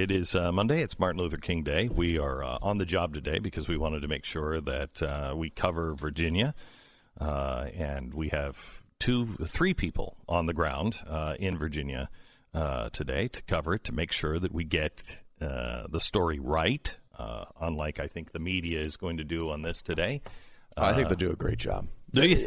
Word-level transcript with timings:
It 0.00 0.10
is 0.10 0.34
uh, 0.34 0.50
Monday. 0.50 0.80
It's 0.80 0.98
Martin 0.98 1.20
Luther 1.20 1.36
King 1.36 1.62
Day. 1.62 1.90
We 1.94 2.18
are 2.18 2.42
uh, 2.42 2.56
on 2.62 2.78
the 2.78 2.86
job 2.86 3.12
today 3.12 3.38
because 3.38 3.68
we 3.68 3.76
wanted 3.76 4.00
to 4.00 4.08
make 4.08 4.24
sure 4.24 4.58
that 4.58 5.02
uh, 5.02 5.34
we 5.36 5.50
cover 5.50 5.94
Virginia, 5.94 6.54
uh, 7.20 7.66
and 7.76 8.14
we 8.14 8.30
have 8.30 8.56
two, 8.98 9.26
three 9.44 9.74
people 9.74 10.16
on 10.26 10.46
the 10.46 10.54
ground 10.54 10.96
uh, 11.06 11.34
in 11.38 11.58
Virginia 11.58 12.08
uh, 12.54 12.88
today 12.88 13.28
to 13.28 13.42
cover 13.42 13.74
it 13.74 13.84
to 13.84 13.92
make 13.92 14.10
sure 14.10 14.38
that 14.38 14.52
we 14.52 14.64
get 14.64 15.20
the 15.38 16.00
story 16.00 16.38
right. 16.38 16.96
unlike 17.60 18.00
I 18.00 18.06
think 18.06 18.32
the 18.32 18.38
media 18.38 18.80
is 18.80 18.96
going 18.96 19.18
to 19.18 19.24
do 19.24 19.50
on 19.50 19.60
this 19.60 19.82
today. 19.82 20.22
I 20.78 20.94
think 20.94 21.08
they'll 21.08 21.18
do 21.18 21.30
a 21.30 21.36
great 21.36 21.58
job. 21.58 21.88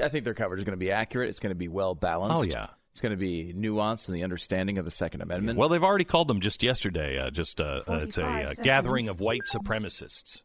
I 0.01 0.09
think 0.09 0.25
their 0.25 0.33
coverage 0.33 0.61
is 0.61 0.65
going 0.65 0.73
to 0.73 0.83
be 0.83 0.89
accurate. 0.89 1.29
It's 1.29 1.39
going 1.39 1.51
to 1.51 1.55
be 1.55 1.67
well 1.67 1.93
balanced. 1.93 2.35
Oh 2.35 2.41
yeah. 2.41 2.69
It's 2.93 3.01
going 3.01 3.09
to 3.09 3.17
be 3.17 3.55
nuanced 3.57 4.07
in 4.07 4.13
the 4.13 4.23
understanding 4.23 4.77
of 4.77 4.85
the 4.85 4.91
Second 4.91 5.21
Amendment. 5.21 5.57
Well, 5.57 5.67
they've 5.67 5.83
already 5.83 6.03
called 6.03 6.27
them 6.27 6.41
just 6.41 6.61
yesterday. 6.61 7.17
Uh, 7.17 7.31
just 7.31 7.59
uh, 7.59 7.81
uh, 7.87 7.93
it's 8.03 8.19
a 8.19 8.23
uh, 8.23 8.53
gathering 8.61 9.09
of 9.09 9.19
white 9.19 9.41
supremacists. 9.51 10.43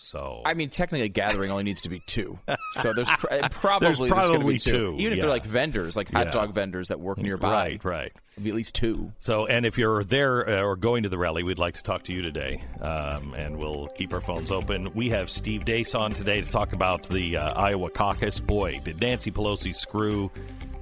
So 0.00 0.42
I 0.46 0.54
mean, 0.54 0.70
technically, 0.70 1.04
a 1.04 1.08
gathering 1.08 1.50
only 1.50 1.64
needs 1.64 1.80
to 1.82 1.88
be 1.88 2.00
two. 2.06 2.38
So 2.70 2.92
there's 2.92 3.08
pr- 3.18 3.26
probably 3.50 3.86
There's 3.88 3.98
there's 3.98 4.10
probably 4.10 4.52
be 4.54 4.58
two. 4.58 4.70
two, 4.70 4.96
Even 4.98 5.12
if 5.14 5.20
they're 5.20 5.28
like 5.28 5.44
vendors, 5.44 5.96
like 5.96 6.10
hot 6.10 6.26
Yeah. 6.26 6.30
dog 6.30 6.54
vendors 6.54 6.88
that 6.88 7.00
work 7.00 7.18
nearby. 7.18 7.50
right, 7.50 7.84
right. 7.84 8.12
Be 8.42 8.50
at 8.50 8.54
least 8.54 8.74
two. 8.76 9.12
So, 9.18 9.46
and 9.46 9.66
if 9.66 9.76
you're 9.76 10.04
there 10.04 10.48
uh, 10.48 10.62
or 10.62 10.76
going 10.76 11.02
to 11.02 11.08
the 11.08 11.18
rally, 11.18 11.42
we'd 11.42 11.58
like 11.58 11.74
to 11.74 11.82
talk 11.82 12.04
to 12.04 12.12
you 12.12 12.22
today, 12.22 12.62
um, 12.80 13.34
and 13.34 13.56
we'll 13.58 13.88
keep 13.96 14.14
our 14.14 14.20
phones 14.20 14.52
open. 14.52 14.88
We 14.94 15.08
have 15.10 15.28
Steve 15.28 15.64
Deace 15.64 15.94
on 15.98 16.12
today 16.12 16.40
to 16.40 16.48
talk 16.50 16.72
about 16.72 17.08
the 17.08 17.36
uh, 17.36 17.52
Iowa 17.60 17.90
caucus. 17.90 18.38
Boy, 18.38 18.80
did 18.84 19.00
Nancy 19.00 19.32
Pelosi 19.32 19.74
screw 19.74 20.30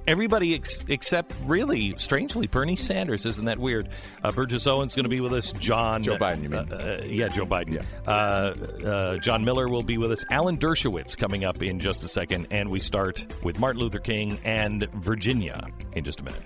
everybody 0.07 0.55
ex- 0.55 0.83
except, 0.87 1.33
really, 1.43 1.95
strangely, 1.97 2.47
Bernie 2.47 2.75
Sanders. 2.75 3.25
Isn't 3.25 3.45
that 3.45 3.59
weird? 3.59 3.89
Uh, 4.23 4.31
Burgess 4.31 4.65
Owens 4.65 4.95
going 4.95 5.03
to 5.03 5.09
be 5.09 5.19
with 5.19 5.33
us. 5.33 5.51
John 5.53 6.01
Joe 6.01 6.17
Biden, 6.17 6.43
you 6.43 6.49
mean? 6.49 6.71
Uh, 6.71 6.75
uh, 7.01 7.03
yeah, 7.05 7.27
Joe 7.27 7.45
Biden. 7.45 7.85
Uh, 8.07 8.09
uh, 8.09 9.17
Jon 9.17 9.43
Miller 9.43 9.67
will 9.67 9.83
be 9.83 9.97
with 9.97 10.11
us. 10.11 10.23
Alan 10.31 10.57
Dershowitz 10.57 11.15
coming 11.17 11.43
up 11.43 11.61
in 11.61 11.79
just 11.79 12.03
a 12.03 12.07
second, 12.07 12.47
and 12.49 12.69
we 12.69 12.79
start 12.79 13.25
with 13.43 13.59
Martin 13.59 13.81
Luther 13.81 13.99
King 13.99 14.39
and 14.43 14.87
Virginia 14.93 15.61
in 15.93 16.03
just 16.03 16.19
a 16.21 16.23
minute. 16.23 16.43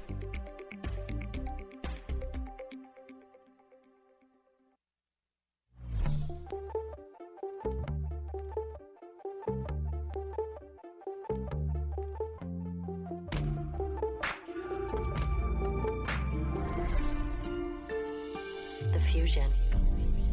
Fusion 19.12 19.52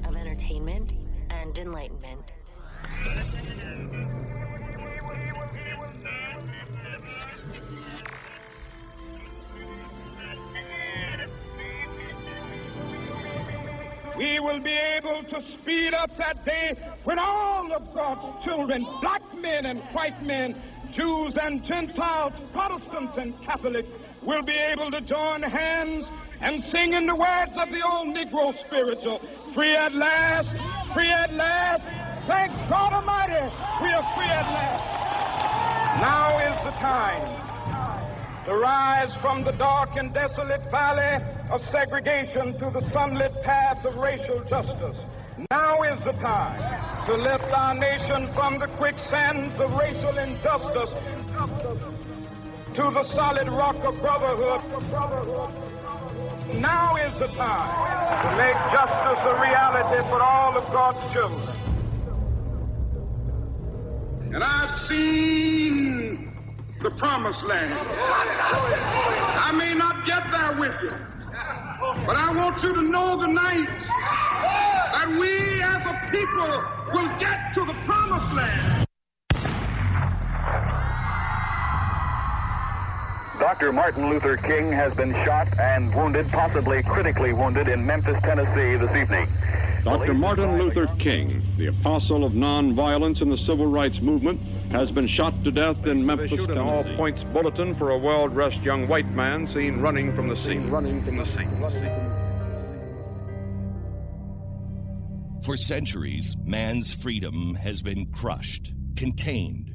of 0.04 0.14
entertainment 0.14 0.92
and 1.30 1.58
enlightenment. 1.58 2.32
we 14.16 14.40
will 14.40 14.58
be 14.58 14.70
able 14.70 15.22
to 15.22 15.40
speed 15.52 15.94
up 15.94 16.16
that 16.16 16.44
day 16.44 16.74
when 17.04 17.18
all 17.18 17.72
of 17.72 17.94
God's 17.94 18.44
children, 18.44 18.84
black 19.00 19.22
men 19.40 19.66
and 19.66 19.80
white 19.92 20.20
men, 20.24 20.60
Jews 20.92 21.36
and 21.36 21.64
Gentiles, 21.64 22.32
Protestants 22.52 23.16
and 23.16 23.40
Catholics, 23.42 23.88
will 24.22 24.42
be 24.42 24.54
able 24.54 24.90
to 24.90 25.00
join 25.00 25.42
hands 25.42 26.08
and 26.40 26.62
sing 26.62 26.92
in 26.92 27.06
the 27.06 27.14
words 27.14 27.52
of 27.56 27.70
the 27.70 27.84
old 27.86 28.08
Negro 28.08 28.58
spiritual, 28.58 29.18
free 29.54 29.74
at 29.74 29.94
last, 29.94 30.54
free 30.92 31.10
at 31.10 31.32
last, 31.34 31.82
thank 32.26 32.52
God 32.68 32.92
Almighty, 32.92 33.54
we 33.82 33.92
are 33.92 34.14
free 34.16 34.26
at 34.26 34.46
last. 34.46 36.00
Now 36.00 36.38
is 36.38 36.62
the 36.62 36.70
time 36.72 38.44
to 38.44 38.56
rise 38.56 39.14
from 39.16 39.42
the 39.42 39.52
dark 39.52 39.96
and 39.96 40.14
desolate 40.14 40.70
valley 40.70 41.24
of 41.50 41.60
segregation 41.60 42.56
to 42.58 42.70
the 42.70 42.80
sunlit 42.80 43.42
path 43.42 43.84
of 43.84 43.96
racial 43.96 44.42
justice. 44.44 44.96
Now 45.50 45.82
is 45.82 46.04
the 46.04 46.12
time 46.12 47.06
to 47.06 47.14
lift 47.14 47.50
our 47.52 47.74
nation 47.74 48.28
from 48.28 48.58
the 48.58 48.68
quicksands 48.68 49.60
of 49.60 49.74
racial 49.74 50.16
injustice 50.18 50.94
to 52.74 52.82
the 52.82 53.02
solid 53.02 53.48
rock 53.48 53.76
of 53.84 54.00
brotherhood. 54.00 55.67
Now 56.54 56.96
is 56.96 57.16
the 57.18 57.26
time 57.28 58.22
to 58.22 58.36
make 58.36 58.56
justice 58.72 59.20
a 59.22 59.40
reality 59.40 60.08
for 60.08 60.22
all 60.22 60.56
of 60.56 60.64
God's 60.72 61.12
children. 61.12 61.56
And 64.32 64.42
I've 64.42 64.70
seen 64.70 66.32
the 66.80 66.90
promised 66.92 67.44
land. 67.44 67.74
I 67.90 69.52
may 69.52 69.74
not 69.74 70.06
get 70.06 70.30
there 70.32 70.58
with 70.58 70.74
you, 70.82 70.92
but 72.06 72.16
I 72.16 72.32
want 72.34 72.62
you 72.62 72.72
to 72.72 72.82
know 72.82 73.20
tonight 73.20 73.68
that 74.92 75.08
we 75.20 75.62
as 75.62 75.84
a 75.84 76.08
people 76.10 76.64
will 76.94 77.08
get 77.18 77.52
to 77.54 77.64
the 77.66 77.74
promised 77.84 78.32
land. 78.32 78.87
Dr. 83.38 83.72
Martin 83.72 84.10
Luther 84.10 84.36
King 84.36 84.72
has 84.72 84.92
been 84.94 85.12
shot 85.24 85.46
and 85.60 85.94
wounded, 85.94 86.28
possibly 86.28 86.82
critically 86.82 87.32
wounded, 87.32 87.68
in 87.68 87.86
Memphis, 87.86 88.20
Tennessee 88.22 88.76
this 88.76 88.90
evening. 88.96 89.28
Dr. 89.84 90.12
Martin 90.12 90.58
Luther 90.58 90.88
King, 90.98 91.42
the 91.56 91.68
apostle 91.68 92.24
of 92.24 92.32
nonviolence 92.32 93.22
in 93.22 93.30
the 93.30 93.38
civil 93.38 93.66
rights 93.66 94.00
movement, 94.00 94.40
has 94.72 94.90
been 94.90 95.06
shot 95.06 95.32
to 95.44 95.52
death 95.52 95.86
in 95.86 96.04
Memphis, 96.04 96.32
Issued 96.32 96.50
an 96.50 96.58
all 96.58 96.82
points 96.96 97.22
bulletin 97.32 97.76
for 97.76 97.90
a 97.90 97.98
well 97.98 98.26
dressed 98.26 98.58
young 98.58 98.88
white 98.88 99.08
man 99.12 99.46
seen 99.46 99.80
running 99.80 100.14
from 100.16 100.28
the 100.28 100.36
scene. 100.36 100.68
Running 100.68 101.04
from 101.04 101.16
the 101.18 101.24
scene. 101.26 101.48
For 105.44 105.56
centuries, 105.56 106.36
man's 106.44 106.92
freedom 106.92 107.54
has 107.54 107.82
been 107.82 108.06
crushed, 108.06 108.72
contained, 108.96 109.74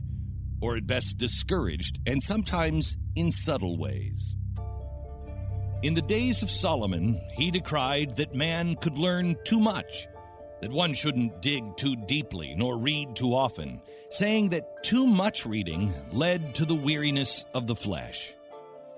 or 0.63 0.77
at 0.77 0.87
best 0.87 1.17
discouraged, 1.17 1.99
and 2.07 2.23
sometimes 2.23 2.95
in 3.17 3.33
subtle 3.33 3.77
ways. 3.77 4.33
In 5.81 5.93
the 5.93 6.01
days 6.01 6.41
of 6.41 6.49
Solomon, 6.49 7.19
he 7.33 7.51
decried 7.51 8.15
that 8.15 8.33
man 8.33 8.77
could 8.77 8.97
learn 8.97 9.35
too 9.43 9.59
much, 9.59 10.07
that 10.61 10.71
one 10.71 10.93
shouldn't 10.93 11.41
dig 11.41 11.75
too 11.75 11.97
deeply 11.97 12.55
nor 12.55 12.77
read 12.77 13.13
too 13.13 13.35
often, 13.35 13.81
saying 14.09 14.51
that 14.51 14.85
too 14.85 15.05
much 15.05 15.45
reading 15.45 15.93
led 16.13 16.55
to 16.55 16.63
the 16.63 16.75
weariness 16.75 17.43
of 17.53 17.67
the 17.67 17.75
flesh, 17.75 18.33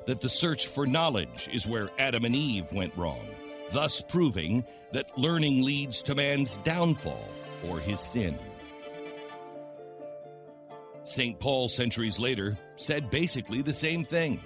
that 0.05 0.21
the 0.21 0.29
search 0.29 0.67
for 0.67 0.85
knowledge 0.85 1.49
is 1.51 1.65
where 1.65 1.89
Adam 1.97 2.25
and 2.25 2.35
Eve 2.35 2.71
went 2.73 2.95
wrong, 2.95 3.25
thus 3.71 4.01
proving 4.01 4.63
that 4.93 5.17
learning 5.17 5.63
leads 5.63 6.03
to 6.03 6.13
man's 6.13 6.57
downfall 6.57 7.27
or 7.67 7.79
his 7.79 7.99
sin. 7.99 8.37
St. 11.05 11.39
Paul, 11.39 11.67
centuries 11.67 12.19
later, 12.19 12.57
said 12.77 13.11
basically 13.11 13.61
the 13.61 13.71
same 13.71 14.03
thing. 14.03 14.41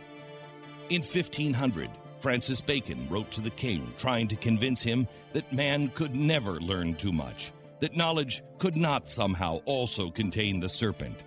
In 0.90 1.02
1500, 1.02 1.90
Francis 2.20 2.60
Bacon 2.60 3.08
wrote 3.10 3.32
to 3.32 3.42
the 3.42 3.50
king, 3.50 3.94
trying 3.98 4.28
to 4.28 4.36
convince 4.36 4.82
him 4.82 5.08
that 5.32 5.54
man 5.54 5.88
could 5.96 6.18
never 6.18 6.60
learn 6.60 6.96
too 6.96 7.14
much, 7.14 7.54
that 7.80 7.96
knowledge 7.96 8.44
could 8.58 8.76
not 8.76 9.08
somehow 9.08 9.62
also 9.64 10.10
contain 10.10 10.60
the 10.60 10.68
serpent. 10.68 11.18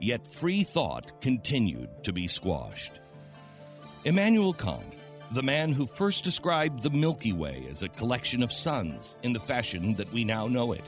Yet 0.00 0.26
free 0.32 0.64
thought 0.64 1.20
continued 1.20 2.02
to 2.04 2.12
be 2.12 2.26
squashed. 2.26 3.00
Immanuel 4.06 4.54
Kant, 4.54 4.94
the 5.32 5.42
man 5.42 5.72
who 5.72 5.86
first 5.86 6.24
described 6.24 6.82
the 6.82 6.90
Milky 6.90 7.34
Way 7.34 7.66
as 7.70 7.82
a 7.82 7.88
collection 7.88 8.42
of 8.42 8.52
suns 8.52 9.16
in 9.22 9.34
the 9.34 9.40
fashion 9.40 9.94
that 9.96 10.12
we 10.12 10.24
now 10.24 10.48
know 10.48 10.72
it, 10.72 10.84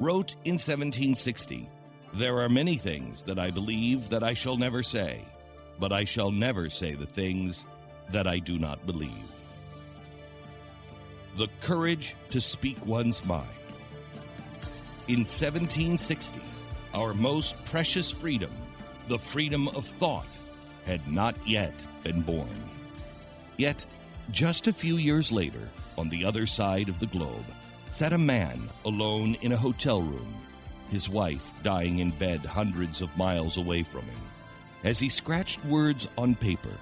wrote 0.00 0.30
in 0.44 0.54
1760 0.54 1.68
There 2.14 2.40
are 2.40 2.48
many 2.48 2.76
things 2.76 3.24
that 3.24 3.38
I 3.38 3.50
believe 3.50 4.10
that 4.10 4.22
I 4.22 4.34
shall 4.34 4.58
never 4.58 4.82
say, 4.82 5.24
but 5.78 5.92
I 5.92 6.04
shall 6.04 6.30
never 6.30 6.68
say 6.68 6.94
the 6.94 7.06
things 7.06 7.64
that 8.10 8.26
I 8.26 8.38
do 8.38 8.58
not 8.58 8.84
believe. 8.84 9.32
The 11.36 11.48
courage 11.62 12.14
to 12.28 12.40
speak 12.40 12.84
one's 12.84 13.24
mind. 13.24 13.48
In 15.08 15.20
1760, 15.20 16.38
our 16.92 17.14
most 17.14 17.64
precious 17.64 18.10
freedom, 18.10 18.52
the 19.08 19.18
freedom 19.18 19.68
of 19.68 19.86
thought, 19.86 20.28
had 20.84 21.06
not 21.08 21.34
yet 21.46 21.86
been 22.02 22.20
born. 22.20 22.48
Yet, 23.56 23.84
just 24.30 24.68
a 24.68 24.72
few 24.72 24.98
years 24.98 25.32
later, 25.32 25.70
on 25.96 26.10
the 26.10 26.26
other 26.26 26.46
side 26.46 26.90
of 26.90 27.00
the 27.00 27.06
globe, 27.06 27.44
sat 27.88 28.12
a 28.12 28.18
man 28.18 28.68
alone 28.84 29.36
in 29.40 29.52
a 29.52 29.56
hotel 29.56 30.02
room, 30.02 30.41
his 30.92 31.08
wife 31.08 31.60
dying 31.62 31.98
in 31.98 32.10
bed 32.10 32.40
hundreds 32.44 33.00
of 33.00 33.16
miles 33.16 33.56
away 33.56 33.82
from 33.82 34.02
him. 34.02 34.20
As 34.84 34.98
he 34.98 35.08
scratched 35.08 35.64
words 35.64 36.06
on 36.18 36.34
paper, 36.34 36.76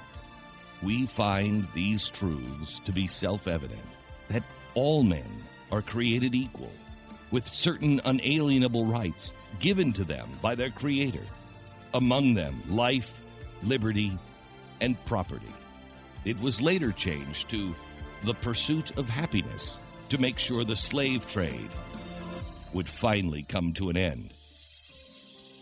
we 0.83 1.07
find 1.07 1.67
these 1.75 2.11
truths 2.11 2.81
to 2.81 2.93
be 2.93 3.07
self 3.07 3.47
evident 3.47 3.81
that 4.29 4.43
all 4.75 5.03
men 5.03 5.45
are 5.71 5.83
created 5.83 6.35
equal, 6.35 6.73
with 7.31 7.47
certain 7.47 8.01
unalienable 8.05 8.85
rights 8.85 9.33
given 9.61 9.93
to 9.93 10.05
them 10.05 10.29
by 10.43 10.55
their 10.55 10.71
Creator, 10.71 11.25
among 11.95 12.35
them 12.35 12.63
life, 12.69 13.13
liberty, 13.63 14.19
and 14.81 15.03
property. 15.05 15.55
It 16.25 16.41
was 16.41 16.61
later 16.61 16.93
changed 16.93 17.49
to 17.51 17.75
the 18.25 18.35
pursuit 18.35 18.97
of 18.99 19.09
happiness 19.09 19.79
to 20.09 20.19
make 20.19 20.39
sure 20.39 20.65
the 20.65 20.77
slave 20.77 21.31
trade 21.31 21.71
would 22.75 22.89
finally 22.89 23.43
come 23.43 23.73
to 23.75 23.91
an 23.91 23.97
end. 23.97 24.33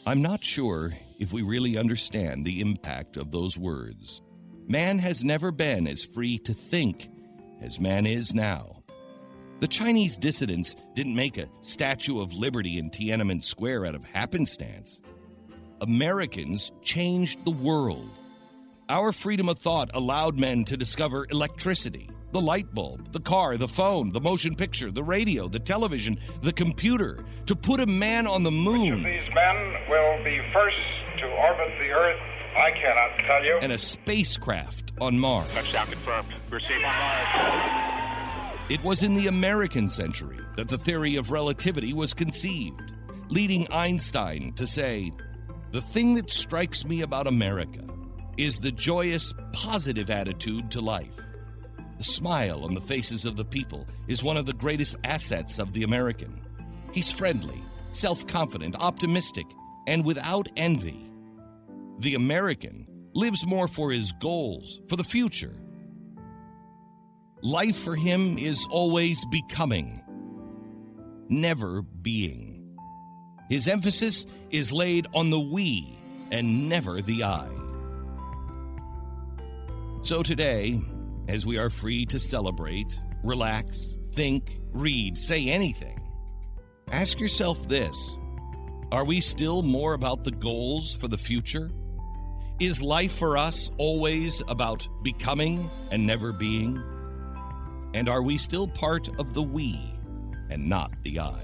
I'm 0.06 0.22
not 0.22 0.43
sure 0.43 0.93
if 1.19 1.32
we 1.32 1.43
really 1.43 1.76
understand 1.76 2.46
the 2.46 2.60
impact 2.60 3.16
of 3.16 3.31
those 3.31 3.58
words. 3.58 4.22
Man 4.66 4.99
has 4.99 5.25
never 5.25 5.50
been 5.50 5.87
as 5.87 6.05
free 6.05 6.38
to 6.40 6.55
think 6.55 7.10
as 7.60 7.81
man 7.81 8.06
is 8.06 8.34
now. 8.34 8.82
The 9.60 9.69
Chinese 9.69 10.16
dissidents 10.16 10.76
didn't 10.94 11.16
make 11.16 11.37
a 11.37 11.49
Statue 11.62 12.20
of 12.20 12.32
Liberty 12.32 12.78
in 12.78 12.90
Tiananmen 12.90 13.43
Square 13.43 13.87
out 13.87 13.94
of 13.94 14.05
happenstance. 14.05 15.00
Americans 15.81 16.70
changed 16.82 17.44
the 17.44 17.50
world. 17.50 18.10
Our 18.88 19.12
freedom 19.12 19.49
of 19.49 19.58
thought 19.58 19.90
allowed 19.94 20.38
men 20.38 20.64
to 20.66 20.76
discover 20.76 21.26
electricity, 21.31 22.08
the 22.32 22.40
light 22.40 22.72
bulb, 22.75 23.12
the 23.12 23.20
car, 23.20 23.56
the 23.56 23.69
phone, 23.69 24.10
the 24.10 24.20
motion 24.20 24.54
picture, 24.54 24.90
the 24.90 25.02
radio, 25.02 25.48
the 25.48 25.58
television, 25.58 26.19
the 26.42 26.52
computer, 26.52 27.25
to 27.46 27.56
put 27.56 27.80
a 27.80 27.86
man 27.86 28.26
on 28.26 28.42
the 28.42 28.50
moon. 28.50 29.02
Which 29.02 29.20
of 29.20 29.26
these 29.26 29.34
men 29.34 29.76
will 29.88 30.25
be 30.25 30.40
first 30.52 30.76
to 31.19 31.26
orbit 31.26 31.72
the 31.78 31.90
Earth? 31.90 32.20
I 32.56 32.70
cannot 32.72 33.19
tell 33.26 33.44
you. 33.44 33.58
And 33.62 33.72
a 33.72 33.78
spacecraft 33.78 34.92
on 35.00 35.19
Mars. 35.19 35.50
Touchdown 35.52 35.86
confirmed. 35.86 36.34
We're 36.50 36.60
safe 36.60 36.76
on 36.78 36.82
Mars. 36.82 37.94
It 38.69 38.82
was 38.82 39.02
in 39.02 39.14
the 39.14 39.28
American 39.28 39.88
century 39.88 40.38
that 40.56 40.69
the 40.69 40.76
theory 40.76 41.16
of 41.16 41.31
relativity 41.31 41.94
was 41.94 42.12
conceived, 42.12 42.92
leading 43.31 43.70
Einstein 43.72 44.52
to 44.56 44.66
say, 44.66 45.10
The 45.72 45.81
thing 45.81 46.14
that 46.14 46.31
strikes 46.31 46.84
me 46.84 47.00
about 47.00 47.26
America 47.26 47.84
is 48.36 48.60
the 48.60 48.72
joyous, 48.72 49.32
positive 49.52 50.10
attitude 50.10 50.70
to 50.72 50.81
life. 50.81 51.08
The 51.98 52.04
smile 52.04 52.64
on 52.64 52.74
the 52.74 52.80
faces 52.80 53.24
of 53.24 53.36
the 53.36 53.44
people 53.44 53.84
is 54.06 54.22
one 54.22 54.36
of 54.36 54.46
the 54.46 54.52
greatest 54.52 54.94
assets 55.02 55.58
of 55.58 55.72
the 55.72 55.82
American. 55.82 56.40
He's 56.92 57.10
friendly, 57.10 57.60
self 57.90 58.24
confident, 58.28 58.76
optimistic, 58.78 59.46
and 59.88 60.04
without 60.04 60.48
envy. 60.56 61.10
The 61.98 62.14
American 62.14 62.86
lives 63.14 63.44
more 63.44 63.66
for 63.66 63.90
his 63.90 64.12
goals, 64.20 64.80
for 64.88 64.94
the 64.94 65.02
future. 65.02 65.56
Life 67.42 67.76
for 67.76 67.96
him 67.96 68.38
is 68.38 68.64
always 68.70 69.24
becoming, 69.26 70.00
never 71.28 71.82
being. 71.82 72.76
His 73.48 73.66
emphasis 73.66 74.24
is 74.50 74.70
laid 74.70 75.08
on 75.14 75.30
the 75.30 75.40
we 75.40 75.98
and 76.30 76.68
never 76.68 77.02
the 77.02 77.24
I. 77.24 77.48
So 80.02 80.22
today, 80.22 80.80
as 81.28 81.44
we 81.44 81.58
are 81.58 81.70
free 81.70 82.06
to 82.06 82.19
celebrate, 82.19 82.98
relax, 83.22 83.94
think, 84.12 84.58
read, 84.72 85.16
say 85.16 85.48
anything, 85.48 86.00
ask 86.90 87.20
yourself 87.20 87.69
this 87.69 88.16
Are 88.90 89.04
we 89.04 89.20
still 89.20 89.62
more 89.62 89.92
about 89.92 90.25
the 90.25 90.30
goals 90.30 90.94
for 90.94 91.06
the 91.06 91.19
future? 91.19 91.70
Is 92.58 92.82
life 92.82 93.12
for 93.12 93.36
us 93.36 93.70
always 93.78 94.42
about 94.48 94.88
becoming 95.04 95.70
and 95.92 96.04
never 96.04 96.32
being? 96.32 96.82
And 97.94 98.08
are 98.08 98.22
we 98.22 98.36
still 98.36 98.66
part 98.66 99.08
of 99.20 99.32
the 99.32 99.42
we 99.42 99.78
and 100.50 100.69
not 100.69 100.90
the 101.04 101.20
I? 101.20 101.42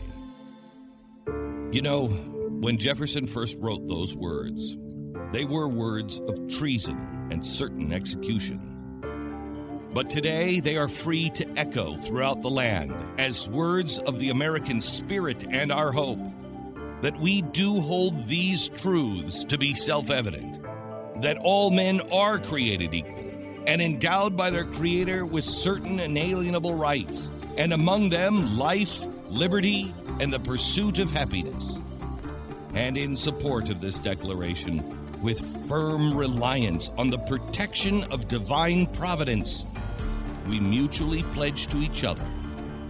You 1.70 1.82
know, 1.82 2.08
when 2.08 2.78
Jefferson 2.78 3.26
first 3.26 3.56
wrote 3.58 3.86
those 3.86 4.16
words, 4.16 4.76
they 5.32 5.44
were 5.44 5.68
words 5.68 6.20
of 6.26 6.48
treason 6.48 7.28
and 7.30 7.44
certain 7.44 7.92
execution. 7.92 8.73
But 9.94 10.10
today 10.10 10.58
they 10.58 10.76
are 10.76 10.88
free 10.88 11.30
to 11.30 11.46
echo 11.56 11.96
throughout 11.96 12.42
the 12.42 12.50
land 12.50 12.92
as 13.16 13.48
words 13.48 13.98
of 14.00 14.18
the 14.18 14.30
American 14.30 14.80
spirit 14.80 15.44
and 15.48 15.70
our 15.70 15.92
hope 15.92 16.18
that 17.00 17.18
we 17.20 17.42
do 17.42 17.80
hold 17.80 18.26
these 18.26 18.68
truths 18.68 19.44
to 19.44 19.56
be 19.56 19.72
self 19.72 20.10
evident 20.10 20.60
that 21.22 21.38
all 21.38 21.70
men 21.70 22.00
are 22.10 22.40
created 22.40 22.92
equal 22.92 23.24
and 23.66 23.80
endowed 23.80 24.36
by 24.36 24.50
their 24.50 24.64
Creator 24.64 25.24
with 25.24 25.44
certain 25.44 26.00
inalienable 26.00 26.74
rights, 26.74 27.28
and 27.56 27.72
among 27.72 28.10
them 28.10 28.58
life, 28.58 29.02
liberty, 29.30 29.92
and 30.20 30.32
the 30.32 30.38
pursuit 30.38 30.98
of 30.98 31.10
happiness. 31.10 31.78
And 32.74 32.98
in 32.98 33.16
support 33.16 33.70
of 33.70 33.80
this 33.80 33.98
declaration, 33.98 34.82
with 35.22 35.40
firm 35.68 36.14
reliance 36.14 36.90
on 36.98 37.08
the 37.08 37.18
protection 37.18 38.04
of 38.12 38.28
divine 38.28 38.86
providence, 38.88 39.64
we 40.46 40.60
mutually 40.60 41.22
pledge 41.34 41.66
to 41.68 41.78
each 41.78 42.04
other 42.04 42.26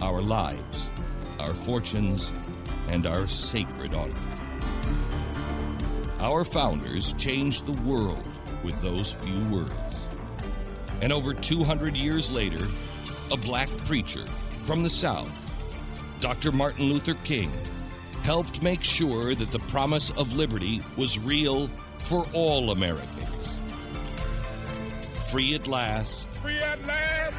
our 0.01 0.21
lives, 0.21 0.89
our 1.39 1.53
fortunes, 1.53 2.31
and 2.87 3.05
our 3.07 3.27
sacred 3.27 3.93
honor. 3.93 4.13
Our 6.19 6.43
founders 6.43 7.13
changed 7.13 7.65
the 7.65 7.81
world 7.81 8.27
with 8.63 8.81
those 8.81 9.13
few 9.13 9.43
words. 9.49 9.71
And 11.01 11.13
over 11.13 11.33
200 11.33 11.95
years 11.95 12.31
later, 12.31 12.65
a 13.31 13.37
black 13.37 13.69
preacher 13.85 14.25
from 14.65 14.83
the 14.83 14.89
South, 14.89 15.31
Dr. 16.21 16.51
Martin 16.51 16.85
Luther 16.85 17.15
King, 17.23 17.51
helped 18.23 18.61
make 18.61 18.83
sure 18.83 19.35
that 19.35 19.51
the 19.51 19.59
promise 19.59 20.09
of 20.11 20.33
liberty 20.33 20.81
was 20.97 21.19
real 21.19 21.67
for 21.99 22.25
all 22.33 22.71
Americans. 22.71 23.44
Free 25.35 25.53
at 25.53 25.67
last. 25.67 26.29
Free 26.41 26.57
at 26.59 26.85
last. 26.85 27.35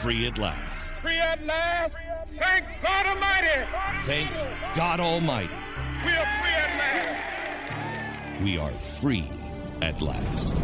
Free 0.00 0.26
at 0.28 0.38
last. 0.38 0.94
Free 0.98 1.18
at 1.18 1.44
last. 1.44 1.96
Thank 2.38 2.66
God 2.80 3.06
Almighty. 3.06 3.66
Thank 4.04 4.30
God 4.76 5.00
Almighty. 5.00 5.52
We 6.04 6.12
are 6.12 6.40
free 6.40 6.52
at 6.52 6.78
last. 6.78 8.42
We 8.44 8.58
are 8.58 8.78
free 8.78 9.28
at 9.82 10.00
last. 10.00 10.56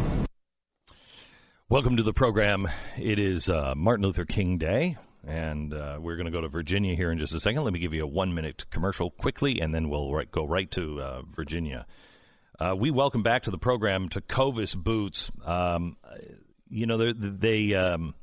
Welcome 1.69 1.97
to 1.97 2.05
the 2.05 2.13
program. 2.13 2.69
It 2.97 3.19
is 3.19 3.49
uh, 3.49 3.75
Martin 3.77 4.07
Luther 4.07 4.25
King 4.25 4.57
Day, 4.59 4.97
and 5.27 5.75
uh, 5.75 5.99
we're 6.01 6.15
going 6.15 6.27
to 6.27 6.31
go 6.31 6.43
to 6.43 6.49
Virginia 6.49 6.95
here 6.95 7.11
in 7.11 7.19
just 7.19 7.35
a 7.35 7.41
second. 7.41 7.65
Let 7.65 7.73
me 7.73 7.81
give 7.81 7.93
you 7.93 8.05
a 8.05 8.07
one 8.07 8.35
minute 8.35 8.67
commercial 8.71 9.11
quickly, 9.11 9.61
and 9.61 9.75
then 9.75 9.89
we'll 9.89 10.15
right, 10.15 10.31
go 10.31 10.47
right 10.47 10.71
to 10.71 11.03
uh, 11.03 11.23
Virginia. 11.23 11.87
Uh, 12.61 12.77
we 12.77 12.93
welcome 12.93 13.25
back 13.25 13.43
to 13.43 13.51
the 13.51 13.59
program 13.59 14.09
Tecovas 14.09 14.77
Boots. 14.77 15.33
Um, 15.45 15.97
you 16.73 16.87
know, 16.87 16.97
they 16.97 17.13
they, 17.13 17.75
um, 17.75 18.15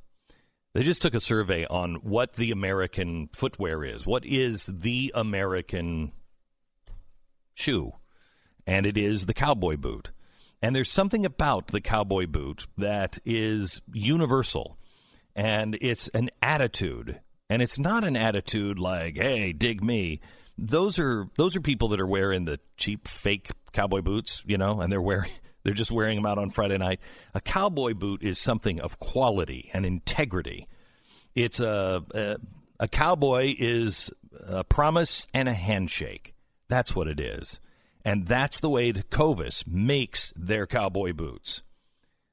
they 0.74 0.84
just 0.84 1.02
took 1.02 1.14
a 1.14 1.20
survey 1.20 1.66
on 1.66 1.96
what 1.96 2.34
the 2.34 2.52
American 2.52 3.30
footwear 3.34 3.84
is. 3.84 4.06
What 4.06 4.26
is 4.26 4.66
the 4.66 5.12
American 5.16 6.12
shoe? 7.54 7.92
And 8.66 8.86
it 8.86 8.98
is 8.98 9.26
the 9.26 9.34
cowboy 9.34 9.78
boot. 9.78 10.12
And 10.62 10.76
there's 10.76 10.92
something 10.92 11.26
about 11.26 11.68
the 11.68 11.80
cowboy 11.80 12.28
boot 12.28 12.68
that 12.78 13.18
is 13.26 13.82
universal, 13.94 14.78
and 15.36 15.78
it's 15.80 16.10
an 16.10 16.30
attitude. 16.42 17.22
And 17.50 17.62
it's 17.62 17.80
not 17.80 18.04
an 18.04 18.18
attitude 18.18 18.78
like, 18.78 19.16
"Hey, 19.16 19.54
dig 19.54 19.84
me." 19.84 20.20
Those 20.58 21.00
are 21.00 21.28
those 21.38 21.56
are 21.56 21.62
people 21.62 21.88
that 21.90 22.02
are 22.02 22.08
wearing 22.08 22.46
the 22.46 22.60
cheap 22.78 23.08
fake 23.08 23.52
cowboy 23.72 24.02
boots, 24.02 24.44
you 24.46 24.58
know, 24.58 24.82
and 24.82 24.92
they're 24.92 25.02
wearing 25.02 25.32
they're 25.64 25.74
just 25.74 25.92
wearing 25.92 26.16
them 26.16 26.26
out 26.26 26.38
on 26.38 26.50
Friday 26.50 26.78
night. 26.78 27.00
A 27.34 27.42
cowboy 27.42 27.94
boot 27.94 28.24
is 28.24 28.40
something 28.40 28.80
of 28.80 29.00
quality 29.00 29.70
and 29.74 29.86
integrity. 29.86 30.68
It's 31.36 31.60
a 31.60 32.04
a, 32.14 32.38
a 32.80 32.88
cowboy 32.88 33.56
is 33.58 34.10
a 34.46 34.64
promise 34.64 35.28
and 35.34 35.50
a 35.50 35.54
handshake. 35.54 36.34
That's 36.68 36.96
what 36.96 37.08
it 37.08 37.20
is. 37.20 37.60
And 38.06 38.28
that's 38.28 38.60
the 38.60 38.70
way 38.70 38.94
Tecovas 38.94 39.68
makes 39.68 40.32
their 40.36 40.66
cowboy 40.66 41.14
boots. 41.14 41.62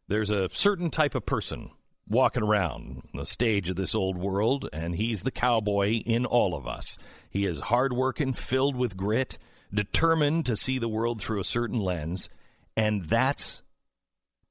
There's 0.09 0.31
a 0.31 0.49
certain 0.51 0.91
type 0.91 1.15
of 1.15 1.27
person 1.27 1.71
walking 2.09 2.45
around 2.45 3.03
the 3.13 3.27
stage 3.27 3.69
of 3.69 3.75
this 3.75 3.95
old 3.95 4.17
world, 4.17 4.69
and 4.73 4.95
he's 4.95 5.23
the 5.23 5.33
cowboy 5.33 5.95
in 6.07 6.25
all 6.25 6.55
of 6.55 6.67
us. 6.67 6.97
He 7.29 7.45
is 7.45 7.59
hardworking, 7.59 8.33
filled 8.35 8.77
with 8.77 8.97
grit, 8.97 9.39
determined 9.75 10.47
to 10.47 10.57
see 10.57 10.79
the 10.79 10.89
world 10.89 11.21
through 11.21 11.41
a 11.41 11.45
certain 11.45 11.81
lens, 11.81 12.29
and 12.77 13.09
that's 13.09 13.63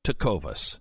Tecovas. 0.03 0.79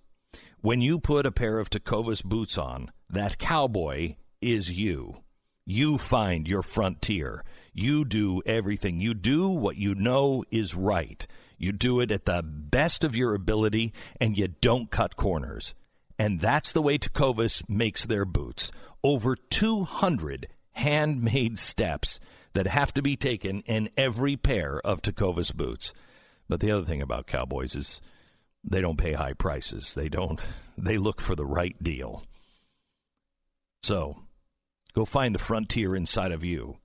When 0.61 0.81
you 0.81 0.99
put 0.99 1.25
a 1.25 1.31
pair 1.31 1.59
of 1.59 1.69
Tecovas 1.69 2.23
boots 2.23 2.57
on, 2.57 2.91
that 3.09 3.37
cowboy 3.37 4.15
is 4.41 4.71
you. 4.71 5.17
You 5.65 5.97
find 5.97 6.47
your 6.47 6.61
frontier. 6.61 7.43
You 7.73 8.05
do 8.05 8.41
everything. 8.45 8.99
You 8.99 9.13
do 9.13 9.47
what 9.49 9.77
you 9.77 9.95
know 9.95 10.43
is 10.51 10.75
right. 10.75 11.25
You 11.57 11.71
do 11.71 11.99
it 11.99 12.11
at 12.11 12.25
the 12.25 12.43
best 12.43 13.03
of 13.03 13.15
your 13.15 13.33
ability, 13.33 13.93
and 14.19 14.37
you 14.37 14.47
don't 14.47 14.91
cut 14.91 15.15
corners. 15.15 15.73
And 16.17 16.39
that's 16.39 16.71
the 16.71 16.81
way 16.81 16.97
Tecovas 16.97 17.67
makes 17.67 18.05
their 18.05 18.25
boots. 18.25 18.71
Over 19.03 19.35
200 19.35 20.47
handmade 20.73 21.57
steps 21.57 22.19
that 22.53 22.67
have 22.67 22.93
to 22.93 23.01
be 23.01 23.15
taken 23.15 23.61
in 23.61 23.89
every 23.97 24.37
pair 24.37 24.79
of 24.81 25.01
Tecovas 25.01 25.53
boots. 25.53 25.93
But 26.47 26.59
the 26.59 26.71
other 26.71 26.85
thing 26.85 27.01
about 27.01 27.27
Cowboys 27.27 27.75
is 27.75 28.01
they 28.63 28.81
don't 28.81 28.97
pay 28.97 29.13
high 29.13 29.33
prices. 29.33 29.93
They 29.93 30.09
don't 30.09 30.41
they 30.77 30.97
look 30.97 31.21
for 31.21 31.35
the 31.35 31.45
right 31.45 31.75
deal. 31.81 32.23
So, 33.83 34.17
go 34.93 35.05
find 35.05 35.35
the 35.35 35.39
frontier 35.39 35.95
inside 35.95 36.31
of 36.31 36.43
you. 36.43 36.77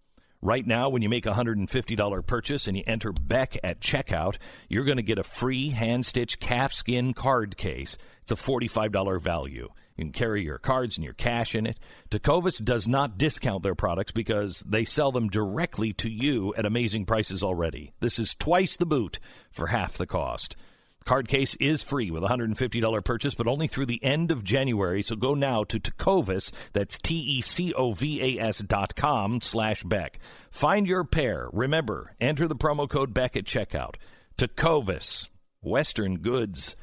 Right 0.42 0.66
now, 0.66 0.88
when 0.88 1.02
you 1.02 1.10
make 1.10 1.26
a 1.26 1.32
$150 1.32 2.26
purchase 2.26 2.66
and 2.66 2.76
you 2.76 2.82
enter 2.86 3.12
Beck 3.12 3.58
at 3.62 3.80
checkout, 3.80 4.36
you're 4.70 4.84
going 4.84 4.96
to 4.96 5.02
get 5.02 5.18
a 5.18 5.22
free 5.22 5.68
hand 5.68 6.06
stitched 6.06 6.40
calfskin 6.40 7.14
card 7.14 7.58
case. 7.58 7.98
It's 8.22 8.32
a 8.32 8.36
$45 8.36 9.20
value. 9.20 9.68
You 10.00 10.06
can 10.06 10.12
carry 10.12 10.42
your 10.42 10.56
cards 10.56 10.96
and 10.96 11.04
your 11.04 11.12
cash 11.12 11.54
in 11.54 11.66
it. 11.66 11.78
Tecovas 12.10 12.64
does 12.64 12.88
not 12.88 13.18
discount 13.18 13.62
their 13.62 13.74
products 13.74 14.12
because 14.12 14.64
they 14.66 14.86
sell 14.86 15.12
them 15.12 15.28
directly 15.28 15.92
to 15.94 16.08
you 16.08 16.54
at 16.56 16.64
amazing 16.64 17.04
prices 17.04 17.42
already. 17.42 17.92
This 18.00 18.18
is 18.18 18.34
twice 18.34 18.76
the 18.76 18.86
boot 18.86 19.20
for 19.50 19.66
half 19.66 19.98
the 19.98 20.06
cost. 20.06 20.56
Card 21.04 21.28
case 21.28 21.54
is 21.56 21.82
free 21.82 22.10
with 22.10 22.24
a 22.24 22.28
$150 22.28 23.04
purchase, 23.04 23.34
but 23.34 23.46
only 23.46 23.66
through 23.66 23.84
the 23.86 24.02
end 24.02 24.30
of 24.30 24.42
January. 24.42 25.02
So 25.02 25.16
go 25.16 25.34
now 25.34 25.64
to 25.64 25.78
Tecovas, 25.78 26.50
that's 26.72 26.96
T-E-C-O-V-A-S 26.96 28.58
dot 28.60 28.96
com 28.96 29.42
slash 29.42 29.82
Beck. 29.82 30.18
Find 30.50 30.86
your 30.86 31.04
pair. 31.04 31.46
Remember, 31.52 32.14
enter 32.18 32.48
the 32.48 32.56
promo 32.56 32.88
code 32.88 33.12
Beck 33.12 33.36
at 33.36 33.44
checkout. 33.44 33.96
Tecovas, 34.38 35.28
Western 35.60 36.20
goods 36.20 36.74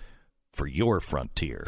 for 0.53 0.67
your 0.67 0.99
frontier. 0.99 1.67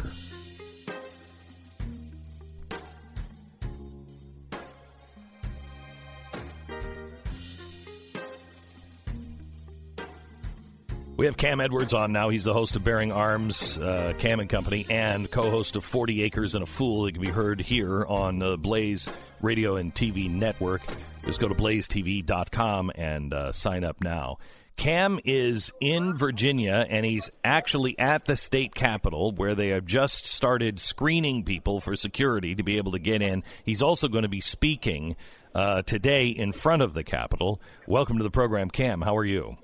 We 11.20 11.26
have 11.26 11.36
Cam 11.36 11.60
Edwards 11.60 11.92
on 11.92 12.12
now. 12.12 12.30
He's 12.30 12.44
the 12.44 12.54
host 12.54 12.76
of 12.76 12.82
Bearing 12.82 13.12
Arms, 13.12 13.76
uh, 13.76 14.14
Cam 14.16 14.40
and 14.40 14.48
Company, 14.48 14.86
and 14.88 15.30
co-host 15.30 15.76
of 15.76 15.84
40 15.84 16.22
Acres 16.22 16.54
and 16.54 16.62
a 16.62 16.66
Fool. 16.66 17.04
It 17.04 17.12
can 17.12 17.20
be 17.20 17.28
heard 17.28 17.60
here 17.60 18.06
on 18.06 18.38
the 18.38 18.56
Blaze 18.56 19.06
Radio 19.42 19.76
and 19.76 19.94
TV 19.94 20.30
network. 20.30 20.80
Just 21.26 21.38
go 21.38 21.46
to 21.46 21.54
blazetv.com 21.54 22.92
and 22.94 23.34
uh, 23.34 23.52
sign 23.52 23.84
up 23.84 24.02
now. 24.02 24.38
Cam 24.78 25.20
is 25.22 25.70
in 25.78 26.16
Virginia, 26.16 26.86
and 26.88 27.04
he's 27.04 27.30
actually 27.44 27.98
at 27.98 28.24
the 28.24 28.34
state 28.34 28.74
capitol 28.74 29.30
where 29.30 29.54
they 29.54 29.68
have 29.68 29.84
just 29.84 30.24
started 30.24 30.80
screening 30.80 31.44
people 31.44 31.80
for 31.80 31.96
security 31.96 32.54
to 32.54 32.62
be 32.62 32.78
able 32.78 32.92
to 32.92 32.98
get 32.98 33.20
in. 33.20 33.44
He's 33.62 33.82
also 33.82 34.08
going 34.08 34.22
to 34.22 34.30
be 34.30 34.40
speaking 34.40 35.16
uh, 35.54 35.82
today 35.82 36.28
in 36.28 36.52
front 36.52 36.80
of 36.80 36.94
the 36.94 37.04
Capitol. 37.04 37.60
Welcome 37.86 38.16
to 38.16 38.24
the 38.24 38.30
program, 38.30 38.70
Cam. 38.70 39.02
How 39.02 39.18
are 39.18 39.24
you? 39.26 39.58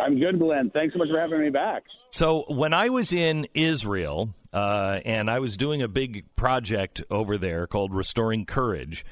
I'm 0.00 0.18
good, 0.18 0.38
Glenn. 0.38 0.70
Thanks 0.70 0.94
so 0.94 0.98
much 0.98 1.08
for 1.10 1.18
having 1.18 1.40
me 1.40 1.50
back. 1.50 1.84
So, 2.10 2.44
when 2.48 2.72
I 2.72 2.88
was 2.88 3.12
in 3.12 3.46
Israel 3.54 4.34
uh, 4.52 5.00
and 5.04 5.30
I 5.30 5.40
was 5.40 5.56
doing 5.56 5.82
a 5.82 5.88
big 5.88 6.24
project 6.36 7.02
over 7.10 7.36
there 7.36 7.66
called 7.66 7.94
Restoring 7.94 8.46
Courage, 8.46 9.04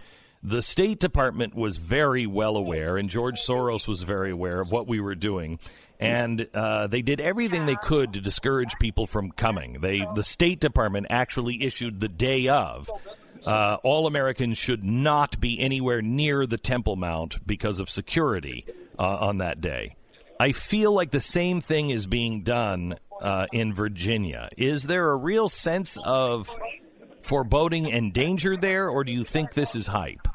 the 0.43 0.63
State 0.63 1.01
Department 1.01 1.55
was 1.55 1.77
very 1.77 2.27
well 2.27 2.57
aware, 2.57 2.97
and 2.97 3.11
George 3.11 3.41
Soros 3.41 3.89
was 3.89 4.03
very 4.03 4.31
aware 4.31 4.61
of 4.61 4.71
what 4.71 4.87
we 4.87 5.01
were 5.01 5.15
doing. 5.15 5.59
And 5.99 6.47
uh, 6.53 6.89
they 6.89 7.01
did 7.01 7.21
everything 7.21 7.65
they 7.65 7.77
could 7.77 8.13
to 8.13 8.21
discourage 8.21 8.75
people 8.79 9.07
from 9.07 9.31
coming. 9.31 9.79
They, 9.81 10.07
the 10.15 10.23
State 10.23 10.61
Department, 10.61 11.07
actually 11.09 11.63
issued 11.65 12.01
the 12.01 12.09
day 12.09 12.49
of 12.49 12.91
uh, 13.47 13.79
all 13.83 14.07
Americans 14.07 14.59
should 14.59 14.85
not 14.85 15.41
be 15.41 15.59
anywhere 15.61 16.03
near 16.03 16.47
the 16.47 16.59
Temple 16.59 16.97
Mount 16.97 17.47
because 17.47 17.81
of 17.81 17.89
security 17.89 18.67
uh, 18.99 19.03
on 19.03 19.39
that 19.39 19.61
day. 19.61 19.97
I 20.39 20.53
feel 20.53 20.93
like 20.93 21.11
the 21.11 21.21
same 21.21 21.61
thing 21.61 21.91
is 21.91 22.07
being 22.07 22.43
done 22.43 22.97
uh, 23.23 23.47
in 23.53 23.73
Virginia. 23.73 24.49
Is 24.57 24.85
there 24.85 25.11
a 25.11 25.17
real 25.17 25.49
sense 25.49 25.97
of 26.05 26.51
foreboding 27.23 27.91
and 27.91 28.13
danger 28.13 28.57
there, 28.57 28.89
or 28.89 29.05
do 29.05 29.13
you 29.13 29.25
think 29.25 29.55
this 29.55 29.75
is 29.75 29.87
hype? 29.89 30.29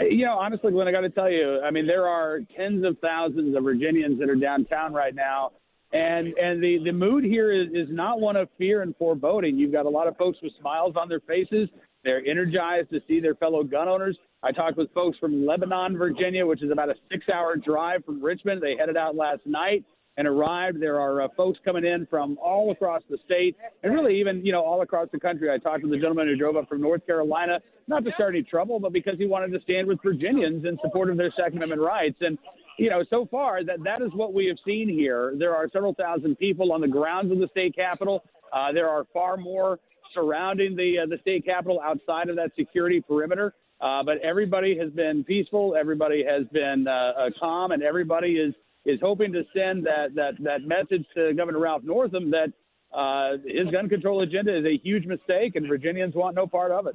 You 0.00 0.26
know, 0.26 0.38
honestly, 0.38 0.72
Glenn, 0.72 0.88
I 0.88 0.92
got 0.92 1.02
to 1.02 1.10
tell 1.10 1.30
you, 1.30 1.60
I 1.62 1.70
mean, 1.70 1.86
there 1.86 2.06
are 2.08 2.40
tens 2.56 2.84
of 2.84 2.98
thousands 2.98 3.56
of 3.56 3.62
Virginians 3.64 4.18
that 4.18 4.28
are 4.28 4.34
downtown 4.34 4.92
right 4.92 5.14
now, 5.14 5.52
and 5.92 6.28
and 6.34 6.62
the 6.62 6.78
the 6.84 6.92
mood 6.92 7.24
here 7.24 7.52
is 7.52 7.68
is 7.72 7.88
not 7.90 8.20
one 8.20 8.36
of 8.36 8.48
fear 8.58 8.82
and 8.82 8.96
foreboding. 8.96 9.56
You've 9.56 9.72
got 9.72 9.86
a 9.86 9.90
lot 9.90 10.08
of 10.08 10.16
folks 10.16 10.38
with 10.42 10.52
smiles 10.60 10.94
on 10.96 11.08
their 11.08 11.20
faces. 11.20 11.68
They're 12.04 12.24
energized 12.24 12.90
to 12.90 13.00
see 13.08 13.20
their 13.20 13.34
fellow 13.34 13.64
gun 13.64 13.88
owners. 13.88 14.16
I 14.42 14.52
talked 14.52 14.76
with 14.76 14.92
folks 14.92 15.18
from 15.18 15.46
Lebanon, 15.46 15.96
Virginia, 15.96 16.46
which 16.46 16.62
is 16.62 16.70
about 16.70 16.90
a 16.90 16.94
six 17.10 17.24
hour 17.28 17.56
drive 17.56 18.04
from 18.04 18.22
Richmond. 18.22 18.62
They 18.62 18.76
headed 18.78 18.96
out 18.96 19.16
last 19.16 19.40
night 19.46 19.84
and 20.16 20.28
arrived. 20.28 20.80
There 20.80 21.00
are 21.00 21.22
uh, 21.22 21.28
folks 21.36 21.58
coming 21.64 21.84
in 21.84 22.06
from 22.08 22.38
all 22.40 22.70
across 22.70 23.02
the 23.08 23.18
state 23.24 23.56
and 23.82 23.92
really 23.94 24.20
even, 24.20 24.44
you 24.44 24.52
know, 24.52 24.62
all 24.62 24.82
across 24.82 25.08
the 25.12 25.18
country. 25.18 25.50
I 25.50 25.58
talked 25.58 25.82
to 25.82 25.88
the 25.88 25.96
gentleman 25.96 26.28
who 26.28 26.36
drove 26.36 26.56
up 26.56 26.68
from 26.68 26.82
North 26.82 27.04
Carolina, 27.06 27.58
not 27.88 28.04
to 28.04 28.12
start 28.12 28.34
any 28.34 28.44
trouble, 28.44 28.78
but 28.78 28.92
because 28.92 29.14
he 29.18 29.26
wanted 29.26 29.52
to 29.56 29.60
stand 29.62 29.88
with 29.88 29.98
Virginians 30.04 30.64
in 30.64 30.78
support 30.82 31.10
of 31.10 31.16
their 31.16 31.32
Second 31.36 31.56
Amendment 31.56 31.80
rights. 31.80 32.16
And, 32.20 32.38
you 32.78 32.90
know, 32.90 33.02
so 33.10 33.26
far 33.30 33.64
that 33.64 33.82
that 33.84 34.02
is 34.02 34.10
what 34.14 34.34
we 34.34 34.46
have 34.46 34.56
seen 34.64 34.88
here. 34.88 35.34
There 35.38 35.54
are 35.54 35.68
several 35.72 35.94
thousand 35.94 36.36
people 36.36 36.72
on 36.72 36.80
the 36.80 36.88
grounds 36.88 37.32
of 37.32 37.38
the 37.38 37.48
state 37.50 37.74
capitol. 37.74 38.24
Uh, 38.52 38.72
there 38.72 38.88
are 38.88 39.04
far 39.12 39.36
more 39.36 39.78
surrounding 40.14 40.76
the 40.76 41.00
uh, 41.02 41.06
the 41.06 41.18
state 41.20 41.44
capitol 41.44 41.80
outside 41.84 42.28
of 42.28 42.36
that 42.36 42.52
security 42.56 43.00
perimeter. 43.00 43.54
Uh, 43.80 44.02
but 44.02 44.18
everybody 44.18 44.78
has 44.78 44.90
been 44.92 45.24
peaceful. 45.24 45.74
Everybody 45.78 46.24
has 46.24 46.46
been 46.52 46.86
uh, 46.88 46.92
uh, 47.18 47.30
calm, 47.38 47.72
and 47.72 47.82
everybody 47.82 48.34
is 48.34 48.54
is 48.86 48.98
hoping 49.02 49.32
to 49.32 49.42
send 49.54 49.84
that 49.86 50.14
that 50.14 50.32
that 50.40 50.62
message 50.62 51.04
to 51.14 51.34
Governor 51.34 51.58
Ralph 51.58 51.82
Northam 51.82 52.30
that 52.30 52.52
uh, 52.94 53.38
his 53.44 53.66
gun 53.72 53.88
control 53.88 54.22
agenda 54.22 54.56
is 54.56 54.64
a 54.64 54.78
huge 54.82 55.04
mistake, 55.04 55.56
and 55.56 55.66
Virginians 55.66 56.14
want 56.14 56.36
no 56.36 56.46
part 56.46 56.70
of 56.70 56.86
it. 56.86 56.94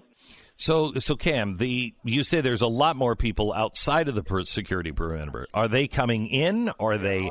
So, 0.55 0.93
so 0.99 1.15
Cam, 1.15 1.57
the 1.57 1.93
you 2.03 2.23
say 2.23 2.41
there's 2.41 2.61
a 2.61 2.67
lot 2.67 2.95
more 2.95 3.15
people 3.15 3.53
outside 3.53 4.07
of 4.07 4.15
the 4.15 4.45
security 4.45 4.91
perimeter. 4.91 5.47
Are 5.53 5.67
they 5.67 5.87
coming 5.87 6.27
in? 6.27 6.69
Are 6.79 6.97
they 6.97 7.29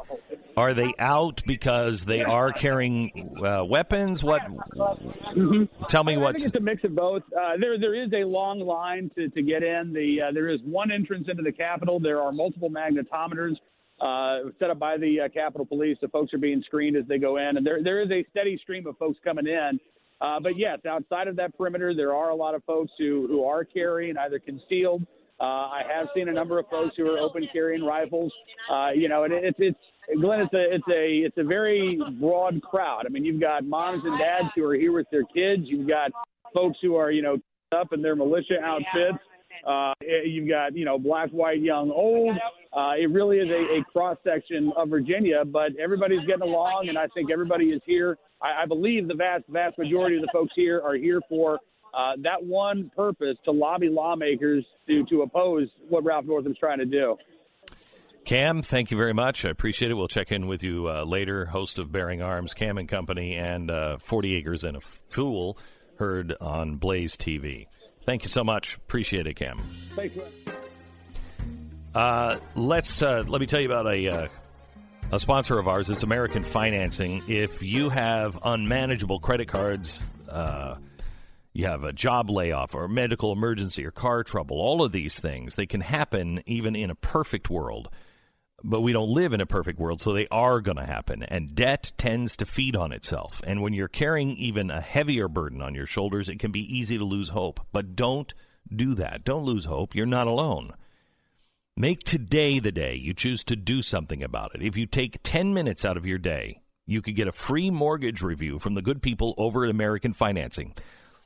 are 0.58 0.74
they 0.74 0.92
out 0.98 1.40
because 1.46 2.04
they 2.04 2.22
are 2.22 2.52
carrying 2.52 3.36
uh, 3.44 3.64
weapons? 3.64 4.24
What? 4.24 4.42
Mm-hmm. 4.42 5.84
Tell 5.88 6.02
me 6.02 6.16
what. 6.16 6.30
I 6.30 6.32
think 6.32 6.46
it's 6.46 6.56
a 6.56 6.60
mix 6.60 6.82
of 6.82 6.96
both. 6.96 7.22
Uh, 7.32 7.52
there, 7.60 7.78
there 7.78 7.94
is 7.94 8.12
a 8.12 8.24
long 8.24 8.58
line 8.58 9.10
to, 9.16 9.28
to 9.28 9.42
get 9.42 9.62
in. 9.62 9.92
The 9.92 10.28
uh, 10.28 10.32
there 10.32 10.48
is 10.48 10.60
one 10.64 10.90
entrance 10.90 11.28
into 11.28 11.44
the 11.44 11.52
Capitol. 11.52 12.00
There 12.00 12.20
are 12.20 12.32
multiple 12.32 12.70
magnetometers 12.70 13.54
uh, 14.00 14.50
set 14.58 14.70
up 14.70 14.80
by 14.80 14.96
the 14.96 15.20
uh, 15.20 15.28
Capitol 15.28 15.64
Police. 15.64 15.96
The 16.00 16.08
folks 16.08 16.34
are 16.34 16.38
being 16.38 16.62
screened 16.66 16.96
as 16.96 17.06
they 17.06 17.18
go 17.18 17.36
in, 17.36 17.56
and 17.56 17.64
there 17.64 17.82
there 17.82 18.02
is 18.02 18.10
a 18.10 18.26
steady 18.30 18.58
stream 18.60 18.86
of 18.88 18.98
folks 18.98 19.18
coming 19.22 19.46
in. 19.46 19.78
Uh, 20.20 20.40
but 20.40 20.58
yes, 20.58 20.80
outside 20.88 21.28
of 21.28 21.36
that 21.36 21.56
perimeter, 21.56 21.94
there 21.94 22.12
are 22.12 22.30
a 22.30 22.34
lot 22.34 22.56
of 22.56 22.64
folks 22.64 22.90
who 22.98 23.28
who 23.28 23.44
are 23.44 23.64
carrying 23.64 24.16
either 24.18 24.40
concealed. 24.40 25.06
I 25.40 25.82
have 25.86 26.08
seen 26.16 26.28
a 26.28 26.32
number 26.32 26.58
of 26.58 26.66
folks 26.68 26.96
who 26.96 27.06
are 27.06 27.18
open 27.20 27.48
carrying 27.52 27.84
rifles. 27.84 28.32
you 28.96 29.08
know, 29.08 29.22
and 29.22 29.32
it's 29.32 29.56
it's 29.60 29.78
Glenn, 30.20 30.40
it's 30.40 30.54
a 30.54 30.74
it's 30.74 30.88
a 30.88 31.26
it's 31.26 31.38
a 31.38 31.44
very 31.44 32.00
broad 32.20 32.62
crowd. 32.62 33.04
I 33.06 33.10
mean, 33.10 33.24
you've 33.24 33.40
got 33.40 33.64
moms 33.64 34.02
and 34.04 34.18
dads 34.18 34.48
who 34.54 34.64
are 34.64 34.74
here 34.74 34.92
with 34.92 35.06
their 35.10 35.24
kids. 35.24 35.62
You've 35.66 35.88
got 35.88 36.10
folks 36.54 36.78
who 36.80 36.96
are 36.96 37.10
you 37.10 37.22
know 37.22 37.36
up 37.76 37.92
in 37.92 38.02
their 38.02 38.16
militia 38.16 38.60
outfits. 38.62 39.22
Uh, 39.66 39.92
you've 40.24 40.48
got 40.48 40.74
you 40.74 40.84
know 40.84 40.98
black, 40.98 41.30
white, 41.30 41.60
young, 41.60 41.90
old. 41.90 42.36
Uh, 42.72 42.92
it 42.98 43.10
really 43.10 43.38
is 43.38 43.48
a, 43.48 43.80
a 43.80 43.84
cross 43.92 44.16
section 44.24 44.72
of 44.76 44.88
Virginia, 44.88 45.44
but 45.44 45.72
everybody's 45.82 46.24
getting 46.26 46.42
along, 46.42 46.86
and 46.88 46.98
I 46.98 47.06
think 47.08 47.30
everybody 47.30 47.66
is 47.66 47.80
here. 47.84 48.18
I, 48.42 48.62
I 48.62 48.66
believe 48.66 49.08
the 49.08 49.14
vast 49.14 49.44
vast 49.48 49.78
majority 49.78 50.16
of 50.16 50.22
the 50.22 50.30
folks 50.32 50.52
here 50.54 50.80
are 50.80 50.94
here 50.94 51.20
for 51.28 51.58
uh, 51.96 52.12
that 52.22 52.42
one 52.42 52.90
purpose 52.94 53.36
to 53.44 53.50
lobby 53.50 53.88
lawmakers 53.88 54.64
to 54.86 55.04
to 55.06 55.22
oppose 55.22 55.68
what 55.88 56.04
Ralph 56.04 56.24
Northam's 56.24 56.58
trying 56.58 56.78
to 56.78 56.86
do. 56.86 57.16
Cam, 58.28 58.60
thank 58.60 58.90
you 58.90 58.98
very 58.98 59.14
much. 59.14 59.46
I 59.46 59.48
appreciate 59.48 59.90
it. 59.90 59.94
We'll 59.94 60.06
check 60.06 60.32
in 60.32 60.48
with 60.48 60.62
you 60.62 60.86
uh, 60.86 61.04
later. 61.04 61.46
Host 61.46 61.78
of 61.78 61.90
Bearing 61.90 62.20
Arms, 62.20 62.52
Cam 62.52 62.76
and 62.76 62.86
Company, 62.86 63.36
and 63.36 63.70
uh, 63.70 63.96
40 63.96 64.34
Acres 64.34 64.64
and 64.64 64.76
a 64.76 64.82
Fool, 64.82 65.56
heard 65.98 66.34
on 66.38 66.76
Blaze 66.76 67.16
TV. 67.16 67.68
Thank 68.04 68.24
you 68.24 68.28
so 68.28 68.44
much. 68.44 68.76
Appreciate 68.76 69.26
it, 69.26 69.32
Cam. 69.36 69.58
Thanks, 69.94 70.18
uh, 71.94 72.36
let's 72.54 73.00
uh, 73.00 73.24
let 73.26 73.40
me 73.40 73.46
tell 73.46 73.60
you 73.60 73.72
about 73.72 73.86
a 73.86 74.08
uh, 74.08 74.28
a 75.10 75.18
sponsor 75.18 75.58
of 75.58 75.66
ours. 75.66 75.88
It's 75.88 76.02
American 76.02 76.44
Financing. 76.44 77.22
If 77.28 77.62
you 77.62 77.88
have 77.88 78.38
unmanageable 78.44 79.20
credit 79.20 79.48
cards, 79.48 79.98
uh, 80.28 80.74
you 81.54 81.64
have 81.64 81.82
a 81.82 81.94
job 81.94 82.28
layoff 82.28 82.74
or 82.74 82.84
a 82.84 82.88
medical 82.90 83.32
emergency 83.32 83.86
or 83.86 83.90
car 83.90 84.22
trouble, 84.22 84.58
all 84.58 84.82
of 84.82 84.92
these 84.92 85.18
things 85.18 85.54
they 85.54 85.64
can 85.64 85.80
happen 85.80 86.42
even 86.44 86.76
in 86.76 86.90
a 86.90 86.94
perfect 86.94 87.48
world 87.48 87.88
but 88.64 88.80
we 88.80 88.92
don't 88.92 89.10
live 89.10 89.32
in 89.32 89.40
a 89.40 89.46
perfect 89.46 89.78
world, 89.78 90.00
so 90.00 90.12
they 90.12 90.26
are 90.28 90.60
going 90.60 90.76
to 90.76 90.86
happen. 90.86 91.22
And 91.22 91.54
debt 91.54 91.92
tends 91.96 92.36
to 92.36 92.46
feed 92.46 92.74
on 92.74 92.92
itself. 92.92 93.40
And 93.46 93.62
when 93.62 93.72
you're 93.72 93.88
carrying 93.88 94.30
even 94.36 94.70
a 94.70 94.80
heavier 94.80 95.28
burden 95.28 95.62
on 95.62 95.74
your 95.74 95.86
shoulders, 95.86 96.28
it 96.28 96.38
can 96.38 96.50
be 96.50 96.76
easy 96.76 96.98
to 96.98 97.04
lose 97.04 97.30
hope. 97.30 97.60
But 97.72 97.94
don't 97.94 98.34
do 98.74 98.94
that. 98.94 99.24
Don't 99.24 99.44
lose 99.44 99.66
hope. 99.66 99.94
You're 99.94 100.06
not 100.06 100.26
alone. 100.26 100.72
Make 101.76 102.00
today 102.00 102.58
the 102.58 102.72
day 102.72 102.96
you 102.96 103.14
choose 103.14 103.44
to 103.44 103.54
do 103.54 103.82
something 103.82 104.24
about 104.24 104.52
it. 104.54 104.62
If 104.62 104.76
you 104.76 104.86
take 104.86 105.20
10 105.22 105.54
minutes 105.54 105.84
out 105.84 105.96
of 105.96 106.06
your 106.06 106.18
day, 106.18 106.60
you 106.86 107.00
could 107.00 107.14
get 107.14 107.28
a 107.28 107.32
free 107.32 107.70
mortgage 107.70 108.22
review 108.22 108.58
from 108.58 108.74
the 108.74 108.82
good 108.82 109.00
people 109.00 109.34
over 109.38 109.64
at 109.64 109.70
American 109.70 110.12
Financing. 110.12 110.74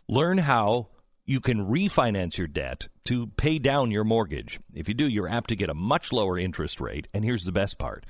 Learn 0.09 0.37
how 0.39 0.89
you 1.25 1.41
can 1.41 1.67
refinance 1.67 2.37
your 2.37 2.47
debt 2.47 2.89
to 3.05 3.29
pay 3.29 3.59
down 3.59 3.91
your 3.91 4.05
mortgage. 4.05 4.59
If 4.75 4.89
you 4.89 4.95
do, 4.95 5.09
you're 5.09 5.29
apt 5.29 5.49
to 5.51 5.57
get 5.57 5.71
a 5.71 5.75
much 5.75 6.13
lower 6.13 6.39
interest 6.39 6.81
rate. 6.81 7.09
And 7.15 7.25
here's 7.25 7.45
the 7.45 7.53
best 7.53 7.79
part 7.79 8.05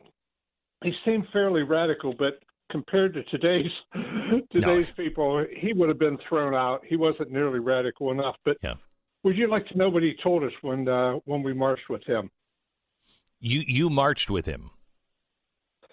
he 0.83 0.93
seemed 1.05 1.27
fairly 1.33 1.63
radical, 1.63 2.15
but 2.19 2.41
compared 2.71 3.15
to 3.15 3.23
today's 3.25 3.71
today's 4.53 4.87
no. 4.87 5.05
people, 5.05 5.45
he 5.57 5.73
would 5.73 5.89
have 5.89 5.99
been 5.99 6.19
thrown 6.29 6.55
out. 6.55 6.83
He 6.87 6.97
wasn't 6.97 7.31
nearly 7.31 7.59
radical 7.59 8.11
enough. 8.11 8.37
But 8.45 8.59
yeah. 8.63 8.75
would 9.25 9.37
you 9.37 9.49
like 9.49 9.67
to 9.69 9.79
know 9.79 9.89
what 9.89 10.03
he 10.03 10.15
told 10.23 10.45
us 10.45 10.53
when 10.63 10.89
uh, 10.89 11.15
when 11.25 11.43
we 11.43 11.55
marched 11.55 11.89
with 11.89 12.05
him? 12.05 12.31
You 13.41 13.63
you 13.67 13.91
marched 13.91 14.31
with 14.31 14.47
him. 14.47 14.71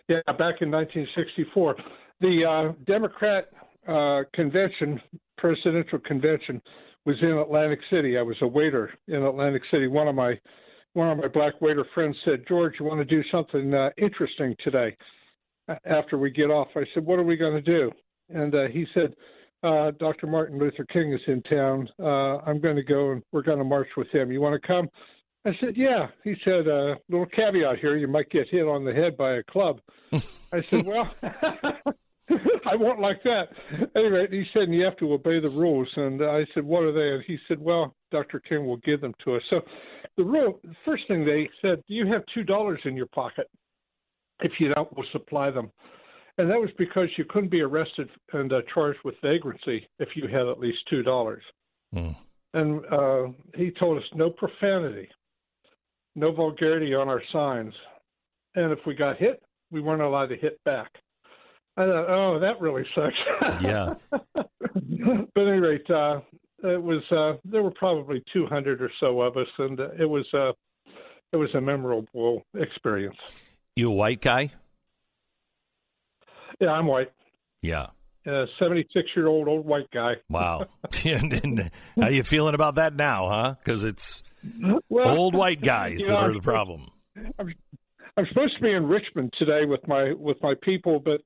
Yeah, 0.07 0.21
back 0.27 0.61
in 0.61 0.69
1964. 0.69 1.75
The 2.21 2.45
uh, 2.45 2.73
Democrat 2.85 3.49
uh, 3.87 4.23
convention, 4.33 4.99
presidential 5.37 5.99
convention, 5.99 6.61
was 7.05 7.15
in 7.21 7.37
Atlantic 7.37 7.79
City. 7.91 8.17
I 8.17 8.21
was 8.21 8.37
a 8.41 8.47
waiter 8.47 8.91
in 9.07 9.23
Atlantic 9.23 9.61
City. 9.71 9.87
One 9.87 10.07
of 10.07 10.15
my 10.15 10.39
one 10.93 11.09
of 11.09 11.17
my 11.17 11.27
black 11.27 11.59
waiter 11.61 11.85
friends 11.93 12.15
said, 12.25 12.45
"George, 12.47 12.73
you 12.79 12.85
want 12.85 12.99
to 12.99 13.05
do 13.05 13.23
something 13.31 13.73
uh, 13.73 13.89
interesting 13.97 14.55
today?" 14.63 14.95
After 15.85 16.17
we 16.17 16.31
get 16.31 16.51
off, 16.51 16.69
I 16.75 16.83
said, 16.93 17.05
"What 17.05 17.19
are 17.19 17.23
we 17.23 17.37
going 17.37 17.53
to 17.53 17.61
do?" 17.61 17.91
And 18.29 18.53
uh, 18.55 18.67
he 18.71 18.85
said, 18.93 19.13
uh, 19.63 19.91
"Dr. 19.99 20.27
Martin 20.27 20.57
Luther 20.57 20.85
King 20.91 21.13
is 21.13 21.21
in 21.27 21.41
town. 21.43 21.87
Uh, 21.99 22.37
I'm 22.39 22.59
going 22.59 22.75
to 22.75 22.83
go 22.83 23.11
and 23.11 23.23
we're 23.31 23.43
going 23.43 23.59
to 23.59 23.63
march 23.63 23.89
with 23.97 24.09
him. 24.09 24.31
You 24.31 24.41
want 24.41 24.59
to 24.59 24.67
come?" 24.67 24.89
I 25.45 25.51
said, 25.59 25.75
"Yeah." 25.75 26.07
He 26.23 26.35
said, 26.43 26.67
"A 26.67 26.95
little 27.09 27.27
caveat 27.27 27.79
here: 27.79 27.97
you 27.97 28.07
might 28.07 28.29
get 28.31 28.49
hit 28.49 28.63
on 28.63 28.83
the 28.83 28.93
head 28.93 29.15
by 29.15 29.35
a 29.35 29.43
club." 29.43 29.79
I 30.13 30.63
said, 30.71 30.85
"Well." 30.85 31.11
I 32.65 32.75
won't 32.75 32.99
like 32.99 33.21
that. 33.23 33.49
Anyway, 33.95 34.27
he 34.31 34.43
said, 34.53 34.69
you 34.69 34.83
have 34.83 34.97
to 34.97 35.13
obey 35.13 35.39
the 35.39 35.49
rules. 35.49 35.87
And 35.95 36.23
I 36.23 36.45
said, 36.53 36.63
what 36.63 36.83
are 36.83 36.91
they? 36.91 37.15
And 37.15 37.23
he 37.27 37.37
said, 37.47 37.59
well, 37.59 37.95
Dr. 38.11 38.39
King 38.39 38.65
will 38.65 38.77
give 38.77 39.01
them 39.01 39.13
to 39.23 39.35
us. 39.35 39.41
So 39.49 39.61
the 40.17 40.23
rule, 40.23 40.59
the 40.63 40.75
first 40.83 41.03
thing 41.07 41.25
they 41.25 41.49
said, 41.61 41.83
do 41.87 41.93
you 41.93 42.07
have 42.07 42.23
$2 42.35 42.85
in 42.85 42.95
your 42.95 43.05
pocket? 43.07 43.49
If 44.41 44.53
you 44.59 44.73
don't, 44.73 44.91
we'll 44.95 45.05
supply 45.11 45.51
them. 45.51 45.71
And 46.37 46.49
that 46.49 46.59
was 46.59 46.69
because 46.77 47.07
you 47.17 47.25
couldn't 47.29 47.51
be 47.51 47.61
arrested 47.61 48.09
and 48.33 48.51
uh, 48.51 48.61
charged 48.73 48.99
with 49.05 49.15
vagrancy 49.21 49.87
if 49.99 50.09
you 50.15 50.27
had 50.27 50.47
at 50.47 50.59
least 50.59 50.79
$2. 50.91 51.37
Mm. 51.93 52.15
And 52.53 52.85
uh, 52.91 53.31
he 53.55 53.71
told 53.71 53.97
us 53.97 54.03
no 54.13 54.29
profanity, 54.29 55.07
no 56.15 56.31
vulgarity 56.33 56.93
on 56.93 57.07
our 57.07 57.21
signs. 57.31 57.73
And 58.55 58.71
if 58.71 58.79
we 58.85 58.95
got 58.95 59.17
hit, 59.17 59.41
we 59.71 59.81
weren't 59.81 60.01
allowed 60.01 60.27
to 60.27 60.37
hit 60.37 60.61
back. 60.65 60.89
I 61.77 61.85
thought, 61.85 62.09
oh, 62.09 62.39
that 62.39 62.61
really 62.61 62.85
sucks. 62.95 63.61
Yeah. 63.63 63.95
but 64.33 65.41
at 65.41 65.47
any 65.47 65.59
rate, 65.59 65.89
uh, 65.89 66.21
it 66.63 66.81
was 66.81 67.03
uh, 67.11 67.39
there 67.45 67.63
were 67.63 67.71
probably 67.71 68.23
200 68.33 68.81
or 68.81 68.91
so 68.99 69.21
of 69.21 69.37
us, 69.37 69.47
and 69.57 69.79
uh, 69.79 69.89
it 69.99 70.05
was 70.05 70.25
uh, 70.33 70.51
it 71.31 71.37
was 71.37 71.49
a 71.53 71.61
memorable 71.61 72.43
experience. 72.55 73.17
You 73.75 73.91
a 73.91 73.93
white 73.93 74.21
guy? 74.21 74.51
Yeah, 76.59 76.69
I'm 76.69 76.87
white. 76.87 77.11
Yeah. 77.61 77.87
A 78.25 78.45
76 78.57 79.07
year 79.15 79.27
old 79.27 79.47
old 79.47 79.65
white 79.65 79.91
guy. 79.91 80.13
Wow. 80.29 80.67
How 80.93 82.07
you 82.07 82.23
feeling 82.23 82.55
about 82.55 82.75
that 82.75 82.95
now, 82.95 83.29
huh? 83.29 83.55
Because 83.63 83.83
it's 83.83 84.23
well, 84.89 85.07
old 85.07 85.35
white 85.35 85.61
guys 85.61 85.99
that 85.99 86.07
know, 86.07 86.15
are 86.15 86.33
the 86.33 86.41
problem. 86.41 86.89
I'm, 87.37 87.53
I'm 88.17 88.25
supposed 88.29 88.55
to 88.55 88.61
be 88.61 88.71
in 88.71 88.87
Richmond 88.87 89.33
today 89.37 89.65
with 89.65 89.87
my 89.87 90.13
with 90.13 90.37
my 90.41 90.53
people, 90.63 90.99
but 90.99 91.21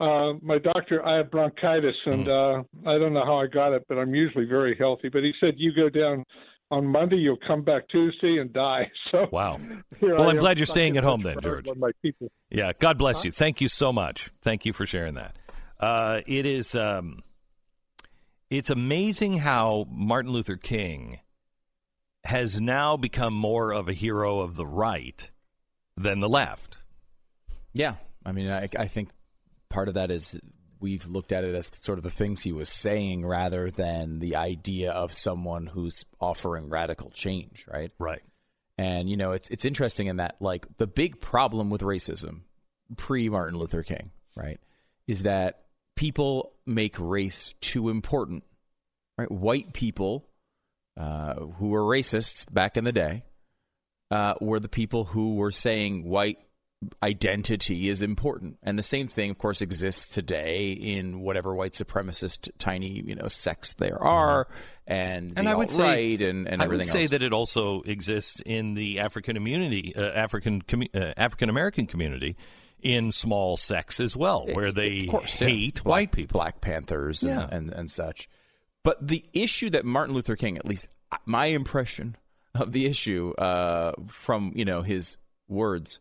uh, 0.00 0.32
my 0.42 0.58
doctor, 0.58 1.04
I 1.06 1.18
have 1.18 1.30
bronchitis, 1.30 1.94
and 2.06 2.26
mm. 2.26 2.60
uh, 2.60 2.88
I 2.88 2.98
don't 2.98 3.12
know 3.12 3.24
how 3.24 3.38
I 3.38 3.46
got 3.46 3.72
it, 3.72 3.84
but 3.88 3.98
I'm 3.98 4.14
usually 4.14 4.46
very 4.46 4.76
healthy. 4.76 5.08
But 5.10 5.22
he 5.22 5.32
said 5.40 5.54
you 5.58 5.72
go 5.74 5.88
down 5.90 6.24
on 6.70 6.86
Monday, 6.86 7.16
you'll 7.16 7.38
come 7.46 7.62
back 7.62 7.88
Tuesday 7.88 8.38
and 8.38 8.52
die. 8.52 8.90
So 9.10 9.26
wow. 9.32 9.60
Well, 10.00 10.28
I 10.28 10.30
am 10.30 10.36
glad 10.36 10.58
you're 10.58 10.66
staying 10.66 10.96
at 10.96 11.02
home 11.02 11.22
then, 11.22 11.36
George. 11.42 11.66
My 11.76 11.90
people. 12.00 12.30
Yeah, 12.48 12.72
God 12.78 12.96
bless 12.96 13.16
huh? 13.16 13.22
you. 13.24 13.32
Thank 13.32 13.60
you 13.60 13.68
so 13.68 13.92
much. 13.92 14.30
Thank 14.40 14.64
you 14.64 14.72
for 14.72 14.86
sharing 14.86 15.14
that. 15.14 15.36
Uh, 15.80 16.20
it 16.26 16.46
is. 16.46 16.74
Um, 16.74 17.22
it's 18.48 18.70
amazing 18.70 19.38
how 19.38 19.86
Martin 19.90 20.32
Luther 20.32 20.56
King 20.56 21.18
has 22.24 22.60
now 22.60 22.96
become 22.96 23.34
more 23.34 23.72
of 23.72 23.88
a 23.88 23.92
hero 23.92 24.40
of 24.40 24.54
the 24.54 24.66
right 24.66 25.28
than 25.96 26.20
the 26.20 26.28
left. 26.28 26.78
Yeah, 27.72 27.94
I 28.24 28.32
mean, 28.32 28.48
I, 28.48 28.68
I 28.78 28.86
think 28.86 29.10
part 29.70 29.88
of 29.88 29.94
that 29.94 30.10
is 30.10 30.38
we've 30.80 31.06
looked 31.06 31.32
at 31.32 31.44
it 31.44 31.54
as 31.54 31.70
sort 31.80 31.98
of 31.98 32.02
the 32.02 32.10
things 32.10 32.42
he 32.42 32.52
was 32.52 32.68
saying 32.68 33.24
rather 33.24 33.70
than 33.70 34.18
the 34.18 34.36
idea 34.36 34.90
of 34.90 35.12
someone 35.12 35.66
who's 35.66 36.04
offering 36.20 36.68
radical 36.68 37.10
change, 37.10 37.64
right? 37.72 37.92
Right. 37.98 38.22
And 38.76 39.08
you 39.08 39.16
know, 39.16 39.32
it's 39.32 39.48
it's 39.50 39.64
interesting 39.64 40.06
in 40.06 40.16
that 40.16 40.36
like 40.40 40.66
the 40.78 40.86
big 40.86 41.20
problem 41.20 41.70
with 41.70 41.82
racism 41.82 42.40
pre 42.96 43.28
Martin 43.28 43.58
Luther 43.58 43.82
King, 43.82 44.10
right, 44.34 44.58
is 45.06 45.24
that 45.24 45.64
people 45.96 46.52
make 46.64 46.96
race 46.98 47.54
too 47.60 47.90
important. 47.90 48.44
Right? 49.18 49.30
White 49.30 49.74
people 49.74 50.30
uh, 50.98 51.34
who 51.34 51.68
were 51.68 51.82
racists 51.82 52.50
back 52.52 52.78
in 52.78 52.84
the 52.84 52.92
day 52.92 53.24
uh, 54.10 54.34
were 54.40 54.60
the 54.60 54.68
people 54.68 55.04
who 55.04 55.34
were 55.34 55.52
saying 55.52 56.04
white 56.04 56.38
identity 57.02 57.88
is 57.88 58.02
important. 58.02 58.58
And 58.62 58.78
the 58.78 58.82
same 58.82 59.08
thing, 59.08 59.30
of 59.30 59.38
course, 59.38 59.60
exists 59.60 60.08
today 60.08 60.72
in 60.72 61.20
whatever 61.20 61.54
white 61.54 61.72
supremacist 61.72 62.50
tiny, 62.58 63.02
you 63.02 63.14
know, 63.14 63.28
sects 63.28 63.74
there 63.74 64.02
are, 64.02 64.48
and 64.86 65.32
and 65.36 65.48
I 65.48 65.54
would 65.54 65.70
say 65.70 66.14
and, 66.14 66.48
and 66.48 66.62
I 66.62 66.66
would 66.66 66.86
say 66.86 67.02
else. 67.02 67.10
that 67.10 67.22
it 67.22 67.32
also 67.32 67.82
exists 67.82 68.40
in 68.44 68.74
the 68.74 69.00
African 69.00 69.36
community, 69.36 69.94
uh, 69.96 70.04
African 70.06 70.62
commu- 70.62 70.94
uh, 70.94 71.12
African 71.16 71.48
American 71.50 71.86
community, 71.86 72.36
in 72.82 73.12
small 73.12 73.56
sects 73.56 74.00
as 74.00 74.16
well, 74.16 74.46
where 74.46 74.72
they 74.72 75.06
course, 75.06 75.40
yeah. 75.40 75.48
hate 75.48 75.74
Black- 75.84 75.86
white 75.86 76.12
people. 76.12 76.38
Black 76.38 76.60
Panthers, 76.60 77.22
and, 77.22 77.32
Yeah. 77.32 77.48
and 77.50 77.70
and 77.72 77.90
such. 77.90 78.28
But 78.82 79.06
the 79.06 79.24
issue 79.34 79.68
that 79.70 79.84
Martin 79.84 80.14
Luther 80.14 80.36
King, 80.36 80.56
at 80.56 80.64
least 80.64 80.88
my 81.26 81.46
impression 81.46 82.16
of 82.54 82.72
the 82.72 82.86
issue 82.86 83.32
uh, 83.36 83.92
from 84.08 84.52
you 84.56 84.64
know 84.64 84.80
his 84.82 85.18
words, 85.46 86.00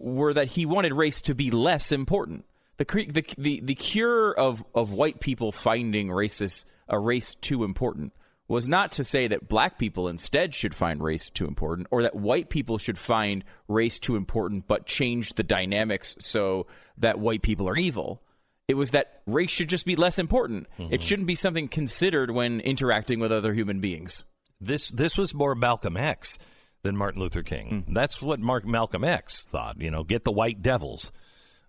were 0.00 0.32
that 0.34 0.48
he 0.48 0.66
wanted 0.66 0.92
race 0.92 1.22
to 1.22 1.34
be 1.34 1.50
less 1.50 1.92
important. 1.92 2.44
The 2.76 2.84
cre- 2.84 3.10
the 3.10 3.24
the, 3.36 3.60
the 3.60 3.74
cure 3.74 4.32
of 4.32 4.64
of 4.74 4.92
white 4.92 5.20
people 5.20 5.52
finding 5.52 6.08
racist 6.08 6.64
a 6.88 6.98
race 6.98 7.34
too 7.34 7.64
important 7.64 8.12
was 8.46 8.66
not 8.66 8.92
to 8.92 9.04
say 9.04 9.28
that 9.28 9.48
black 9.48 9.78
people 9.78 10.08
instead 10.08 10.54
should 10.54 10.74
find 10.74 11.02
race 11.02 11.28
too 11.28 11.46
important 11.46 11.86
or 11.90 12.02
that 12.02 12.14
white 12.14 12.48
people 12.48 12.78
should 12.78 12.98
find 12.98 13.44
race 13.68 13.98
too 13.98 14.16
important 14.16 14.66
but 14.66 14.86
change 14.86 15.34
the 15.34 15.42
dynamics 15.42 16.16
so 16.18 16.66
that 16.96 17.18
white 17.18 17.42
people 17.42 17.68
are 17.68 17.76
evil. 17.76 18.22
It 18.66 18.74
was 18.74 18.92
that 18.92 19.22
race 19.26 19.50
should 19.50 19.68
just 19.68 19.84
be 19.84 19.96
less 19.96 20.18
important. 20.18 20.66
Mm-hmm. 20.78 20.94
It 20.94 21.02
shouldn't 21.02 21.28
be 21.28 21.34
something 21.34 21.68
considered 21.68 22.30
when 22.30 22.60
interacting 22.60 23.20
with 23.20 23.32
other 23.32 23.52
human 23.52 23.80
beings. 23.80 24.24
This 24.60 24.88
this 24.88 25.16
was 25.18 25.34
more 25.34 25.54
Malcolm 25.54 25.96
X 25.96 26.38
than 26.82 26.96
Martin 26.96 27.20
Luther 27.20 27.42
King. 27.42 27.84
Hmm. 27.86 27.94
That's 27.94 28.22
what 28.22 28.40
Mark 28.40 28.64
Malcolm 28.64 29.04
X 29.04 29.42
thought. 29.42 29.80
You 29.80 29.90
know, 29.90 30.04
get 30.04 30.24
the 30.24 30.32
white 30.32 30.62
devils, 30.62 31.12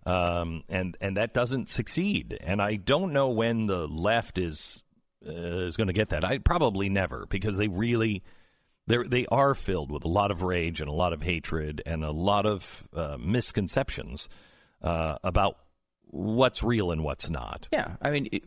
um, 0.06 0.62
and 0.68 0.96
and 1.00 1.16
that 1.16 1.34
doesn't 1.34 1.68
succeed. 1.68 2.38
And 2.40 2.60
I 2.60 2.76
don't 2.76 3.12
know 3.12 3.28
when 3.30 3.66
the 3.66 3.86
left 3.86 4.38
is 4.38 4.82
uh, 5.26 5.32
is 5.32 5.76
going 5.76 5.88
to 5.88 5.92
get 5.92 6.10
that. 6.10 6.24
I 6.24 6.38
probably 6.38 6.88
never 6.88 7.26
because 7.28 7.56
they 7.56 7.68
really 7.68 8.22
they 8.86 8.98
they 9.06 9.26
are 9.26 9.54
filled 9.54 9.90
with 9.90 10.04
a 10.04 10.08
lot 10.08 10.30
of 10.30 10.42
rage 10.42 10.80
and 10.80 10.88
a 10.88 10.94
lot 10.94 11.12
of 11.12 11.22
hatred 11.22 11.82
and 11.86 12.04
a 12.04 12.12
lot 12.12 12.46
of 12.46 12.88
uh, 12.94 13.16
misconceptions 13.18 14.28
uh, 14.82 15.16
about 15.22 15.56
what's 16.06 16.62
real 16.62 16.90
and 16.90 17.04
what's 17.04 17.30
not. 17.30 17.68
Yeah, 17.72 17.96
I 18.02 18.10
mean, 18.10 18.28
it, 18.32 18.42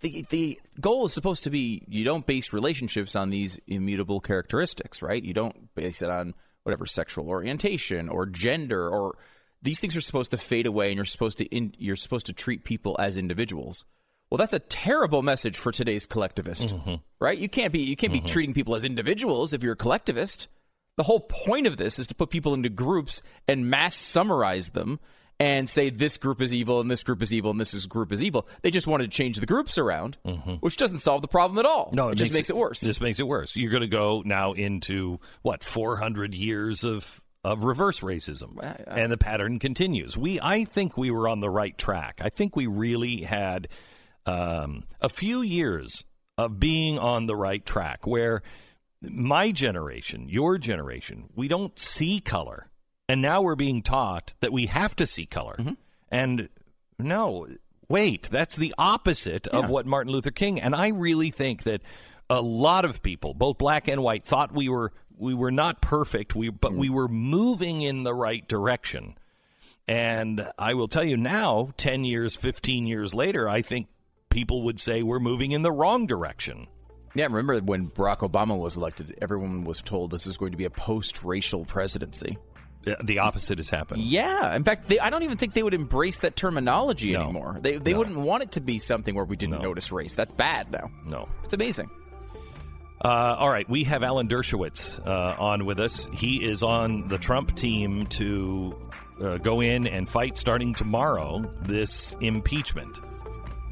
the 0.00 0.24
the 0.30 0.60
goal 0.80 1.06
is 1.06 1.12
supposed 1.12 1.44
to 1.44 1.50
be 1.50 1.82
you 1.88 2.04
don't 2.04 2.26
base 2.26 2.52
relationships 2.52 3.16
on 3.16 3.30
these 3.30 3.58
immutable 3.66 4.20
characteristics, 4.20 5.02
right? 5.02 5.22
You 5.22 5.34
don't 5.34 5.74
base 5.74 6.02
it 6.02 6.10
on 6.10 6.34
whatever 6.62 6.86
sexual 6.86 7.28
orientation 7.28 8.08
or 8.08 8.26
gender 8.26 8.88
or 8.88 9.16
these 9.62 9.80
things 9.80 9.96
are 9.96 10.00
supposed 10.02 10.30
to 10.32 10.36
fade 10.36 10.66
away, 10.66 10.88
and 10.88 10.96
you're 10.96 11.04
supposed 11.04 11.38
to 11.38 11.44
in, 11.46 11.74
you're 11.78 11.96
supposed 11.96 12.26
to 12.26 12.32
treat 12.32 12.64
people 12.64 12.96
as 12.98 13.16
individuals. 13.16 13.84
Well, 14.30 14.38
that's 14.38 14.52
a 14.52 14.58
terrible 14.58 15.22
message 15.22 15.56
for 15.56 15.72
today's 15.72 16.06
collectivist, 16.06 16.68
mm-hmm. 16.68 16.96
right? 17.20 17.38
You 17.38 17.48
can't 17.48 17.72
be 17.72 17.80
you 17.80 17.96
can't 17.96 18.12
be 18.12 18.18
mm-hmm. 18.18 18.26
treating 18.26 18.54
people 18.54 18.74
as 18.74 18.84
individuals 18.84 19.52
if 19.52 19.62
you're 19.62 19.72
a 19.72 19.76
collectivist. 19.76 20.48
The 20.96 21.02
whole 21.02 21.20
point 21.20 21.66
of 21.66 21.76
this 21.76 21.98
is 21.98 22.08
to 22.08 22.14
put 22.14 22.30
people 22.30 22.54
into 22.54 22.68
groups 22.68 23.22
and 23.48 23.68
mass 23.68 23.96
summarize 23.96 24.70
them 24.70 25.00
and 25.40 25.68
say 25.68 25.90
this 25.90 26.16
group 26.16 26.40
is 26.40 26.54
evil 26.54 26.80
and 26.80 26.90
this 26.90 27.02
group 27.02 27.22
is 27.22 27.32
evil 27.32 27.50
and 27.50 27.60
this 27.60 27.74
is 27.74 27.86
group 27.86 28.12
is 28.12 28.22
evil. 28.22 28.48
They 28.62 28.70
just 28.70 28.86
wanted 28.86 29.10
to 29.10 29.16
change 29.16 29.38
the 29.38 29.46
groups 29.46 29.78
around, 29.78 30.16
which 30.60 30.76
doesn't 30.76 31.00
solve 31.00 31.22
the 31.22 31.28
problem 31.28 31.58
at 31.58 31.66
all. 31.66 31.90
No, 31.92 32.08
it, 32.08 32.16
just 32.16 32.32
makes 32.32 32.50
it 32.50 32.56
worse. 32.56 32.80
Just 32.80 33.00
makes 33.00 33.18
it 33.18 33.26
worse. 33.26 33.56
You're 33.56 33.70
going 33.70 33.82
to 33.82 33.86
go 33.88 34.22
now 34.24 34.52
into 34.52 35.18
what 35.42 35.64
400 35.64 36.34
years 36.34 36.84
of 36.84 37.20
of 37.44 37.64
reverse 37.64 38.00
racism, 38.00 38.58
and 38.86 39.12
the 39.12 39.18
pattern 39.18 39.58
continues. 39.58 40.16
We, 40.16 40.40
I 40.40 40.64
think, 40.64 40.96
we 40.96 41.10
were 41.10 41.28
on 41.28 41.40
the 41.40 41.50
right 41.50 41.76
track. 41.76 42.20
I 42.24 42.30
think 42.30 42.56
we 42.56 42.66
really 42.66 43.20
had 43.20 43.68
um, 44.24 44.84
a 45.02 45.10
few 45.10 45.42
years 45.42 46.04
of 46.38 46.58
being 46.58 46.98
on 46.98 47.26
the 47.26 47.36
right 47.36 47.64
track, 47.64 48.06
where 48.06 48.42
my 49.02 49.52
generation, 49.52 50.26
your 50.28 50.56
generation, 50.56 51.24
we 51.34 51.46
don't 51.48 51.78
see 51.78 52.18
color, 52.18 52.70
and 53.08 53.22
now 53.22 53.42
we're 53.42 53.56
being 53.56 53.82
taught 53.82 54.34
that 54.40 54.52
we 54.52 54.66
have 54.66 54.96
to 54.96 55.06
see 55.06 55.26
color, 55.26 55.56
mm-hmm. 55.58 55.74
and 56.10 56.48
no. 56.98 57.46
Wait, 57.86 58.30
that's 58.30 58.56
the 58.56 58.74
opposite 58.78 59.46
of 59.48 59.68
what 59.68 59.84
Martin 59.84 60.10
Luther 60.10 60.30
King 60.30 60.58
and 60.58 60.74
I 60.74 60.88
really 60.88 61.30
think 61.30 61.64
that 61.64 61.82
a 62.30 62.40
lot 62.40 62.86
of 62.86 63.02
people, 63.02 63.34
both 63.34 63.58
black 63.58 63.88
and 63.88 64.02
white, 64.02 64.24
thought 64.24 64.54
we 64.54 64.68
were 64.68 64.92
we 65.16 65.34
were 65.34 65.50
not 65.50 65.80
perfect, 65.80 66.34
we 66.34 66.48
but 66.48 66.70
mm-hmm. 66.70 66.80
we 66.80 66.90
were 66.90 67.08
moving 67.08 67.82
in 67.82 68.02
the 68.02 68.14
right 68.14 68.46
direction. 68.48 69.16
And 69.86 70.50
I 70.58 70.74
will 70.74 70.88
tell 70.88 71.04
you 71.04 71.16
now, 71.16 71.70
10 71.76 72.04
years, 72.04 72.34
15 72.34 72.86
years 72.86 73.12
later, 73.12 73.48
I 73.48 73.60
think 73.60 73.88
people 74.30 74.62
would 74.62 74.80
say 74.80 75.02
we're 75.02 75.20
moving 75.20 75.52
in 75.52 75.60
the 75.60 75.72
wrong 75.72 76.06
direction. 76.06 76.68
Yeah, 77.14 77.26
remember 77.26 77.60
when 77.60 77.90
Barack 77.90 78.20
Obama 78.20 78.58
was 78.58 78.76
elected, 78.76 79.16
everyone 79.20 79.64
was 79.64 79.82
told 79.82 80.10
this 80.10 80.26
is 80.26 80.38
going 80.38 80.52
to 80.52 80.58
be 80.58 80.64
a 80.64 80.70
post-racial 80.70 81.66
presidency. 81.66 82.38
The- 82.84 83.18
opposite 83.18 83.58
has 83.58 83.70
happened. 83.70 84.02
Yeah, 84.02 84.54
in 84.54 84.64
fact, 84.64 84.88
they, 84.88 84.98
I 85.00 85.10
don't 85.10 85.22
even 85.22 85.36
think 85.38 85.52
they 85.54 85.62
would 85.62 85.74
embrace 85.74 86.20
that 86.20 86.36
terminology 86.36 87.12
No. 87.12 87.22
anymore. 87.24 87.56
They 87.60 87.78
they 87.78 87.92
No. 87.92 87.98
wouldn't 87.98 88.18
want 88.18 88.42
it 88.42 88.52
to 88.52 88.60
be 88.60 88.78
something 88.78 89.14
where 89.14 89.24
we 89.24 89.36
didn't 89.36 89.62
notice 89.62 89.90
race. 89.92 90.14
That's 90.14 90.32
bad 90.32 90.70
now. 90.70 90.90
No. 91.06 91.28
It's 91.42 91.54
amazing. 91.54 91.90
Uh, 93.04 93.36
all 93.38 93.50
right, 93.50 93.68
we 93.68 93.84
have 93.84 94.02
Alan 94.02 94.28
Dershowitz 94.28 94.98
uh, 95.06 95.34
on 95.38 95.66
with 95.66 95.78
us. 95.78 96.08
He 96.14 96.42
is 96.44 96.62
on 96.62 97.06
the 97.08 97.18
Trump 97.18 97.54
team 97.54 98.06
to 98.06 98.78
uh, 99.20 99.36
go 99.38 99.60
in 99.60 99.86
and 99.86 100.08
fight 100.08 100.38
starting 100.38 100.74
tomorrow 100.74 101.40
this 101.62 102.16
impeachment. 102.22 102.98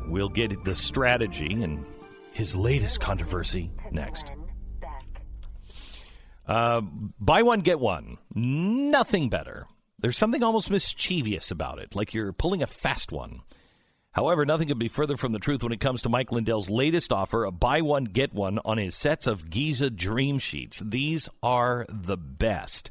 We'll 0.07 0.29
get 0.29 0.65
the 0.65 0.75
strategy 0.75 1.63
and 1.63 1.87
his 2.33 2.55
latest 2.55 3.01
controversy 3.01 3.71
next. 3.91 4.31
Uh, 6.47 6.81
buy 6.81 7.43
one, 7.43 7.61
get 7.61 7.81
one. 7.81 8.19
Nothing 8.35 9.29
better. 9.29 9.67
There's 9.99 10.19
something 10.19 10.43
almost 10.43 10.71
mischievous 10.71 11.51
about 11.51 11.79
it, 11.79 11.95
like 11.95 12.13
you're 12.13 12.33
pulling 12.33 12.63
a 12.63 12.67
fast 12.67 13.13
one. 13.13 13.43
However, 14.13 14.45
nothing 14.45 14.69
could 14.69 14.79
be 14.79 14.89
further 14.89 15.17
from 15.17 15.33
the 15.33 15.39
truth 15.39 15.63
when 15.63 15.73
it 15.73 15.81
comes 15.81 16.03
to 16.03 16.09
Mike 16.09 16.33
Lindell's 16.33 16.69
latest 16.69 17.13
offer, 17.13 17.45
a 17.45 17.51
buy 17.51 17.81
one, 17.81 18.05
get 18.05 18.35
one 18.35 18.59
on 18.65 18.77
his 18.77 18.95
sets 18.95 19.27
of 19.27 19.49
Giza 19.49 19.89
Dream 19.89 20.39
Sheets. 20.39 20.83
These 20.85 21.29
are 21.43 21.87
the 21.89 22.19
best. 22.19 22.91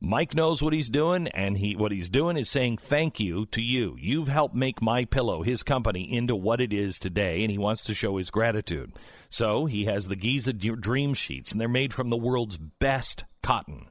Mike 0.00 0.34
knows 0.34 0.62
what 0.62 0.74
he's 0.74 0.90
doing, 0.90 1.26
and 1.28 1.56
he 1.56 1.74
what 1.74 1.90
he's 1.90 2.10
doing 2.10 2.36
is 2.36 2.50
saying 2.50 2.76
thank 2.76 3.18
you 3.18 3.46
to 3.46 3.62
you. 3.62 3.96
You've 3.98 4.28
helped 4.28 4.54
make 4.54 4.82
My 4.82 5.06
Pillow, 5.06 5.42
his 5.42 5.62
company, 5.62 6.12
into 6.12 6.36
what 6.36 6.60
it 6.60 6.72
is 6.72 6.98
today, 6.98 7.42
and 7.42 7.50
he 7.50 7.56
wants 7.56 7.84
to 7.84 7.94
show 7.94 8.18
his 8.18 8.30
gratitude. 8.30 8.92
So 9.30 9.64
he 9.64 9.86
has 9.86 10.06
the 10.06 10.16
Giza 10.16 10.52
Dream 10.52 11.14
Sheets, 11.14 11.50
and 11.50 11.60
they're 11.60 11.68
made 11.68 11.94
from 11.94 12.10
the 12.10 12.16
world's 12.16 12.58
best 12.58 13.24
cotton 13.42 13.88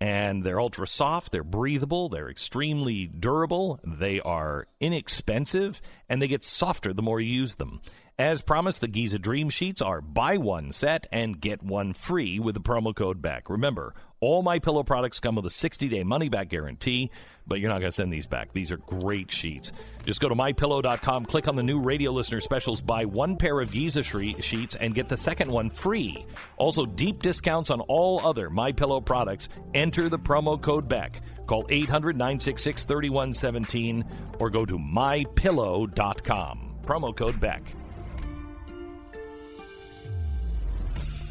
and 0.00 0.44
they're 0.44 0.60
ultra 0.60 0.86
soft, 0.86 1.32
they're 1.32 1.42
breathable, 1.42 2.10
they're 2.10 2.28
extremely 2.28 3.06
durable, 3.06 3.80
they 3.84 4.20
are 4.20 4.66
inexpensive, 4.78 5.80
and 6.10 6.20
they 6.20 6.28
get 6.28 6.44
softer 6.44 6.92
the 6.92 7.00
more 7.00 7.20
you 7.20 7.32
use 7.32 7.56
them. 7.56 7.80
As 8.18 8.42
promised, 8.42 8.80
the 8.80 8.88
Giza 8.88 9.18
Dream 9.18 9.48
Sheets 9.48 9.82
are 9.82 10.00
buy 10.00 10.36
one 10.36 10.72
set 10.72 11.06
and 11.10 11.40
get 11.40 11.62
one 11.62 11.94
free 11.94 12.38
with 12.38 12.54
the 12.54 12.60
promo 12.60 12.94
code 12.94 13.22
Beck. 13.22 13.48
Remember, 13.48 13.94
all 14.24 14.42
my 14.42 14.58
pillow 14.58 14.82
products 14.82 15.20
come 15.20 15.36
with 15.36 15.46
a 15.46 15.50
60-day 15.50 16.02
money-back 16.02 16.48
guarantee, 16.48 17.12
but 17.46 17.60
you're 17.60 17.70
not 17.70 17.78
going 17.80 17.90
to 17.90 17.96
send 17.96 18.12
these 18.12 18.26
Beck. 18.26 18.52
These 18.52 18.72
are 18.72 18.78
great 18.78 19.30
sheets. 19.30 19.70
Just 20.04 20.20
go 20.20 20.28
to 20.28 20.34
mypillow.com, 20.34 21.26
click 21.26 21.46
on 21.46 21.54
the 21.56 21.62
new 21.62 21.80
radio 21.80 22.10
listener 22.10 22.40
specials, 22.40 22.80
buy 22.80 23.04
one 23.04 23.36
pair 23.36 23.60
of 23.60 23.70
Giza 23.70 24.02
sheets 24.02 24.74
and 24.76 24.94
get 24.94 25.08
the 25.08 25.16
second 25.16 25.50
one 25.50 25.70
free. 25.70 26.24
Also, 26.56 26.86
deep 26.86 27.20
discounts 27.20 27.70
on 27.70 27.80
all 27.82 28.26
other 28.26 28.50
My 28.50 28.72
Pillow 28.72 29.00
products. 29.00 29.48
Enter 29.74 30.08
the 30.08 30.18
promo 30.18 30.60
code 30.60 30.88
Beck. 30.88 31.20
Call 31.46 31.62
800-966-3117 31.64 34.40
or 34.40 34.50
go 34.50 34.64
to 34.64 34.78
mypillow.com. 34.78 36.70
Promo 36.82 37.16
code 37.16 37.40
back. 37.40 37.62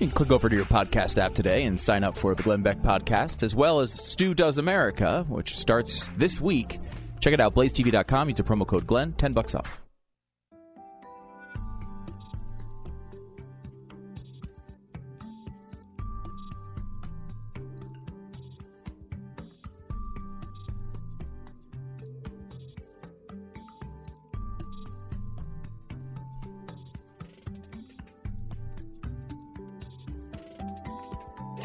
You 0.04 0.10
can 0.10 0.16
click 0.16 0.32
over 0.32 0.50
to 0.50 0.56
your 0.56 0.66
podcast 0.66 1.18
app 1.18 1.34
today 1.34 1.64
and 1.64 1.80
sign 1.80 2.04
up 2.04 2.18
for 2.18 2.36
the 2.36 2.44
Glenn 2.44 2.62
Beck 2.62 2.80
podcast, 2.80 3.42
as 3.42 3.56
well 3.56 3.80
as 3.80 3.94
Stu 3.94 4.34
Does 4.34 4.58
America, 4.58 5.26
which 5.30 5.56
starts 5.56 6.10
this 6.18 6.42
week. 6.42 6.78
Check 7.22 7.32
it 7.32 7.40
out, 7.40 7.56
blazetv.com. 7.56 8.28
Use 8.28 8.36
the 8.36 8.44
promo 8.44 8.68
code 8.68 8.86
Glenn, 8.86 9.14
10 9.14 9.32
bucks 9.32 9.56
off. 9.56 9.83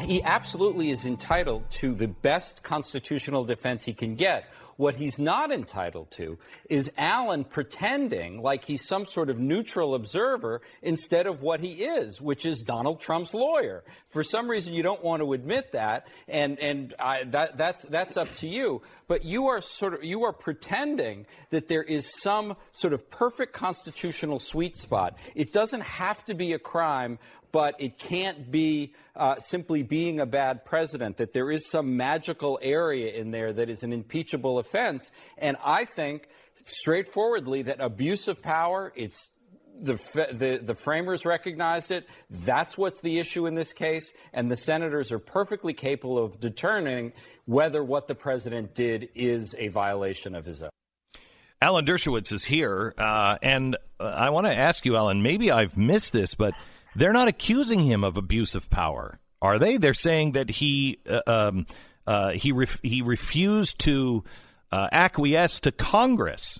He 0.09 0.23
absolutely 0.23 0.89
is 0.89 1.05
entitled 1.05 1.69
to 1.69 1.93
the 1.93 2.07
best 2.07 2.63
constitutional 2.63 3.45
defense 3.45 3.85
he 3.85 3.93
can 3.93 4.15
get. 4.15 4.49
What 4.75 4.95
he's 4.95 5.19
not 5.19 5.51
entitled 5.51 6.09
to 6.11 6.39
is 6.67 6.91
Alan 6.97 7.43
pretending 7.43 8.41
like 8.41 8.65
he's 8.65 8.87
some 8.87 9.05
sort 9.05 9.29
of 9.29 9.37
neutral 9.37 9.93
observer 9.93 10.61
instead 10.81 11.27
of 11.27 11.43
what 11.43 11.59
he 11.59 11.83
is, 11.83 12.19
which 12.19 12.43
is 12.43 12.63
Donald 12.63 13.01
Trump's 13.01 13.35
lawyer. 13.35 13.83
For 14.07 14.23
some 14.23 14.49
reason, 14.49 14.73
you 14.73 14.81
don't 14.81 15.03
want 15.03 15.21
to 15.21 15.33
admit 15.33 15.73
that, 15.73 16.07
and 16.27 16.57
and 16.57 16.95
I, 16.97 17.25
that 17.25 17.57
that's 17.57 17.83
that's 17.83 18.17
up 18.17 18.33
to 18.35 18.47
you. 18.47 18.81
But 19.09 19.25
you 19.25 19.47
are 19.47 19.59
sort 19.59 19.95
of 19.95 20.03
you 20.05 20.23
are 20.23 20.31
pretending 20.31 21.25
that 21.49 21.67
there 21.67 21.83
is 21.83 22.21
some 22.21 22.55
sort 22.71 22.93
of 22.93 23.09
perfect 23.09 23.51
constitutional 23.51 24.39
sweet 24.39 24.77
spot. 24.77 25.17
It 25.35 25.51
doesn't 25.51 25.81
have 25.81 26.23
to 26.25 26.33
be 26.33 26.53
a 26.53 26.59
crime 26.59 27.19
but 27.51 27.75
it 27.79 27.97
can't 27.97 28.51
be 28.51 28.93
uh, 29.15 29.37
simply 29.39 29.83
being 29.83 30.19
a 30.19 30.25
bad 30.25 30.65
president, 30.65 31.17
that 31.17 31.33
there 31.33 31.51
is 31.51 31.69
some 31.69 31.97
magical 31.97 32.59
area 32.61 33.11
in 33.13 33.31
there 33.31 33.51
that 33.53 33.69
is 33.69 33.83
an 33.83 33.91
impeachable 33.91 34.59
offense. 34.59 35.11
And 35.37 35.57
I 35.63 35.85
think 35.85 36.27
straightforwardly 36.63 37.63
that 37.63 37.81
abuse 37.81 38.27
of 38.27 38.41
power, 38.41 38.93
it's 38.95 39.29
the, 39.81 39.95
the, 40.31 40.61
the 40.63 40.75
framers 40.75 41.25
recognized 41.25 41.91
it. 41.91 42.07
That's 42.29 42.77
what's 42.77 43.01
the 43.01 43.19
issue 43.19 43.45
in 43.45 43.55
this 43.55 43.73
case. 43.73 44.11
And 44.33 44.49
the 44.49 44.55
senators 44.55 45.11
are 45.11 45.19
perfectly 45.19 45.73
capable 45.73 46.17
of 46.17 46.39
determining 46.39 47.13
whether 47.45 47.83
what 47.83 48.07
the 48.07 48.15
president 48.15 48.75
did 48.75 49.09
is 49.15 49.55
a 49.57 49.69
violation 49.69 50.35
of 50.35 50.45
his 50.45 50.61
own. 50.61 50.69
Alan 51.61 51.85
Dershowitz 51.85 52.31
is 52.31 52.45
here. 52.45 52.93
Uh, 52.97 53.37
and 53.41 53.75
uh, 53.99 54.03
I 54.03 54.29
want 54.29 54.47
to 54.47 54.55
ask 54.55 54.85
you, 54.85 54.95
Alan, 54.95 55.21
maybe 55.21 55.51
I've 55.51 55.77
missed 55.77 56.13
this, 56.13 56.33
but 56.35 56.53
they're 56.95 57.13
not 57.13 57.27
accusing 57.27 57.83
him 57.83 58.03
of 58.03 58.17
abuse 58.17 58.55
of 58.55 58.69
power, 58.69 59.19
are 59.41 59.59
they? 59.59 59.77
They're 59.77 59.93
saying 59.93 60.33
that 60.33 60.49
he 60.49 60.99
uh, 61.09 61.21
um, 61.27 61.65
uh, 62.07 62.31
he 62.31 62.51
ref- 62.51 62.79
he 62.81 63.01
refused 63.01 63.79
to 63.79 64.23
uh, 64.71 64.87
acquiesce 64.91 65.59
to 65.61 65.71
Congress. 65.71 66.59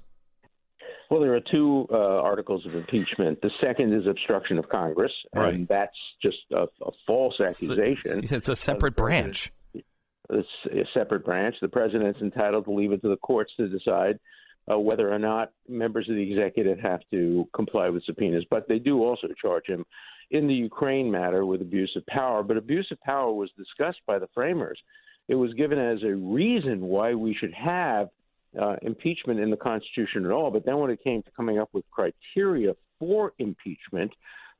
Well, 1.09 1.21
there 1.21 1.33
are 1.33 1.41
two 1.51 1.87
uh, 1.91 1.95
articles 1.95 2.65
of 2.67 2.75
impeachment. 2.75 3.41
The 3.41 3.49
second 3.61 3.93
is 3.93 4.05
obstruction 4.05 4.59
of 4.59 4.69
Congress, 4.69 5.11
right. 5.33 5.55
and 5.55 5.67
that's 5.67 5.97
just 6.21 6.37
a, 6.51 6.67
a 6.83 6.91
false 7.07 7.39
accusation. 7.39 8.27
It's 8.29 8.47
a 8.47 8.55
separate 8.55 8.95
branch. 8.95 9.51
It's 9.73 10.47
a 10.71 10.83
separate 10.93 11.25
branch. 11.25 11.55
The 11.61 11.67
president's 11.67 12.21
entitled 12.21 12.65
to 12.65 12.71
leave 12.71 12.91
it 12.91 13.01
to 13.01 13.09
the 13.09 13.17
courts 13.17 13.51
to 13.57 13.67
decide 13.67 14.19
uh, 14.71 14.77
whether 14.77 15.11
or 15.11 15.17
not 15.17 15.51
members 15.67 16.07
of 16.09 16.15
the 16.15 16.31
executive 16.31 16.77
have 16.79 16.99
to 17.11 17.47
comply 17.55 17.89
with 17.89 18.03
subpoenas. 18.05 18.45
But 18.47 18.67
they 18.67 18.77
do 18.77 19.03
also 19.03 19.29
charge 19.41 19.65
him 19.65 19.85
in 20.29 20.47
the 20.47 20.53
Ukraine 20.53 21.09
matter 21.09 21.43
with 21.43 21.61
abuse 21.61 21.91
of 21.95 22.05
power, 22.05 22.43
but 22.43 22.57
abuse 22.57 22.87
of 22.91 23.01
power 23.01 23.33
was 23.33 23.49
discussed 23.57 24.01
by 24.05 24.19
the 24.19 24.27
framers. 24.35 24.79
It 25.27 25.35
was 25.35 25.53
given 25.53 25.79
as 25.79 26.03
a 26.03 26.13
reason 26.13 26.81
why 26.81 27.15
we 27.15 27.33
should 27.33 27.53
have 27.53 28.09
uh, 28.59 28.75
impeachment 28.81 29.39
in 29.39 29.49
the 29.49 29.57
Constitution 29.57 30.25
at 30.25 30.31
all. 30.31 30.51
But 30.51 30.65
then 30.65 30.77
when 30.77 30.91
it 30.91 31.03
came 31.03 31.21
to 31.23 31.31
coming 31.31 31.59
up 31.59 31.69
with 31.73 31.83
criteria 31.91 32.73
for 32.97 33.33
impeachment, 33.39 34.11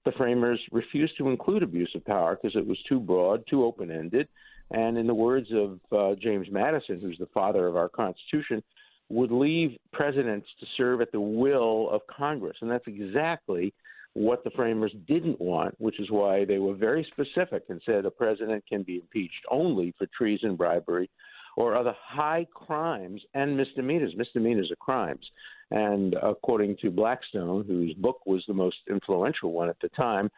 the 0.06 0.12
framers 0.14 0.60
refused 0.72 1.18
to 1.18 1.30
include 1.30 1.64
abuse 1.64 1.92
of 1.96 2.06
power 2.06 2.38
because 2.42 2.56
it 2.56 2.66
was 2.66 2.78
too 2.88 3.00
broad, 3.00 3.44
too 3.50 3.64
open 3.64 3.92
ended. 3.92 4.28
And 4.72 4.98
in 4.98 5.08
the 5.08 5.14
words 5.14 5.48
of 5.52 5.80
uh, 5.92 6.16
James 6.22 6.48
Madison, 6.52 7.00
who's 7.02 7.18
the 7.18 7.28
father 7.34 7.68
of 7.68 7.76
our 7.76 7.90
Constitution, 7.90 8.64
would 9.10 9.32
leave 9.32 9.76
presidents 9.92 10.48
to 10.60 10.66
serve 10.78 11.02
at 11.02 11.12
the 11.12 11.20
will 11.20 11.90
of 11.90 12.02
Congress. 12.08 12.58
And 12.62 12.70
that's 12.70 12.88
exactly 12.88 13.74
what 14.14 14.44
the 14.44 14.52
framers 14.52 14.94
didn't 15.08 15.40
want, 15.42 15.76
which 15.80 16.00
is 16.00 16.12
why 16.12 16.46
they 16.46 16.60
were 16.60 16.76
very 16.76 17.08
specific 17.12 17.64
and 17.70 17.82
said 17.86 18.06
a 18.06 18.12
president 18.12 18.64
can 18.68 18.84
be 18.84 18.96
impeached 18.96 19.46
only 19.50 19.94
for 19.98 20.08
treason, 20.16 20.56
bribery, 20.56 21.10
or 21.56 21.76
other 21.76 21.96
high 22.02 22.48
crimes 22.54 23.22
and 23.34 23.58
misdemeanors. 23.58 24.14
Misdemeanors 24.16 24.72
are 24.72 24.76
crimes. 24.78 25.26
And 25.72 26.16
according 26.22 26.78
to 26.82 26.90
Blackstone, 26.90 27.66
whose 27.66 27.94
book 27.96 28.26
was 28.26 28.44
the 28.48 28.54
most 28.54 28.78
influential 28.90 29.52
one 29.52 29.70
at 29.70 29.80
the 29.82 29.90
time, 29.90 30.30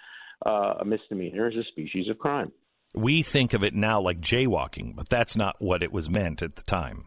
uh, 0.45 0.75
a 0.79 0.85
misdemeanor 0.85 1.49
is 1.49 1.55
a 1.55 1.63
species 1.71 2.09
of 2.09 2.17
crime. 2.17 2.51
We 2.93 3.21
think 3.21 3.53
of 3.53 3.63
it 3.63 3.73
now 3.73 4.01
like 4.01 4.19
jaywalking, 4.19 4.95
but 4.95 5.07
that's 5.07 5.35
not 5.35 5.55
what 5.59 5.81
it 5.83 5.93
was 5.93 6.09
meant 6.09 6.41
at 6.41 6.55
the 6.55 6.63
time. 6.63 7.05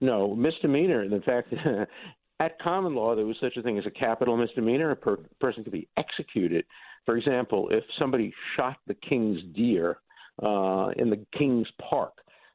No, 0.00 0.34
misdemeanor. 0.34 1.02
In 1.02 1.22
fact, 1.22 1.52
at 2.40 2.58
common 2.60 2.94
law, 2.94 3.14
there 3.14 3.26
was 3.26 3.36
such 3.40 3.56
a 3.56 3.62
thing 3.62 3.78
as 3.78 3.86
a 3.86 3.90
capital 3.90 4.36
misdemeanor. 4.36 4.90
A 4.90 4.96
per- 4.96 5.24
person 5.40 5.64
could 5.64 5.72
be 5.72 5.88
executed. 5.98 6.64
For 7.04 7.16
example, 7.16 7.68
if 7.70 7.84
somebody 7.98 8.32
shot 8.56 8.76
the 8.86 8.94
king's 8.94 9.40
deer 9.54 9.98
uh, 10.42 10.88
in 10.96 11.10
the 11.10 11.24
king's 11.36 11.68
park, 11.90 12.12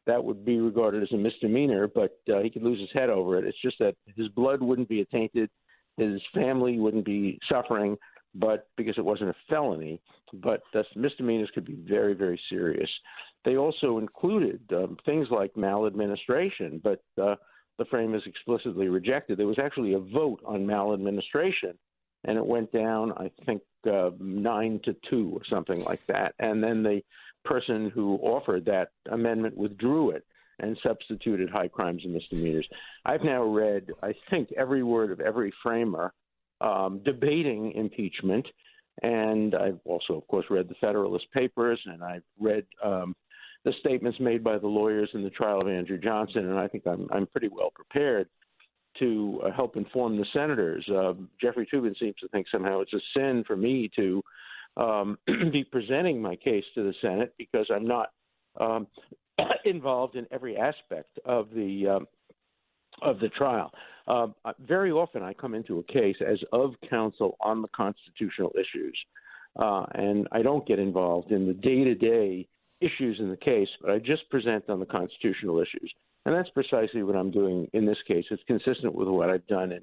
that 0.08 0.24
would 0.24 0.44
be 0.44 0.60
regarded 0.60 1.04
as 1.04 1.12
a 1.12 1.18
misdemeanor, 1.18 1.88
but 1.88 2.18
uh, 2.32 2.40
he 2.42 2.50
could 2.50 2.64
lose 2.64 2.80
his 2.80 2.90
head 2.94 3.10
over 3.10 3.38
it. 3.38 3.46
It's 3.46 3.62
just 3.62 3.78
that 3.80 3.96
his 4.16 4.28
blood 4.30 4.62
wouldn't 4.62 4.90
be 4.90 5.06
tainted, 5.12 5.50
his 5.98 6.22
family 6.34 6.80
wouldn't 6.80 7.06
be 7.06 7.40
suffering, 7.50 7.98
but 8.34 8.68
because 8.78 8.98
it 8.98 9.06
wasn't 9.06 9.30
a 9.30 9.36
felony. 9.50 10.02
But 10.34 10.62
uh, 10.74 10.84
misdemeanors 10.96 11.52
could 11.54 11.66
be 11.66 11.78
very, 11.88 12.14
very 12.14 12.40
serious. 12.50 12.90
They 13.44 13.58
also 13.58 13.98
included 13.98 14.62
um, 14.74 14.98
things 15.06 15.28
like 15.30 15.56
maladministration, 15.58 16.82
but 16.84 17.04
uh, 17.22 17.36
the 17.78 17.86
framers 17.86 18.24
explicitly 18.26 18.88
rejected. 18.88 19.38
There 19.38 19.48
was 19.48 19.60
actually 19.60 19.94
a 19.94 20.00
vote 20.00 20.40
on 20.46 20.66
maladministration, 20.66 21.78
and 22.24 22.38
it 22.38 22.46
went 22.46 22.72
down, 22.72 23.12
I 23.14 23.32
think, 23.46 23.62
uh, 23.92 24.12
nine 24.20 24.80
to 24.86 24.96
two 25.10 25.32
or 25.34 25.42
something 25.50 25.84
like 25.84 26.06
that. 26.08 26.36
And 26.40 26.64
then 26.64 26.84
the 26.84 27.02
person 27.44 27.90
who 27.94 28.16
offered 28.18 28.66
that 28.66 28.90
amendment 29.12 29.58
withdrew 29.58 30.12
it 30.12 30.26
and 30.60 30.78
substituted 30.84 31.50
high 31.50 31.68
crimes 31.68 32.02
and 32.04 32.14
misdemeanors. 32.14 32.68
I've 33.06 33.24
now 33.24 33.44
read, 33.44 33.88
I 34.04 34.14
think, 34.30 34.50
every 34.58 34.84
word 34.84 35.12
of 35.12 35.20
every 35.20 35.52
framer 35.64 36.14
um, 36.62 37.02
debating 37.04 37.72
impeachment. 37.74 38.46
And 39.02 39.56
I've 39.56 39.80
also, 39.86 40.14
of 40.14 40.28
course, 40.28 40.46
read 40.50 40.68
the 40.68 40.76
Federalist 40.76 41.26
Papers, 41.34 41.80
and 41.86 42.04
I've 42.04 42.24
read 42.40 42.66
um, 42.84 43.16
the 43.64 43.74
statements 43.80 44.20
made 44.20 44.44
by 44.44 44.58
the 44.58 44.68
lawyers 44.68 45.10
in 45.14 45.24
the 45.24 45.30
trial 45.30 45.60
of 45.60 45.68
Andrew 45.68 45.98
Johnson, 45.98 46.50
and 46.50 46.60
I 46.60 46.68
think 46.68 46.86
I'm 46.86 47.08
I'm 47.12 47.26
pretty 47.28 47.48
well 47.48 47.72
prepared 47.74 48.28
to 49.00 49.42
uh, 49.46 49.52
help 49.52 49.78
inform 49.78 50.18
the 50.18 50.26
senators. 50.34 50.88
Uh, 50.90 51.14
Jeffrey 51.40 51.68
Toobin 51.72 51.98
seems 51.98 52.16
to 52.20 52.28
think 52.30 52.48
somehow 52.52 52.82
it's 52.82 52.94
a 52.94 53.00
sin 53.16 53.44
for 53.48 53.56
me 53.56 53.90
to 53.96 54.22
um, 54.78 55.18
be 55.52 55.64
presenting 55.64 56.22
my 56.22 56.36
case 56.36 56.64
to 56.76 56.84
the 56.84 56.94
Senate 57.02 57.34
because 57.38 57.68
I'm 57.74 57.88
not 57.88 58.12
um, 58.60 58.88
involved 59.66 60.16
in 60.16 60.28
every 60.32 60.58
aspect 60.58 61.20
of 61.26 61.50
the 61.54 61.88
um, 61.88 62.08
of 63.02 63.20
the 63.20 63.30
trial. 63.30 63.72
Uh, 64.08 64.28
very 64.60 64.92
often, 64.92 65.24
I 65.24 65.34
come 65.34 65.54
into 65.54 65.80
a 65.80 65.84
case 65.84 66.18
as 66.26 66.40
of 66.52 66.74
counsel 66.90 67.38
on 67.40 67.62
the 67.62 67.68
constitutional 67.70 68.52
issues, 68.56 68.98
uh, 69.60 69.86
and 69.94 70.28
I 70.32 70.42
don't 70.42 70.68
get 70.68 70.80
involved 70.80 71.32
in 71.32 71.48
the 71.48 71.54
day 71.54 71.84
to 71.84 71.96
day 71.96 72.48
issues 72.82 73.20
in 73.20 73.30
the 73.30 73.38
case, 73.38 73.70
but 73.82 73.92
I 73.92 74.00
just 74.00 74.30
present 74.30 74.70
on 74.70 74.80
the 74.80 74.86
constitutional 74.86 75.60
issues. 75.60 75.94
And 76.26 76.36
that's 76.36 76.50
precisely 76.50 77.04
what 77.04 77.16
I'm 77.16 77.32
doing 77.32 77.68
in 77.74 77.86
this 77.86 77.98
case. 78.08 78.26
It's 78.30 78.44
consistent 78.48 78.94
with 78.94 79.08
what 79.08 79.30
I've 79.30 79.46
done 79.48 79.72
in 79.72 79.82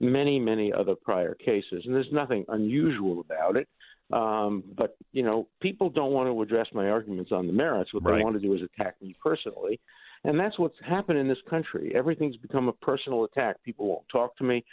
many, 0.00 0.38
many 0.38 0.72
other 0.72 0.94
prior 0.94 1.34
cases. 1.34 1.82
And 1.84 1.94
there's 1.94 2.12
nothing 2.12 2.44
unusual 2.48 3.20
about 3.20 3.56
it. 3.56 3.68
Um, 4.12 4.62
but, 4.76 4.96
you 5.12 5.22
know, 5.22 5.48
people 5.60 5.90
don't 5.90 6.12
want 6.12 6.28
to 6.28 6.42
address 6.42 6.68
my 6.72 6.90
arguments 6.90 7.32
on 7.32 7.46
the 7.46 7.52
merits. 7.52 7.92
What 7.92 8.04
right. 8.04 8.18
they 8.18 8.24
want 8.24 8.36
to 8.36 8.40
do 8.40 8.54
is 8.54 8.60
attack 8.62 8.96
me 9.00 9.16
personally. 9.22 9.80
And 10.24 10.38
that's 10.38 10.58
what's 10.58 10.76
happened 10.86 11.18
in 11.18 11.28
this 11.28 11.38
country. 11.48 11.92
Everything's 11.94 12.36
become 12.36 12.68
a 12.68 12.72
personal 12.72 13.24
attack. 13.24 13.62
People 13.62 13.86
won't 13.88 14.08
talk 14.10 14.36
to 14.38 14.44
me, 14.44 14.64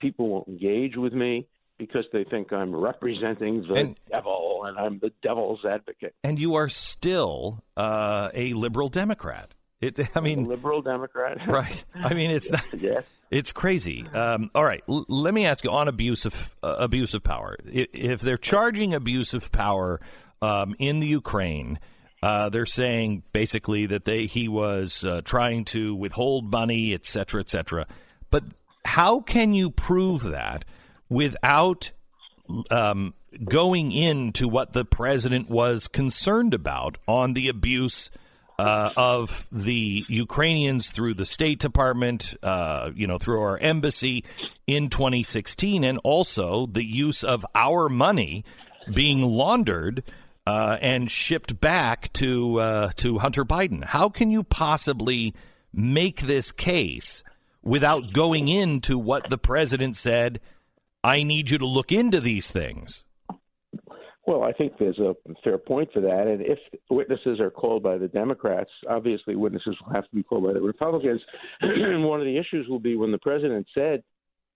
people 0.00 0.28
won't 0.28 0.48
engage 0.48 0.96
with 0.96 1.12
me 1.12 1.46
because 1.78 2.04
they 2.12 2.24
think 2.24 2.52
I'm 2.52 2.74
representing 2.74 3.62
the 3.66 3.74
and, 3.74 3.96
devil 4.10 4.64
and 4.66 4.76
I'm 4.76 4.98
the 4.98 5.12
devil's 5.22 5.64
advocate. 5.64 6.14
And 6.24 6.38
you 6.38 6.56
are 6.56 6.68
still 6.68 7.62
uh, 7.76 8.30
a 8.34 8.52
liberal 8.52 8.88
Democrat. 8.88 9.54
It, 9.80 9.98
I 10.16 10.20
mean, 10.20 10.46
liberal 10.48 10.82
Democrat, 10.82 11.38
right? 11.46 11.84
I 11.94 12.12
mean, 12.14 12.32
it's 12.32 12.50
not, 12.50 12.64
yes. 12.78 13.04
It's 13.30 13.52
crazy. 13.52 14.06
Um, 14.12 14.50
all 14.54 14.64
right, 14.64 14.82
L- 14.88 15.04
let 15.08 15.34
me 15.34 15.46
ask 15.46 15.64
you 15.64 15.70
on 15.70 15.88
abuse 15.88 16.24
of 16.24 16.54
uh, 16.62 16.76
abuse 16.78 17.14
of 17.14 17.22
power. 17.22 17.56
If 17.66 18.20
they're 18.20 18.38
charging 18.38 18.94
abuse 18.94 19.34
of 19.34 19.50
power 19.52 20.00
um, 20.42 20.74
in 20.78 21.00
the 21.00 21.06
Ukraine, 21.06 21.78
uh, 22.22 22.48
they're 22.48 22.66
saying 22.66 23.22
basically 23.32 23.86
that 23.86 24.04
they 24.04 24.26
he 24.26 24.48
was 24.48 25.04
uh, 25.04 25.20
trying 25.24 25.64
to 25.66 25.94
withhold 25.94 26.50
money, 26.50 26.94
et 26.94 27.06
cetera, 27.06 27.40
et 27.40 27.48
cetera. 27.48 27.86
But 28.30 28.44
how 28.84 29.20
can 29.20 29.54
you 29.54 29.70
prove 29.70 30.22
that? 30.22 30.64
without 31.08 31.90
um, 32.70 33.14
going 33.44 33.92
into 33.92 34.48
what 34.48 34.72
the 34.72 34.84
president 34.84 35.48
was 35.48 35.88
concerned 35.88 36.54
about 36.54 36.98
on 37.06 37.34
the 37.34 37.48
abuse 37.48 38.10
uh, 38.58 38.90
of 38.96 39.46
the 39.52 40.04
Ukrainians 40.08 40.90
through 40.90 41.14
the 41.14 41.26
State 41.26 41.60
Department, 41.60 42.34
uh, 42.42 42.90
you 42.94 43.06
know, 43.06 43.18
through 43.18 43.40
our 43.40 43.58
embassy 43.58 44.24
in 44.66 44.90
2016, 44.90 45.84
and 45.84 45.98
also 46.02 46.66
the 46.66 46.84
use 46.84 47.22
of 47.22 47.46
our 47.54 47.88
money 47.88 48.44
being 48.92 49.22
laundered 49.22 50.02
uh, 50.46 50.78
and 50.80 51.10
shipped 51.10 51.60
back 51.60 52.12
to 52.14 52.60
uh, 52.60 52.90
to 52.96 53.18
Hunter 53.18 53.44
Biden. 53.44 53.84
How 53.84 54.08
can 54.08 54.30
you 54.30 54.42
possibly 54.42 55.34
make 55.72 56.22
this 56.22 56.52
case 56.52 57.22
without 57.62 58.12
going 58.12 58.48
into 58.48 58.98
what 58.98 59.30
the 59.30 59.38
president 59.38 59.96
said? 59.96 60.40
I 61.04 61.22
need 61.22 61.50
you 61.50 61.58
to 61.58 61.66
look 61.66 61.92
into 61.92 62.20
these 62.20 62.50
things. 62.50 63.04
Well, 64.28 64.42
I 64.42 64.52
think 64.52 64.74
there's 64.78 64.98
a 64.98 65.16
fair 65.42 65.56
point 65.56 65.88
for 65.90 66.02
that. 66.02 66.26
And 66.26 66.42
if 66.42 66.58
witnesses 66.90 67.40
are 67.40 67.50
called 67.50 67.82
by 67.82 67.96
the 67.96 68.08
Democrats, 68.08 68.68
obviously 68.86 69.36
witnesses 69.36 69.74
will 69.80 69.94
have 69.94 70.04
to 70.04 70.14
be 70.14 70.22
called 70.22 70.44
by 70.44 70.52
the 70.52 70.60
Republicans. 70.60 71.22
and 71.62 72.04
one 72.06 72.20
of 72.20 72.26
the 72.26 72.36
issues 72.36 72.68
will 72.68 72.78
be 72.78 72.94
when 72.94 73.10
the 73.10 73.16
president 73.16 73.66
said 73.72 74.02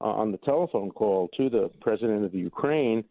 uh, 0.02 0.08
on 0.08 0.30
the 0.30 0.37
telephone 0.44 0.90
call 0.90 1.30
to 1.38 1.48
the 1.48 1.70
president 1.80 2.22
of 2.22 2.32
the 2.32 2.38
Ukraine, 2.38 3.02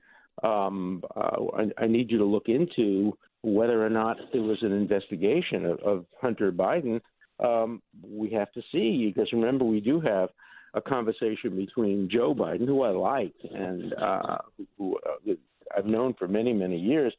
um, 0.43 1.01
uh, 1.15 1.37
I, 1.57 1.83
I, 1.85 1.87
need 1.87 2.11
you 2.11 2.19
to 2.19 2.25
look 2.25 2.45
into 2.45 3.17
whether 3.41 3.83
or 3.83 3.89
not 3.89 4.17
there 4.31 4.43
was 4.43 4.59
an 4.61 4.71
investigation 4.71 5.65
of, 5.65 5.79
of 5.79 6.05
Hunter 6.21 6.51
Biden. 6.51 7.01
Um, 7.39 7.81
we 8.07 8.29
have 8.33 8.51
to 8.51 8.61
see 8.71 9.11
because 9.11 9.33
remember 9.33 9.65
we 9.65 9.79
do 9.79 9.99
have 9.99 10.29
a 10.75 10.81
conversation 10.81 11.55
between 11.55 12.07
Joe 12.07 12.35
Biden, 12.35 12.67
who 12.67 12.83
I 12.83 12.91
like, 12.91 13.33
and 13.51 13.93
uh, 13.95 14.37
who 14.77 14.97
uh, 14.97 15.33
I've 15.75 15.85
known 15.85 16.13
for 16.17 16.27
many, 16.27 16.53
many 16.53 16.77
years. 16.77 17.13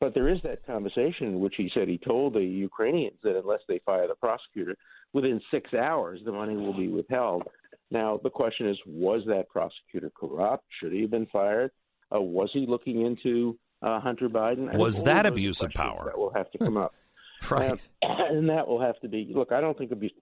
But 0.00 0.14
there 0.14 0.28
is 0.28 0.38
that 0.42 0.66
conversation 0.66 1.28
in 1.28 1.40
which 1.40 1.54
he 1.56 1.70
said 1.72 1.88
he 1.88 1.98
told 1.98 2.34
the 2.34 2.42
Ukrainians 2.42 3.16
that 3.22 3.38
unless 3.38 3.60
they 3.68 3.80
fire 3.86 4.08
the 4.08 4.14
prosecutor 4.16 4.76
within 5.12 5.40
six 5.50 5.72
hours, 5.72 6.20
the 6.24 6.32
money 6.32 6.56
will 6.56 6.76
be 6.76 6.88
withheld. 6.88 7.44
Now, 7.90 8.20
the 8.22 8.30
question 8.30 8.68
is 8.68 8.76
was 8.86 9.22
that 9.28 9.48
prosecutor 9.48 10.10
corrupt? 10.18 10.64
Should 10.80 10.92
he 10.92 11.02
have 11.02 11.10
been 11.10 11.26
fired? 11.26 11.70
Uh, 12.14 12.20
was 12.20 12.50
he 12.52 12.66
looking 12.68 13.06
into 13.06 13.56
uh, 13.82 14.00
Hunter 14.00 14.28
Biden? 14.28 14.74
Was 14.76 15.04
that 15.04 15.26
abuse 15.26 15.62
of 15.62 15.72
power? 15.72 16.04
That 16.06 16.18
will 16.18 16.32
have 16.34 16.50
to 16.50 16.58
come 16.58 16.76
up. 16.76 16.94
right. 17.50 17.80
and 18.02 18.48
that 18.48 18.66
will 18.66 18.80
have 18.80 18.98
to 19.00 19.08
be 19.08 19.30
look, 19.34 19.52
I 19.52 19.60
don't 19.60 19.78
think 19.78 19.92
abuse, 19.92 20.12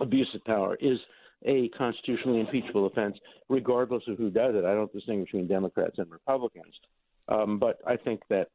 abuse 0.00 0.28
of 0.34 0.44
power 0.44 0.76
is 0.80 0.98
a 1.44 1.68
constitutionally 1.70 2.40
impeachable 2.40 2.86
offense, 2.86 3.16
regardless 3.48 4.02
of 4.08 4.18
who 4.18 4.30
does 4.30 4.54
it. 4.54 4.64
I 4.64 4.74
don't 4.74 4.92
distinguish 4.92 5.28
between 5.28 5.48
Democrats 5.48 5.98
and 5.98 6.10
Republicans. 6.10 6.74
Um, 7.28 7.58
but 7.58 7.78
I 7.86 7.96
think 7.96 8.20
that 8.30 8.48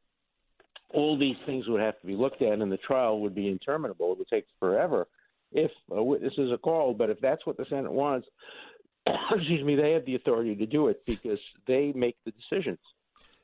all 0.90 1.18
these 1.18 1.36
things 1.46 1.66
would 1.68 1.80
have 1.80 2.00
to 2.00 2.06
be 2.06 2.14
looked 2.14 2.42
at, 2.42 2.58
and 2.58 2.72
the 2.72 2.78
trial 2.78 3.20
would 3.20 3.34
be 3.34 3.48
interminable. 3.48 4.12
It 4.12 4.18
would 4.18 4.28
take 4.28 4.46
forever 4.58 5.06
if 5.52 5.70
witnesses 5.88 6.50
are 6.50 6.58
called. 6.58 6.98
But 6.98 7.10
if 7.10 7.20
that's 7.20 7.44
what 7.46 7.56
the 7.56 7.66
Senate 7.68 7.92
wants, 7.92 8.26
excuse 9.30 9.64
me, 9.64 9.76
they 9.76 9.92
have 9.92 10.04
the 10.04 10.14
authority 10.14 10.54
to 10.56 10.66
do 10.66 10.88
it 10.88 11.02
because 11.06 11.38
they 11.66 11.92
make 11.94 12.16
the 12.24 12.32
decisions. 12.32 12.78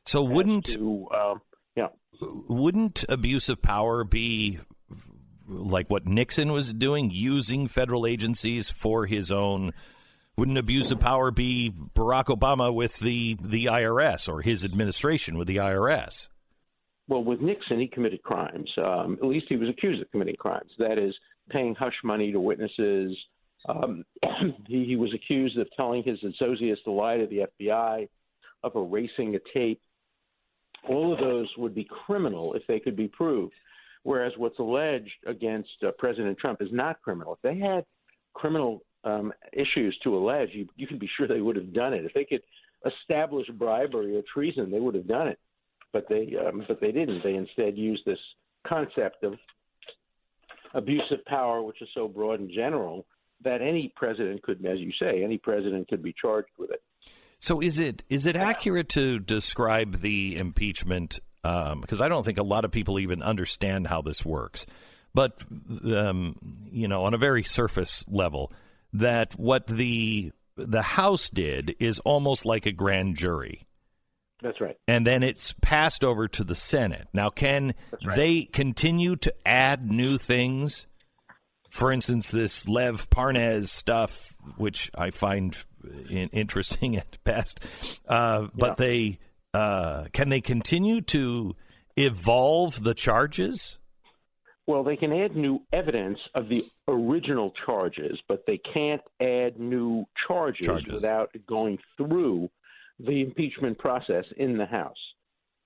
So 0.07 0.23
wouldn't 0.23 0.67
to, 0.67 1.09
um, 1.15 1.41
yeah 1.77 1.89
wouldn't 2.21 3.05
abuse 3.09 3.49
of 3.49 3.63
power 3.63 4.05
be 4.05 4.59
like 5.47 5.91
what 5.91 6.07
Nixon 6.07 6.53
was 6.53 6.73
doing, 6.73 7.11
using 7.11 7.69
federal 7.69 8.07
agencies 8.07 8.71
for 8.71 9.07
his 9.07 9.31
own 9.31 9.73
wouldn't 10.37 10.59
abuse 10.59 10.91
of 10.91 11.01
power 11.01 11.31
be 11.31 11.73
Barack 11.95 12.27
Obama 12.27 12.75
with 12.75 12.99
the, 12.99 13.37
the 13.41 13.67
IRS 13.67 14.29
or 14.29 14.43
his 14.43 14.65
administration 14.65 15.39
with 15.39 15.49
the 15.49 15.57
IRS? 15.57 16.29
Well, 17.09 17.23
with 17.23 17.41
Nixon, 17.41 17.79
he 17.79 17.87
committed 17.87 18.23
crimes. 18.23 18.71
Um, 18.79 19.19
at 19.23 19.29
least 19.29 19.47
he 19.49 19.57
was 19.57 19.69
accused 19.69 20.01
of 20.01 20.11
committing 20.11 20.37
crimes. 20.37 20.71
That 20.79 20.99
is, 20.99 21.15
paying 21.51 21.75
hush 21.75 21.95
money 22.03 22.33
to 22.33 22.41
witnesses. 22.41 23.17
Um, 23.69 24.05
he, 24.67 24.85
he 24.85 24.97
was 24.97 25.13
accused 25.15 25.59
of 25.59 25.69
telling 25.77 26.03
his 26.03 26.19
associates 26.23 26.81
to 26.85 26.91
lie 26.91 27.19
to 27.19 27.27
the 27.27 27.47
FBI, 27.61 28.09
of 28.63 28.73
erasing 28.77 29.35
a 29.37 29.39
tape. 29.53 29.81
All 30.89 31.13
of 31.13 31.19
those 31.19 31.49
would 31.59 31.75
be 31.75 31.87
criminal 32.07 32.55
if 32.55 32.63
they 32.67 32.81
could 32.81 32.97
be 32.97 33.09
proved. 33.09 33.55
Whereas 34.03 34.33
what's 34.37 34.59
alleged 34.59 35.13
against 35.27 35.71
uh, 35.83 35.91
President 35.99 36.39
Trump 36.39 36.61
is 36.61 36.69
not 36.73 37.01
criminal. 37.01 37.35
If 37.35 37.43
they 37.43 37.59
had 37.59 37.85
criminal 38.35 38.83
um, 39.05 39.33
issues 39.53 39.97
to 40.03 40.17
allege, 40.17 40.51
you, 40.53 40.69
you 40.77 40.87
can 40.87 40.99
be 40.99 41.09
sure 41.17 41.29
they 41.29 41.41
would 41.41 41.57
have 41.57 41.73
done 41.73 41.93
it. 41.93 42.05
If 42.05 42.15
they 42.15 42.25
could 42.25 42.43
establish 42.87 43.47
bribery 43.49 44.17
or 44.17 44.23
treason, 44.33 44.71
they 44.71 44.81
would 44.81 44.95
have 44.95 45.07
done 45.07 45.29
it. 45.29 45.39
But 45.93 46.09
they, 46.09 46.35
um, 46.45 46.65
but 46.67 46.81
they 46.81 46.91
didn't. 46.91 47.23
They 47.23 47.35
instead 47.35 47.77
used 47.77 48.05
this 48.05 48.19
concept 48.67 49.23
of 49.23 49.35
abuse 50.75 51.05
of 51.13 51.25
power, 51.25 51.63
which 51.63 51.81
is 51.81 51.89
so 51.95 52.09
broad 52.09 52.41
and 52.41 52.51
general 52.51 53.07
that 53.43 53.63
any 53.63 53.93
president 53.95 54.43
could, 54.43 54.65
as 54.67 54.79
you 54.81 54.91
say, 54.99 55.23
any 55.23 55.39
president 55.39 55.89
could 55.89 56.03
be 56.03 56.15
charged 56.21 56.51
with 56.59 56.71
it. 56.71 56.83
So 57.39 57.61
is 57.61 57.79
it 57.79 58.03
is 58.09 58.27
it 58.27 58.37
accurate 58.37 58.89
to 58.91 59.19
describe 59.19 60.01
the 60.01 60.37
impeachment? 60.37 61.21
Because 61.43 62.01
um, 62.01 62.03
I 62.03 62.09
don't 62.09 62.25
think 62.25 62.39
a 62.39 62.43
lot 62.43 62.65
of 62.65 62.71
people 62.71 62.99
even 62.99 63.23
understand 63.23 63.87
how 63.87 64.01
this 64.01 64.25
works. 64.25 64.65
But 65.13 65.43
um, 65.85 66.37
you 66.73 66.89
know, 66.89 67.05
on 67.05 67.15
a 67.15 67.19
very 67.19 67.45
surface 67.45 68.05
level, 68.09 68.51
that 68.95 69.35
what 69.35 69.67
the 69.67 70.33
the 70.57 70.83
House 70.83 71.29
did 71.29 71.75
is 71.81 71.99
almost 72.01 72.47
like 72.47 72.65
a 72.65 72.73
grand 72.73 73.17
jury. 73.17 73.67
That's 74.41 74.61
right. 74.61 74.77
And 74.87 75.07
then 75.07 75.23
it's 75.23 75.53
passed 75.63 76.05
over 76.05 76.29
to 76.29 76.45
the 76.45 76.55
Senate. 76.55 77.09
Now, 77.13 77.31
can 77.31 77.75
right. 78.05 78.17
they 78.17 78.43
continue 78.43 79.17
to 79.17 79.35
add 79.47 79.91
new 79.91 80.19
things? 80.19 80.87
For 81.71 81.91
instance, 81.91 82.31
this 82.31 82.69
Lev 82.69 83.11
Parnas 83.11 83.69
stuff, 83.69 84.35
which 84.57 84.91
I 84.97 85.11
find 85.11 85.57
interesting 86.11 86.97
at 86.99 87.19
best, 87.25 87.61
uh, 88.07 88.47
but 88.55 88.71
yeah. 88.71 88.87
they 88.87 89.19
uh, 89.55 90.05
can 90.13 90.29
they 90.29 90.41
continue 90.41 91.01
to 91.01 91.57
evolve 91.97 92.83
the 92.83 92.95
charges? 92.95 93.79
Well, 94.67 94.83
they 94.83 94.97
can 94.97 95.13
add 95.13 95.37
new 95.37 95.61
evidence 95.73 96.19
of 96.35 96.49
the 96.49 96.65
original 96.89 97.53
charges, 97.67 98.19
but 98.29 98.45
they 98.47 98.59
can't 98.59 99.03
add 99.21 99.59
new 99.59 100.07
charges, 100.27 100.67
charges. 100.67 100.93
without 100.93 101.31
going 101.47 101.79
through 101.97 102.49
the 102.99 103.21
impeachment 103.21 103.79
process 103.79 104.25
in 104.39 104.57
the 104.57 104.65
House. 104.67 104.97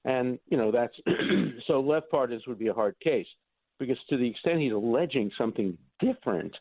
And, 0.04 0.38
you 0.48 0.56
know, 0.56 0.72
that's 0.72 0.94
so 1.66 1.80
Lev 1.80 2.04
Parnas 2.12 2.46
would 2.48 2.58
be 2.58 2.68
a 2.68 2.74
hard 2.74 2.96
case 3.00 3.26
because 3.78 3.98
to 4.10 4.16
the 4.16 4.28
extent 4.28 4.60
he's 4.60 4.72
alleging 4.72 5.30
something 5.38 5.76
different, 6.00 6.56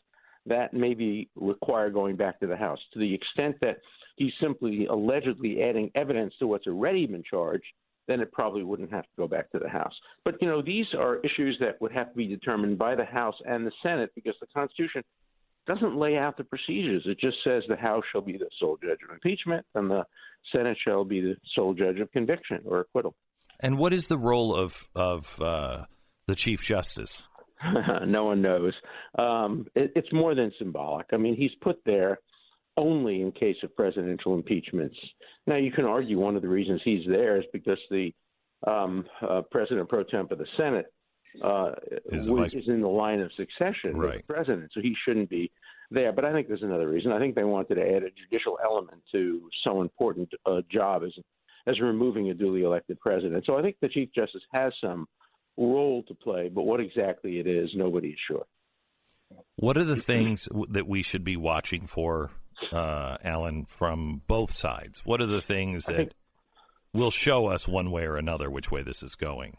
that 0.46 0.72
may 0.72 0.94
be 0.94 1.28
require 1.34 1.90
going 1.90 2.16
back 2.16 2.38
to 2.40 2.46
the 2.46 2.56
House. 2.56 2.78
To 2.92 3.00
the 3.00 3.14
extent 3.14 3.56
that 3.60 3.78
he's 4.16 4.32
simply 4.40 4.86
allegedly 4.86 5.62
adding 5.62 5.90
evidence 5.94 6.34
to 6.38 6.46
what's 6.46 6.66
already 6.66 7.06
been 7.06 7.24
charged, 7.28 7.66
then 8.08 8.20
it 8.20 8.32
probably 8.32 8.64
wouldn't 8.64 8.90
have 8.90 9.04
to 9.04 9.10
go 9.16 9.28
back 9.28 9.52
to 9.52 9.58
the 9.58 9.68
House. 9.68 9.92
But, 10.24 10.36
you 10.40 10.48
know, 10.48 10.62
these 10.62 10.86
are 10.98 11.18
issues 11.18 11.56
that 11.60 11.80
would 11.80 11.92
have 11.92 12.10
to 12.10 12.16
be 12.16 12.26
determined 12.26 12.78
by 12.78 12.94
the 12.96 13.04
House 13.04 13.36
and 13.46 13.66
the 13.66 13.72
Senate 13.82 14.10
because 14.14 14.34
the 14.40 14.46
Constitution 14.52 15.04
doesn't 15.66 15.96
lay 15.96 16.16
out 16.16 16.36
the 16.38 16.44
procedures. 16.44 17.02
It 17.04 17.20
just 17.20 17.36
says 17.44 17.62
the 17.68 17.76
House 17.76 18.02
shall 18.10 18.22
be 18.22 18.38
the 18.38 18.48
sole 18.58 18.78
judge 18.82 18.98
of 19.06 19.12
impeachment 19.12 19.64
and 19.74 19.90
the 19.90 20.04
Senate 20.50 20.78
shall 20.82 21.04
be 21.04 21.20
the 21.20 21.36
sole 21.54 21.74
judge 21.74 22.00
of 22.00 22.10
conviction 22.10 22.62
or 22.64 22.80
acquittal. 22.80 23.14
And 23.60 23.78
what 23.78 23.92
is 23.92 24.08
the 24.08 24.18
role 24.18 24.54
of, 24.54 24.88
of 24.94 25.40
uh, 25.40 25.84
the 26.26 26.34
Chief 26.34 26.62
Justice? 26.62 27.22
no 28.06 28.24
one 28.24 28.40
knows. 28.40 28.72
Um, 29.18 29.66
it, 29.74 29.92
it's 29.94 30.12
more 30.12 30.34
than 30.34 30.52
symbolic. 30.58 31.06
I 31.12 31.16
mean, 31.16 31.36
he's 31.36 31.50
put 31.60 31.80
there 31.84 32.20
only 32.78 33.20
in 33.20 33.32
case 33.32 33.56
of 33.62 33.74
presidential 33.76 34.34
impeachments. 34.34 34.96
Now, 35.46 35.56
you 35.56 35.72
can 35.72 35.84
argue 35.84 36.18
one 36.18 36.36
of 36.36 36.42
the 36.42 36.48
reasons 36.48 36.80
he's 36.84 37.06
there 37.06 37.36
is 37.36 37.44
because 37.52 37.78
the 37.90 38.12
um, 38.66 39.04
uh, 39.28 39.42
president 39.50 39.88
pro 39.88 40.04
temp 40.04 40.30
of 40.30 40.38
the 40.38 40.46
Senate 40.56 40.86
uh, 41.44 41.72
is, 42.06 42.28
vice- 42.28 42.54
is, 42.54 42.68
in 42.68 42.80
the 42.80 42.88
line 42.88 43.20
of 43.20 43.30
succession 43.36 43.96
right. 43.96 44.18
the 44.18 44.32
president, 44.32 44.70
so 44.72 44.80
he 44.80 44.94
shouldn't 45.04 45.28
be 45.28 45.50
there. 45.90 46.12
But 46.12 46.24
I 46.24 46.32
think 46.32 46.48
there's 46.48 46.62
another 46.62 46.88
reason. 46.88 47.12
I 47.12 47.18
think 47.18 47.34
they 47.34 47.44
wanted 47.44 47.74
to 47.74 47.82
add 47.82 48.02
a 48.02 48.10
judicial 48.10 48.58
element 48.64 49.02
to 49.12 49.48
so 49.64 49.82
important 49.82 50.30
a 50.46 50.62
job 50.72 51.02
as 51.04 51.12
as 51.66 51.80
removing 51.80 52.30
a 52.30 52.34
duly 52.34 52.62
elected 52.62 52.98
president. 52.98 53.44
So 53.44 53.58
I 53.58 53.62
think 53.62 53.76
the 53.82 53.88
chief 53.88 54.08
justice 54.14 54.42
has 54.52 54.72
some 54.80 55.06
role 55.58 56.02
to 56.08 56.14
play, 56.14 56.48
but 56.48 56.62
what 56.62 56.80
exactly 56.80 57.40
it 57.40 57.46
is, 57.46 57.68
nobody 57.74 58.08
is 58.08 58.18
sure. 58.26 58.46
What 59.56 59.76
are 59.76 59.84
the 59.84 59.96
things 59.96 60.48
that 60.70 60.88
we 60.88 61.02
should 61.02 61.24
be 61.24 61.36
watching 61.36 61.86
for 61.86 62.30
uh, 62.72 63.16
Alan, 63.22 63.64
from 63.64 64.22
both 64.26 64.50
sides? 64.50 65.02
What 65.04 65.20
are 65.20 65.26
the 65.26 65.42
things 65.42 65.86
that 65.86 65.96
think, 65.96 66.12
will 66.92 67.10
show 67.10 67.46
us 67.46 67.68
one 67.68 67.90
way 67.90 68.04
or 68.04 68.16
another 68.16 68.50
which 68.50 68.70
way 68.70 68.82
this 68.82 69.02
is 69.02 69.14
going? 69.14 69.56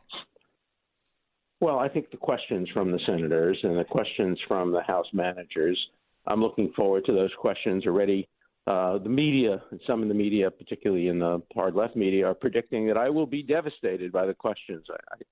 Well, 1.62 1.80
I 1.80 1.90
think 1.90 2.12
the 2.12 2.18
questions 2.18 2.70
from 2.74 2.92
the 2.92 3.00
senators 3.06 3.60
and 3.64 3.78
the 3.78 3.84
questions 3.84 4.40
from 4.48 4.72
the 4.72 4.82
House 4.82 5.08
managers, 5.12 5.78
I'm 6.26 6.42
looking 6.42 6.72
forward 6.76 7.06
to 7.06 7.14
those 7.14 7.32
questions 7.38 7.86
already. 7.86 8.28
Uh, 8.66 9.00
the 9.00 9.10
media, 9.10 9.62
some 9.88 10.04
in 10.04 10.08
the 10.08 10.14
media, 10.14 10.52
particularly 10.52 11.08
in 11.08 11.20
the 11.20 11.42
hard 11.56 11.74
left 11.76 11.96
media, 11.96 12.28
are 12.28 12.36
predicting 12.36 12.88
that 12.88 12.98
I 12.98 13.10
will 13.10 13.26
be 13.26 13.42
devastated 13.42 14.12
by 14.12 14.26
the 14.26 14.34
questions. 14.34 14.86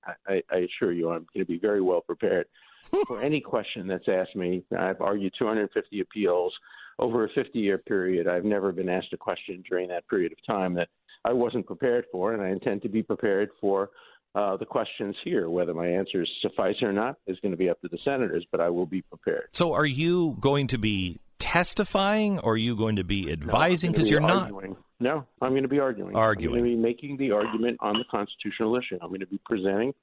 I, 0.04 0.12
I, 0.26 0.42
I 0.50 0.56
assure 0.58 0.92
you, 0.92 1.10
I'm 1.10 1.26
going 1.32 1.44
to 1.46 1.50
be 1.50 1.58
very 1.58 1.80
well 1.80 2.00
prepared 2.00 2.46
for 3.06 3.22
any 3.22 3.40
question 3.40 3.86
that's 3.86 4.08
asked 4.08 4.36
me. 4.36 4.64
I've 4.76 5.00
argued 5.00 5.34
250 5.38 6.00
appeals 6.00 6.52
over 6.98 7.24
a 7.24 7.28
50 7.30 7.58
year 7.58 7.78
period, 7.78 8.26
I've 8.26 8.44
never 8.44 8.72
been 8.72 8.88
asked 8.88 9.12
a 9.12 9.16
question 9.16 9.62
during 9.68 9.88
that 9.88 10.08
period 10.08 10.32
of 10.32 10.38
time 10.46 10.74
that 10.74 10.88
I 11.24 11.32
wasn't 11.32 11.66
prepared 11.66 12.06
for, 12.10 12.32
and 12.32 12.42
I 12.42 12.48
intend 12.48 12.82
to 12.82 12.88
be 12.88 13.02
prepared 13.02 13.50
for 13.60 13.90
Uh, 14.34 14.56
the 14.56 14.66
questions 14.66 15.16
here, 15.24 15.48
whether 15.48 15.72
my 15.72 15.86
answers 15.86 16.30
suffice 16.42 16.76
or 16.82 16.92
not, 16.92 17.16
is 17.26 17.40
going 17.40 17.50
to 17.50 17.56
be 17.56 17.70
up 17.70 17.80
to 17.80 17.88
the 17.88 17.98
senators, 18.04 18.46
but 18.52 18.60
I 18.60 18.68
will 18.68 18.86
be 18.86 19.00
prepared. 19.02 19.48
So, 19.52 19.72
are 19.72 19.86
you 19.86 20.36
going 20.38 20.68
to 20.68 20.78
be 20.78 21.18
testifying, 21.38 22.38
or 22.40 22.52
are 22.52 22.56
you 22.56 22.76
going 22.76 22.96
to 22.96 23.04
be 23.04 23.32
advising? 23.32 23.90
Because 23.90 24.10
no, 24.10 24.10
you're 24.10 24.20
not. 24.20 24.52
No, 25.00 25.24
I'm 25.40 25.52
going 25.52 25.62
to 25.62 25.68
be 25.68 25.80
arguing. 25.80 26.14
Arguing. 26.14 26.54
I'm 26.54 26.62
going 26.62 26.70
to 26.70 26.76
be 26.76 26.82
making 26.82 27.16
the 27.16 27.30
argument 27.30 27.78
on 27.80 27.94
the 27.94 28.04
constitutional 28.10 28.76
issue. 28.76 28.98
I'm 29.00 29.08
going 29.08 29.20
to 29.20 29.26
be 29.26 29.40
presenting 29.46 29.94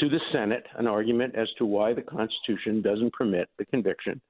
to 0.00 0.08
the 0.08 0.20
Senate 0.32 0.64
an 0.76 0.86
argument 0.86 1.34
as 1.36 1.48
to 1.58 1.66
why 1.66 1.92
the 1.92 2.02
Constitution 2.02 2.80
doesn't 2.82 3.12
permit 3.12 3.48
the 3.58 3.66
conviction 3.66 4.20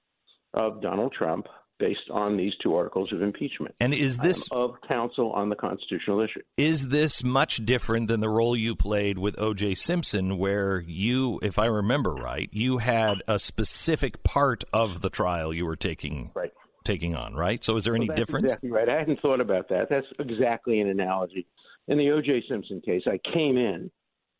of 0.54 0.82
Donald 0.82 1.12
Trump 1.16 1.46
based 1.78 2.10
on 2.10 2.36
these 2.36 2.52
two 2.62 2.74
articles 2.74 3.12
of 3.12 3.22
impeachment. 3.22 3.74
And 3.80 3.94
is 3.94 4.18
this 4.18 4.48
of 4.50 4.74
counsel 4.86 5.32
on 5.32 5.48
the 5.48 5.56
constitutional 5.56 6.20
issue? 6.20 6.40
Is 6.56 6.88
this 6.88 7.22
much 7.22 7.64
different 7.64 8.08
than 8.08 8.20
the 8.20 8.28
role 8.28 8.56
you 8.56 8.74
played 8.74 9.18
with 9.18 9.38
O.J. 9.38 9.74
Simpson, 9.74 10.38
where 10.38 10.80
you, 10.80 11.38
if 11.42 11.58
I 11.58 11.66
remember 11.66 12.14
right, 12.14 12.48
you 12.52 12.78
had 12.78 13.22
a 13.28 13.38
specific 13.38 14.22
part 14.22 14.64
of 14.72 15.00
the 15.00 15.10
trial 15.10 15.54
you 15.54 15.66
were 15.66 15.76
taking 15.76 16.30
right. 16.34 16.52
taking 16.84 17.14
on, 17.14 17.34
right? 17.34 17.62
So, 17.64 17.76
is 17.76 17.84
there 17.84 17.94
any 17.94 18.08
well, 18.08 18.16
that's 18.16 18.26
difference? 18.26 18.44
Exactly 18.46 18.70
right. 18.70 18.88
I 18.88 18.98
hadn't 18.98 19.20
thought 19.20 19.40
about 19.40 19.68
that. 19.68 19.88
That's 19.88 20.06
exactly 20.18 20.80
an 20.80 20.88
analogy. 20.88 21.46
In 21.86 21.96
the 21.96 22.10
O.J. 22.10 22.44
Simpson 22.48 22.80
case, 22.80 23.02
I 23.06 23.18
came 23.32 23.56
in 23.56 23.90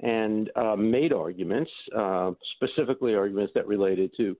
and 0.01 0.51
uh, 0.55 0.77
made 0.77 1.13
arguments, 1.13 1.71
uh, 1.97 2.33
specifically 2.57 3.15
arguments 3.15 3.53
that 3.55 3.67
related 3.67 4.13
to 4.17 4.37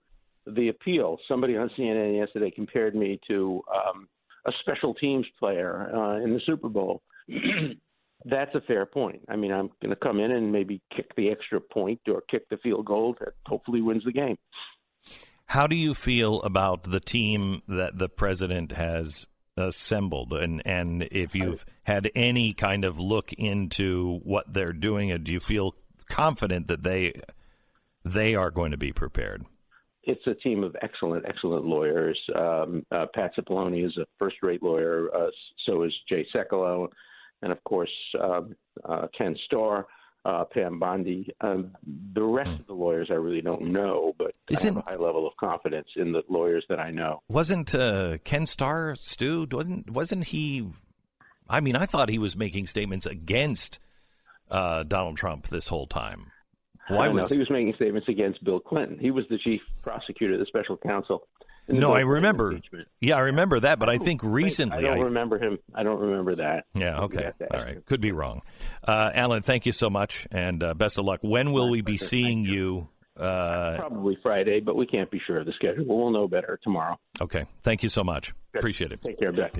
the 0.55 0.69
appeal. 0.69 1.17
Somebody 1.27 1.57
on 1.57 1.69
CNN 1.77 2.17
yesterday 2.17 2.51
compared 2.51 2.95
me 2.95 3.19
to 3.27 3.61
um, 3.73 4.07
a 4.45 4.51
special 4.61 4.93
teams 4.93 5.25
player 5.37 5.91
uh, 5.93 6.23
in 6.23 6.33
the 6.33 6.41
Super 6.45 6.69
Bowl. 6.69 7.01
That's 8.25 8.53
a 8.53 8.61
fair 8.61 8.85
point. 8.85 9.21
I 9.29 9.35
mean, 9.37 9.51
I'm 9.51 9.69
going 9.81 9.91
to 9.91 9.95
come 9.95 10.19
in 10.19 10.31
and 10.31 10.51
maybe 10.51 10.81
kick 10.95 11.15
the 11.15 11.29
extra 11.29 11.61
point 11.61 12.01
or 12.07 12.21
kick 12.29 12.49
the 12.49 12.57
field 12.57 12.85
goal 12.85 13.15
that 13.19 13.33
hopefully 13.45 13.81
wins 13.81 14.03
the 14.03 14.11
game. 14.11 14.37
How 15.45 15.67
do 15.67 15.75
you 15.75 15.95
feel 15.95 16.41
about 16.41 16.83
the 16.83 16.99
team 16.99 17.61
that 17.67 17.97
the 17.97 18.09
president 18.09 18.73
has 18.73 19.25
assembled, 19.57 20.31
and 20.33 20.61
and 20.65 21.03
if 21.11 21.33
you've 21.33 21.65
had 21.83 22.11
any 22.13 22.53
kind 22.53 22.85
of 22.85 22.99
look 22.99 23.33
into 23.33 24.19
what 24.23 24.53
they're 24.53 24.73
doing, 24.73 25.17
do 25.23 25.33
you 25.33 25.39
feel 25.39 25.75
confident 26.09 26.67
that 26.67 26.83
they 26.83 27.13
they 28.05 28.35
are 28.35 28.51
going 28.51 28.71
to 28.71 28.77
be 28.77 28.91
prepared? 28.91 29.43
It's 30.09 30.25
a 30.25 30.33
team 30.33 30.63
of 30.63 30.75
excellent, 30.81 31.23
excellent 31.27 31.65
lawyers. 31.65 32.19
Um, 32.35 32.85
uh, 32.91 33.05
Pat 33.13 33.31
Cipollone 33.37 33.85
is 33.85 33.95
a 33.97 34.05
first-rate 34.17 34.63
lawyer. 34.63 35.09
Uh, 35.15 35.29
so 35.65 35.83
is 35.83 35.93
Jay 36.09 36.25
Sekulow, 36.35 36.87
and 37.43 37.51
of 37.51 37.63
course 37.63 37.91
um, 38.21 38.55
uh, 38.83 39.07
Ken 39.15 39.35
Starr, 39.45 39.85
uh, 40.25 40.45
Pam 40.45 40.79
Bondi. 40.79 41.29
Um, 41.41 41.75
the 42.13 42.23
rest 42.23 42.59
of 42.59 42.65
the 42.65 42.73
lawyers 42.73 43.09
I 43.11 43.15
really 43.15 43.41
don't 43.41 43.71
know, 43.71 44.13
but 44.17 44.33
Isn't, 44.49 44.77
I 44.77 44.79
have 44.79 44.87
a 44.87 44.89
high 44.97 45.03
level 45.03 45.27
of 45.27 45.33
confidence 45.39 45.87
in 45.95 46.11
the 46.11 46.23
lawyers 46.27 46.65
that 46.69 46.79
I 46.79 46.89
know. 46.89 47.21
Wasn't 47.29 47.75
uh, 47.75 48.17
Ken 48.23 48.47
Starr, 48.47 48.95
Stu? 48.99 49.47
Wasn't 49.51 49.91
wasn't 49.91 50.25
he? 50.25 50.67
I 51.47 51.59
mean, 51.59 51.75
I 51.75 51.85
thought 51.85 52.09
he 52.09 52.19
was 52.19 52.35
making 52.35 52.67
statements 52.67 53.05
against 53.05 53.79
uh, 54.49 54.83
Donald 54.83 55.17
Trump 55.17 55.47
this 55.47 55.67
whole 55.67 55.87
time. 55.87 56.31
Why 56.89 57.07
was 57.07 57.29
he 57.29 57.37
was 57.37 57.49
making 57.49 57.73
statements 57.75 58.07
against 58.07 58.43
Bill 58.43 58.59
Clinton? 58.59 58.97
He 58.99 59.11
was 59.11 59.25
the 59.29 59.37
chief 59.37 59.61
prosecutor, 59.81 60.33
of 60.33 60.39
the 60.39 60.45
special 60.45 60.77
counsel. 60.77 61.27
No, 61.67 61.93
I 61.93 62.01
remember. 62.01 62.59
Yeah, 62.99 63.15
I 63.15 63.19
remember 63.19 63.59
that, 63.59 63.79
but 63.79 63.89
I 63.89 63.97
think 63.99 64.23
recently 64.23 64.77
I 64.77 64.81
don't 64.81 64.97
I, 64.97 65.01
remember 65.01 65.37
him. 65.37 65.59
I 65.73 65.83
don't 65.83 65.99
remember 65.99 66.35
that. 66.37 66.65
Yeah, 66.73 67.01
okay, 67.01 67.31
all 67.51 67.59
right, 67.59 67.85
could 67.85 68.01
be 68.01 68.11
wrong. 68.11 68.41
Uh, 68.83 69.11
Alan, 69.13 69.43
thank 69.43 69.65
you 69.65 69.71
so 69.71 69.89
much, 69.89 70.27
and 70.31 70.63
uh, 70.63 70.73
best 70.73 70.97
of 70.97 71.05
luck. 71.05 71.19
When 71.21 71.51
will 71.51 71.69
we 71.69 71.81
be 71.81 71.97
seeing 71.97 72.43
you? 72.43 72.89
Uh, 73.15 73.75
Probably 73.77 74.17
Friday, 74.23 74.61
but 74.61 74.77
we 74.77 74.87
can't 74.87 75.11
be 75.11 75.21
sure 75.27 75.39
of 75.39 75.45
the 75.45 75.53
schedule. 75.53 75.85
We'll 75.85 76.11
know 76.11 76.27
better 76.27 76.59
tomorrow. 76.63 76.97
Okay, 77.21 77.45
thank 77.63 77.83
you 77.83 77.89
so 77.89 78.03
much. 78.03 78.33
Good. 78.53 78.59
Appreciate 78.59 78.91
it. 78.91 79.01
Take 79.03 79.19
care, 79.19 79.31
Beck. 79.31 79.53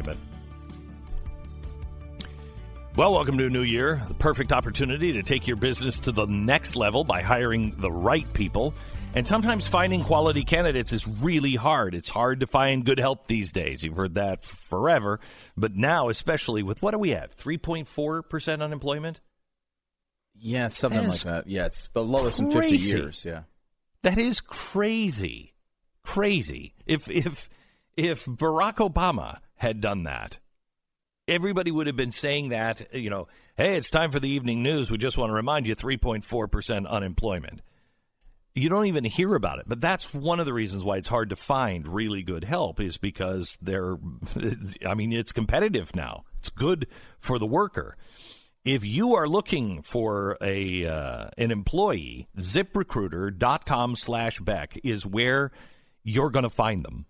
Well, 2.96 3.14
welcome 3.14 3.38
to 3.38 3.46
a 3.46 3.50
new 3.50 3.62
year. 3.62 4.02
The 4.08 4.14
perfect 4.14 4.52
opportunity 4.52 5.14
to 5.14 5.24
take 5.24 5.48
your 5.48 5.56
business 5.56 6.00
to 6.02 6.12
the 6.12 6.26
next 6.26 6.76
level 6.76 7.04
by 7.04 7.22
hiring 7.22 7.72
the 7.80 7.92
right 7.92 8.32
people. 8.34 8.74
And 9.14 9.26
sometimes 9.26 9.68
finding 9.68 10.04
quality 10.04 10.44
candidates 10.44 10.92
is 10.92 11.08
really 11.08 11.56
hard. 11.56 11.96
It's 11.96 12.10
hard 12.10 12.42
to 12.42 12.48
find 12.48 12.86
good 12.86 13.00
help 13.00 13.28
these 13.28 13.52
days. 13.52 13.84
You've 13.84 13.96
heard 13.96 14.16
that 14.16 14.44
forever. 14.44 15.20
But 15.56 15.76
now, 15.76 16.10
especially 16.10 16.62
with 16.62 16.82
what 16.82 16.94
are 16.94 17.00
we 17.00 17.14
at? 17.14 17.38
3.4% 17.38 18.62
unemployment? 18.62 19.22
Yeah, 20.36 20.68
something 20.68 21.08
like 21.08 21.22
that. 21.22 21.48
Yeah, 21.48 21.68
it's 21.68 21.90
the 21.94 22.04
lowest 22.04 22.40
crazy. 22.40 22.58
in 22.58 22.62
50 22.62 22.78
years. 22.78 23.26
Yeah. 23.26 23.44
That 24.04 24.18
is 24.18 24.42
crazy. 24.42 25.54
Crazy. 26.04 26.74
If 26.86 27.10
if 27.10 27.50
if 27.98 28.26
Barack 28.26 28.76
Obama 28.78 29.40
had 29.56 29.82
done 29.82 30.04
that, 30.04 30.40
everybody 31.30 31.72
would 31.72 31.88
have 31.88 31.96
been 31.96 32.12
saying 32.12 32.50
that, 32.50 32.94
you 32.94 33.10
know, 33.10 33.28
hey, 33.56 33.76
it's 33.78 33.90
time 33.90 34.12
for 34.12 34.20
the 34.20 34.30
evening 34.30 34.64
news. 34.64 34.92
We 34.92 34.98
just 34.98 35.18
want 35.18 35.30
to 35.30 35.34
remind 35.36 35.68
you 35.68 35.76
3.4% 35.76 36.88
unemployment. 36.88 37.62
You 38.56 38.68
don't 38.68 38.88
even 38.88 39.04
hear 39.04 39.36
about 39.36 39.60
it. 39.60 39.66
But 39.68 39.80
that's 39.80 40.14
one 40.14 40.40
of 40.40 40.46
the 40.46 40.54
reasons 40.54 40.84
why 40.84 40.98
it's 40.98 41.08
hard 41.08 41.30
to 41.30 41.36
find 41.36 41.88
really 41.88 42.24
good 42.24 42.44
help 42.44 42.82
is 42.82 42.98
because 42.98 43.58
they're, 43.62 43.98
I 44.86 44.96
mean, 44.96 45.14
it's 45.14 45.32
competitive 45.32 45.96
now. 45.96 46.26
It's 46.40 46.50
good 46.50 46.88
for 47.20 47.38
the 47.40 47.46
worker. 47.46 47.96
If 48.66 48.84
you 48.84 49.16
are 49.16 49.28
looking 49.28 49.84
for 49.84 50.38
a 50.42 50.86
uh, 50.86 51.30
an 51.38 51.52
employee, 51.52 52.28
ziprecruiter.com 52.38 53.96
slash 53.96 54.40
Beck 54.40 54.78
is 54.84 55.06
where 55.06 55.52
you're 56.04 56.30
going 56.30 56.44
to 56.44 56.50
find 56.50 56.84
them 56.84 57.06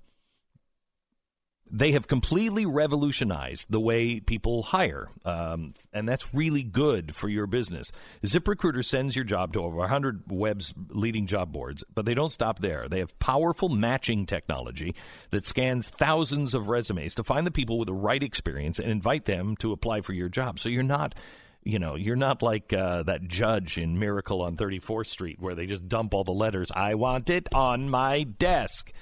they 1.72 1.92
have 1.92 2.08
completely 2.08 2.66
revolutionized 2.66 3.66
the 3.70 3.80
way 3.80 4.20
people 4.20 4.64
hire, 4.64 5.10
um, 5.26 5.74
and 5.94 6.08
that's 6.08 6.34
really 6.34 6.64
good 6.64 7.16
for 7.16 7.30
your 7.30 7.48
business. 7.48 7.92
ZipRecruiter 8.24 8.84
sends 8.84 9.16
your 9.16 9.26
job 9.26 9.54
to 9.54 9.64
over 9.64 9.78
100 9.78 10.24
web's 10.32 10.74
leading 10.90 11.28
job 11.28 11.52
boards, 11.52 11.84
but 11.94 12.06
they 12.06 12.14
don't 12.14 12.32
stop 12.32 12.60
there. 12.60 12.88
They 12.88 13.00
have 13.00 13.18
powerful 13.20 13.70
matching 13.70 14.26
technology 14.26 14.96
that 15.32 15.46
scans 15.46 15.90
thousands 15.90 16.54
of 16.54 16.70
resumes 16.70 17.16
to 17.16 17.24
find 17.24 17.46
the 17.46 17.52
people 17.52 17.78
with 17.78 17.88
the 17.88 17.94
right 17.94 18.22
experience 18.22 18.80
and 18.80 18.90
invite 18.90 19.26
them 19.26 19.56
to 19.58 19.72
apply 19.72 20.02
for 20.02 20.14
your 20.14 20.30
job. 20.30 20.60
So 20.60 20.70
you're 20.70 20.84
not 20.84 21.16
you 21.62 21.78
know, 21.78 21.96
you're 21.96 22.16
not 22.16 22.42
like 22.42 22.72
uh, 22.72 23.04
that 23.04 23.28
judge 23.28 23.78
in 23.78 24.00
Miracle 24.00 24.42
on 24.42 24.56
34th 24.56 25.08
Street 25.08 25.38
where 25.40 25.56
they 25.56 25.66
just 25.66 25.88
dump 25.88 26.14
all 26.14 26.24
the 26.24 26.32
letters. 26.32 26.72
I 26.74 26.96
want 26.96 27.30
it 27.30 27.50
on 27.54 27.90
my 27.90 28.24
desk. 28.24 28.94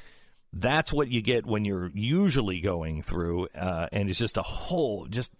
That's 0.60 0.92
what 0.92 1.10
you 1.10 1.22
get 1.22 1.46
when 1.46 1.66
you're 1.66 1.92
usually 1.94 2.62
going 2.62 3.02
through, 3.02 3.48
uh, 3.56 3.88
and 3.92 4.10
it's 4.10 4.20
just 4.20 4.38
a 4.38 4.44
whole, 4.44 5.06
just 5.06 5.32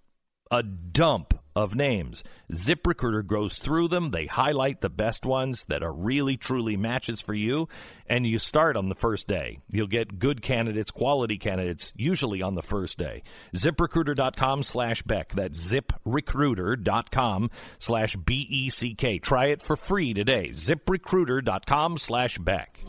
a 0.52 0.64
dump 0.64 1.34
of 1.56 1.76
names. 1.76 2.24
ZipRecruiter 2.52 3.26
goes 3.26 3.58
through 3.58 3.88
them. 3.88 4.12
They 4.12 4.28
highlight 4.28 4.82
the 4.82 4.90
best 4.90 5.26
ones 5.26 5.66
that 5.66 5.84
are 5.84 5.92
really, 5.92 6.38
truly 6.38 6.78
matches 6.78 7.20
for 7.20 7.34
you, 7.34 7.68
and 8.06 8.26
you 8.28 8.40
start 8.40 8.78
on 8.78 8.90
the 8.90 8.96
first 8.96 9.28
day. 9.28 9.60
You'll 9.70 9.88
get 9.88 10.20
good 10.20 10.42
candidates, 10.42 10.92
quality 10.92 11.38
candidates, 11.38 11.92
usually 11.96 12.42
on 12.42 12.56
the 12.56 12.62
first 12.62 12.98
day. 12.98 13.24
ZipRecruiter.com 13.56 14.64
slash 14.64 15.02
Beck. 15.04 15.30
That's 15.30 15.74
ZipRecruiter.com 15.74 17.50
slash 17.80 18.16
B-E-C-K. 18.16 19.20
Try 19.20 19.48
it 19.48 19.62
for 19.62 19.76
free 19.76 20.14
today. 20.14 20.50
ZipRecruiter.com 20.50 21.98
slash 21.98 22.38
Beck. 22.38 22.80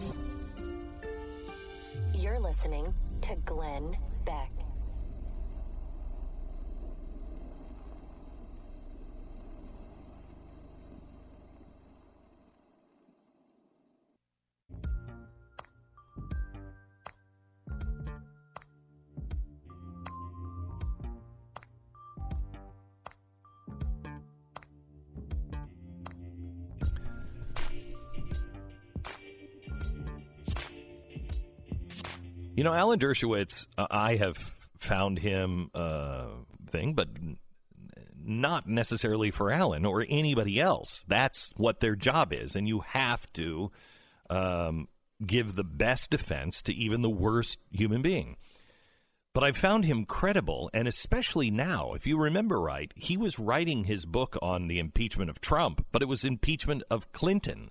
You're 2.19 2.41
listening 2.41 2.93
to 3.21 3.37
Glenn 3.45 3.97
Beck. 4.25 4.58
You 32.59 32.65
know, 32.65 32.75
Alan 32.75 32.99
Dershowitz, 32.99 33.69
uh, 33.79 33.87
I 33.89 34.17
have 34.17 34.37
found 34.79 35.21
him 35.21 35.71
uh, 35.77 36.27
thing, 36.69 36.95
but 36.95 37.09
not 38.21 38.67
necessarily 38.67 39.31
for 39.31 39.53
Alan 39.53 39.85
or 39.85 40.05
anybody 40.09 40.59
else. 40.59 41.05
That's 41.07 41.53
what 41.57 41.79
their 41.79 41.95
job 41.95 42.33
is, 42.33 42.57
and 42.57 42.67
you 42.67 42.81
have 42.81 43.33
to 43.35 43.71
um, 44.29 44.89
give 45.25 45.55
the 45.55 45.63
best 45.63 46.11
defense 46.11 46.61
to 46.63 46.75
even 46.75 47.03
the 47.03 47.09
worst 47.09 47.61
human 47.71 48.03
being. 48.03 48.37
But 49.33 49.45
I 49.45 49.53
found 49.53 49.85
him 49.85 50.05
credible, 50.05 50.69
and 50.75 50.89
especially 50.89 51.53
now, 51.53 51.93
if 51.93 52.09
you 52.09 52.19
remember 52.19 52.61
right, 52.61 52.93
he 52.97 53.17
was 53.17 53.39
writing 53.39 53.85
his 53.85 54.05
book 54.05 54.37
on 54.43 54.67
the 54.67 54.81
impeachment 54.81 55.31
of 55.31 55.41
Trump, 55.41 55.87
but 55.93 56.03
it 56.03 56.09
was 56.09 56.25
impeachment 56.25 56.83
of 56.91 57.13
Clinton. 57.13 57.71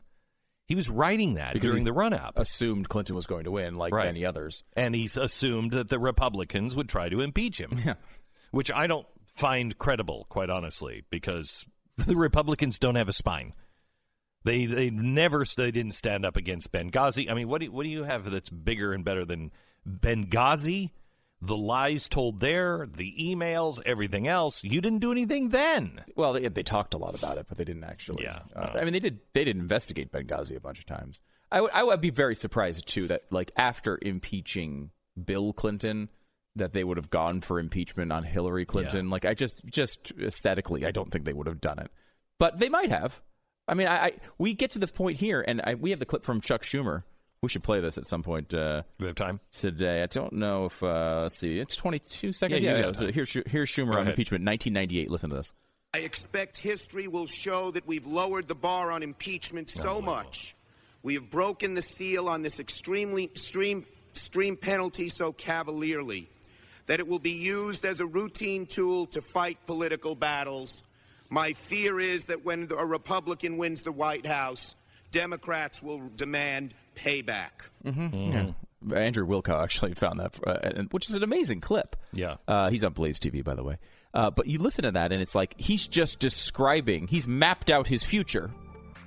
He 0.68 0.76
was 0.76 0.90
writing 0.90 1.36
that 1.36 1.54
Because 1.54 1.72
during 1.72 1.86
the 1.86 1.94
run 1.94 2.14
up. 2.14 2.34
Assumed 2.38 2.90
Clinton 2.90 3.16
was 3.16 3.26
going 3.26 3.46
to 3.46 3.52
win, 3.52 3.76
like 3.76 3.94
Right. 3.94 4.06
many 4.06 4.26
others. 4.26 4.64
And 4.76 4.94
he's 4.94 5.16
assumed 5.16 5.72
that 5.72 5.88
the 5.88 5.98
Republicans 6.00 6.76
would 6.76 6.90
try 6.90 7.08
to 7.10 7.22
impeach 7.22 7.60
him. 7.60 7.82
Yeah. 7.86 7.94
Which 8.52 8.70
I 8.72 8.86
don't 8.88 9.08
find 9.36 9.78
credible, 9.78 10.26
quite 10.30 10.50
honestly, 10.50 11.04
because 11.10 11.66
the 11.98 12.16
Republicans 12.18 12.80
don't 12.80 12.96
have 12.96 13.08
a 13.10 13.14
spine. 13.14 13.54
They 14.44 14.66
they 14.66 14.90
never 14.90 15.46
they 15.58 15.72
didn't 15.72 15.94
stand 15.94 16.26
up 16.26 16.38
against 16.38 16.72
Benghazi. 16.72 17.30
I 17.30 17.34
mean, 17.34 17.48
what 17.50 17.62
do 17.62 17.72
what 17.72 17.84
do 17.84 17.90
you 17.90 18.04
have 18.04 18.30
that's 18.30 18.50
bigger 18.50 18.94
and 18.94 19.04
better 19.04 19.26
than 19.26 19.52
Benghazi? 19.88 20.92
The 21.42 21.56
lies 21.58 22.08
told 22.08 22.40
there, 22.40 22.88
the 22.92 23.14
emails, 23.20 23.80
everything 23.86 24.28
else. 24.28 24.64
You 24.64 24.82
didn't 24.82 25.00
do 25.00 25.12
anything 25.12 25.50
then. 25.50 26.02
Well, 26.16 26.34
they, 26.34 26.48
they 26.48 26.64
talked 26.64 26.96
a 26.96 26.98
lot 26.98 27.14
about 27.14 27.38
it, 27.38 27.46
but 27.48 27.58
they 27.60 27.64
didn't 27.64 27.84
actually. 27.84 28.24
Yeah, 28.24 28.40
uh, 28.56 28.72
I 28.76 28.84
mean, 28.84 28.94
they 28.94 29.00
did. 29.00 29.20
They 29.34 29.44
did 29.44 29.56
investigate 29.56 30.12
Benghazi 30.12 30.56
a 30.56 30.60
bunch 30.60 30.80
of 30.80 30.86
times. 30.88 31.20
I 31.52 31.62
would- 31.62 31.72
I 31.74 31.84
would 31.84 32.02
be 32.02 32.10
very 32.10 32.36
surprised 32.36 32.88
too 32.88 33.08
that 33.10 33.24
like 33.30 33.52
after 33.56 34.00
impeaching 34.02 34.90
Bill 35.24 35.54
Clinton, 35.54 36.10
that 36.56 36.74
they 36.74 36.84
would 36.84 36.98
have 36.98 37.12
gone 37.12 37.42
for 37.42 37.60
impeachment 37.60 38.12
on 38.12 38.24
Hillary 38.24 38.66
Clinton. 38.66 39.10
Like 39.12 39.24
I 39.26 39.36
just 39.36 39.64
just 39.68 40.12
aesthetically, 40.20 40.86
I 40.88 40.92
don't 40.92 41.12
think 41.12 41.26
they 41.26 41.34
would 41.34 41.48
have 41.48 41.62
done 41.62 41.78
it, 41.78 41.92
but 42.40 42.58
they 42.60 42.68
might 42.70 42.90
have. 42.90 43.22
I 43.68 43.76
mean, 43.76 43.88
I, 43.88 44.06
I 44.06 44.12
we 44.40 44.54
get 44.56 44.72
to 44.72 44.80
the 44.80 44.88
point 44.88 45.18
here, 45.20 45.46
and 45.48 45.62
I, 45.64 45.76
we 45.76 45.92
have 45.92 46.00
the 46.00 46.06
clip 46.08 46.24
from 46.26 46.42
Chuck 46.42 46.64
Schumer. 46.64 47.04
We 47.42 47.50
should 47.50 47.64
play 47.64 47.80
this 47.82 47.98
at 47.98 48.08
some 48.08 48.24
point. 48.24 48.54
Uh, 48.54 48.82
we 49.00 49.06
have 49.06 49.16
time 49.16 49.40
today. 49.52 50.02
I 50.02 50.08
don't 50.08 50.34
know 50.34 50.66
if 50.66 50.82
uh, 50.82 51.22
let's 51.24 51.38
see. 51.38 51.60
It's 51.60 51.76
twenty 51.76 52.00
two 52.00 52.32
seconds. 52.32 52.64
Yeah, 52.64 52.78
you 52.78 52.86
Yeah, 52.86 52.92
so 52.94 53.12
here's 53.12 53.32
here's 53.46 53.70
Schumer 53.70 53.92
Go 53.92 53.94
on 53.94 53.98
ahead. 54.02 54.08
impeachment, 54.14 54.44
nineteen 54.44 54.74
ninety 54.74 55.00
eight. 55.00 55.12
Listen 55.12 55.30
to 55.30 55.36
this. 55.36 55.54
I 55.94 56.00
expect 56.00 56.58
history 56.58 57.08
will 57.08 57.28
show 57.28 57.72
that 57.72 57.88
we've 57.88 58.06
lowered 58.06 58.48
the 58.48 58.56
bar 58.56 58.92
on 58.92 59.04
impeachment 59.04 59.70
so 59.70 60.02
much. 60.02 60.56
We 61.04 61.14
have 61.14 61.30
broken 61.30 61.76
the 61.76 61.82
seal 61.82 62.28
on 62.28 62.42
this 62.42 62.60
extremely 62.60 63.24
extreme, 63.26 63.86
extreme 64.12 64.58
penalty 64.58 65.08
so 65.10 65.32
cavalierly 65.32 66.30
that 66.88 67.00
it 67.00 67.08
will 67.08 67.20
be 67.20 67.32
used 67.32 67.86
as 67.86 68.00
a 68.00 68.06
routine 68.06 68.66
tool 68.66 69.06
to 69.08 69.22
fight 69.22 69.58
political 69.66 70.16
battles. 70.16 70.84
My 71.30 71.52
fear 71.54 72.00
is 72.00 72.26
that 72.26 72.44
when 72.44 72.68
a 72.78 72.86
Republican 72.86 73.58
wins 73.58 73.82
the 73.82 73.92
White 73.92 74.26
House, 74.26 74.76
Democrats 75.12 75.82
will 75.82 76.10
demand 76.16 76.74
payback. 76.98 77.70
Mm-hmm. 77.86 78.32
Yeah. 78.34 78.96
Andrew 78.96 79.26
Wilkow 79.26 79.62
actually 79.64 79.94
found 79.94 80.20
that, 80.20 80.36
uh, 80.46 80.58
and- 80.64 80.92
which 80.92 81.10
is 81.10 81.16
an 81.16 81.24
amazing 81.24 81.62
clip. 81.62 81.96
Yeah. 82.14 82.36
Uh, 82.48 82.70
he's 82.70 82.84
on 82.84 82.94
Blaze 82.94 83.18
TV, 83.18 83.44
by 83.44 83.56
the 83.56 83.64
way. 83.64 83.78
Uh, 84.14 84.30
but 84.32 84.48
you 84.48 84.60
listen 84.60 84.84
to 84.84 84.92
that, 84.92 85.12
and 85.12 85.22
it's 85.22 85.36
like 85.36 85.54
he's 85.58 85.88
just 85.88 86.20
describing, 86.20 87.08
he's 87.08 87.28
mapped 87.28 87.70
out 87.70 87.88
his 87.88 88.04
future, 88.04 88.50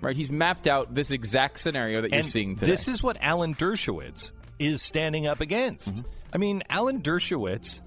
right? 0.00 0.16
He's 0.16 0.30
mapped 0.30 0.66
out 0.66 0.94
this 0.94 1.10
exact 1.10 1.58
scenario 1.58 2.02
that 2.02 2.10
you're 2.10 2.20
and 2.20 2.26
seeing 2.30 2.54
today. 2.56 2.70
This 2.70 2.86
is 2.88 3.02
what 3.02 3.16
Alan 3.20 3.54
Dershowitz 3.54 4.32
is 4.58 4.82
standing 4.82 5.26
up 5.26 5.40
against. 5.40 5.96
Mm-hmm. 5.96 6.08
I 6.34 6.38
mean, 6.38 6.62
Alan 6.68 7.00
Dershowitz 7.00 7.80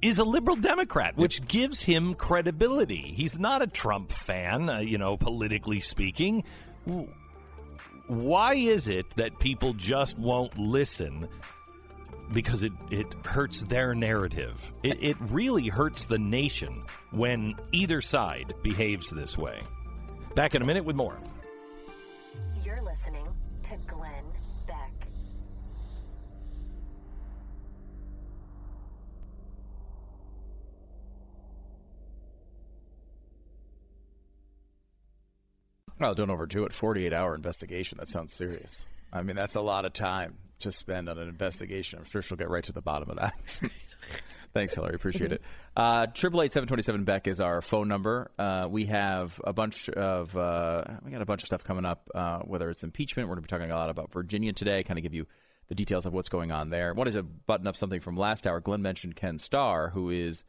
is 0.00 0.18
a 0.18 0.24
liberal 0.24 0.56
Democrat, 0.56 1.16
which 1.16 1.46
gives 1.48 1.82
him 1.82 2.14
credibility. 2.14 3.12
He's 3.16 3.38
not 3.38 3.62
a 3.62 3.66
Trump 3.66 4.10
fan, 4.12 4.68
uh, 4.70 4.78
you 4.78 4.96
know, 4.98 5.16
politically 5.16 5.80
speaking. 5.80 6.44
Why 8.06 8.54
is 8.54 8.88
it 8.88 9.08
that 9.16 9.38
people 9.38 9.72
just 9.74 10.18
won't 10.18 10.58
listen? 10.58 11.28
Because 12.32 12.62
it, 12.62 12.72
it 12.90 13.06
hurts 13.24 13.62
their 13.62 13.94
narrative. 13.94 14.60
It, 14.82 15.02
it 15.02 15.16
really 15.20 15.68
hurts 15.68 16.04
the 16.04 16.18
nation 16.18 16.82
when 17.10 17.54
either 17.72 18.00
side 18.00 18.54
behaves 18.62 19.10
this 19.10 19.38
way. 19.38 19.60
Back 20.34 20.54
in 20.54 20.62
a 20.62 20.64
minute 20.64 20.84
with 20.84 20.96
more. 20.96 21.18
You're 22.64 22.82
listening 22.82 23.23
Well, 35.98 36.14
don't 36.14 36.30
overdo 36.30 36.64
it. 36.64 36.72
48 36.72 37.12
hour 37.12 37.34
investigation. 37.34 37.98
That 37.98 38.08
sounds 38.08 38.32
serious. 38.32 38.86
I 39.12 39.22
mean, 39.22 39.36
that's 39.36 39.54
a 39.54 39.60
lot 39.60 39.84
of 39.84 39.92
time 39.92 40.38
to 40.60 40.72
spend 40.72 41.08
on 41.08 41.18
an 41.18 41.28
investigation. 41.28 41.98
I'm 41.98 42.04
sure 42.04 42.22
she'll 42.22 42.36
get 42.36 42.50
right 42.50 42.64
to 42.64 42.72
the 42.72 42.82
bottom 42.82 43.10
of 43.10 43.16
that. 43.16 43.34
Thanks, 44.54 44.74
Hillary. 44.74 44.94
Appreciate 44.94 45.32
it. 45.32 45.42
Uh, 45.76 46.06
Triple 46.06 46.42
eight 46.42 46.52
seven 46.52 46.68
twenty 46.68 46.82
seven 46.82 47.02
Beck 47.04 47.26
is 47.26 47.40
our 47.40 47.60
phone 47.60 47.88
number. 47.88 48.30
Uh, 48.38 48.68
we 48.70 48.86
have 48.86 49.40
a 49.44 49.52
bunch 49.52 49.88
of 49.88 50.36
uh, 50.36 50.84
we 51.04 51.10
got 51.10 51.22
a 51.22 51.26
bunch 51.26 51.42
of 51.42 51.46
stuff 51.46 51.64
coming 51.64 51.84
up. 51.84 52.08
Uh, 52.14 52.38
whether 52.40 52.70
it's 52.70 52.84
impeachment, 52.84 53.28
we're 53.28 53.34
going 53.34 53.42
to 53.44 53.48
be 53.48 53.58
talking 53.58 53.72
a 53.72 53.76
lot 53.76 53.90
about 53.90 54.12
Virginia 54.12 54.52
today. 54.52 54.84
Kind 54.84 54.98
of 54.98 55.02
give 55.02 55.14
you 55.14 55.26
the 55.68 55.74
details 55.74 56.06
of 56.06 56.12
what's 56.12 56.28
going 56.28 56.52
on 56.52 56.70
there. 56.70 56.94
Wanted 56.94 57.14
to 57.14 57.24
button 57.24 57.66
up 57.66 57.76
something 57.76 58.00
from 58.00 58.16
last 58.16 58.46
hour. 58.46 58.60
Glenn 58.60 58.80
mentioned 58.80 59.16
Ken 59.16 59.38
Starr, 59.40 59.90
who 59.90 60.10
is 60.10 60.44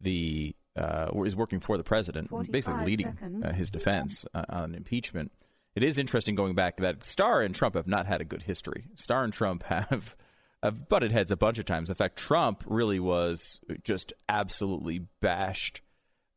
the 0.00 0.56
uh, 0.76 1.08
is 1.24 1.36
working 1.36 1.60
for 1.60 1.76
the 1.76 1.84
president, 1.84 2.30
basically 2.50 2.84
leading 2.84 3.42
uh, 3.44 3.52
his 3.52 3.70
defense 3.70 4.24
uh, 4.34 4.44
on 4.48 4.74
impeachment. 4.74 5.32
It 5.74 5.82
is 5.82 5.98
interesting 5.98 6.34
going 6.34 6.54
back 6.54 6.78
that 6.78 7.04
Starr 7.04 7.42
and 7.42 7.54
Trump 7.54 7.74
have 7.74 7.86
not 7.86 8.06
had 8.06 8.20
a 8.20 8.24
good 8.24 8.42
history. 8.42 8.86
Starr 8.94 9.24
and 9.24 9.32
Trump 9.32 9.62
have 9.68 10.16
have 10.62 10.88
butted 10.88 11.12
heads 11.12 11.30
a 11.30 11.36
bunch 11.36 11.58
of 11.58 11.66
times. 11.66 11.90
In 11.90 11.94
fact, 11.94 12.16
Trump 12.16 12.64
really 12.66 12.98
was 12.98 13.60
just 13.82 14.14
absolutely 14.28 15.00
bashed 15.20 15.82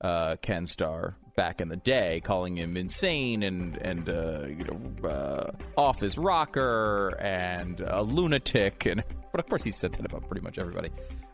uh, 0.01 0.35
Ken 0.41 0.67
Starr 0.67 1.15
back 1.37 1.61
in 1.61 1.69
the 1.69 1.77
day, 1.77 2.19
calling 2.21 2.57
him 2.57 2.75
insane 2.75 3.43
and 3.43 3.77
and 3.77 4.09
uh, 4.09 4.45
you 4.47 4.65
know 4.65 5.07
uh, 5.09 5.51
off 5.77 6.01
his 6.01 6.17
rocker 6.17 7.15
and 7.21 7.79
a 7.79 8.01
lunatic, 8.01 8.85
and 8.85 9.01
but 9.31 9.39
of 9.39 9.47
course 9.47 9.63
he 9.63 9.71
said 9.71 9.93
that 9.93 10.05
about 10.05 10.27
pretty 10.27 10.43
much 10.43 10.57
everybody. 10.57 10.89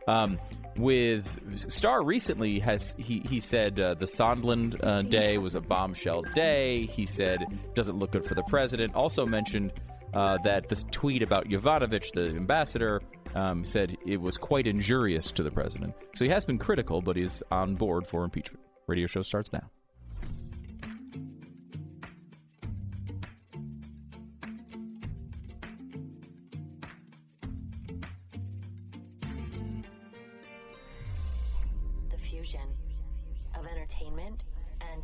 Um, 0.07 0.37
with 0.75 1.71
Starr 1.71 2.03
recently 2.03 2.59
has 2.59 2.95
he 2.99 3.23
he 3.27 3.39
said 3.39 3.79
uh, 3.79 3.93
the 3.95 4.05
Sondland 4.05 4.83
uh, 4.83 5.01
day 5.01 5.37
was 5.39 5.55
a 5.55 5.61
bombshell 5.61 6.21
day. 6.35 6.85
He 6.85 7.05
said 7.05 7.45
doesn't 7.73 7.97
look 7.97 8.11
good 8.11 8.25
for 8.25 8.35
the 8.35 8.43
president. 8.43 8.93
Also 8.93 9.25
mentioned 9.25 9.71
uh, 10.13 10.37
that 10.43 10.67
this 10.67 10.83
tweet 10.91 11.23
about 11.23 11.47
Yovanovitch, 11.47 12.11
the 12.13 12.35
ambassador, 12.35 13.01
um, 13.35 13.63
said 13.65 13.97
it 14.05 14.19
was 14.19 14.37
quite 14.37 14.67
injurious 14.67 15.31
to 15.31 15.43
the 15.43 15.51
president. 15.51 15.93
So 16.13 16.25
he 16.25 16.31
has 16.31 16.45
been 16.45 16.59
critical, 16.59 17.01
but 17.01 17.15
he's 17.15 17.41
on 17.51 17.75
board 17.75 18.05
for 18.05 18.23
impeachment. 18.23 18.63
Radio 18.87 19.07
show 19.07 19.21
starts 19.21 19.51
now. 19.53 19.69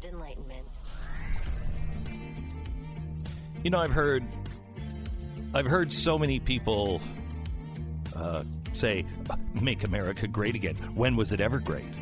And 0.05 0.13
enlightenment. 0.13 0.67
You 3.63 3.69
know, 3.69 3.79
I've 3.79 3.91
heard, 3.91 4.23
I've 5.53 5.65
heard 5.65 5.91
so 5.91 6.17
many 6.17 6.39
people 6.39 7.01
uh, 8.15 8.43
say, 8.73 9.05
"Make 9.53 9.83
America 9.83 10.27
great 10.27 10.55
again." 10.55 10.75
When 10.95 11.15
was 11.15 11.33
it 11.33 11.41
ever 11.41 11.59
great? 11.59 11.93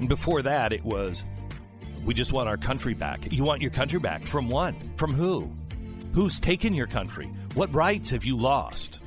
And 0.00 0.08
before 0.08 0.42
that, 0.42 0.72
it 0.72 0.84
was, 0.84 1.24
"We 2.04 2.14
just 2.14 2.32
want 2.32 2.48
our 2.48 2.56
country 2.56 2.94
back." 2.94 3.32
You 3.32 3.44
want 3.44 3.60
your 3.60 3.70
country 3.70 3.98
back 3.98 4.22
from 4.22 4.48
what? 4.48 4.74
From 4.96 5.12
who? 5.12 5.52
Who's 6.14 6.38
taken 6.40 6.74
your 6.74 6.86
country? 6.86 7.26
What 7.54 7.72
rights 7.74 8.10
have 8.10 8.24
you 8.24 8.36
lost? 8.36 9.00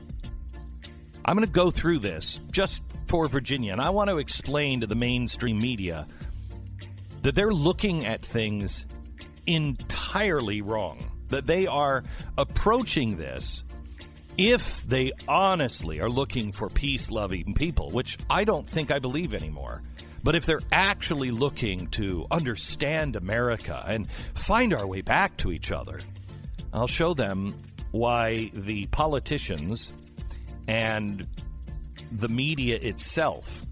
I'm 1.25 1.35
going 1.35 1.45
to 1.45 1.51
go 1.51 1.71
through 1.71 1.99
this 1.99 2.39
just 2.51 2.83
for 3.07 3.27
Virginia, 3.27 3.71
and 3.71 3.81
I 3.81 3.89
want 3.89 4.09
to 4.09 4.17
explain 4.17 4.81
to 4.81 4.87
the 4.87 4.95
mainstream 4.95 5.57
media 5.57 6.07
that 7.21 7.35
they're 7.35 7.51
looking 7.51 8.05
at 8.05 8.21
things 8.21 8.85
entirely 9.45 10.61
wrong. 10.61 11.11
That 11.29 11.45
they 11.45 11.67
are 11.67 12.03
approaching 12.37 13.17
this 13.17 13.63
if 14.37 14.83
they 14.83 15.11
honestly 15.27 15.99
are 15.99 16.09
looking 16.09 16.51
for 16.51 16.69
peace 16.69 17.09
loving 17.11 17.53
people, 17.53 17.89
which 17.89 18.17
I 18.29 18.43
don't 18.43 18.69
think 18.69 18.91
I 18.91 18.99
believe 18.99 19.33
anymore. 19.33 19.81
But 20.23 20.35
if 20.35 20.45
they're 20.45 20.61
actually 20.71 21.31
looking 21.31 21.87
to 21.87 22.27
understand 22.31 23.15
America 23.15 23.83
and 23.87 24.07
find 24.35 24.73
our 24.73 24.87
way 24.87 25.01
back 25.01 25.37
to 25.37 25.51
each 25.51 25.71
other, 25.71 25.99
I'll 26.73 26.87
show 26.87 27.13
them 27.13 27.61
why 27.91 28.51
the 28.53 28.85
politicians 28.87 29.91
and 30.67 31.27
the 32.11 32.27
media 32.27 32.77
itself 32.77 33.65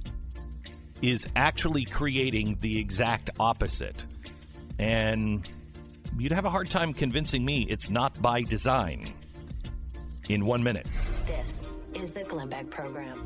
is 1.12 1.28
actually 1.36 1.86
creating 1.86 2.58
the 2.62 2.80
exact 2.80 3.30
opposite. 3.39 4.06
And 4.80 5.47
you'd 6.18 6.32
have 6.32 6.45
a 6.45 6.49
hard 6.49 6.70
time 6.70 6.93
convincing 6.93 7.45
me 7.45 7.68
it's 7.70 7.91
not 7.91 8.20
by 8.22 8.41
design. 8.41 9.14
In 10.28 10.47
one 10.47 10.64
minute. 10.64 10.88
This 11.28 11.68
is 11.93 12.10
the 12.10 12.24
Glenn 12.24 12.49
Beck 12.49 12.72
Program. 12.72 13.24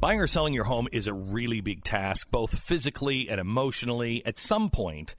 Buying 0.00 0.20
or 0.20 0.26
selling 0.26 0.52
your 0.52 0.64
home 0.64 0.88
is 0.90 1.06
a 1.06 1.14
really 1.14 1.60
big 1.60 1.84
task, 1.84 2.28
both 2.32 2.58
physically 2.58 3.28
and 3.30 3.40
emotionally. 3.40 4.26
At 4.26 4.40
some 4.40 4.68
point, 4.70 5.14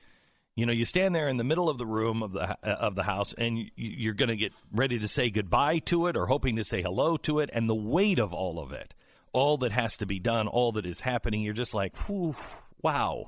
you 0.57 0.65
know, 0.65 0.73
you 0.73 0.83
stand 0.83 1.15
there 1.15 1.29
in 1.29 1.37
the 1.37 1.45
middle 1.45 1.69
of 1.69 1.77
the 1.77 1.85
room 1.85 2.21
of 2.21 2.33
the 2.33 2.41
uh, 2.41 2.55
of 2.61 2.95
the 2.95 3.03
house, 3.03 3.33
and 3.37 3.71
you're 3.77 4.13
going 4.13 4.29
to 4.29 4.35
get 4.35 4.51
ready 4.73 4.99
to 4.99 5.07
say 5.07 5.29
goodbye 5.29 5.79
to 5.85 6.07
it, 6.07 6.17
or 6.17 6.25
hoping 6.25 6.57
to 6.57 6.65
say 6.65 6.81
hello 6.81 7.15
to 7.17 7.39
it, 7.39 7.49
and 7.53 7.69
the 7.69 7.73
weight 7.73 8.19
of 8.19 8.33
all 8.33 8.59
of 8.59 8.73
it, 8.73 8.93
all 9.35 9.57
that 9.57 9.73
has 9.73 9.97
to 9.97 10.05
be 10.05 10.17
done, 10.17 10.47
all 10.47 10.71
that 10.71 10.85
is 10.85 11.01
happening, 11.01 11.41
you're 11.41 11.53
just 11.53 11.73
like, 11.73 11.93
wow. 12.81 13.25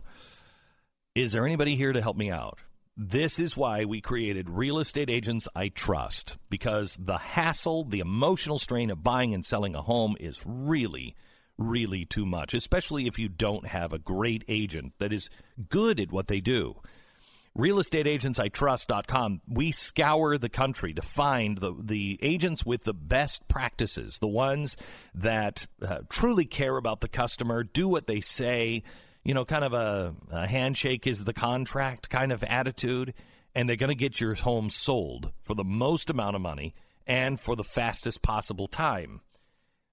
Is 1.14 1.34
there 1.34 1.46
anybody 1.46 1.76
here 1.76 1.92
to 1.92 2.02
help 2.02 2.16
me 2.16 2.32
out? 2.32 2.60
This 2.96 3.40
is 3.40 3.58
why 3.58 3.84
we 3.84 4.00
created 4.00 4.50
Real 4.50 4.80
Estate 4.80 5.10
Agents 5.10 5.50
I 5.54 5.68
Trust, 5.68 6.38
because 6.50 6.96
the 6.98 7.18
hassle, 7.18 7.84
the 7.84 8.00
emotional 8.00 8.58
strain 8.58 8.90
of 8.90 9.04
buying 9.04 9.34
and 9.34 9.46
selling 9.46 9.76
a 9.76 9.82
home 9.82 10.16
is 10.18 10.42
really, 10.46 11.14
really 11.58 12.06
too 12.06 12.26
much, 12.26 12.54
especially 12.54 13.08
if 13.08 13.20
you 13.20 13.28
don't 13.28 13.68
have 13.68 13.92
a 13.92 14.00
great 14.00 14.46
agent 14.48 14.94
that 15.00 15.12
is 15.12 15.30
good 15.68 16.00
at 16.00 16.14
what 16.14 16.28
they 16.28 16.40
do 16.40 16.78
realestateagentsitrust.com 17.58 19.42
we 19.48 19.72
scour 19.72 20.38
the 20.38 20.50
country 20.50 20.94
to 20.94 21.02
find 21.02 21.58
the, 21.58 21.74
the 21.80 22.20
agents 22.22 22.66
with 22.66 22.84
the 22.84 22.94
best 22.94 23.48
practices 23.48 24.20
the 24.20 24.28
ones 24.28 24.78
that 25.16 25.66
uh, 25.82 26.00
truly 26.10 26.46
care 26.46 26.78
about 26.78 27.02
the 27.02 27.08
customer 27.08 27.64
do 27.64 27.88
what 27.88 28.06
they 28.06 28.22
say 28.22 28.84
you 29.24 29.34
know 29.34 29.44
kind 29.44 29.64
of 29.64 29.74
a, 29.74 30.14
a 30.32 30.46
handshake 30.48 31.08
is 31.08 31.24
the 31.24 31.34
contract 31.34 32.10
kind 32.10 32.32
of 32.32 32.44
attitude 32.44 33.14
and 33.56 33.68
they're 33.68 33.76
going 33.76 33.90
to 33.90 33.96
get 33.96 34.22
your 34.22 34.36
home 34.36 34.70
sold 34.70 35.32
for 35.42 35.56
the 35.56 35.64
most 35.64 36.12
amount 36.12 36.36
of 36.36 36.42
money 36.42 36.76
and 37.08 37.40
for 37.40 37.56
the 37.56 37.64
fastest 37.64 38.22
possible 38.22 38.68
time 38.68 39.22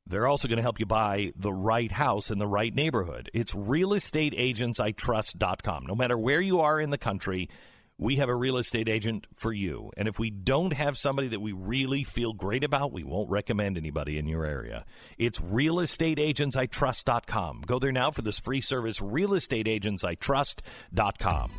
they're 0.07 0.26
also 0.26 0.48
going 0.48 0.59
to 0.59 0.62
help 0.62 0.78
you 0.78 0.84
buy 0.86 1.32
the 1.36 1.52
right 1.52 1.92
house 1.92 2.30
in 2.30 2.38
the 2.38 2.46
right 2.46 2.74
neighborhood. 2.74 3.30
It's 3.32 3.55
realestateagentsitrust.com. 3.55 5.86
No 5.86 5.94
matter 5.94 6.18
where 6.18 6.40
you 6.40 6.61
are 6.61 6.80
in 6.80 6.90
the 6.90 6.98
country, 6.98 7.48
we 7.96 8.16
have 8.16 8.28
a 8.28 8.34
real 8.34 8.59
estate 8.59 8.88
agent 8.88 9.28
for 9.34 9.52
you. 9.52 9.92
And 9.96 10.09
if 10.09 10.18
we 10.18 10.30
don't 10.30 10.72
have 10.72 10.98
somebody 10.98 11.28
that 11.28 11.38
we 11.40 11.52
really 11.52 12.02
feel 12.05 12.32
great 12.32 12.64
about, 12.64 12.92
we 12.92 13.05
won't 13.05 13.30
recommend 13.30 13.78
anybody 13.78 14.18
in 14.18 14.26
your 14.26 14.44
area. 14.44 14.84
It's 15.16 15.38
realestateagentsitrust.com. 15.38 17.62
Go 17.66 17.78
there 17.78 17.92
now 17.92 18.11
for 18.11 18.22
this 18.22 18.38
free 18.38 18.61
service, 18.61 18.98
realestateagentsitrust.com. 19.00 21.50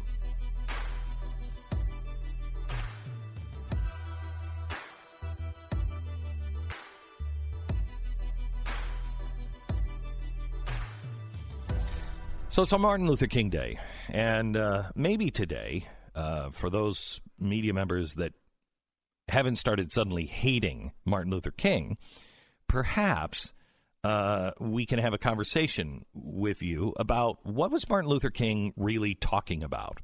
So 12.55 12.61
it's 12.61 12.71
on 12.71 12.79
Martin 12.79 13.05
Luther 13.05 13.27
King 13.27 13.49
Day, 13.49 13.79
and 14.07 14.55
uh, 14.55 14.83
maybe 14.95 15.29
today, 15.29 15.89
uh, 16.15 16.51
for 16.51 16.69
those 16.69 17.19
media 17.37 17.73
members 17.73 18.13
that 18.13 18.31
haven't 19.27 19.57
started 19.57 19.91
suddenly 19.91 20.25
hating 20.25 20.93
Martin 21.03 21.33
Luther 21.33 21.51
King, 21.51 21.97
perhaps 22.69 23.51
uh, 24.05 24.51
we 24.61 24.85
can 24.85 24.99
have 24.99 25.13
a 25.13 25.17
conversation 25.17 26.05
with 26.13 26.63
you 26.63 26.93
about 26.97 27.45
what 27.45 27.71
was 27.71 27.89
Martin 27.89 28.09
Luther 28.09 28.29
King 28.29 28.71
really 28.77 29.15
talking 29.15 29.61
about, 29.61 29.99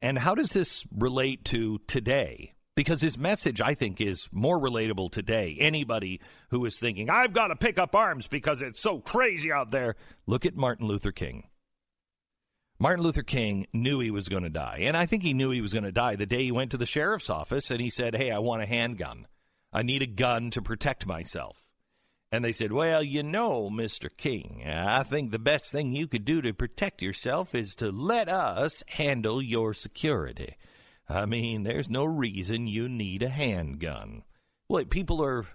and 0.00 0.18
how 0.18 0.34
does 0.34 0.52
this 0.52 0.86
relate 0.90 1.44
to 1.44 1.80
today? 1.86 2.54
Because 2.76 3.02
his 3.02 3.18
message, 3.18 3.60
I 3.60 3.74
think, 3.74 4.00
is 4.00 4.26
more 4.32 4.58
relatable 4.58 5.12
today. 5.12 5.54
Anybody 5.60 6.22
who 6.48 6.64
is 6.64 6.78
thinking, 6.78 7.10
I've 7.10 7.34
got 7.34 7.48
to 7.48 7.56
pick 7.56 7.78
up 7.78 7.94
arms 7.94 8.26
because 8.26 8.62
it's 8.62 8.80
so 8.80 9.00
crazy 9.00 9.52
out 9.52 9.70
there, 9.70 9.96
look 10.26 10.46
at 10.46 10.56
Martin 10.56 10.86
Luther 10.86 11.12
King. 11.12 11.44
Martin 12.80 13.04
Luther 13.04 13.22
King 13.22 13.66
knew 13.72 13.98
he 13.98 14.10
was 14.10 14.28
going 14.28 14.44
to 14.44 14.50
die. 14.50 14.80
And 14.82 14.96
I 14.96 15.06
think 15.06 15.22
he 15.22 15.34
knew 15.34 15.50
he 15.50 15.60
was 15.60 15.72
going 15.72 15.84
to 15.84 15.92
die 15.92 16.14
the 16.14 16.26
day 16.26 16.44
he 16.44 16.52
went 16.52 16.70
to 16.70 16.76
the 16.76 16.86
sheriff's 16.86 17.28
office 17.30 17.70
and 17.70 17.80
he 17.80 17.90
said, 17.90 18.14
Hey, 18.14 18.30
I 18.30 18.38
want 18.38 18.62
a 18.62 18.66
handgun. 18.66 19.26
I 19.72 19.82
need 19.82 20.02
a 20.02 20.06
gun 20.06 20.50
to 20.50 20.62
protect 20.62 21.06
myself. 21.06 21.68
And 22.30 22.44
they 22.44 22.52
said, 22.52 22.72
Well, 22.72 23.02
you 23.02 23.22
know, 23.22 23.68
Mr. 23.68 24.08
King, 24.16 24.62
I 24.66 25.02
think 25.02 25.30
the 25.30 25.38
best 25.38 25.72
thing 25.72 25.92
you 25.92 26.06
could 26.06 26.24
do 26.24 26.40
to 26.42 26.52
protect 26.52 27.02
yourself 27.02 27.54
is 27.54 27.74
to 27.76 27.90
let 27.90 28.28
us 28.28 28.84
handle 28.86 29.42
your 29.42 29.74
security. 29.74 30.56
I 31.08 31.26
mean, 31.26 31.62
there's 31.62 31.88
no 31.88 32.04
reason 32.04 32.66
you 32.66 32.88
need 32.88 33.22
a 33.22 33.28
handgun. 33.28 34.22
Well, 34.68 34.84
people 34.84 35.24
are 35.24 35.46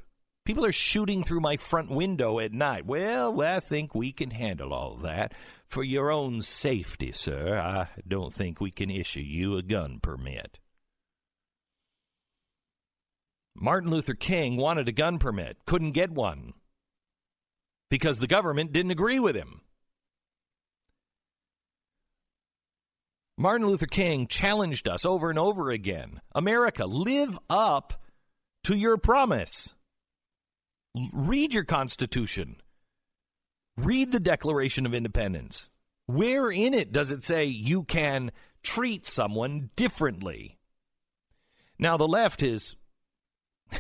people 0.46 0.66
are 0.66 0.72
shooting 0.72 1.24
through 1.24 1.40
my 1.40 1.58
front 1.58 1.90
window 1.90 2.40
at 2.40 2.54
night. 2.54 2.86
Well, 2.86 3.42
I 3.42 3.60
think 3.60 3.96
we 3.96 4.12
can 4.12 4.32
handle 4.32 4.74
all 4.74 4.96
that. 4.98 5.34
For 5.68 5.84
your 5.84 6.12
own 6.12 6.42
safety, 6.42 7.12
sir, 7.12 7.58
I 7.58 7.88
don't 8.08 8.32
think 8.32 8.62
we 8.62 8.72
can 8.72 8.92
issue 8.92 9.22
you 9.22 9.58
a 9.58 9.64
gun 9.64 10.00
permit. 10.02 10.60
Martin 13.56 13.90
Luther 13.90 14.14
King 14.14 14.58
wanted 14.58 14.88
a 14.88 14.92
gun 14.92 15.20
permit, 15.20 15.58
couldn't 15.66 15.92
get 15.92 16.12
one 16.12 16.54
because 17.90 18.18
the 18.18 18.28
government 18.28 18.72
didn't 18.74 18.90
agree 18.90 19.20
with 19.20 19.36
him. 19.36 19.62
Martin 23.38 23.68
Luther 23.68 23.86
King 23.86 24.28
challenged 24.28 24.88
us 24.88 25.06
over 25.06 25.30
and 25.30 25.38
over 25.38 25.70
again 25.70 26.20
America, 26.34 26.86
live 26.86 27.38
up 27.50 28.02
to 28.64 28.76
your 28.76 28.98
promise. 28.98 29.76
Read 31.12 31.54
your 31.54 31.64
Constitution. 31.64 32.58
Read 33.78 34.12
the 34.12 34.20
Declaration 34.20 34.86
of 34.86 34.94
Independence. 34.94 35.70
Where 36.06 36.52
in 36.52 36.74
it 36.74 36.92
does 36.92 37.10
it 37.10 37.24
say 37.24 37.46
you 37.46 37.84
can 37.84 38.32
treat 38.62 39.08
someone 39.08 39.72
differently? 39.76 40.58
Now, 41.80 41.98
the 41.98 42.08
left 42.08 42.44
is. 42.44 42.76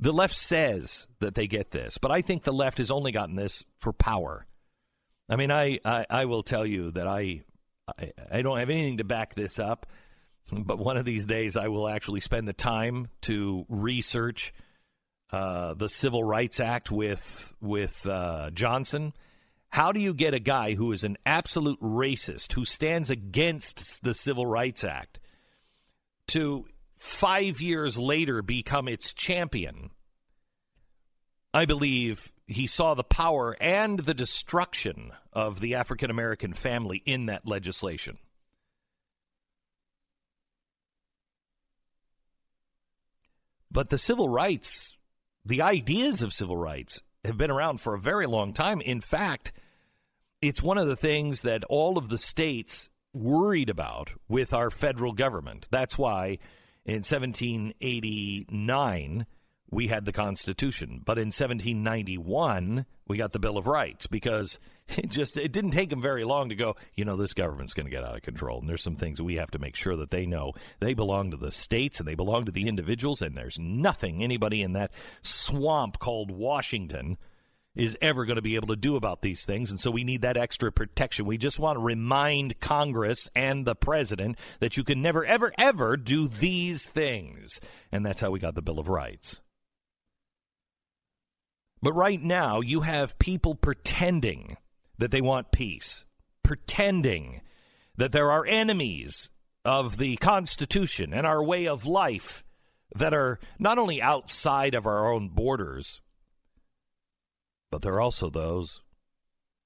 the 0.00 0.12
left 0.12 0.36
says 0.36 1.06
that 1.20 1.34
they 1.34 1.46
get 1.46 1.70
this, 1.70 1.96
but 1.96 2.10
I 2.10 2.20
think 2.20 2.42
the 2.42 2.52
left 2.52 2.78
has 2.78 2.90
only 2.90 3.12
gotten 3.12 3.36
this 3.36 3.64
for 3.78 3.92
power. 3.92 4.46
I 5.28 5.36
mean, 5.36 5.50
I, 5.50 5.80
I, 5.84 6.06
I 6.10 6.24
will 6.26 6.42
tell 6.42 6.66
you 6.66 6.90
that 6.92 7.06
I, 7.06 7.42
I, 7.98 8.12
I 8.30 8.42
don't 8.42 8.58
have 8.58 8.68
anything 8.68 8.98
to 8.98 9.04
back 9.04 9.34
this 9.34 9.58
up, 9.58 9.86
but 10.52 10.78
one 10.78 10.98
of 10.98 11.06
these 11.06 11.24
days 11.24 11.56
I 11.56 11.68
will 11.68 11.88
actually 11.88 12.20
spend 12.20 12.46
the 12.46 12.52
time 12.52 13.08
to 13.22 13.64
research 13.68 14.52
uh, 15.32 15.74
the 15.74 15.88
Civil 15.88 16.22
Rights 16.22 16.60
Act 16.60 16.90
with 16.90 17.52
with 17.60 18.06
uh, 18.06 18.50
Johnson. 18.50 19.12
How 19.70 19.92
do 19.92 20.00
you 20.00 20.14
get 20.14 20.34
a 20.34 20.38
guy 20.38 20.74
who 20.74 20.92
is 20.92 21.04
an 21.04 21.16
absolute 21.26 21.80
racist, 21.80 22.52
who 22.52 22.64
stands 22.64 23.10
against 23.10 24.02
the 24.02 24.14
Civil 24.14 24.46
Rights 24.46 24.84
Act, 24.84 25.18
to 26.28 26.66
five 26.96 27.60
years 27.60 27.98
later 27.98 28.42
become 28.42 28.88
its 28.88 29.12
champion? 29.12 29.90
I 31.52 31.64
believe 31.64 32.32
he 32.46 32.66
saw 32.66 32.94
the 32.94 33.04
power 33.04 33.56
and 33.60 33.98
the 33.98 34.14
destruction 34.14 35.12
of 35.32 35.60
the 35.60 35.74
African 35.74 36.10
American 36.10 36.52
family 36.52 37.02
in 37.04 37.26
that 37.26 37.46
legislation. 37.46 38.18
But 43.70 43.90
the 43.90 43.98
civil 43.98 44.28
rights 44.28 44.95
the 45.46 45.62
ideas 45.62 46.22
of 46.22 46.32
civil 46.32 46.56
rights 46.56 47.02
have 47.24 47.38
been 47.38 47.52
around 47.52 47.80
for 47.80 47.94
a 47.94 48.00
very 48.00 48.26
long 48.26 48.52
time. 48.52 48.80
In 48.80 49.00
fact, 49.00 49.52
it's 50.42 50.60
one 50.60 50.76
of 50.76 50.88
the 50.88 50.96
things 50.96 51.42
that 51.42 51.62
all 51.64 51.98
of 51.98 52.08
the 52.08 52.18
states 52.18 52.90
worried 53.14 53.70
about 53.70 54.10
with 54.28 54.52
our 54.52 54.70
federal 54.70 55.12
government. 55.12 55.68
That's 55.70 55.96
why 55.96 56.38
in 56.84 57.04
1789 57.04 59.26
we 59.70 59.88
had 59.88 60.04
the 60.04 60.12
Constitution, 60.12 61.02
but 61.04 61.18
in 61.18 61.26
1791 61.26 62.86
we 63.08 63.16
got 63.16 63.32
the 63.32 63.38
Bill 63.38 63.56
of 63.56 63.66
Rights 63.66 64.06
because 64.06 64.58
it 64.88 65.10
just 65.10 65.36
it 65.36 65.52
didn't 65.52 65.72
take 65.72 65.90
them 65.90 66.02
very 66.02 66.24
long 66.24 66.48
to 66.48 66.54
go 66.54 66.76
you 66.94 67.04
know 67.04 67.16
this 67.16 67.34
government's 67.34 67.74
going 67.74 67.86
to 67.86 67.90
get 67.90 68.04
out 68.04 68.16
of 68.16 68.22
control. 68.22 68.60
And 68.60 68.68
there's 68.68 68.82
some 68.82 68.96
things 68.96 69.20
we 69.20 69.36
have 69.36 69.50
to 69.52 69.58
make 69.58 69.76
sure 69.76 69.96
that 69.96 70.10
they 70.10 70.26
know. 70.26 70.52
They 70.80 70.94
belong 70.94 71.30
to 71.30 71.36
the 71.36 71.50
states 71.50 71.98
and 71.98 72.06
they 72.06 72.14
belong 72.14 72.44
to 72.46 72.52
the 72.52 72.68
individuals 72.68 73.22
and 73.22 73.36
there's 73.36 73.58
nothing 73.58 74.22
anybody 74.22 74.62
in 74.62 74.72
that 74.74 74.92
swamp 75.22 75.98
called 75.98 76.30
washington 76.30 77.18
is 77.74 77.96
ever 78.00 78.24
going 78.24 78.36
to 78.36 78.42
be 78.42 78.54
able 78.54 78.68
to 78.68 78.76
do 78.76 78.96
about 78.96 79.20
these 79.20 79.44
things. 79.44 79.70
And 79.70 79.78
so 79.78 79.90
we 79.90 80.02
need 80.02 80.22
that 80.22 80.38
extra 80.38 80.72
protection. 80.72 81.26
We 81.26 81.36
just 81.36 81.58
want 81.58 81.76
to 81.76 81.82
remind 81.82 82.58
congress 82.58 83.28
and 83.34 83.66
the 83.66 83.74
president 83.74 84.38
that 84.60 84.78
you 84.78 84.84
can 84.84 85.02
never 85.02 85.26
ever 85.26 85.52
ever 85.58 85.96
do 85.96 86.26
these 86.26 86.86
things. 86.86 87.60
And 87.92 88.04
that's 88.06 88.20
how 88.20 88.30
we 88.30 88.38
got 88.38 88.54
the 88.54 88.62
bill 88.62 88.78
of 88.78 88.88
rights 88.88 89.42
but 91.82 91.92
right 91.92 92.20
now, 92.20 92.60
you 92.60 92.80
have 92.80 93.18
people 93.18 93.54
pretending 93.54 94.56
that 94.98 95.10
they 95.10 95.20
want 95.20 95.52
peace, 95.52 96.04
pretending 96.42 97.42
that 97.96 98.12
there 98.12 98.30
are 98.30 98.46
enemies 98.46 99.30
of 99.64 99.98
the 99.98 100.16
Constitution 100.16 101.12
and 101.12 101.26
our 101.26 101.42
way 101.42 101.66
of 101.66 101.86
life 101.86 102.44
that 102.94 103.12
are 103.12 103.38
not 103.58 103.78
only 103.78 104.00
outside 104.00 104.74
of 104.74 104.86
our 104.86 105.12
own 105.12 105.28
borders, 105.28 106.00
but 107.70 107.82
there 107.82 107.94
are 107.94 108.00
also 108.00 108.30
those 108.30 108.82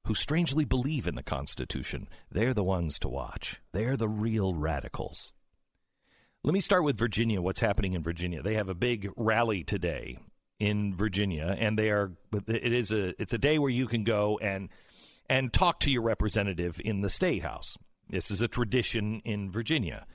who 0.07 0.15
strangely 0.15 0.65
believe 0.65 1.07
in 1.07 1.15
the 1.15 1.23
Constitution. 1.23 2.09
They're 2.31 2.55
the 2.55 2.65
ones 2.65 2.99
to 3.01 3.09
watch. 3.09 3.61
They're 3.73 3.97
the 3.97 4.09
real 4.09 4.55
radicals. 4.55 5.33
Let 6.43 6.55
me 6.55 6.61
start 6.61 6.85
with 6.85 6.99
Virginia. 6.99 7.43
What's 7.43 7.61
happening 7.61 7.93
in 7.93 8.03
Virginia? 8.03 8.43
They 8.43 8.55
have 8.55 8.71
a 8.71 8.75
big 8.75 9.11
rally 9.17 9.63
today 9.63 10.19
in 10.61 10.95
Virginia, 10.95 11.57
and 11.59 11.77
they 11.79 11.91
are. 11.91 12.13
It 12.47 12.73
is 12.73 12.93
a. 12.93 13.21
It's 13.21 13.33
a 13.33 13.39
day 13.39 13.59
where 13.59 13.71
you 13.71 13.89
can 13.89 14.05
go 14.05 14.39
and 14.39 14.69
and 15.29 15.53
talk 15.53 15.81
to 15.81 15.91
your 15.91 16.03
representative 16.03 16.81
in 16.85 17.01
the 17.01 17.11
state 17.11 17.43
house. 17.43 17.77
This 18.09 18.31
is 18.31 18.43
a 18.43 18.49
tradition 18.49 19.23
in 19.25 19.51
Virginia. 19.51 20.07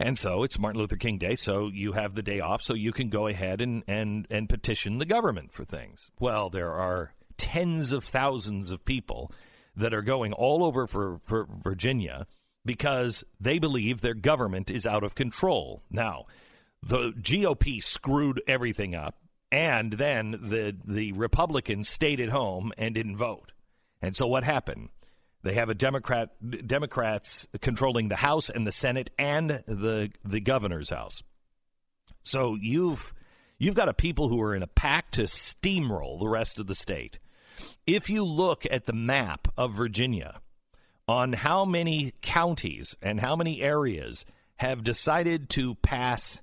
And 0.00 0.16
so 0.16 0.44
it's 0.44 0.58
Martin 0.58 0.80
Luther 0.80 0.96
King 0.96 1.18
Day, 1.18 1.34
so 1.34 1.70
you 1.72 1.92
have 1.92 2.14
the 2.14 2.22
day 2.22 2.38
off, 2.38 2.62
so 2.62 2.74
you 2.74 2.92
can 2.92 3.08
go 3.08 3.26
ahead 3.26 3.60
and, 3.60 3.82
and, 3.88 4.28
and 4.30 4.48
petition 4.48 4.98
the 4.98 5.06
government 5.06 5.52
for 5.52 5.64
things. 5.64 6.10
Well, 6.20 6.50
there 6.50 6.72
are 6.72 7.14
tens 7.36 7.90
of 7.90 8.04
thousands 8.04 8.70
of 8.70 8.84
people 8.84 9.32
that 9.74 9.92
are 9.92 10.02
going 10.02 10.32
all 10.32 10.62
over 10.62 10.86
for, 10.86 11.18
for 11.24 11.48
Virginia 11.48 12.26
because 12.64 13.24
they 13.40 13.58
believe 13.58 14.00
their 14.00 14.14
government 14.14 14.70
is 14.70 14.86
out 14.86 15.02
of 15.02 15.16
control. 15.16 15.82
Now, 15.90 16.26
the 16.82 17.10
GOP 17.12 17.82
screwed 17.82 18.40
everything 18.46 18.94
up, 18.94 19.16
and 19.50 19.92
then 19.94 20.32
the 20.32 20.76
the 20.84 21.12
Republicans 21.12 21.88
stayed 21.88 22.20
at 22.20 22.28
home 22.28 22.72
and 22.76 22.94
didn't 22.94 23.16
vote. 23.16 23.52
And 24.02 24.14
so 24.14 24.26
what 24.26 24.44
happened? 24.44 24.90
They 25.42 25.54
have 25.54 25.68
a 25.68 25.74
Democrat 25.74 26.30
Democrats 26.66 27.48
controlling 27.60 28.08
the 28.08 28.16
House 28.16 28.50
and 28.50 28.66
the 28.66 28.72
Senate 28.72 29.10
and 29.18 29.62
the 29.66 30.10
the 30.24 30.40
governor's 30.40 30.90
house. 30.90 31.22
So 32.24 32.56
you've 32.60 33.12
you've 33.58 33.74
got 33.74 33.88
a 33.88 33.94
people 33.94 34.28
who 34.28 34.40
are 34.42 34.54
in 34.54 34.62
a 34.62 34.68
pact 34.68 35.14
to 35.14 35.22
steamroll 35.22 36.18
the 36.18 36.28
rest 36.28 36.58
of 36.58 36.66
the 36.66 36.74
state. 36.74 37.18
If 37.86 38.10
you 38.10 38.24
look 38.24 38.66
at 38.70 38.84
the 38.84 38.92
map 38.92 39.48
of 39.56 39.74
Virginia 39.74 40.40
on 41.08 41.32
how 41.32 41.64
many 41.64 42.12
counties 42.20 42.96
and 43.00 43.20
how 43.20 43.34
many 43.34 43.62
areas 43.62 44.24
have 44.56 44.84
decided 44.84 45.48
to 45.48 45.76
pass 45.76 46.42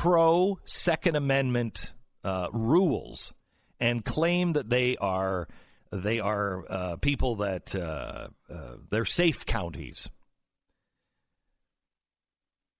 pro 0.00 0.58
Second 0.64 1.14
Amendment 1.14 1.92
uh, 2.24 2.48
rules 2.54 3.34
and 3.78 4.02
claim 4.02 4.54
that 4.54 4.70
they 4.70 4.96
are 4.96 5.46
they 5.92 6.20
are 6.20 6.64
uh, 6.70 6.96
people 6.96 7.36
that 7.36 7.74
uh, 7.74 8.28
uh, 8.48 8.76
they're 8.88 9.04
safe 9.04 9.44
counties. 9.44 10.08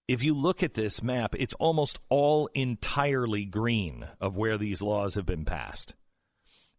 If 0.08 0.24
you 0.24 0.32
look 0.32 0.62
at 0.62 0.72
this 0.72 1.02
map, 1.02 1.34
it's 1.38 1.52
almost 1.58 1.98
all 2.08 2.48
entirely 2.54 3.44
green 3.44 4.08
of 4.18 4.38
where 4.38 4.56
these 4.56 4.80
laws 4.80 5.12
have 5.12 5.26
been 5.26 5.44
passed. 5.44 5.94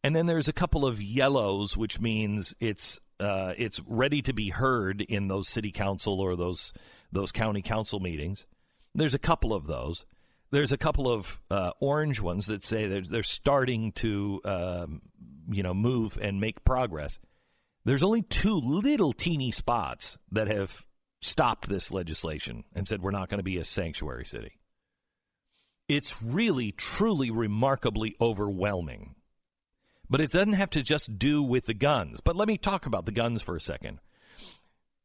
And 0.04 0.16
then 0.16 0.26
there's 0.26 0.48
a 0.48 0.54
couple 0.54 0.88
of 0.88 1.00
yellows, 1.00 1.78
which 1.78 2.02
means 2.02 2.56
it's 2.60 3.00
uh, 3.20 3.54
it's 3.60 3.80
ready 3.86 4.24
to 4.24 4.34
be 4.34 4.50
heard 4.50 5.02
in 5.02 5.28
those 5.28 5.50
city 5.50 5.72
council 5.72 6.20
or 6.20 6.36
those 6.36 6.74
those 7.12 7.32
county 7.32 7.62
council 7.62 8.00
meetings. 8.00 8.48
There's 8.96 9.14
a 9.14 9.20
couple 9.20 9.54
of 9.54 9.68
those. 9.68 10.04
There's 10.52 10.72
a 10.72 10.78
couple 10.78 11.10
of 11.12 11.40
uh, 11.50 11.72
orange 11.80 12.20
ones 12.20 12.48
that 12.48 12.64
say 12.64 12.88
they're, 12.88 13.02
they're 13.02 13.24
starting 13.24 13.94
to 13.94 14.42
um, 14.44 15.02
you 15.50 15.64
know 15.64 15.74
move 15.74 16.18
and 16.22 16.40
make 16.40 16.64
progress. 16.64 17.20
There's 17.86 18.04
only 18.04 18.22
two 18.22 18.56
little 18.56 19.14
teeny 19.14 19.52
spots 19.52 20.18
that 20.32 20.48
have 20.48 20.86
stopped 21.22 21.68
this 21.68 21.92
legislation 21.92 22.64
and 22.76 22.88
said 22.88 23.02
we're 23.02 23.12
not 23.12 23.30
going 23.30 23.40
to 23.40 23.44
be 23.44 23.58
a 23.58 23.64
sanctuary 23.64 24.26
city. 24.26 24.60
It's 25.88 26.22
really, 26.22 26.72
truly, 26.72 27.32
remarkably 27.32 28.16
overwhelming. 28.22 29.16
But 30.10 30.22
it 30.22 30.32
doesn't 30.32 30.54
have 30.54 30.70
to 30.72 30.84
just 30.84 31.18
do 31.18 31.42
with 31.42 31.66
the 31.66 31.74
guns. 31.74 32.22
But 32.22 32.36
let 32.36 32.48
me 32.48 32.58
talk 32.58 32.86
about 32.86 33.06
the 33.06 33.12
guns 33.12 33.42
for 33.42 33.56
a 33.56 33.62
second. 33.62 34.00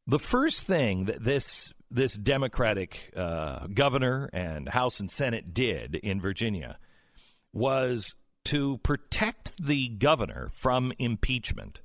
The 0.05 0.19
first 0.19 0.63
thing 0.63 1.05
that 1.05 1.23
this 1.23 1.73
this 1.89 2.15
Democratic 2.15 3.11
uh, 3.15 3.67
governor 3.67 4.29
and 4.33 4.67
House 4.67 4.99
and 4.99 5.09
Senate 5.09 5.53
did 5.53 5.95
in 5.95 6.19
Virginia 6.21 6.77
was 7.53 8.15
to 8.45 8.77
protect 8.79 9.61
the 9.63 9.89
governor 9.89 10.49
from 10.53 10.93
impeachment. 10.99 11.81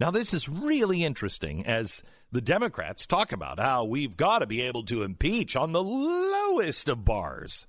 Now, 0.00 0.10
this 0.10 0.32
is 0.32 0.48
really 0.48 1.04
interesting 1.04 1.66
as 1.66 2.02
the 2.30 2.40
Democrats 2.40 3.06
talk 3.06 3.32
about 3.32 3.58
how 3.58 3.84
we've 3.84 4.16
got 4.16 4.40
to 4.40 4.46
be 4.46 4.60
able 4.62 4.84
to 4.84 5.02
impeach 5.02 5.56
on 5.56 5.72
the 5.72 5.82
lowest 5.82 6.88
of 6.88 7.04
bars. 7.04 7.66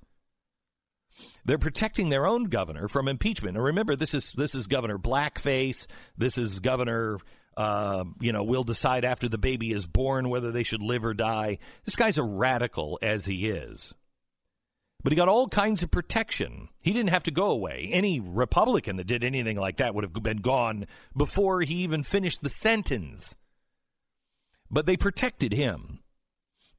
They're 1.44 1.58
protecting 1.58 2.10
their 2.10 2.26
own 2.26 2.44
governor 2.44 2.88
from 2.88 3.08
impeachment. 3.08 3.56
And 3.56 3.64
remember, 3.64 3.96
this 3.96 4.14
is 4.14 4.32
this 4.32 4.54
is 4.54 4.66
Governor 4.66 4.98
Blackface. 4.98 5.86
This 6.16 6.38
is 6.38 6.60
Governor. 6.60 7.18
Uh, 7.56 8.04
you 8.20 8.32
know, 8.32 8.44
we'll 8.44 8.62
decide 8.62 9.04
after 9.04 9.28
the 9.28 9.38
baby 9.38 9.72
is 9.72 9.86
born 9.86 10.28
whether 10.28 10.50
they 10.50 10.62
should 10.62 10.82
live 10.82 11.04
or 11.04 11.14
die. 11.14 11.58
This 11.84 11.96
guy's 11.96 12.18
a 12.18 12.22
radical 12.22 12.98
as 13.02 13.24
he 13.24 13.48
is. 13.48 13.92
But 15.02 15.12
he 15.12 15.16
got 15.16 15.28
all 15.28 15.48
kinds 15.48 15.82
of 15.82 15.90
protection. 15.90 16.68
He 16.82 16.92
didn't 16.92 17.10
have 17.10 17.22
to 17.24 17.30
go 17.30 17.50
away. 17.50 17.88
Any 17.90 18.20
Republican 18.20 18.96
that 18.96 19.06
did 19.06 19.24
anything 19.24 19.56
like 19.56 19.78
that 19.78 19.94
would 19.94 20.04
have 20.04 20.12
been 20.12 20.42
gone 20.42 20.86
before 21.16 21.62
he 21.62 21.76
even 21.76 22.02
finished 22.02 22.42
the 22.42 22.48
sentence. 22.48 23.34
But 24.70 24.86
they 24.86 24.96
protected 24.96 25.52
him. 25.52 26.00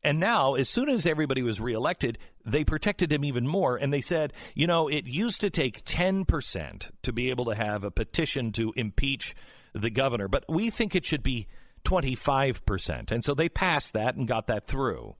And 0.03 0.19
now, 0.19 0.55
as 0.55 0.67
soon 0.67 0.89
as 0.89 1.05
everybody 1.05 1.43
was 1.43 1.61
reelected, 1.61 2.17
they 2.43 2.63
protected 2.63 3.11
him 3.11 3.23
even 3.23 3.47
more. 3.47 3.75
And 3.77 3.93
they 3.93 4.01
said, 4.01 4.33
you 4.55 4.65
know, 4.65 4.87
it 4.87 5.05
used 5.05 5.41
to 5.41 5.49
take 5.49 5.85
10% 5.85 6.89
to 7.03 7.13
be 7.13 7.29
able 7.29 7.45
to 7.45 7.55
have 7.55 7.83
a 7.83 7.91
petition 7.91 8.51
to 8.53 8.73
impeach 8.75 9.35
the 9.73 9.89
governor, 9.89 10.27
but 10.27 10.45
we 10.47 10.69
think 10.69 10.95
it 10.95 11.05
should 11.05 11.23
be 11.23 11.47
25%. 11.85 13.11
And 13.11 13.23
so 13.23 13.33
they 13.33 13.49
passed 13.49 13.93
that 13.93 14.15
and 14.15 14.27
got 14.27 14.47
that 14.47 14.67
through. 14.67 15.15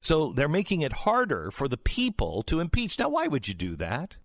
So 0.00 0.32
they're 0.32 0.48
making 0.48 0.82
it 0.82 0.92
harder 0.92 1.50
for 1.50 1.68
the 1.68 1.76
people 1.76 2.42
to 2.44 2.60
impeach. 2.60 2.98
Now, 2.98 3.08
why 3.08 3.28
would 3.28 3.46
you 3.46 3.54
do 3.54 3.76
that? 3.76 4.16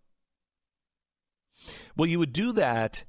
Well, 1.96 2.10
you 2.10 2.20
would 2.20 2.34
do 2.34 2.54
that 2.54 3.04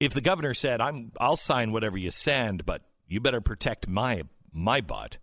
if 0.00 0.12
the 0.12 0.20
governor 0.20 0.54
said, 0.54 0.80
"I'm 0.80 1.12
I'll 1.20 1.36
sign 1.36 1.70
whatever 1.72 1.98
you 1.98 2.10
send, 2.10 2.64
but 2.66 2.82
you 3.06 3.20
better 3.20 3.40
protect 3.40 3.88
my 3.88 4.22
my 4.52 4.80
butt." 4.80 5.18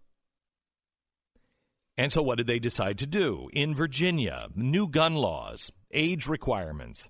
And 1.98 2.14
so 2.14 2.22
what 2.22 2.38
did 2.38 2.48
they 2.48 2.60
decide 2.60 2.98
to 3.00 3.06
do? 3.06 3.50
In 3.52 3.76
Virginia, 3.76 4.48
new 4.56 4.88
gun 4.88 5.16
laws, 5.16 5.72
age 5.92 6.28
requirements, 6.28 7.10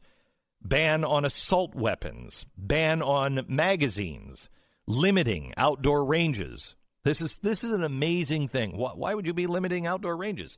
ban 0.61 1.03
on 1.03 1.25
assault 1.25 1.75
weapons, 1.75 2.45
ban 2.57 3.01
on 3.01 3.45
magazines, 3.47 4.49
limiting 4.87 5.53
outdoor 5.57 6.05
ranges, 6.05 6.75
this 7.03 7.21
is 7.21 7.39
this 7.39 7.63
is 7.63 7.71
an 7.71 7.83
amazing 7.83 8.47
thing. 8.47 8.77
Why, 8.77 8.91
why 8.91 9.13
would 9.13 9.25
you 9.25 9.33
be 9.33 9.47
limiting 9.47 9.87
outdoor 9.87 10.17
ranges? 10.17 10.57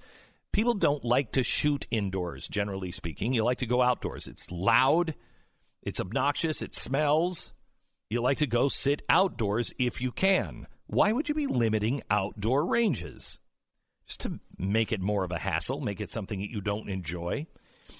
People 0.51 0.73
don't 0.73 1.05
like 1.05 1.31
to 1.33 1.43
shoot 1.43 1.87
indoors, 1.91 2.47
generally 2.47 2.91
speaking. 2.91 3.33
You 3.33 3.43
like 3.43 3.59
to 3.59 3.65
go 3.65 3.81
outdoors. 3.81 4.27
It's 4.27 4.51
loud, 4.51 5.15
it's 5.81 5.99
obnoxious, 5.99 6.61
it 6.61 6.75
smells. 6.75 7.53
You 8.09 8.21
like 8.21 8.39
to 8.39 8.47
go 8.47 8.67
sit 8.67 9.03
outdoors 9.07 9.73
if 9.79 10.01
you 10.01 10.11
can. 10.11 10.67
Why 10.87 11.13
would 11.13 11.29
you 11.29 11.35
be 11.35 11.47
limiting 11.47 12.01
outdoor 12.09 12.65
ranges? 12.65 13.39
Just 14.05 14.19
to 14.21 14.41
make 14.57 14.91
it 14.91 14.99
more 14.99 15.23
of 15.23 15.31
a 15.31 15.39
hassle, 15.39 15.79
make 15.79 16.01
it 16.01 16.11
something 16.11 16.39
that 16.39 16.49
you 16.49 16.59
don't 16.59 16.89
enjoy. 16.89 17.47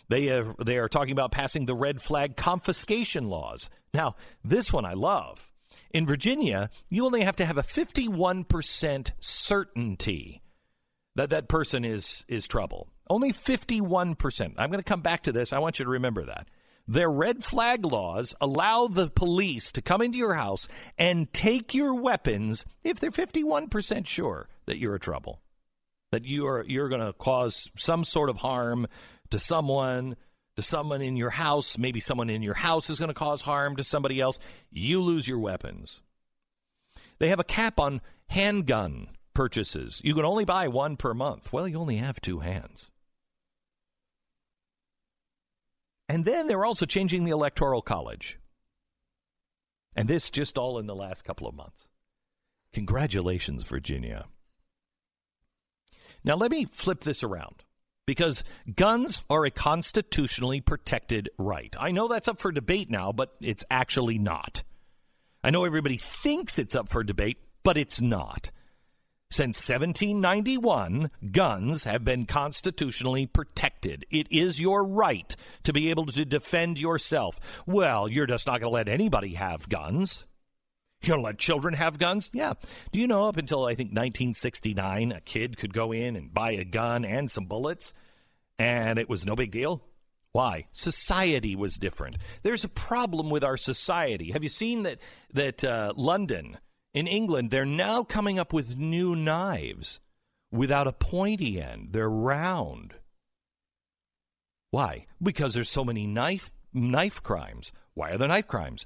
They 0.10 0.30
are, 0.30 0.56
they 0.64 0.78
are 0.78 0.90
talking 0.90 1.12
about 1.12 1.32
passing 1.32 1.66
the 1.66 1.76
red 1.76 2.02
flag 2.02 2.36
confiscation 2.36 3.28
laws. 3.28 3.70
Now, 3.94 4.16
this 4.44 4.72
one 4.72 4.86
I 4.86 4.94
love. 4.94 5.52
In 5.92 6.06
Virginia, 6.06 6.70
you 6.90 7.06
only 7.06 7.22
have 7.22 7.36
to 7.38 7.46
have 7.46 7.58
a 7.58 7.64
51% 7.64 9.12
certainty 9.20 10.42
that 11.16 11.30
that 11.32 11.50
person 11.50 11.84
is 11.84 12.24
is 12.28 12.48
trouble. 12.48 12.88
Only 13.10 13.34
51%. 13.34 14.54
I'm 14.58 14.70
going 14.70 14.80
to 14.80 14.84
come 14.84 15.02
back 15.02 15.24
to 15.24 15.34
this. 15.34 15.52
I 15.52 15.60
want 15.60 15.80
you 15.80 15.86
to 15.86 15.92
remember 15.92 16.24
that. 16.26 16.48
Their 16.88 17.10
red 17.10 17.44
flag 17.44 17.86
laws 17.86 18.34
allow 18.42 18.88
the 18.88 19.10
police 19.10 19.72
to 19.74 19.82
come 19.82 20.02
into 20.02 20.18
your 20.18 20.34
house 20.34 20.68
and 20.98 21.32
take 21.34 21.74
your 21.74 21.94
weapons 21.96 22.66
if 22.84 23.00
they're 23.00 23.12
51% 23.12 24.08
sure 24.08 24.50
that 24.66 24.78
you're 24.78 24.96
a 24.96 25.00
trouble. 25.00 25.42
That 26.12 26.26
you 26.26 26.48
are 26.48 26.66
you're 26.68 26.90
going 26.90 27.06
to 27.06 27.14
cause 27.14 27.70
some 27.76 28.04
sort 28.04 28.30
of 28.30 28.38
harm 28.38 28.88
to 29.32 29.40
someone, 29.40 30.16
to 30.56 30.64
someone 30.64 31.02
in 31.02 31.18
your 31.18 31.30
house. 31.30 31.78
Maybe 31.78 32.00
someone 32.00 32.30
in 32.30 32.42
your 32.42 32.54
house 32.54 32.90
is 32.90 33.00
going 33.00 33.10
to 33.10 33.14
cause 33.14 33.42
harm 33.42 33.76
to 33.78 33.84
somebody 33.84 34.22
else. 34.22 34.40
You 34.72 35.02
lose 35.02 35.28
your 35.28 35.40
weapons. 35.40 36.02
They 37.20 37.30
have 37.30 37.40
a 37.40 37.46
cap 37.46 37.80
on 37.80 38.02
handgun 38.28 39.10
purchases. 39.34 40.02
You 40.04 40.14
can 40.14 40.26
only 40.26 40.46
buy 40.46 40.68
one 40.68 40.98
per 40.98 41.14
month. 41.14 41.52
Well, 41.52 41.68
you 41.68 41.78
only 41.78 41.98
have 41.98 42.22
two 42.22 42.40
hands. 42.40 42.92
And 46.10 46.26
then 46.26 46.48
they're 46.48 46.66
also 46.66 46.86
changing 46.86 47.24
the 47.24 47.32
Electoral 47.32 47.82
College. 47.82 48.38
And 49.96 50.08
this 50.08 50.30
just 50.30 50.58
all 50.58 50.78
in 50.80 50.88
the 50.88 50.96
last 50.96 51.24
couple 51.24 51.48
of 51.48 51.56
months. 51.56 51.90
Congratulations, 52.74 53.64
Virginia. 53.64 54.26
Now, 56.24 56.36
let 56.36 56.52
me 56.52 56.66
flip 56.66 57.04
this 57.04 57.24
around. 57.24 57.64
Because 58.06 58.44
guns 58.76 59.22
are 59.30 59.46
a 59.46 59.52
constitutionally 59.52 60.62
protected 60.62 61.30
right. 61.38 61.76
I 61.80 61.92
know 61.92 62.08
that's 62.08 62.28
up 62.28 62.40
for 62.40 62.52
debate 62.52 62.90
now, 62.90 63.12
but 63.12 63.36
it's 63.42 63.64
actually 63.70 64.18
not. 64.18 64.64
I 65.44 65.50
know 65.50 65.66
everybody 65.66 65.98
thinks 65.98 66.60
it's 66.60 66.76
up 66.76 66.90
for 66.90 67.04
debate, 67.04 67.38
but 67.64 67.78
it's 67.78 68.02
not. 68.02 68.52
Since 69.32 69.70
1791, 69.70 71.10
guns 71.32 71.86
have 71.86 72.04
been 72.04 72.26
constitutionally 72.26 73.26
protected. 73.28 74.06
It 74.12 74.28
is 74.30 74.60
your 74.60 74.84
right 74.84 75.34
to 75.64 75.72
be 75.72 75.90
able 75.90 76.06
to 76.08 76.26
defend 76.26 76.78
yourself. 76.78 77.40
Well, 77.66 78.12
you're 78.12 78.28
just 78.28 78.46
not 78.46 78.60
going 78.60 78.70
to 78.70 78.76
let 78.76 78.90
anybody 78.90 79.36
have 79.36 79.70
guns. 79.70 80.26
You're 81.02 81.16
going 81.16 81.24
to 81.24 81.26
let 81.28 81.38
children 81.38 81.74
have 81.76 81.98
guns? 81.98 82.30
Yeah. 82.34 82.54
Do 82.92 83.00
you 83.00 83.08
know 83.08 83.28
up 83.28 83.38
until 83.38 83.66
I 83.66 83.76
think 83.76 83.90
1969, 83.90 85.12
a 85.12 85.22
kid 85.22 85.58
could 85.58 85.74
go 85.74 85.92
in 85.92 86.16
and 86.16 86.34
buy 86.34 86.52
a 86.52 86.64
gun 86.64 87.06
and 87.06 87.30
some 87.30 87.46
bullets, 87.46 87.94
and 88.60 89.00
it 89.00 89.10
was 89.10 89.26
no 89.26 89.36
big 89.36 89.52
deal? 89.52 89.84
Why? 90.32 90.68
Society 90.72 91.56
was 91.56 91.76
different. 91.76 92.18
There's 92.44 92.64
a 92.64 92.70
problem 92.70 93.30
with 93.30 93.44
our 93.44 93.58
society. 93.58 94.32
Have 94.32 94.44
you 94.44 94.50
seen 94.50 94.84
that 94.84 95.00
that 95.34 95.64
uh, 95.64 95.94
London 95.96 96.58
in 96.94 97.08
England 97.08 97.52
they're 97.52 97.66
now 97.66 98.04
coming 98.04 98.40
up 98.40 98.54
with 98.54 98.78
new 98.78 99.16
knives 99.16 100.00
without 100.52 100.88
a 100.88 100.94
pointy 100.94 101.62
end. 101.62 101.90
They're 101.92 102.10
round. 102.10 102.96
Why? 104.70 105.06
Because 105.22 105.54
there's 105.54 105.70
so 105.70 105.84
many 105.84 106.06
knife 106.08 106.52
knife 106.74 107.22
crimes. 107.24 107.72
Why 107.94 108.12
are 108.12 108.18
there 108.18 108.28
knife 108.28 108.48
crimes? 108.48 108.86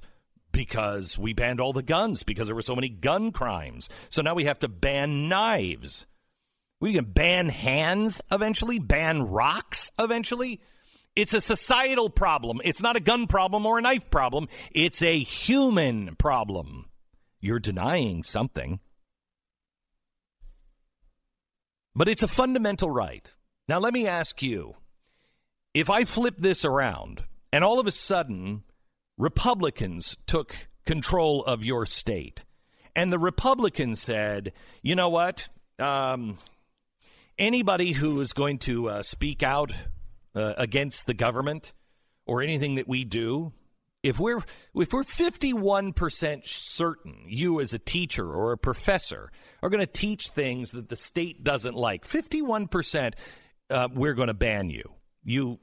Because 0.56 1.18
we 1.18 1.34
banned 1.34 1.60
all 1.60 1.74
the 1.74 1.82
guns 1.82 2.22
because 2.22 2.46
there 2.46 2.54
were 2.54 2.62
so 2.62 2.74
many 2.74 2.88
gun 2.88 3.30
crimes. 3.30 3.90
So 4.08 4.22
now 4.22 4.34
we 4.34 4.46
have 4.46 4.58
to 4.60 4.68
ban 4.68 5.28
knives. 5.28 6.06
We 6.80 6.94
can 6.94 7.04
ban 7.04 7.50
hands 7.50 8.22
eventually, 8.32 8.78
ban 8.78 9.24
rocks 9.24 9.90
eventually. 9.98 10.62
It's 11.14 11.34
a 11.34 11.42
societal 11.42 12.08
problem. 12.08 12.62
It's 12.64 12.80
not 12.80 12.96
a 12.96 13.00
gun 13.00 13.26
problem 13.26 13.66
or 13.66 13.78
a 13.78 13.82
knife 13.82 14.10
problem. 14.10 14.48
It's 14.72 15.02
a 15.02 15.18
human 15.18 16.16
problem. 16.16 16.86
You're 17.38 17.58
denying 17.58 18.24
something. 18.24 18.80
But 21.94 22.08
it's 22.08 22.22
a 22.22 22.28
fundamental 22.28 22.90
right. 22.90 23.30
Now, 23.68 23.78
let 23.78 23.92
me 23.92 24.06
ask 24.06 24.42
you 24.42 24.76
if 25.74 25.90
I 25.90 26.04
flip 26.04 26.36
this 26.38 26.64
around 26.64 27.24
and 27.52 27.62
all 27.62 27.78
of 27.78 27.86
a 27.86 27.92
sudden 27.92 28.62
Republicans 29.18 30.16
took 30.26 30.54
control 30.84 31.44
of 31.44 31.64
your 31.64 31.86
state, 31.86 32.44
and 32.94 33.12
the 33.12 33.18
Republicans 33.18 34.00
said, 34.00 34.52
you 34.82 34.94
know 34.94 35.08
what? 35.08 35.48
Um, 35.78 36.38
anybody 37.38 37.92
who 37.92 38.20
is 38.20 38.32
going 38.32 38.58
to 38.58 38.88
uh, 38.88 39.02
speak 39.02 39.42
out 39.42 39.72
uh, 40.34 40.54
against 40.56 41.06
the 41.06 41.14
government 41.14 41.72
or 42.26 42.42
anything 42.42 42.76
that 42.76 42.88
we 42.88 43.04
do, 43.04 43.52
if 44.02 44.18
we're 44.18 44.42
if 44.74 44.92
we're 44.92 45.02
51% 45.02 46.46
certain 46.46 47.24
you 47.26 47.60
as 47.60 47.72
a 47.72 47.78
teacher 47.78 48.24
or 48.24 48.52
a 48.52 48.58
professor 48.58 49.30
are 49.62 49.68
going 49.68 49.80
to 49.80 49.86
teach 49.86 50.28
things 50.28 50.72
that 50.72 50.88
the 50.88 50.96
state 50.96 51.42
doesn't 51.42 51.74
like, 51.74 52.06
51% 52.06 53.14
uh, 53.68 53.88
we're 53.92 54.14
going 54.14 54.28
to 54.28 54.34
ban 54.34 54.70
you. 54.70 54.84
You 55.24 55.58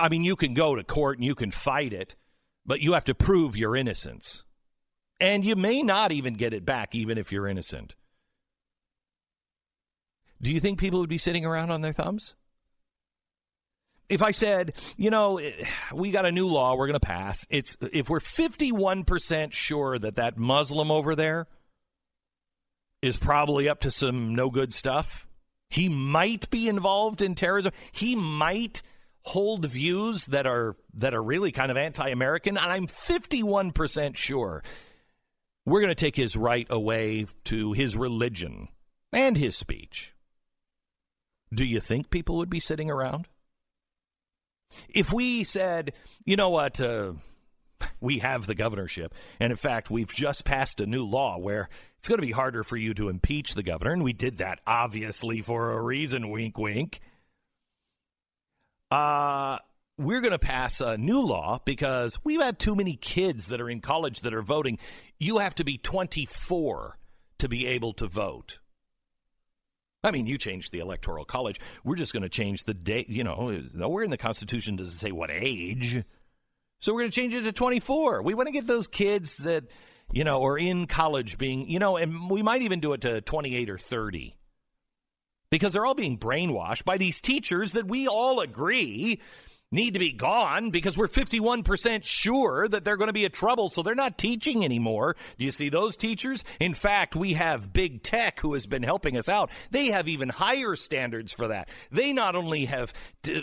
I 0.00 0.08
mean 0.08 0.24
you 0.24 0.36
can 0.36 0.54
go 0.54 0.74
to 0.74 0.84
court 0.84 1.18
and 1.18 1.24
you 1.24 1.34
can 1.34 1.50
fight 1.50 1.92
it, 1.92 2.14
but 2.66 2.80
you 2.80 2.92
have 2.92 3.04
to 3.04 3.14
prove 3.14 3.56
your 3.56 3.76
innocence. 3.76 4.44
And 5.20 5.44
you 5.44 5.56
may 5.56 5.82
not 5.82 6.12
even 6.12 6.34
get 6.34 6.52
it 6.52 6.64
back 6.64 6.94
even 6.94 7.18
if 7.18 7.30
you're 7.30 7.46
innocent. 7.46 7.94
Do 10.42 10.50
you 10.50 10.60
think 10.60 10.78
people 10.78 11.00
would 11.00 11.08
be 11.08 11.18
sitting 11.18 11.46
around 11.46 11.70
on 11.70 11.80
their 11.80 11.92
thumbs? 11.92 12.34
if 14.08 14.22
I 14.22 14.30
said, 14.32 14.74
you 14.96 15.10
know, 15.10 15.38
eh, 15.38 15.50
we 15.92 16.10
got 16.10 16.26
a 16.26 16.32
new 16.32 16.46
law 16.46 16.76
we're 16.76 16.86
going 16.86 16.98
to 16.98 17.06
pass, 17.06 17.46
it's 17.50 17.76
if 17.80 18.08
we're 18.08 18.20
51% 18.20 19.52
sure 19.52 19.98
that 19.98 20.16
that 20.16 20.36
Muslim 20.36 20.90
over 20.90 21.14
there 21.14 21.46
is 23.02 23.16
probably 23.16 23.68
up 23.68 23.80
to 23.80 23.90
some 23.90 24.34
no 24.34 24.50
good 24.50 24.74
stuff, 24.74 25.26
he 25.68 25.88
might 25.88 26.50
be 26.50 26.68
involved 26.68 27.22
in 27.22 27.34
terrorism, 27.34 27.72
he 27.92 28.14
might 28.14 28.82
hold 29.24 29.64
views 29.64 30.26
that 30.26 30.46
are 30.46 30.76
that 30.94 31.14
are 31.14 31.22
really 31.22 31.50
kind 31.50 31.70
of 31.70 31.76
anti-American, 31.76 32.56
and 32.56 32.70
I'm 32.70 32.86
51% 32.86 34.16
sure 34.16 34.62
we're 35.66 35.80
going 35.80 35.88
to 35.88 35.94
take 35.94 36.16
his 36.16 36.36
right 36.36 36.66
away 36.68 37.26
to 37.44 37.72
his 37.72 37.96
religion 37.96 38.68
and 39.12 39.36
his 39.36 39.56
speech. 39.56 40.12
Do 41.52 41.64
you 41.64 41.80
think 41.80 42.10
people 42.10 42.36
would 42.36 42.50
be 42.50 42.60
sitting 42.60 42.90
around? 42.90 43.28
If 44.88 45.12
we 45.12 45.44
said, 45.44 45.92
you 46.24 46.36
know 46.36 46.50
what, 46.50 46.80
uh, 46.80 47.12
we 48.00 48.18
have 48.18 48.46
the 48.46 48.54
governorship, 48.54 49.14
and 49.40 49.52
in 49.52 49.56
fact, 49.56 49.90
we've 49.90 50.12
just 50.12 50.44
passed 50.44 50.80
a 50.80 50.86
new 50.86 51.04
law 51.06 51.38
where 51.38 51.68
it's 51.98 52.08
going 52.08 52.20
to 52.20 52.26
be 52.26 52.32
harder 52.32 52.64
for 52.64 52.76
you 52.76 52.92
to 52.94 53.08
impeach 53.08 53.54
the 53.54 53.62
governor, 53.62 53.92
and 53.92 54.02
we 54.02 54.12
did 54.12 54.38
that 54.38 54.60
obviously 54.66 55.40
for 55.40 55.72
a 55.72 55.82
reason, 55.82 56.30
wink, 56.30 56.58
wink. 56.58 57.00
Uh, 58.94 59.58
we're 59.98 60.20
going 60.20 60.30
to 60.30 60.38
pass 60.38 60.80
a 60.80 60.96
new 60.96 61.20
law 61.20 61.58
because 61.64 62.16
we've 62.22 62.40
had 62.40 62.60
too 62.60 62.76
many 62.76 62.94
kids 62.94 63.48
that 63.48 63.60
are 63.60 63.68
in 63.68 63.80
college 63.80 64.20
that 64.20 64.32
are 64.32 64.40
voting. 64.40 64.78
You 65.18 65.38
have 65.38 65.56
to 65.56 65.64
be 65.64 65.78
24 65.78 66.96
to 67.38 67.48
be 67.48 67.66
able 67.66 67.92
to 67.94 68.06
vote. 68.06 68.60
I 70.04 70.12
mean, 70.12 70.28
you 70.28 70.38
changed 70.38 70.70
the 70.70 70.78
electoral 70.78 71.24
college. 71.24 71.58
We're 71.82 71.96
just 71.96 72.12
going 72.12 72.22
to 72.22 72.28
change 72.28 72.64
the 72.64 72.74
date. 72.74 73.08
You 73.08 73.24
know, 73.24 73.60
nowhere 73.74 74.04
in 74.04 74.10
the 74.10 74.16
Constitution 74.16 74.76
does 74.76 74.90
it 74.90 74.96
say 74.96 75.10
what 75.10 75.30
age. 75.32 76.04
So 76.78 76.92
we're 76.92 77.00
going 77.00 77.10
to 77.10 77.16
change 77.16 77.34
it 77.34 77.42
to 77.42 77.52
24. 77.52 78.22
We 78.22 78.34
want 78.34 78.46
to 78.46 78.52
get 78.52 78.68
those 78.68 78.86
kids 78.86 79.38
that, 79.38 79.64
you 80.12 80.22
know, 80.22 80.44
are 80.44 80.56
in 80.56 80.86
college 80.86 81.36
being, 81.36 81.68
you 81.68 81.80
know, 81.80 81.96
and 81.96 82.30
we 82.30 82.42
might 82.42 82.62
even 82.62 82.78
do 82.78 82.92
it 82.92 83.00
to 83.00 83.22
28 83.22 83.70
or 83.70 83.78
30 83.78 84.36
because 85.54 85.72
they're 85.72 85.86
all 85.86 85.94
being 85.94 86.18
brainwashed 86.18 86.84
by 86.84 86.98
these 86.98 87.20
teachers 87.20 87.70
that 87.74 87.86
we 87.86 88.08
all 88.08 88.40
agree 88.40 89.20
need 89.70 89.92
to 89.92 90.00
be 90.00 90.10
gone 90.10 90.70
because 90.70 90.98
we're 90.98 91.06
51% 91.06 92.02
sure 92.02 92.66
that 92.66 92.84
they're 92.84 92.96
going 92.96 93.06
to 93.06 93.12
be 93.12 93.24
a 93.24 93.30
trouble, 93.30 93.68
so 93.68 93.80
they're 93.80 93.94
not 93.94 94.18
teaching 94.18 94.64
anymore. 94.64 95.14
Do 95.38 95.44
you 95.44 95.52
see 95.52 95.68
those 95.68 95.94
teachers? 95.94 96.42
In 96.58 96.74
fact, 96.74 97.14
we 97.14 97.34
have 97.34 97.72
big 97.72 98.02
tech 98.02 98.40
who 98.40 98.54
has 98.54 98.66
been 98.66 98.82
helping 98.82 99.16
us 99.16 99.28
out. 99.28 99.48
They 99.70 99.92
have 99.92 100.08
even 100.08 100.28
higher 100.28 100.74
standards 100.74 101.30
for 101.30 101.46
that. 101.46 101.68
They 101.92 102.12
not 102.12 102.34
only 102.34 102.64
have 102.64 102.92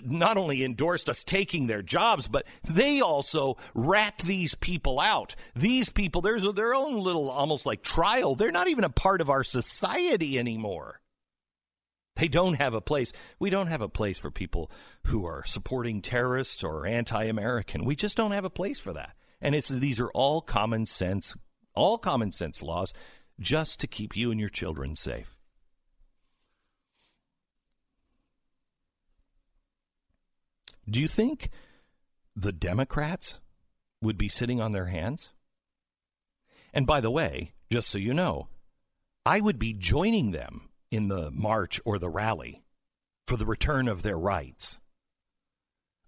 not 0.03 0.36
only 0.36 0.66
endorsed 0.66 1.07
us 1.07 1.24
taking 1.24 1.68
their 1.68 1.82
jobs, 1.82 2.28
but 2.28 2.45
they 2.70 2.99
also 2.99 3.55
rat 3.74 4.22
these 4.26 4.53
people 4.55 4.99
out. 4.99 5.36
These 5.55 5.89
people, 5.89 6.22
there's 6.22 6.43
their 6.53 6.74
own 6.74 6.97
little 6.97 7.30
almost 7.30 7.66
like 7.66 7.84
trial. 7.84 8.36
They're 8.36 8.51
not 8.51 8.68
even 8.68 8.84
a 8.84 8.89
part 8.89 9.22
of 9.22 9.30
our 9.30 9.45
society 9.45 10.38
anymore. 10.38 11.01
They 12.22 12.28
don't 12.28 12.54
have 12.54 12.76
a 12.76 12.82
place. 12.82 13.12
We 13.40 13.50
don't 13.50 13.66
have 13.66 13.82
a 13.82 13.90
place 13.90 14.20
for 14.20 14.30
people 14.30 14.70
who 15.08 15.26
are 15.26 15.44
supporting 15.44 16.04
terrorists 16.04 16.64
or 16.64 16.86
anti-American. 16.86 17.84
We 17.84 17.96
just 17.96 18.16
don't 18.16 18.30
have 18.30 18.46
a 18.46 18.50
place 18.52 18.80
for 18.80 18.94
that. 18.94 19.16
And 19.42 19.56
it's 19.56 19.70
these 19.70 20.00
are 20.00 20.12
all 20.12 20.40
common 20.40 20.86
sense, 20.86 21.36
all 21.74 21.98
common 21.98 22.32
sense 22.32 22.62
laws 22.62 22.94
just 23.40 23.80
to 23.80 23.88
keep 23.88 24.16
you 24.16 24.30
and 24.30 24.40
your 24.40 24.50
children 24.50 24.96
safe. 24.96 25.36
Do 30.88 31.02
you 31.02 31.08
think 31.08 31.50
the 32.36 32.52
Democrats 32.52 33.40
would 34.00 34.20
be 34.20 34.30
sitting 34.30 34.62
on 34.62 34.74
their 34.74 34.86
hands? 34.86 35.34
And 36.72 36.86
by 36.86 37.02
the 37.02 37.10
way, 37.10 37.54
just 37.72 37.90
so 37.90 37.98
you 37.98 38.14
know, 38.14 38.48
I 39.26 39.42
would 39.42 39.58
be 39.58 39.74
joining 39.74 40.30
them 40.30 40.68
in 40.92 41.08
the 41.08 41.32
march 41.32 41.80
or 41.86 41.98
the 41.98 42.10
rally 42.10 42.62
for 43.26 43.38
the 43.38 43.46
return 43.46 43.88
of 43.88 44.04
their 44.04 44.18
rights. 44.18 44.82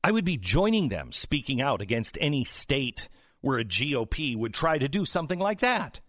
I 0.03 0.11
would 0.11 0.25
be 0.25 0.37
joining 0.37 0.89
them 0.89 1.13
speaking 1.13 1.61
out 1.61 1.81
against 1.81 2.17
any 2.19 2.43
state 2.43 3.07
where 3.39 3.59
a 3.59 3.65
GOP 3.65 4.35
would 4.35 4.53
try 4.53 4.77
to 4.77 4.89
do 4.89 5.05
something 5.05 5.39
like 5.39 5.59
that. 5.59 6.01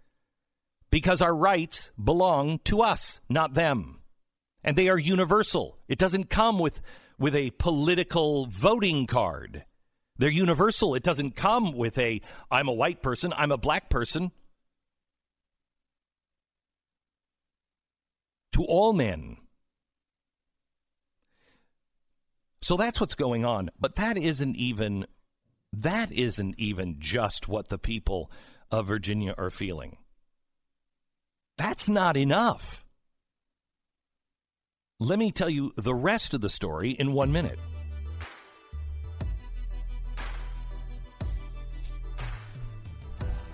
Because 0.91 1.20
our 1.20 1.35
rights 1.35 1.91
belong 2.03 2.59
to 2.64 2.83
us, 2.83 3.20
not 3.29 3.55
them. 3.55 4.01
And 4.64 4.77
they 4.77 4.89
are 4.89 4.99
universal. 4.99 5.79
It 5.89 5.99
doesn't 5.99 6.31
come 6.31 6.59
with, 6.59 6.83
with 7.18 7.37
a 7.37 7.51
political 7.51 8.47
voting 8.47 9.07
card. 9.07 9.64
They're 10.18 10.31
universal. 10.31 10.95
It 10.95 11.03
doesn't 11.03 11.37
come 11.37 11.72
with 11.72 11.99
a, 11.99 12.20
I'm 12.51 12.68
a 12.68 12.72
white 12.72 13.03
person, 13.03 13.33
I'm 13.37 13.53
a 13.53 13.59
black 13.59 13.91
person. 13.91 14.33
To 18.55 18.65
all 18.65 18.93
men. 18.93 19.37
So 22.63 22.77
that's 22.77 23.01
what's 23.01 23.15
going 23.15 23.45
on. 23.45 23.71
But 23.79 23.97
that 23.97 24.17
isn't 24.17 24.57
even 24.57 25.07
that 25.73 26.13
isn't 26.13 26.55
even 26.57 26.97
just 27.01 27.49
what 27.49 27.69
the 27.69 27.79
people 27.79 28.31
of 28.71 28.87
Virginia 28.87 29.35
are 29.37 29.51
feeling. 29.51 29.97
That's 31.59 31.89
not 31.89 32.17
enough. 32.17 32.85
Let 35.01 35.19
me 35.19 35.33
tell 35.33 35.51
you 35.51 35.73
the 35.77 35.95
rest 35.95 36.33
of 36.33 36.41
the 36.41 36.49
story 36.49 36.93
in 36.93 37.13
one 37.13 37.33
minute. 37.33 37.59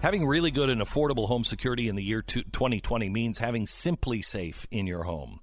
Having 0.03 0.27
really 0.27 0.51
good 0.51 0.71
and 0.71 0.81
affordable 0.81 1.29
home 1.29 1.45
security 1.45 1.87
in 1.87 1.95
the 1.95 2.03
year 2.03 2.23
2020 2.23 3.11
means 3.11 3.37
having 3.37 3.67
SimpliSafe 3.67 4.65
in 4.71 4.87
your 4.87 5.03
home. 5.03 5.41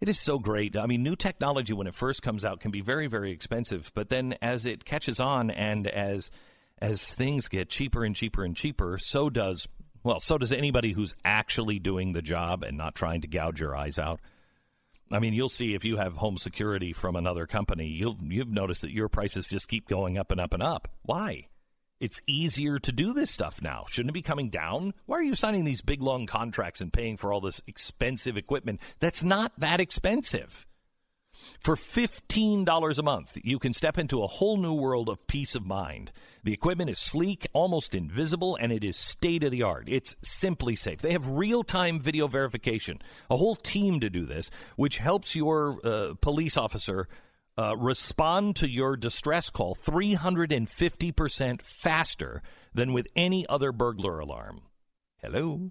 It 0.00 0.08
is 0.08 0.18
so 0.18 0.38
great. 0.38 0.74
I 0.74 0.86
mean, 0.86 1.02
new 1.02 1.14
technology 1.14 1.74
when 1.74 1.86
it 1.86 1.94
first 1.94 2.22
comes 2.22 2.42
out 2.42 2.60
can 2.60 2.70
be 2.70 2.80
very, 2.80 3.08
very 3.08 3.30
expensive, 3.30 3.92
but 3.94 4.08
then 4.08 4.36
as 4.40 4.64
it 4.64 4.86
catches 4.86 5.20
on 5.20 5.50
and 5.50 5.86
as 5.86 6.30
as 6.80 7.12
things 7.12 7.48
get 7.48 7.68
cheaper 7.68 8.02
and 8.02 8.16
cheaper 8.16 8.42
and 8.42 8.56
cheaper, 8.56 8.96
so 8.96 9.28
does 9.28 9.68
well, 10.02 10.18
so 10.18 10.38
does 10.38 10.50
anybody 10.50 10.92
who's 10.92 11.14
actually 11.22 11.78
doing 11.78 12.14
the 12.14 12.22
job 12.22 12.62
and 12.62 12.78
not 12.78 12.94
trying 12.94 13.20
to 13.20 13.28
gouge 13.28 13.60
your 13.60 13.76
eyes 13.76 13.98
out. 13.98 14.18
I 15.12 15.18
mean, 15.18 15.34
you'll 15.34 15.50
see 15.50 15.74
if 15.74 15.84
you 15.84 15.98
have 15.98 16.14
home 16.16 16.38
security 16.38 16.94
from 16.94 17.16
another 17.16 17.44
company, 17.46 17.88
you'll 17.88 18.16
you've 18.22 18.48
noticed 18.48 18.80
that 18.80 18.92
your 18.92 19.10
prices 19.10 19.50
just 19.50 19.68
keep 19.68 19.86
going 19.86 20.16
up 20.16 20.32
and 20.32 20.40
up 20.40 20.54
and 20.54 20.62
up. 20.62 20.88
Why? 21.02 21.49
It's 22.00 22.22
easier 22.26 22.78
to 22.78 22.92
do 22.92 23.12
this 23.12 23.30
stuff 23.30 23.60
now. 23.60 23.84
Shouldn't 23.90 24.08
it 24.08 24.14
be 24.14 24.22
coming 24.22 24.48
down? 24.48 24.94
Why 25.04 25.18
are 25.18 25.22
you 25.22 25.34
signing 25.34 25.66
these 25.66 25.82
big 25.82 26.00
long 26.00 26.24
contracts 26.24 26.80
and 26.80 26.90
paying 26.90 27.18
for 27.18 27.30
all 27.30 27.42
this 27.42 27.60
expensive 27.66 28.38
equipment 28.38 28.80
that's 29.00 29.22
not 29.22 29.52
that 29.58 29.80
expensive? 29.80 30.66
For 31.60 31.76
$15 31.76 32.98
a 32.98 33.02
month, 33.02 33.36
you 33.44 33.58
can 33.58 33.74
step 33.74 33.98
into 33.98 34.22
a 34.22 34.26
whole 34.26 34.56
new 34.56 34.72
world 34.72 35.10
of 35.10 35.26
peace 35.26 35.54
of 35.54 35.66
mind. 35.66 36.10
The 36.42 36.54
equipment 36.54 36.88
is 36.88 36.98
sleek, 36.98 37.46
almost 37.52 37.94
invisible, 37.94 38.56
and 38.56 38.72
it 38.72 38.82
is 38.82 38.96
state 38.96 39.44
of 39.44 39.50
the 39.50 39.62
art. 39.62 39.84
It's 39.86 40.16
simply 40.22 40.76
safe. 40.76 41.00
They 41.00 41.12
have 41.12 41.26
real 41.26 41.62
time 41.62 42.00
video 42.00 42.28
verification, 42.28 42.98
a 43.30 43.36
whole 43.36 43.56
team 43.56 44.00
to 44.00 44.08
do 44.08 44.24
this, 44.24 44.50
which 44.76 44.96
helps 44.96 45.36
your 45.36 45.78
uh, 45.84 46.14
police 46.20 46.56
officer 46.56 47.08
uh, 47.58 47.76
respond 47.76 48.56
to 48.56 48.68
your 48.68 48.96
distress 48.96 49.50
call 49.50 49.74
350% 49.74 51.62
faster 51.62 52.42
than 52.74 52.92
with 52.92 53.06
any 53.16 53.46
other 53.48 53.72
burglar 53.72 54.18
alarm. 54.18 54.62
Hello? 55.18 55.70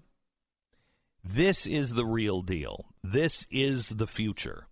This 1.24 1.66
is 1.66 1.94
the 1.94 2.06
real 2.06 2.42
deal. 2.42 2.86
This 3.02 3.46
is 3.50 3.90
the 3.90 4.06
future. 4.06 4.66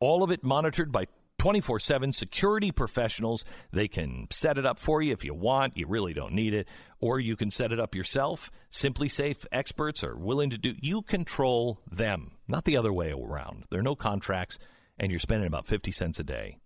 All 0.00 0.22
of 0.22 0.30
it 0.30 0.42
monitored 0.42 0.90
by 0.90 1.06
24 1.38 1.80
7 1.80 2.12
security 2.12 2.70
professionals. 2.70 3.44
They 3.72 3.88
can 3.88 4.28
set 4.30 4.58
it 4.58 4.66
up 4.66 4.78
for 4.78 5.02
you 5.02 5.12
if 5.12 5.24
you 5.24 5.34
want. 5.34 5.76
You 5.76 5.86
really 5.86 6.12
don't 6.12 6.34
need 6.34 6.54
it. 6.54 6.68
Or 7.00 7.18
you 7.18 7.36
can 7.36 7.50
set 7.50 7.72
it 7.72 7.80
up 7.80 7.94
yourself. 7.94 8.50
SimpliSafe 8.70 9.44
experts 9.50 10.04
are 10.04 10.16
willing 10.16 10.50
to 10.50 10.58
do. 10.58 10.74
You 10.80 11.02
control 11.02 11.80
them, 11.90 12.32
not 12.46 12.64
the 12.64 12.76
other 12.76 12.92
way 12.92 13.10
around. 13.12 13.64
There 13.70 13.80
are 13.80 13.84
no 13.84 13.96
contracts, 13.96 14.58
and 15.02 15.10
you're 15.12 15.18
spending 15.18 15.46
about 15.46 15.66
50 15.66 15.92
cents 15.92 16.18
a 16.20 16.24
day. 16.24 16.56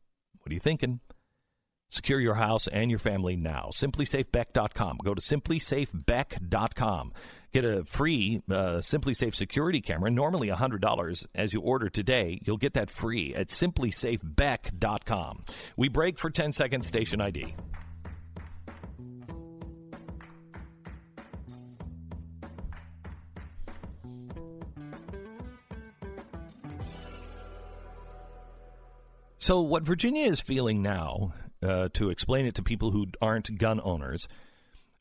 What 0.43 0.53
are 0.53 0.55
you 0.55 0.61
thinking? 0.61 1.01
Secure 1.89 2.20
your 2.20 2.34
house 2.34 2.68
and 2.68 2.91
your 2.91 2.99
family 2.99 3.37
now. 3.37 3.70
SimpliSafeBeck.com. 3.72 4.99
Go 5.03 5.14
to 5.14 5.20
SimpliSafeBeck.com. 5.22 7.12
Get 7.53 7.64
a 7.64 7.84
free 7.84 8.43
uh, 8.51 8.78
SimpliSafe 8.78 9.34
security 9.34 9.80
camera, 9.80 10.11
normally 10.11 10.49
$100. 10.49 11.26
As 11.34 11.53
you 11.53 11.61
order 11.61 11.89
today, 11.89 12.41
you'll 12.45 12.59
get 12.59 12.74
that 12.74 12.91
free 12.91 13.34
at 13.34 13.49
SimpliSafeBeck.com. 13.49 15.45
We 15.76 15.89
break 15.89 16.18
for 16.18 16.28
10 16.28 16.53
seconds, 16.53 16.87
station 16.87 17.20
ID. 17.20 17.55
So, 29.47 29.61
what 29.61 29.85
Virginia 29.85 30.25
is 30.25 30.41
feeling 30.41 30.83
now, 30.83 31.33
uh, 31.63 31.89
to 31.93 32.11
explain 32.11 32.47
it 32.47 32.57
to 32.57 32.65
people 32.65 32.91
who 32.91 33.07
aren't 33.23 33.59
gun 33.59 33.81
owners, 33.81 34.27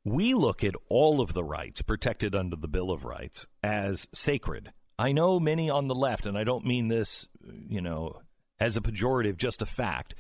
we 0.04 0.36
look 0.36 0.64
at 0.64 0.76
all 0.88 1.20
of 1.20 1.34
the 1.34 1.44
rights 1.44 1.82
protected 1.82 2.36
under 2.36 2.56
the 2.56 2.68
Bill 2.68 2.92
of 2.92 3.06
Rights 3.06 3.48
as 3.64 4.08
sacred. 4.14 4.72
I 5.00 5.14
know 5.14 5.40
many 5.40 5.72
on 5.72 5.88
the 5.88 5.96
left, 5.96 6.28
and 6.28 6.38
I 6.38 6.44
don't 6.44 6.64
mean 6.64 6.90
this, 6.90 7.28
you 7.68 7.82
know, 7.82 8.22
as 8.60 8.76
a 8.76 8.82
pejorative, 8.82 9.38
just 9.38 9.64
a 9.64 9.66
fact. 9.66 10.14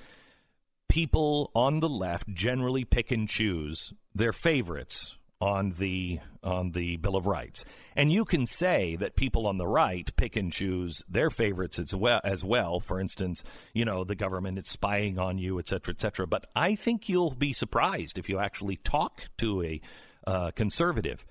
People 0.89 1.51
on 1.53 1.79
the 1.79 1.87
left 1.87 2.27
generally 2.33 2.83
pick 2.83 3.11
and 3.11 3.29
choose 3.29 3.93
their 4.15 4.33
favorites 4.33 5.19
on 5.41 5.71
the 5.71 6.19
on 6.43 6.71
the 6.71 6.97
Bill 6.97 7.15
of 7.15 7.27
Rights. 7.27 7.65
And 7.95 8.11
you 8.11 8.23
can 8.23 8.45
say 8.45 8.95
that 8.97 9.15
people 9.15 9.47
on 9.47 9.57
the 9.57 9.67
right 9.67 10.09
pick 10.15 10.35
and 10.35 10.51
choose 10.51 11.03
their 11.09 11.29
favorites 11.29 11.79
as 11.79 11.93
well 11.93 12.21
as 12.23 12.43
well. 12.43 12.79
For 12.79 12.99
instance, 12.99 13.43
you 13.73 13.83
know, 13.83 14.03
the 14.03 14.15
government 14.15 14.59
is 14.59 14.67
spying 14.67 15.17
on 15.19 15.37
you, 15.37 15.59
et 15.59 15.67
cetera, 15.67 15.93
et 15.93 16.01
cetera. 16.01 16.27
But 16.27 16.45
I 16.55 16.75
think 16.75 17.09
you'll 17.09 17.31
be 17.31 17.51
surprised 17.51 18.17
if 18.17 18.29
you 18.29 18.39
actually 18.39 18.77
talk 18.77 19.23
to 19.37 19.63
a 19.63 19.81
uh, 20.27 20.51
conservative 20.51 21.25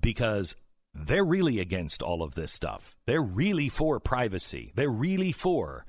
because 0.00 0.56
they're 0.94 1.24
really 1.24 1.60
against 1.60 2.02
all 2.02 2.22
of 2.22 2.34
this 2.34 2.52
stuff. 2.52 2.96
They're 3.06 3.22
really 3.22 3.68
for 3.68 4.00
privacy. 4.00 4.72
They're 4.74 4.88
really 4.90 5.32
for 5.32 5.84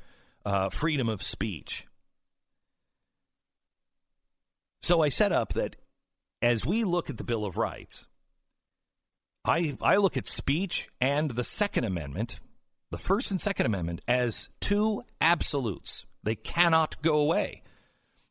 uh, 0.45 0.69
freedom 0.69 1.09
of 1.09 1.23
speech. 1.23 1.85
So 4.81 5.01
I 5.01 5.09
set 5.09 5.31
up 5.31 5.53
that 5.53 5.77
as 6.41 6.65
we 6.65 6.83
look 6.83 7.09
at 7.09 7.17
the 7.17 7.23
Bill 7.23 7.45
of 7.45 7.57
Rights, 7.57 8.07
I, 9.45 9.77
I 9.81 9.95
look 9.97 10.17
at 10.17 10.27
speech 10.27 10.89
and 10.99 11.31
the 11.31 11.43
Second 11.43 11.85
Amendment, 11.85 12.39
the 12.91 12.97
First 12.97 13.31
and 13.31 13.39
Second 13.39 13.65
Amendment, 13.65 14.01
as 14.07 14.49
two 14.59 15.01
absolutes. 15.21 16.05
They 16.23 16.35
cannot 16.35 17.01
go 17.01 17.19
away. 17.19 17.63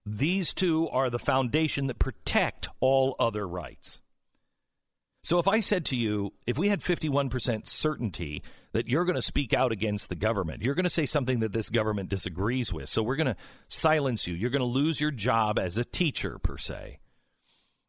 These 0.05 0.53
two 0.53 0.89
are 0.91 1.11
the 1.11 1.19
foundation 1.19 1.87
that 1.89 1.99
protect 1.99 2.69
all 2.81 3.17
other 3.19 3.47
rights. 3.47 4.01
So 5.25 5.41
if 5.41 5.49
I 5.49 5.59
said 5.59 5.87
to 5.87 5.97
you, 5.97 6.35
if 6.47 6.57
we 6.57 6.69
had 6.69 6.81
51% 6.81 7.67
certainty 7.67 8.45
that 8.73 8.87
you're 8.87 9.05
going 9.05 9.17
to 9.17 9.23
speak 9.23 9.53
out 9.53 9.73
against 9.73 10.09
the 10.09 10.15
government, 10.15 10.63
you're 10.63 10.77
going 10.77 10.85
to 10.85 10.91
say 10.91 11.07
something 11.07 11.41
that 11.41 11.51
this 11.51 11.69
government 11.69 12.11
disagrees 12.11 12.73
with, 12.73 12.89
so 12.89 13.03
we're 13.03 13.17
going 13.17 13.27
to 13.27 13.37
silence 13.67 14.29
you, 14.29 14.35
you're 14.35 14.51
going 14.51 14.61
to 14.61 14.67
lose 14.67 15.01
your 15.01 15.11
job 15.11 15.59
as 15.59 15.77
a 15.77 15.85
teacher, 15.85 16.39
per 16.39 16.59
se. 16.59 17.01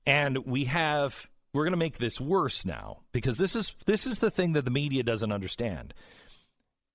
And 0.07 0.45
we 0.45 0.65
have 0.65 1.27
we're 1.53 1.65
going 1.65 1.71
to 1.71 1.77
make 1.77 1.97
this 1.97 2.19
worse 2.19 2.65
now 2.65 3.01
because 3.11 3.37
this 3.37 3.55
is 3.55 3.75
this 3.85 4.07
is 4.07 4.19
the 4.19 4.31
thing 4.31 4.53
that 4.53 4.63
the 4.63 4.71
media 4.71 5.03
doesn't 5.03 5.31
understand. 5.33 5.93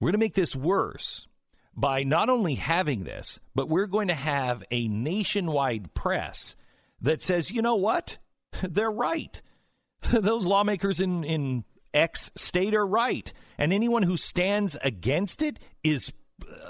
We're 0.01 0.07
going 0.07 0.21
to 0.21 0.25
make 0.25 0.35
this 0.35 0.57
worse 0.57 1.27
by 1.77 2.05
not 2.05 2.31
only 2.31 2.55
having 2.55 3.05
this, 3.05 3.39
but 3.55 3.69
we're 3.69 3.87
going 3.87 4.09
to 4.09 4.15
have 4.15 4.65
a 4.71 4.89
nationwide 4.89 5.93
press 5.93 6.57
that 7.03 7.21
says, 7.21 7.51
"You 7.51 7.61
know 7.61 7.77
what? 7.77 8.17
They're 8.63 8.91
right. 8.91 9.41
Those 10.11 10.47
lawmakers 10.47 10.99
in 10.99 11.23
in 11.23 11.65
X 11.93 12.31
state 12.35 12.75
are 12.75 12.87
right, 12.87 13.31
and 13.59 13.75
anyone 13.75 14.05
who 14.05 14.17
stands 14.17 14.77
against 14.83 15.43
it 15.43 15.59
is 15.85 16.15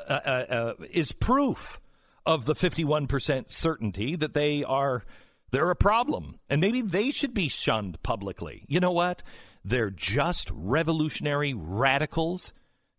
uh, 0.09 0.13
uh, 0.13 0.45
uh, 0.49 0.75
is 0.91 1.13
proof 1.13 1.81
of 2.27 2.47
the 2.47 2.55
51% 2.55 3.51
certainty 3.51 4.17
that 4.17 4.35
they 4.35 4.63
are 4.65 5.05
they're 5.53 5.71
a 5.71 5.77
problem, 5.77 6.41
and 6.49 6.61
maybe 6.61 6.81
they 6.81 7.11
should 7.11 7.35
be 7.35 7.49
shunned 7.49 8.03
publicly. 8.03 8.65
You 8.69 8.81
know 8.81 8.91
what? 8.91 9.23
They're 9.65 9.91
just 9.91 10.51
revolutionary 10.53 11.55
radicals 11.55 12.53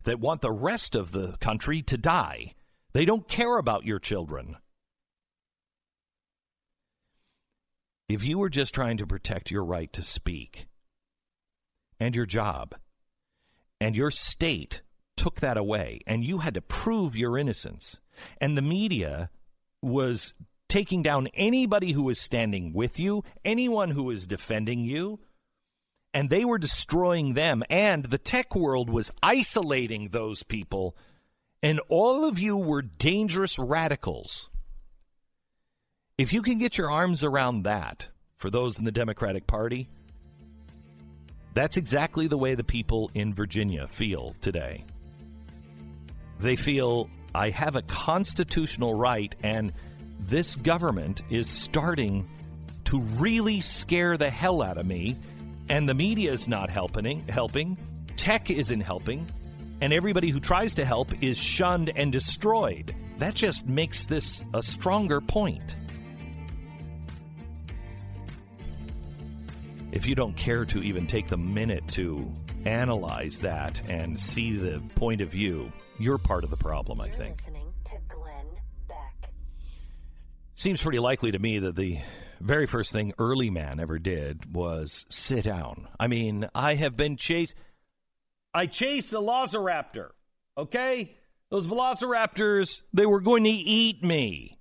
that 0.04 0.20
want 0.20 0.40
the 0.40 0.52
rest 0.52 0.94
of 0.94 1.10
the 1.10 1.36
country 1.40 1.82
to 1.82 1.98
die. 1.98 2.54
They 2.92 3.04
don't 3.04 3.28
care 3.28 3.58
about 3.58 3.84
your 3.84 3.98
children. 3.98 4.56
If 8.08 8.22
you 8.22 8.38
were 8.38 8.50
just 8.50 8.72
trying 8.72 8.98
to 8.98 9.06
protect 9.06 9.50
your 9.50 9.64
right 9.64 9.92
to 9.92 10.02
speak 10.02 10.66
and 11.98 12.14
your 12.14 12.26
job, 12.26 12.76
and 13.80 13.96
your 13.96 14.10
state 14.10 14.82
took 15.16 15.40
that 15.40 15.56
away, 15.56 16.00
and 16.06 16.24
you 16.24 16.38
had 16.38 16.54
to 16.54 16.60
prove 16.60 17.16
your 17.16 17.36
innocence, 17.36 17.98
and 18.40 18.56
the 18.56 18.62
media 18.62 19.30
was 19.82 20.34
taking 20.74 21.04
down 21.04 21.28
anybody 21.34 21.92
who 21.92 22.02
was 22.02 22.18
standing 22.18 22.72
with 22.72 22.98
you, 22.98 23.22
anyone 23.44 23.92
who 23.92 24.02
was 24.02 24.26
defending 24.26 24.80
you, 24.80 25.20
and 26.12 26.28
they 26.28 26.44
were 26.44 26.58
destroying 26.58 27.34
them. 27.34 27.62
And 27.70 28.06
the 28.06 28.18
tech 28.18 28.56
world 28.56 28.90
was 28.90 29.12
isolating 29.22 30.08
those 30.08 30.42
people, 30.42 30.96
and 31.62 31.78
all 31.88 32.24
of 32.24 32.40
you 32.40 32.56
were 32.56 32.82
dangerous 32.82 33.56
radicals. 33.56 34.50
If 36.18 36.32
you 36.32 36.42
can 36.42 36.58
get 36.58 36.76
your 36.76 36.90
arms 36.90 37.22
around 37.22 37.62
that 37.62 38.08
for 38.36 38.50
those 38.50 38.76
in 38.76 38.84
the 38.84 38.90
Democratic 38.90 39.46
Party, 39.46 39.88
that's 41.52 41.76
exactly 41.76 42.26
the 42.26 42.36
way 42.36 42.56
the 42.56 42.64
people 42.64 43.12
in 43.14 43.32
Virginia 43.32 43.86
feel 43.86 44.34
today. 44.40 44.84
They 46.40 46.56
feel 46.56 47.08
I 47.32 47.50
have 47.50 47.76
a 47.76 47.82
constitutional 47.82 48.94
right 48.94 49.32
and 49.44 49.72
this 50.20 50.56
government 50.56 51.22
is 51.30 51.48
starting 51.48 52.28
to 52.84 53.00
really 53.00 53.60
scare 53.60 54.16
the 54.16 54.30
hell 54.30 54.62
out 54.62 54.78
of 54.78 54.86
me, 54.86 55.16
and 55.68 55.88
the 55.88 55.94
media 55.94 56.32
is 56.32 56.48
not 56.48 56.70
helping. 56.70 57.20
Helping, 57.28 57.76
tech 58.16 58.50
isn't 58.50 58.80
helping, 58.80 59.26
and 59.80 59.92
everybody 59.92 60.30
who 60.30 60.40
tries 60.40 60.74
to 60.74 60.84
help 60.84 61.10
is 61.22 61.38
shunned 61.38 61.92
and 61.96 62.12
destroyed. 62.12 62.94
That 63.18 63.34
just 63.34 63.66
makes 63.66 64.06
this 64.06 64.42
a 64.54 64.62
stronger 64.62 65.20
point. 65.20 65.76
If 69.92 70.06
you 70.06 70.14
don't 70.14 70.36
care 70.36 70.64
to 70.64 70.82
even 70.82 71.06
take 71.06 71.28
the 71.28 71.36
minute 71.36 71.86
to 71.88 72.30
analyze 72.64 73.38
that 73.40 73.80
and 73.88 74.18
see 74.18 74.56
the 74.56 74.80
point 74.96 75.20
of 75.20 75.30
view, 75.30 75.72
you're 75.98 76.18
part 76.18 76.42
of 76.42 76.50
the 76.50 76.56
problem, 76.56 77.00
I 77.00 77.08
think. 77.08 77.36
Seems 80.56 80.80
pretty 80.80 81.00
likely 81.00 81.32
to 81.32 81.38
me 81.38 81.58
that 81.58 81.74
the 81.74 81.98
very 82.40 82.66
first 82.66 82.92
thing 82.92 83.12
early 83.18 83.50
man 83.50 83.80
ever 83.80 83.98
did 83.98 84.54
was 84.54 85.04
sit 85.08 85.44
down. 85.44 85.88
I 85.98 86.06
mean, 86.06 86.48
I 86.54 86.74
have 86.74 86.96
been 86.96 87.16
chased. 87.16 87.54
I 88.52 88.66
chased 88.66 89.12
a 89.12 89.16
velociraptor, 89.16 90.10
okay? 90.56 91.16
Those 91.50 91.66
velociraptors, 91.66 92.82
they 92.92 93.06
were 93.06 93.20
going 93.20 93.44
to 93.44 93.50
eat 93.50 94.04
me. 94.04 94.58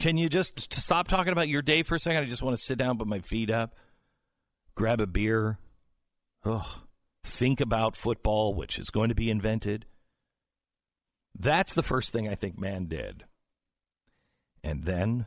Can 0.00 0.16
you 0.16 0.28
just 0.28 0.72
stop 0.72 1.08
talking 1.08 1.32
about 1.32 1.48
your 1.48 1.62
day 1.62 1.82
for 1.82 1.94
a 1.94 2.00
second? 2.00 2.24
I 2.24 2.26
just 2.26 2.42
want 2.42 2.56
to 2.56 2.62
sit 2.62 2.78
down, 2.78 2.98
put 2.98 3.06
my 3.06 3.20
feet 3.20 3.50
up, 3.50 3.76
grab 4.74 5.00
a 5.00 5.06
beer. 5.06 5.58
Ugh. 6.44 6.66
Think 7.24 7.60
about 7.60 7.96
football, 7.96 8.54
which 8.54 8.78
is 8.78 8.90
going 8.90 9.10
to 9.10 9.14
be 9.14 9.30
invented. 9.30 9.86
That's 11.38 11.74
the 11.74 11.82
first 11.82 12.12
thing 12.12 12.28
I 12.28 12.34
think 12.34 12.58
man 12.58 12.86
did. 12.86 13.24
And 14.64 14.84
then, 14.84 15.26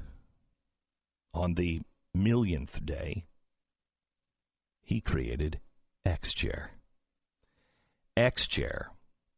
on 1.34 1.56
the 1.56 1.82
millionth 2.14 2.86
day, 2.86 3.26
he 4.82 5.02
created 5.02 5.60
X 6.06 6.34
Chair. 6.34 6.72
X 8.16 8.48
Chair. 8.48 8.92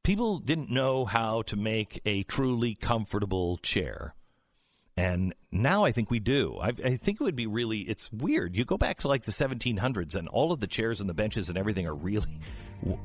People 0.03 0.39
didn't 0.39 0.69
know 0.69 1.05
how 1.05 1.41
to 1.43 1.55
make 1.55 2.01
a 2.05 2.23
truly 2.23 2.75
comfortable 2.75 3.57
chair. 3.57 4.13
And 4.95 5.33
now 5.51 5.85
I 5.85 5.91
think 5.91 6.09
we 6.09 6.19
do. 6.19 6.57
I, 6.59 6.69
I, 6.69 6.97
think 6.97 7.21
it 7.21 7.23
would 7.23 7.35
be 7.35 7.45
really, 7.45 7.81
it's 7.81 8.11
weird. 8.11 8.55
You 8.55 8.65
go 8.65 8.77
back 8.77 8.99
to 9.01 9.07
like 9.07 9.23
the 9.23 9.31
1700s 9.31 10.15
and 10.15 10.27
all 10.27 10.51
of 10.51 10.59
the 10.59 10.65
chairs 10.65 10.99
and 10.99 11.09
the 11.09 11.13
benches 11.13 11.49
and 11.49 11.57
everything 11.57 11.85
are 11.85 11.93
really, 11.93 12.39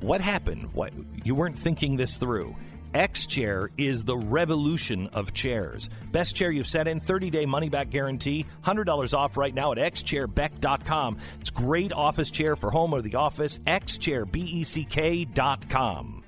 what 0.01 0.23
happened? 0.23 0.73
What, 0.73 0.93
you 1.23 1.35
weren't 1.35 1.59
thinking 1.59 1.97
this 1.97 2.17
through. 2.17 2.57
X 2.95 3.27
Chair 3.27 3.71
is 3.77 4.05
the 4.05 4.17
revolution 4.17 5.09
of 5.09 5.33
chairs. 5.33 5.89
Best 6.11 6.37
chair 6.37 6.51
you've 6.51 6.69
sat 6.69 6.89
in, 6.89 7.01
30 7.01 7.31
day 7.31 7.47
money 7.47 7.69
back 7.69 7.91
guarantee, 7.91 8.47
$100 8.65 9.17
off 9.17 9.37
right 9.37 9.55
now 9.55 9.73
at 9.73 9.79
xchairbeck.com. 9.79 11.19
It's 11.41 11.51
great 11.51 11.93
office 11.93 12.31
chair 12.31 12.57
for 12.57 12.71
home 12.71 12.93
or 12.93 13.03
the 13.03 13.17
office. 13.17 13.59
xchairbeck.com. 13.59 16.23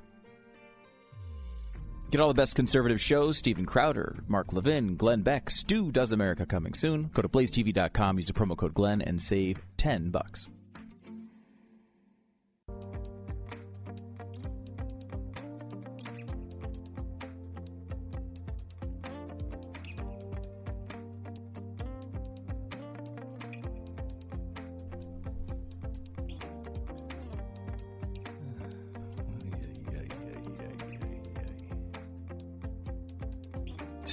Get 2.14 2.20
all 2.20 2.28
the 2.28 2.34
best 2.34 2.54
conservative 2.54 3.00
shows 3.00 3.38
Steven 3.38 3.66
Crowder, 3.66 4.14
Mark 4.28 4.52
Levin, 4.52 4.94
Glenn 4.94 5.22
Beck, 5.22 5.50
Stu 5.50 5.90
Does 5.90 6.12
America 6.12 6.46
coming 6.46 6.72
soon. 6.72 7.10
Go 7.12 7.22
to 7.22 7.28
blazetv.com, 7.28 8.18
use 8.18 8.28
the 8.28 8.32
promo 8.32 8.56
code 8.56 8.72
Glenn, 8.72 9.02
and 9.02 9.20
save 9.20 9.58
10 9.78 10.10
bucks. 10.10 10.46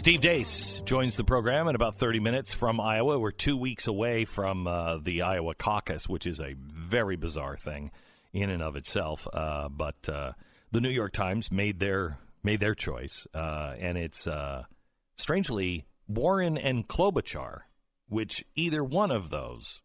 Steve 0.02 0.22
Deace 0.22 0.82
joins 0.82 1.16
the 1.16 1.24
program 1.24 1.68
in 1.68 1.76
about 1.76 1.94
30 1.94 2.20
minutes 2.22 2.52
from 2.54 2.82
Iowa. 2.82 3.20
We're 3.20 3.30
two 3.30 3.56
weeks 3.56 3.86
away 3.86 4.26
from 4.26 4.66
uh, 4.66 4.98
the 4.98 5.22
Iowa 5.22 5.54
caucus, 5.54 6.10
which 6.10 6.26
is 6.26 6.40
a 6.42 6.56
very 6.58 7.18
bizarre 7.18 7.56
thing 7.56 7.92
in 8.34 8.50
and 8.50 8.64
of 8.64 8.76
itself. 8.76 9.28
Uh, 9.32 9.70
but 9.70 10.10
uh, 10.10 10.32
the 10.72 10.82
New 10.82 10.90
York 10.90 11.14
Times 11.14 11.52
made 11.52 11.80
their 11.80 12.18
made 12.42 12.60
their 12.60 12.74
choice, 12.74 13.28
uh, 13.36 13.76
and 13.78 13.96
it's 13.96 14.26
uh, 14.26 14.64
strangely 15.18 15.86
Warren 16.08 16.58
and 16.58 16.88
Klobuchar, 16.88 17.60
which 18.10 18.44
either 18.56 18.84
one 18.84 19.12
of 19.12 19.30
those, 19.30 19.84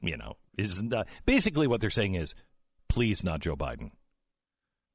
you 0.00 0.16
know, 0.16 0.36
is 0.56 0.80
basically 1.26 1.66
what 1.66 1.80
they're 1.80 1.90
saying 1.90 2.14
is, 2.14 2.36
please 2.88 3.24
not 3.24 3.40
Joe 3.40 3.56
Biden 3.56 3.90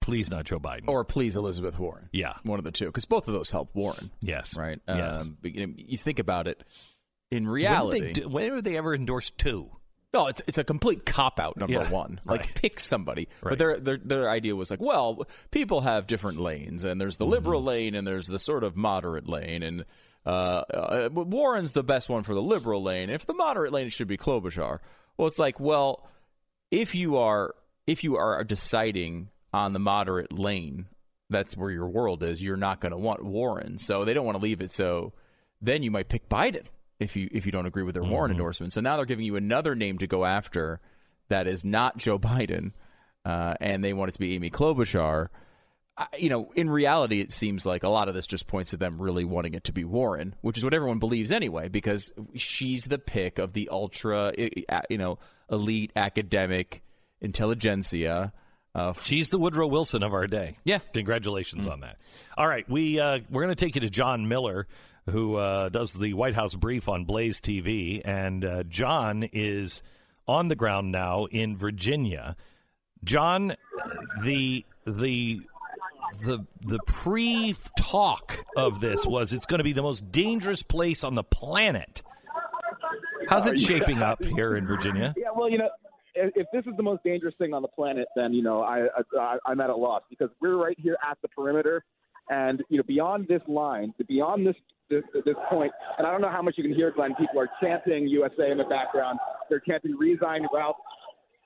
please 0.05 0.29
not 0.29 0.45
Joe 0.45 0.59
Biden. 0.59 0.83
Or 0.87 1.03
please 1.03 1.35
Elizabeth 1.35 1.79
Warren. 1.79 2.09
Yeah. 2.11 2.33
One 2.43 2.59
of 2.59 2.65
the 2.65 2.71
two. 2.71 2.85
Because 2.85 3.05
both 3.05 3.27
of 3.27 3.33
those 3.33 3.49
help 3.49 3.73
Warren. 3.73 4.11
Yes. 4.21 4.55
Right? 4.55 4.79
Yes. 4.87 5.21
Um, 5.21 5.37
but, 5.41 5.53
you, 5.55 5.65
know, 5.65 5.73
you 5.75 5.97
think 5.97 6.19
about 6.19 6.47
it, 6.47 6.63
in 7.31 7.47
reality. 7.47 8.01
When, 8.01 8.13
do, 8.13 8.29
when 8.29 8.53
have 8.53 8.63
they 8.63 8.77
ever 8.77 8.93
endorsed 8.93 9.37
two? 9.37 9.69
No, 10.13 10.27
it's 10.27 10.41
it's 10.47 10.57
a 10.57 10.63
complete 10.63 11.05
cop 11.05 11.41
out. 11.41 11.57
Number 11.57 11.73
Yeah, 11.73 11.89
one, 11.89 12.21
like 12.23 12.41
right. 12.41 12.55
pick 12.55 12.79
somebody. 12.79 13.27
Right. 13.41 13.49
But 13.49 13.57
their, 13.59 13.79
their 13.79 13.97
their 13.97 14.29
idea 14.29 14.55
was 14.55 14.69
like, 14.71 14.79
well, 14.79 15.27
people 15.51 15.81
have 15.81 16.07
different 16.07 16.39
lanes, 16.39 16.85
and 16.85 17.01
there's 17.01 17.17
the 17.17 17.25
liberal 17.25 17.59
Mm-hmm. 17.59 17.67
lane, 17.67 17.95
and 17.95 18.07
there's 18.07 18.27
the 18.27 18.39
sort 18.39 18.63
of 18.63 18.77
moderate 18.77 19.27
lane, 19.27 19.61
and 19.61 19.83
uh, 20.25 20.29
uh, 20.29 21.09
Warren's 21.11 21.73
the 21.73 21.83
best 21.83 22.07
one 22.07 22.23
for 22.23 22.33
the 22.33 22.41
liberal 22.41 22.81
lane. 22.81 23.09
If 23.09 23.25
the 23.25 23.33
moderate 23.33 23.73
lane, 23.73 23.87
it 23.87 23.91
should 23.91 24.07
be 24.07 24.15
Klobuchar. 24.15 24.79
Well, 25.17 25.27
it's 25.27 25.39
like, 25.39 25.59
well, 25.59 26.07
if 26.71 26.95
you 26.95 27.17
are 27.17 27.53
if 27.85 28.05
you 28.05 28.15
are 28.15 28.41
deciding 28.45 29.27
on 29.55 29.73
the 29.73 29.79
moderate 29.79 30.31
lane, 30.33 30.85
that's 31.29 31.55
where 31.57 31.71
your 31.71 31.87
world 31.87 32.21
is. 32.23 32.41
You're 32.43 32.57
not 32.57 32.81
going 32.81 32.91
to 32.91 32.97
want 32.97 33.23
Warren, 33.23 33.77
so 33.77 34.03
they 34.05 34.13
don't 34.13 34.25
want 34.25 34.37
to 34.37 34.43
leave 34.43 34.61
it. 34.61 34.71
So 34.71 35.13
then 35.61 35.81
you 35.81 35.89
might 35.91 36.09
pick 36.09 36.27
Biden 36.29 36.65
if 36.99 37.15
you 37.15 37.29
if 37.31 37.45
you 37.45 37.51
don't 37.51 37.65
agree 37.65 37.83
with 37.83 37.95
their 37.95 38.03
Warren 38.03 38.29
Mm-hmm. 38.31 38.39
endorsement. 38.39 38.73
So 38.73 38.81
now 38.81 38.97
they're 38.97 39.05
giving 39.05 39.25
you 39.25 39.35
another 39.37 39.73
name 39.75 39.97
to 39.99 40.07
go 40.07 40.25
after 40.25 40.79
that 41.29 41.47
is 41.47 41.63
not 41.65 41.97
Joe 41.97 42.19
Biden, 42.31 42.73
uh, 43.23 43.55
and 43.59 43.83
they 43.83 43.93
want 43.93 44.09
it 44.09 44.13
to 44.13 44.19
be 44.19 44.35
Amy 44.35 44.49
Klobuchar. 44.51 45.29
I, 45.97 46.07
you 46.19 46.27
know, 46.29 46.51
in 46.55 46.69
reality, 46.69 47.21
it 47.21 47.31
seems 47.31 47.65
like 47.65 47.83
a 47.83 47.89
lot 47.89 48.09
of 48.09 48.13
this 48.15 48.27
just 48.27 48.47
points 48.47 48.71
to 48.71 48.77
them 48.77 49.01
really 49.01 49.23
wanting 49.23 49.53
it 49.53 49.63
to 49.63 49.71
be 49.71 49.85
Warren, 49.85 50.35
which 50.41 50.57
is 50.57 50.63
what 50.65 50.73
everyone 50.73 50.99
believes 50.99 51.31
anyway, 51.31 51.69
because 51.69 52.11
she's 52.35 52.85
the 52.85 52.99
pick 52.99 53.39
of 53.39 53.53
the 53.53 53.69
ultra, 53.71 54.33
you 54.89 54.97
know, 54.97 55.17
elite 55.49 55.91
academic 55.95 56.83
intelligentsia. 57.21 58.33
Uh, 58.75 58.93
She's 59.01 59.29
the 59.29 59.39
Woodrow 59.39 59.67
Wilson 59.67 60.03
of 60.03 60.13
our 60.13 60.27
day. 60.27 60.57
Yeah. 60.65 60.79
Congratulations 60.93 61.65
on 61.65 61.79
that. 61.79 61.97
All 62.37 62.47
right, 62.47 62.69
we 62.69 62.99
uh, 62.99 63.19
we're 63.29 63.43
going 63.43 63.55
to 63.55 63.65
take 63.65 63.75
you 63.75 63.81
to 63.81 63.89
Jon 63.89 64.27
Miller, 64.27 64.67
who 65.09 65.35
uh, 65.35 65.69
does 65.69 65.93
the 65.93 66.13
White 66.13 66.35
House 66.35 66.53
brief 66.55 66.89
on 66.89 67.05
Blaze 67.05 67.39
TV, 67.39 68.01
and 68.03 68.43
uh, 68.43 68.63
Jon 68.63 69.23
is 69.31 69.81
on 70.27 70.49
the 70.49 70.55
ground 70.55 70.91
now 70.91 71.25
in 71.25 71.55
Virginia. 71.55 72.35
Jon, 73.03 73.55
the 74.23 74.65
the 74.85 75.41
the 76.21 76.45
the 76.61 76.79
pre 76.85 77.55
talk 77.79 78.43
of 78.57 78.81
this 78.81 79.05
was 79.05 79.31
it's 79.31 79.45
going 79.45 79.59
to 79.59 79.63
be 79.63 79.73
the 79.73 79.83
most 79.83 80.11
dangerous 80.11 80.63
place 80.63 81.03
on 81.05 81.15
the 81.15 81.23
planet. 81.23 82.01
How's 83.29 83.45
it 83.47 83.57
shaping 83.59 84.01
up 84.01 84.23
here 84.23 84.55
in 84.55 84.67
Virginia? 84.67 85.13
Yeah, 85.17 85.29
well, 85.35 85.49
you 85.49 85.57
know, 85.57 85.69
if, 86.15 86.47
this 86.53 86.65
is 86.65 86.75
the 86.77 86.83
most 86.83 87.03
dangerous 87.03 87.35
thing 87.37 87.53
on 87.53 87.61
the 87.61 87.67
planet, 87.67 88.07
then 88.15 88.33
you 88.33 88.43
know 88.43 88.61
I, 88.61 88.87
I 89.19 89.37
I'm 89.45 89.61
at 89.61 89.69
a 89.69 89.75
loss 89.75 90.03
because 90.09 90.29
we're 90.41 90.57
right 90.57 90.77
here 90.79 90.97
at 91.09 91.17
the 91.21 91.27
perimeter, 91.29 91.83
and 92.29 92.63
you 92.69 92.77
know 92.77 92.83
beyond 92.83 93.27
this 93.27 93.41
line, 93.47 93.93
beyond 94.07 94.45
this 94.45 94.55
this, 94.89 95.03
this 95.25 95.35
point, 95.49 95.71
and 95.97 96.05
I 96.05 96.11
don't 96.11 96.21
know 96.21 96.29
how 96.29 96.41
much 96.41 96.55
you 96.57 96.63
can 96.63 96.73
hear, 96.73 96.91
Glenn. 96.91 97.15
People 97.15 97.39
are 97.39 97.49
chanting 97.61 98.07
USA 98.07 98.51
in 98.51 98.57
the 98.57 98.65
background. 98.65 99.19
They're 99.49 99.59
chanting 99.59 99.95
resign 99.97 100.45
Ralph. 100.53 100.77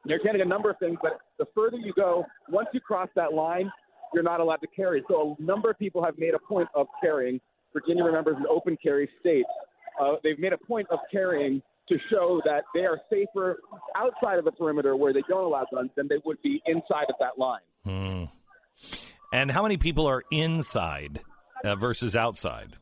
They're 0.06 0.20
chanting 0.20 0.42
a 0.42 0.46
number 0.46 0.70
of 0.70 0.78
things, 0.78 0.98
but 1.02 1.20
the 1.38 1.46
further 1.56 1.78
you 1.78 1.94
go, 1.94 2.26
once 2.50 2.68
you 2.74 2.80
cross 2.80 3.10
that 3.16 3.34
line, 3.34 3.70
you're 4.14 4.24
not 4.24 4.40
allowed 4.40 4.58
to 4.58 4.68
carry. 4.68 5.04
So 5.10 5.36
a 5.38 5.42
number 5.42 5.70
of 5.70 5.78
people 5.78 6.04
have 6.04 6.18
made 6.18 6.34
a 6.34 6.40
point 6.40 6.70
of 6.74 6.88
carrying. 7.02 7.40
Virginia, 7.74 8.04
remembers, 8.04 8.36
an 8.38 8.46
open 8.50 8.78
carry 8.82 9.10
state. 9.20 9.46
Uh, 10.02 10.14
they've 10.24 10.40
made 10.40 10.54
a 10.54 10.58
point 10.58 10.88
of 10.90 11.00
carrying 11.12 11.62
to 11.90 11.98
show 12.10 12.42
that 12.46 12.64
they 12.74 12.82
are 12.82 13.00
safer 13.10 13.60
outside 13.96 14.40
of 14.40 14.46
the 14.46 14.52
perimeter 14.52 14.96
where 14.96 15.14
they 15.14 15.24
don't 15.28 15.44
allow 15.44 15.66
guns 15.74 15.90
than 15.96 16.08
they 16.08 16.18
would 16.26 16.42
be 16.42 16.62
inside 16.66 17.06
of 17.10 17.16
that 17.20 17.38
line. 17.38 17.60
Hmm. 17.84 18.26
And 19.32 19.52
how 19.52 19.64
many 19.64 19.78
people 19.78 20.08
are 20.08 20.24
inside 20.32 21.22
uh, 21.64 21.76
versus 21.76 22.16
outside? 22.16 22.76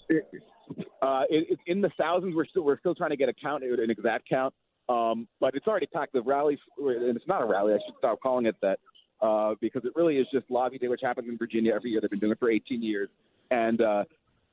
Uh, 1.02 1.24
it, 1.30 1.48
it's 1.50 1.62
in 1.68 1.82
the 1.82 1.92
thousands. 1.98 2.36
We're 2.36 2.46
still 2.46 2.64
we're 2.64 2.80
still 2.80 2.96
trying 2.96 3.12
to 3.12 3.18
get 3.18 3.30
a 3.30 3.34
count, 3.34 3.64
an 3.64 3.90
exact 3.90 4.30
count. 4.30 4.54
Um, 4.90 5.28
but 5.40 5.56
it's 5.56 5.68
already 5.68 5.88
packed. 5.88 6.14
The 6.14 6.22
rally, 6.22 6.58
and 6.78 7.16
it's 7.16 7.28
not 7.28 7.42
a 7.42 7.46
rally. 7.46 7.74
I 7.74 7.78
should 7.86 7.96
stop 7.98 8.20
calling 8.22 8.46
it 8.46 8.56
that 8.62 8.80
uh, 9.22 9.56
because 9.60 9.84
it 9.86 9.92
really 9.96 10.18
is 10.18 10.28
just 10.32 10.50
lobby 10.50 10.78
day, 10.78 10.88
which 10.88 11.02
happens 11.04 11.28
in 11.28 11.38
Virginia 11.38 11.74
every 11.74 11.92
year. 11.92 12.02
They've 12.02 12.10
been 12.10 12.20
doing 12.20 12.32
it 12.32 12.40
for 12.40 12.50
18 12.50 12.82
years, 12.82 13.10
and 13.52 13.82
uh, 13.82 14.04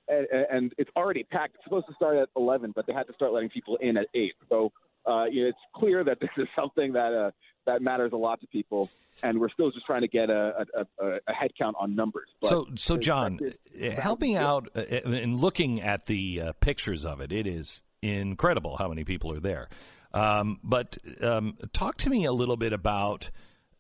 and, 0.09 0.27
and 0.51 0.73
it's 0.79 0.91
already 0.97 1.25
packed. 1.25 1.55
It's 1.57 1.65
supposed 1.65 1.87
to 1.89 1.95
start 1.95 2.17
at 2.17 2.29
11, 2.37 2.73
but 2.75 2.87
they 2.87 2.95
had 2.95 3.07
to 3.07 3.15
start 3.15 3.33
letting 3.33 3.51
people 3.51 3.77
in 3.81 3.97
at 3.97 4.07
eight. 4.15 4.35
So 4.49 4.73
uh, 5.07 5.25
you 5.25 5.43
know, 5.43 5.49
it's 5.49 5.59
clear 5.75 6.05
that 6.05 6.19
this 6.21 6.31
is 6.37 6.47
something 6.57 6.93
that 6.93 7.13
uh, 7.13 7.31
that 7.67 7.83
matters 7.83 8.13
a 8.13 8.17
lot 8.17 8.41
to 8.41 8.47
people, 8.47 8.91
and 9.23 9.41
we're 9.41 9.51
still 9.51 9.71
just 9.71 9.87
trying 9.87 10.03
to 10.03 10.09
get 10.09 10.31
a 10.31 10.67
a, 10.75 11.05
a, 11.05 11.19
a 11.29 11.33
head 11.33 11.53
count 11.59 11.77
on 11.79 11.95
numbers. 11.95 12.29
But 12.41 12.49
so, 12.49 12.69
so 12.77 12.97
Jon, 12.97 13.39
uh, 13.43 13.91
help 14.01 14.21
me 14.21 14.37
out 14.37 14.69
uh, 14.77 14.83
in 14.83 15.39
looking 15.39 15.81
at 15.81 16.07
the 16.07 16.41
uh, 16.41 16.53
pictures 16.61 17.05
of 17.05 17.21
it. 17.21 17.33
It 17.33 17.47
is 17.47 17.83
incredible 18.03 18.77
how 18.77 18.89
many 18.89 19.05
people 19.05 19.33
are 19.33 19.41
there. 19.41 19.69
Um, 20.13 20.61
but 20.63 20.97
um, 21.23 21.59
talk 21.73 21.97
to 21.99 22.11
me 22.11 22.25
a 22.25 22.33
little 22.33 22.57
bit 22.57 22.73
about 22.73 23.31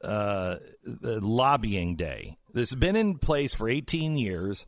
uh, 0.02 0.56
the 0.82 1.20
lobbying 1.20 1.94
day. 1.94 2.36
This 2.52 2.70
has 2.70 2.78
been 2.78 2.96
in 2.96 3.18
place 3.18 3.55
for 3.55 3.68
18 3.68 4.16
years. 4.16 4.66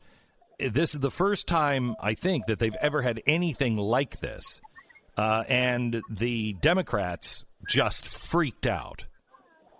This 0.59 0.95
is 0.95 0.99
the 1.01 1.11
first 1.11 1.47
time 1.47 1.95
I 1.99 2.15
think 2.15 2.47
that 2.47 2.57
they've 2.57 2.75
ever 2.81 3.03
had 3.03 3.21
anything 3.27 3.77
like 3.77 4.19
this, 4.19 4.59
uh, 5.15 5.43
and 5.47 6.01
the 6.09 6.53
Democrats 6.53 7.45
just 7.67 8.07
freaked 8.07 8.65
out. 8.65 9.05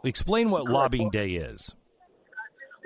Explain 0.04 0.52
what 0.52 0.70
lobbying 0.70 1.10
day 1.10 1.32
is. 1.32 1.74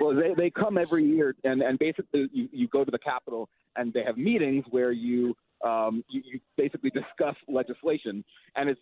Well, 0.00 0.14
they, 0.14 0.34
they 0.34 0.50
come 0.50 0.78
every 0.78 1.04
year, 1.04 1.36
and, 1.44 1.60
and 1.62 1.78
basically 1.78 2.28
you, 2.32 2.48
you 2.50 2.68
go 2.68 2.82
to 2.82 2.90
the 2.90 2.98
Capitol, 2.98 3.48
and 3.76 3.92
they 3.92 4.02
have 4.04 4.16
meetings 4.16 4.64
where 4.70 4.90
you, 4.90 5.36
um, 5.64 6.02
you 6.08 6.22
you 6.24 6.40
basically 6.56 6.90
discuss 6.90 7.36
legislation, 7.46 8.24
and 8.56 8.70
it's 8.70 8.80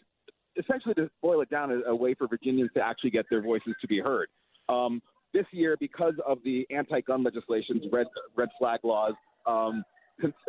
essentially 0.56 0.94
to 0.94 1.10
boil 1.20 1.40
it 1.40 1.50
down 1.50 1.70
a, 1.72 1.90
a 1.90 1.94
way 1.94 2.14
for 2.14 2.28
Virginians 2.28 2.70
to 2.74 2.80
actually 2.80 3.10
get 3.10 3.26
their 3.28 3.42
voices 3.42 3.74
to 3.80 3.88
be 3.88 3.98
heard. 3.98 4.28
Um, 4.68 5.02
this 5.32 5.46
year, 5.52 5.76
because 5.78 6.14
of 6.26 6.38
the 6.44 6.66
anti-gun 6.70 7.22
legislations, 7.22 7.84
red 7.92 8.06
red 8.36 8.48
flag 8.58 8.80
laws, 8.82 9.14
um, 9.46 9.84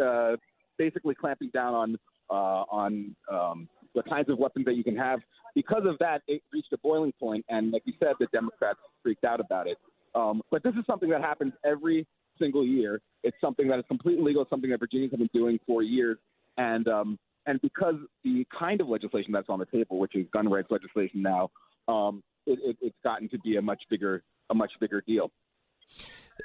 uh, 0.04 0.36
basically 0.78 1.16
clamping 1.16 1.50
down 1.54 1.74
on 1.74 1.98
uh, 2.30 2.64
on 2.72 3.16
um, 3.32 3.68
the 3.96 4.04
kinds 4.04 4.30
of 4.30 4.38
weapons 4.38 4.66
that 4.66 4.76
you 4.76 4.84
can 4.84 4.96
have. 4.96 5.20
Because 5.54 5.84
of 5.86 5.98
that, 6.00 6.22
it 6.28 6.42
reached 6.54 6.72
a 6.74 6.78
boiling 6.78 7.14
point, 7.20 7.46
and 7.50 7.72
like 7.72 7.84
you 7.86 7.94
said, 8.00 8.14
the 8.20 8.28
Democrats 8.32 8.80
freaked 9.04 9.26
out 9.26 9.40
about 9.40 9.68
it. 9.68 9.78
Um, 10.16 10.42
but 10.50 10.64
this 10.64 10.74
is 10.76 10.86
something 10.88 11.10
that 11.10 11.22
happens 11.22 11.54
every 11.66 12.08
single 12.40 12.66
year. 12.66 13.02
It's 13.24 13.38
something 13.42 13.68
that 13.68 13.80
is 13.80 13.86
completely 13.88 14.24
legal. 14.24 14.42
It's 14.42 14.50
something 14.50 14.70
that 14.72 14.80
Virginians 14.80 15.12
have 15.12 15.20
been 15.20 15.30
doing 15.34 15.60
for 15.68 15.84
years, 15.84 16.18
and 16.58 16.88
um, 16.88 17.20
and 17.46 17.62
because 17.62 17.96
the 18.24 18.46
kind 18.58 18.82
of 18.82 18.88
legislation 18.88 19.32
that's 19.32 19.50
on 19.50 19.60
the 19.60 19.66
table, 19.66 20.00
which 20.00 20.16
is 20.16 20.26
gun 20.34 20.50
rights 20.50 20.70
legislation 20.70 21.22
now, 21.22 21.50
um, 21.88 22.24
it, 22.46 22.60
it, 22.64 22.78
it's 22.82 22.96
gotten 23.04 23.30
to 23.30 23.40
be 23.40 23.58
a 23.58 23.62
much 23.62 23.82
bigger 23.90 24.24
a 24.50 24.54
much 24.56 24.72
bigger 24.80 25.02
deal. 25.02 25.32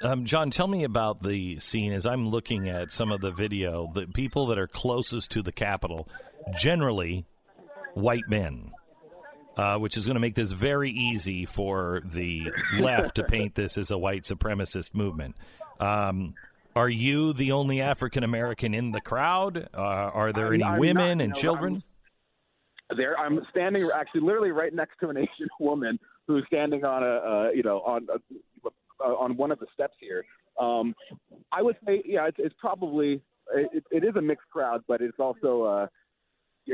Um, 0.01 0.25
Jon, 0.25 0.51
tell 0.51 0.67
me 0.67 0.83
about 0.83 1.23
the 1.23 1.59
scene 1.59 1.91
as 1.93 2.05
I'm 2.05 2.29
looking 2.29 2.69
at 2.69 2.91
some 2.91 3.11
of 3.11 3.21
the 3.21 3.31
video. 3.31 3.89
The 3.93 4.05
people 4.07 4.47
that 4.47 4.59
are 4.59 4.67
closest 4.67 5.31
to 5.31 5.41
the 5.41 5.51
Capitol, 5.51 6.07
generally 6.57 7.25
white 7.93 8.27
men, 8.27 8.71
uh, 9.57 9.77
which 9.77 9.97
is 9.97 10.05
going 10.05 10.15
to 10.15 10.19
make 10.19 10.35
this 10.35 10.51
very 10.51 10.91
easy 10.91 11.45
for 11.45 12.01
the 12.05 12.51
left 12.79 13.15
to 13.15 13.23
paint 13.23 13.55
this 13.55 13.77
as 13.77 13.89
a 13.89 13.97
white 13.97 14.23
supremacist 14.23 14.93
movement. 14.93 15.35
Um, 15.79 16.35
are 16.75 16.89
you 16.89 17.33
the 17.33 17.53
only 17.53 17.81
African 17.81 18.23
American 18.23 18.75
in 18.75 18.91
the 18.91 19.01
crowd? 19.01 19.67
Uh, 19.73 19.79
are 19.81 20.31
there 20.31 20.53
any 20.53 20.63
I'm- 20.63 20.73
I'm 20.75 20.79
women 20.79 21.17
not, 21.17 21.23
and 21.23 21.33
know, 21.33 21.39
children? 21.39 21.83
There, 22.95 23.17
I'm 23.19 23.41
standing 23.51 23.89
actually 23.93 24.21
literally 24.21 24.51
right 24.51 24.73
next 24.73 24.97
to 25.01 25.09
an 25.09 25.17
Asian 25.17 25.49
woman 25.59 25.99
who's 26.25 26.45
standing 26.47 26.85
on 26.85 27.03
a, 27.03 27.05
uh, 27.05 27.49
you 27.53 27.63
know, 27.63 27.81
on 27.81 28.07
a, 28.13 28.69
uh, 29.03 29.13
on 29.13 29.35
one 29.37 29.51
of 29.51 29.59
the 29.59 29.67
steps 29.73 29.95
here. 29.99 30.23
Um, 30.59 30.95
I 31.51 31.61
would 31.61 31.75
say, 31.85 32.01
yeah, 32.05 32.27
it's, 32.27 32.37
it's 32.39 32.55
probably 32.59 33.21
it, 33.53 33.83
it 33.91 34.03
is 34.03 34.15
a 34.15 34.21
mixed 34.21 34.49
crowd, 34.49 34.83
but 34.87 35.01
it's 35.01 35.19
also 35.19 35.63
uh, 35.63 35.87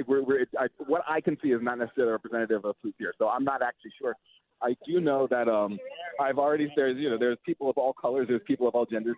we're, 0.07 0.23
we're, 0.23 0.45
I, 0.57 0.68
what 0.88 1.03
I 1.07 1.22
can 1.22 1.38
see 1.41 1.49
is 1.49 1.61
not 1.61 1.77
necessarily 1.77 2.14
representative 2.14 2.65
of 2.65 2.76
who's 2.81 2.94
here. 2.98 3.14
So 3.18 3.30
I'm 3.30 3.44
not 3.44 3.61
actually 3.61 3.91
sure. 3.99 4.15
I 4.61 4.76
do 4.88 5.02
know 5.02 5.27
that 5.30 5.48
um, 5.49 5.77
I've 6.19 6.38
already 6.38 6.72
there's 6.76 6.98
you 6.98 7.10
know 7.10 7.18
there's 7.18 7.38
people 7.45 7.69
of 7.69 7.77
all 7.77 7.94
colors, 7.94 8.27
there's 8.30 8.41
people 8.48 8.68
of 8.68 8.76
all 8.76 8.85
genders, 8.85 9.18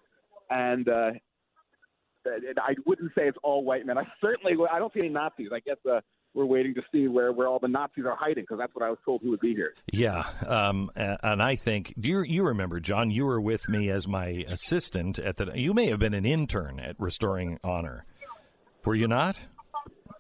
and 0.50 0.90
uh, 0.90 1.12
I 2.26 2.76
wouldn't 2.86 3.12
say 3.16 3.28
it's 3.28 3.38
all 3.44 3.64
white 3.64 3.86
men. 3.86 3.98
I 3.98 4.08
certainly 4.22 4.56
I 4.72 4.80
don't 4.80 4.92
see 4.94 5.02
any 5.04 5.10
Nazis. 5.10 5.50
I 5.54 5.60
guess 5.60 5.78
uh, 5.90 6.02
we're 6.36 6.46
waiting 6.46 6.76
to 6.76 6.84
see 6.92 7.08
where 7.08 7.32
where 7.32 7.48
all 7.48 7.58
the 7.60 7.68
Nazis 7.68 8.06
are 8.06 8.16
hiding 8.16 8.44
because 8.44 8.60
that's 8.60 8.76
what 8.76 8.84
I 8.86 8.90
was 8.90 9.00
told 9.04 9.22
he 9.22 9.30
would 9.30 9.40
be 9.40 9.56
here. 9.56 9.74
Yeah, 9.92 10.26
um, 10.46 10.92
and 10.96 11.42
I 11.42 11.56
think 11.56 11.94
do 12.00 12.08
you 12.10 12.22
you 12.22 12.44
remember 12.44 12.80
Jon? 12.80 13.10
You 13.10 13.26
were 13.26 13.42
with 13.42 13.68
me 13.68 13.90
as 13.90 14.08
my 14.08 14.46
assistant 14.48 15.18
at 15.18 15.38
the. 15.38 15.52
You 15.56 15.74
may 15.74 15.88
have 15.88 16.00
been 16.00 16.14
an 16.14 16.26
intern 16.26 16.80
at 16.80 16.96
Restoring 17.00 17.58
Honor, 17.64 18.06
were 18.84 18.96
you 18.96 19.08
not? 19.08 19.38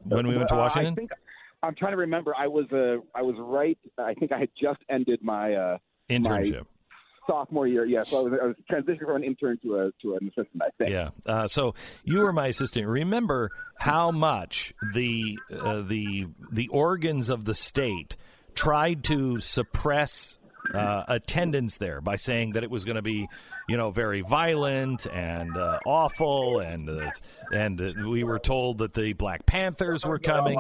When 0.04 0.28
we 0.28 0.38
went 0.38 0.50
to 0.50 0.56
Uh, 0.56 0.60
Washington. 0.60 0.94
I 0.94 0.96
think 0.96 1.12
I'm 1.64 1.76
trying 1.76 1.94
to 1.94 1.98
remember. 1.98 2.34
I 2.38 2.48
was 2.48 2.66
uh, 2.72 2.98
I 3.14 3.22
was 3.22 3.36
right. 3.40 3.78
I 3.98 4.14
think 4.14 4.32
I 4.32 4.40
had 4.40 4.50
just 4.60 4.80
ended 4.90 5.20
my 5.22 5.54
uh, 5.54 5.78
Internship. 6.10 6.66
Sophomore 7.28 7.68
year. 7.68 7.86
Yeah, 7.86 8.04
so 8.04 8.20
I 8.20 8.22
was, 8.22 8.40
I 8.42 8.46
was 8.48 8.56
transitioning 8.72 9.06
from 9.06 9.16
an 9.18 9.24
intern 9.24 9.60
to 9.64 9.76
a 9.78 9.92
to 10.02 10.16
an 10.16 10.28
assistant. 10.28 10.62
I 10.62 10.70
think. 10.78 10.92
Yeah. 10.92 11.10
Uh, 11.26 11.48
so 11.48 11.76
you 12.04 12.20
were 12.20 12.34
my 12.34 12.48
assistant. 12.48 12.88
Remember 12.88 13.52
how 13.80 14.12
much 14.12 14.74
the 14.94 15.38
uh, 15.54 15.82
the 15.82 16.28
the 16.52 16.68
organs 16.70 17.30
of 17.30 17.46
the 17.46 17.54
state 17.54 18.16
tried 18.54 19.04
to 19.06 19.40
suppress 19.40 20.38
uh, 20.74 21.04
attendance 21.08 21.78
there 21.78 22.02
by 22.02 22.16
saying 22.16 22.54
that 22.54 22.64
it 22.64 22.70
was 22.70 22.86
going 22.86 22.96
to 22.96 23.02
be, 23.02 23.28
you 23.68 23.78
know, 23.78 23.92
very 23.92 24.22
violent 24.22 25.06
and 25.08 25.56
uh, 25.56 25.80
awful, 25.86 26.60
and 26.60 26.90
uh, 26.90 27.12
and 27.52 27.82
uh, 27.82 27.92
we 28.10 28.24
were 28.24 28.40
told 28.40 28.80
that 28.80 28.94
the 28.94 29.14
Black 29.14 29.46
Panthers 29.46 30.06
were 30.06 30.20
coming. 30.20 30.58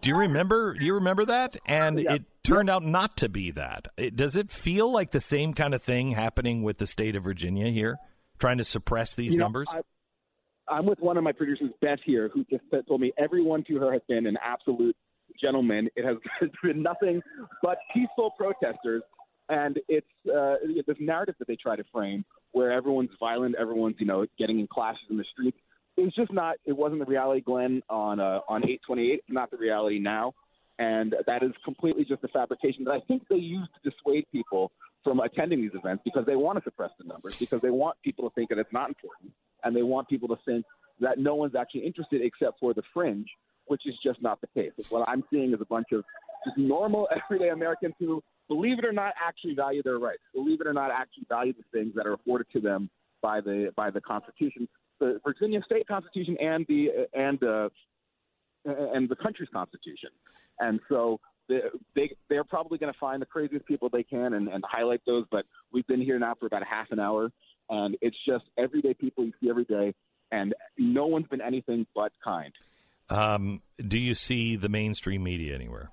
Do 0.00 0.08
you 0.08 0.16
remember? 0.16 0.74
Do 0.74 0.84
you 0.84 0.94
remember 0.94 1.26
that? 1.26 1.56
And 1.66 1.98
it 2.00 2.24
turned 2.42 2.70
out 2.70 2.84
not 2.84 3.18
to 3.18 3.28
be 3.28 3.50
that. 3.52 3.88
It, 3.96 4.16
does 4.16 4.36
it 4.36 4.50
feel 4.50 4.90
like 4.90 5.10
the 5.10 5.20
same 5.20 5.54
kind 5.54 5.74
of 5.74 5.82
thing 5.82 6.12
happening 6.12 6.62
with 6.62 6.78
the 6.78 6.86
state 6.86 7.16
of 7.16 7.24
Virginia 7.24 7.68
here, 7.70 7.98
trying 8.38 8.58
to 8.58 8.64
suppress 8.64 9.14
these 9.14 9.32
You 9.32 9.38
know, 9.38 9.44
numbers? 9.44 9.68
I, 9.70 9.80
I'm 10.68 10.86
with 10.86 11.00
one 11.00 11.16
of 11.16 11.24
my 11.24 11.32
producers, 11.32 11.70
Beth, 11.82 11.98
here, 12.04 12.30
who 12.32 12.44
just 12.48 12.62
told 12.88 13.00
me 13.00 13.12
everyone 13.18 13.64
to 13.64 13.76
her 13.76 13.92
has 13.92 14.02
been 14.08 14.26
an 14.26 14.38
absolute 14.42 14.96
gentleman. 15.40 15.88
It 15.96 16.04
has 16.04 16.16
been 16.62 16.82
nothing 16.82 17.20
but 17.62 17.78
peaceful 17.92 18.30
protesters, 18.38 19.02
and 19.48 19.78
it's 19.88 20.06
uh, 20.26 20.54
this 20.86 20.96
narrative 20.98 21.34
that 21.40 21.48
they 21.48 21.56
try 21.56 21.76
to 21.76 21.84
frame, 21.92 22.24
where 22.52 22.72
everyone's 22.72 23.10
violent, 23.18 23.54
everyone's 23.58 23.96
you 23.98 24.06
know 24.06 24.24
getting 24.38 24.60
in 24.60 24.66
clashes 24.66 25.02
in 25.10 25.16
the 25.16 25.24
streets. 25.32 25.58
It's 26.06 26.16
just 26.16 26.32
not. 26.32 26.56
It 26.64 26.72
wasn't 26.72 27.00
the 27.00 27.06
reality, 27.06 27.40
Glenn, 27.42 27.82
on 27.90 28.20
uh, 28.20 28.40
on 28.48 28.62
828. 28.62 29.24
Not 29.28 29.50
the 29.50 29.56
reality 29.56 29.98
now, 29.98 30.32
and 30.78 31.14
that 31.26 31.42
is 31.42 31.52
completely 31.64 32.04
just 32.04 32.24
a 32.24 32.28
fabrication 32.28 32.84
that 32.84 32.92
I 32.92 33.00
think 33.00 33.22
they 33.28 33.36
use 33.36 33.68
to 33.74 33.90
dissuade 33.90 34.24
people 34.32 34.72
from 35.04 35.20
attending 35.20 35.60
these 35.60 35.74
events 35.74 36.02
because 36.04 36.24
they 36.26 36.36
want 36.36 36.58
to 36.58 36.64
suppress 36.64 36.90
the 36.98 37.06
numbers 37.06 37.36
because 37.36 37.60
they 37.62 37.70
want 37.70 37.96
people 38.02 38.28
to 38.28 38.34
think 38.34 38.48
that 38.50 38.58
it's 38.58 38.72
not 38.72 38.88
important 38.88 39.32
and 39.64 39.74
they 39.74 39.82
want 39.82 40.08
people 40.08 40.28
to 40.28 40.36
think 40.44 40.64
that 41.00 41.18
no 41.18 41.34
one's 41.34 41.54
actually 41.54 41.86
interested 41.86 42.22
except 42.22 42.58
for 42.60 42.74
the 42.74 42.82
fringe, 42.92 43.26
which 43.66 43.82
is 43.86 43.94
just 44.02 44.20
not 44.22 44.40
the 44.40 44.46
case. 44.48 44.72
What 44.88 45.08
I'm 45.08 45.24
seeing 45.30 45.52
is 45.52 45.60
a 45.60 45.66
bunch 45.66 45.88
of 45.92 46.04
just 46.44 46.56
normal, 46.58 47.08
everyday 47.24 47.50
Americans 47.50 47.94
who, 47.98 48.22
believe 48.48 48.78
it 48.78 48.84
or 48.84 48.92
not, 48.92 49.14
actually 49.22 49.54
value 49.54 49.82
their 49.82 49.98
rights. 49.98 50.22
Believe 50.34 50.60
it 50.60 50.66
or 50.66 50.72
not, 50.72 50.90
actually 50.90 51.24
value 51.28 51.52
the 51.52 51.64
things 51.78 51.94
that 51.94 52.06
are 52.06 52.14
afforded 52.14 52.46
to 52.52 52.60
them 52.60 52.90
by 53.22 53.40
the 53.40 53.70
by 53.76 53.90
the 53.90 54.00
Constitution, 54.00 54.66
the 55.00 55.20
Virginia 55.24 55.60
State 55.64 55.88
Constitution, 55.88 56.36
and 56.40 56.64
the 56.68 57.08
and 57.12 57.42
uh, 57.42 57.68
and 58.64 59.08
the 59.08 59.16
country's 59.16 59.48
Constitution. 59.52 60.10
And 60.60 60.78
so 60.88 61.18
they, 61.48 61.60
they 61.94 62.10
they're 62.28 62.44
probably 62.44 62.78
going 62.78 62.92
to 62.92 62.98
find 62.98 63.20
the 63.20 63.26
craziest 63.26 63.66
people 63.66 63.88
they 63.88 64.02
can 64.02 64.34
and, 64.34 64.48
and 64.48 64.62
highlight 64.68 65.00
those. 65.06 65.24
But 65.30 65.46
we've 65.72 65.86
been 65.86 66.00
here 66.00 66.18
now 66.18 66.34
for 66.38 66.46
about 66.46 66.62
a 66.62 66.66
half 66.66 66.86
an 66.90 67.00
hour, 67.00 67.30
and 67.68 67.96
it's 68.00 68.16
just 68.26 68.44
everyday 68.56 68.94
people 68.94 69.24
you 69.24 69.32
see 69.40 69.50
every 69.50 69.64
day, 69.64 69.94
and 70.30 70.54
no 70.78 71.06
one's 71.06 71.26
been 71.26 71.40
anything 71.40 71.86
but 71.94 72.12
kind. 72.22 72.52
Um, 73.08 73.62
do 73.88 73.98
you 73.98 74.14
see 74.14 74.56
the 74.56 74.68
mainstream 74.68 75.24
media 75.24 75.54
anywhere? 75.54 75.90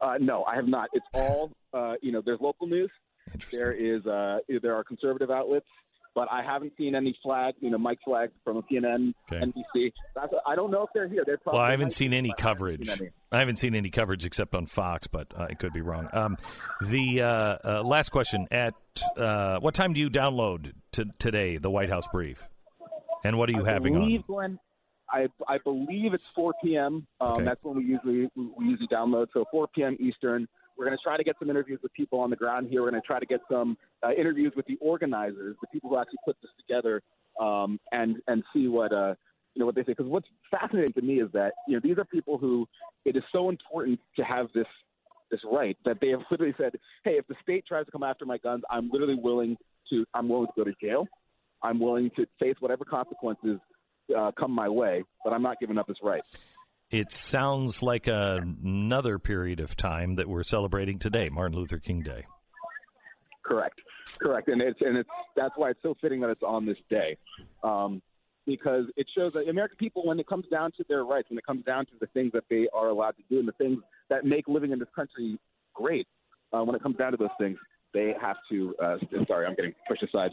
Uh, 0.00 0.16
no, 0.20 0.44
I 0.44 0.56
have 0.56 0.68
not. 0.68 0.88
It's 0.92 1.06
all 1.14 1.52
uh, 1.72 1.94
you 2.02 2.12
know. 2.12 2.22
There's 2.24 2.40
local 2.40 2.66
news. 2.66 2.90
There 3.52 3.72
is 3.72 4.04
uh, 4.06 4.38
there 4.62 4.74
are 4.74 4.84
conservative 4.84 5.30
outlets, 5.30 5.66
but 6.14 6.28
I 6.30 6.42
haven't 6.42 6.72
seen 6.76 6.94
any 6.94 7.16
flag. 7.22 7.54
You 7.60 7.70
know, 7.70 7.78
Mike 7.78 7.98
Flag 8.04 8.30
from 8.44 8.62
CNN, 8.70 9.14
Okay. 9.30 9.44
NBC. 9.44 9.92
That's, 10.14 10.32
I 10.46 10.54
don't 10.56 10.70
know 10.70 10.82
if 10.82 10.90
they're 10.94 11.08
here. 11.08 11.22
They're 11.24 11.38
probably 11.38 11.58
Well, 11.58 11.66
I 11.66 11.70
haven't 11.70 11.92
seen 11.92 12.12
any 12.12 12.30
but 12.30 12.44
I 12.44 12.48
haven't 12.48 12.58
coverage. 12.58 12.98
seen. 12.98 13.10
I 13.32 13.38
haven't 13.38 13.56
seen 13.56 13.74
any 13.74 13.90
coverage 13.90 14.24
except 14.24 14.54
on 14.54 14.66
Fox, 14.66 15.06
but 15.06 15.28
uh, 15.36 15.46
I 15.50 15.54
could 15.54 15.72
be 15.72 15.80
wrong. 15.80 16.08
Um, 16.12 16.36
the 16.80 17.22
uh, 17.22 17.56
uh, 17.64 17.82
last 17.84 18.10
question: 18.10 18.46
At 18.50 18.74
uh, 19.16 19.60
what 19.60 19.74
time 19.74 19.92
do 19.92 20.00
you 20.00 20.10
download 20.10 20.72
to, 20.92 21.06
today 21.18 21.56
the 21.58 21.70
White 21.70 21.90
House 21.90 22.06
brief, 22.12 22.42
and 23.24 23.38
what 23.38 23.48
are 23.48 23.52
you 23.52 23.64
I 23.66 23.70
having 23.70 23.94
believe, 23.94 24.20
on? 24.28 24.34
Glenn, 24.34 24.58
I, 25.12 25.28
I 25.48 25.58
believe 25.58 26.12
it's 26.14 26.24
4 26.34 26.54
p.m. 26.62 27.06
Um, 27.20 27.32
Okay. 27.34 27.44
That's 27.44 27.62
when 27.62 27.76
we 27.76 27.84
usually 27.84 28.28
we 28.34 28.64
usually 28.66 28.88
download. 28.88 29.28
So 29.32 29.44
4 29.52 29.68
p.m. 29.68 29.96
Eastern. 30.00 30.48
We're 30.80 30.86
going 30.86 30.96
to 30.96 31.02
try 31.02 31.18
to 31.18 31.22
get 31.22 31.36
some 31.38 31.50
interviews 31.50 31.78
with 31.82 31.92
people 31.92 32.20
on 32.20 32.30
the 32.30 32.36
ground 32.36 32.68
here. 32.70 32.80
We're 32.80 32.90
going 32.90 33.02
to 33.02 33.06
try 33.06 33.20
to 33.20 33.26
get 33.26 33.40
some 33.52 33.76
uh, 34.02 34.12
interviews 34.12 34.54
with 34.56 34.64
the 34.64 34.78
organizers, 34.80 35.54
the 35.60 35.66
people 35.66 35.90
who 35.90 35.98
actually 35.98 36.20
put 36.24 36.38
this 36.40 36.50
together, 36.58 37.02
um, 37.38 37.78
and 37.92 38.16
and 38.28 38.42
see 38.54 38.66
what 38.66 38.90
uh, 38.90 39.14
you 39.54 39.60
know 39.60 39.66
what 39.66 39.74
they 39.74 39.82
say. 39.82 39.88
Because 39.88 40.06
what's 40.06 40.28
fascinating 40.50 40.94
to 40.94 41.02
me 41.02 41.20
is 41.20 41.30
that 41.34 41.52
you 41.68 41.74
know 41.74 41.80
these 41.84 41.98
are 41.98 42.06
people 42.06 42.38
who 42.38 42.66
it 43.04 43.14
is 43.14 43.22
so 43.30 43.50
important 43.50 44.00
to 44.16 44.22
have 44.22 44.46
this 44.54 44.64
this 45.30 45.40
right 45.52 45.76
that 45.84 45.98
they 46.00 46.08
have 46.08 46.20
literally 46.30 46.54
said, 46.56 46.72
"Hey, 47.04 47.18
if 47.18 47.26
the 47.26 47.34
state 47.42 47.66
tries 47.68 47.84
to 47.84 47.92
come 47.92 48.02
after 48.02 48.24
my 48.24 48.38
guns, 48.38 48.62
I'm 48.70 48.88
literally 48.90 49.16
willing 49.22 49.58
to. 49.90 50.06
I'm 50.14 50.30
willing 50.30 50.46
to 50.46 50.52
go 50.56 50.64
to 50.64 50.72
jail. 50.82 51.06
I'm 51.62 51.78
willing 51.78 52.10
to 52.16 52.24
face 52.40 52.56
whatever 52.60 52.86
consequences 52.86 53.58
uh, 54.16 54.30
come 54.32 54.50
my 54.50 54.70
way, 54.70 55.04
but 55.24 55.34
I'm 55.34 55.42
not 55.42 55.60
giving 55.60 55.76
up 55.76 55.88
this 55.88 55.98
right." 56.02 56.22
It 56.90 57.12
sounds 57.12 57.84
like 57.84 58.08
another 58.08 59.20
period 59.20 59.60
of 59.60 59.76
time 59.76 60.16
that 60.16 60.28
we're 60.28 60.42
celebrating 60.42 60.98
today, 60.98 61.28
Martin 61.28 61.56
Luther 61.56 61.78
King 61.78 62.02
Day. 62.02 62.26
Correct, 63.44 63.80
correct, 64.20 64.48
and 64.48 64.60
it's 64.60 64.80
and 64.80 64.96
it's 64.96 65.08
that's 65.36 65.54
why 65.56 65.70
it's 65.70 65.78
so 65.82 65.94
fitting 66.00 66.20
that 66.20 66.30
it's 66.30 66.42
on 66.42 66.66
this 66.66 66.76
day, 66.88 67.16
um, 67.62 68.02
because 68.44 68.86
it 68.96 69.06
shows 69.16 69.32
that 69.34 69.48
American 69.48 69.76
people, 69.76 70.04
when 70.04 70.18
it 70.18 70.26
comes 70.26 70.46
down 70.50 70.72
to 70.78 70.84
their 70.88 71.04
rights, 71.04 71.30
when 71.30 71.38
it 71.38 71.46
comes 71.46 71.64
down 71.64 71.86
to 71.86 71.92
the 72.00 72.06
things 72.08 72.32
that 72.32 72.44
they 72.50 72.66
are 72.74 72.88
allowed 72.88 73.12
to 73.12 73.22
do 73.30 73.38
and 73.38 73.46
the 73.46 73.52
things 73.52 73.78
that 74.08 74.24
make 74.24 74.48
living 74.48 74.72
in 74.72 74.80
this 74.80 74.88
country 74.94 75.38
great, 75.74 76.08
uh, 76.52 76.62
when 76.62 76.74
it 76.74 76.82
comes 76.82 76.96
down 76.96 77.12
to 77.12 77.16
those 77.16 77.28
things, 77.38 77.56
they 77.94 78.14
have 78.20 78.36
to. 78.50 78.74
Uh, 78.82 78.96
sorry, 79.28 79.46
I'm 79.46 79.54
getting 79.54 79.74
pushed 79.88 80.02
aside. 80.02 80.32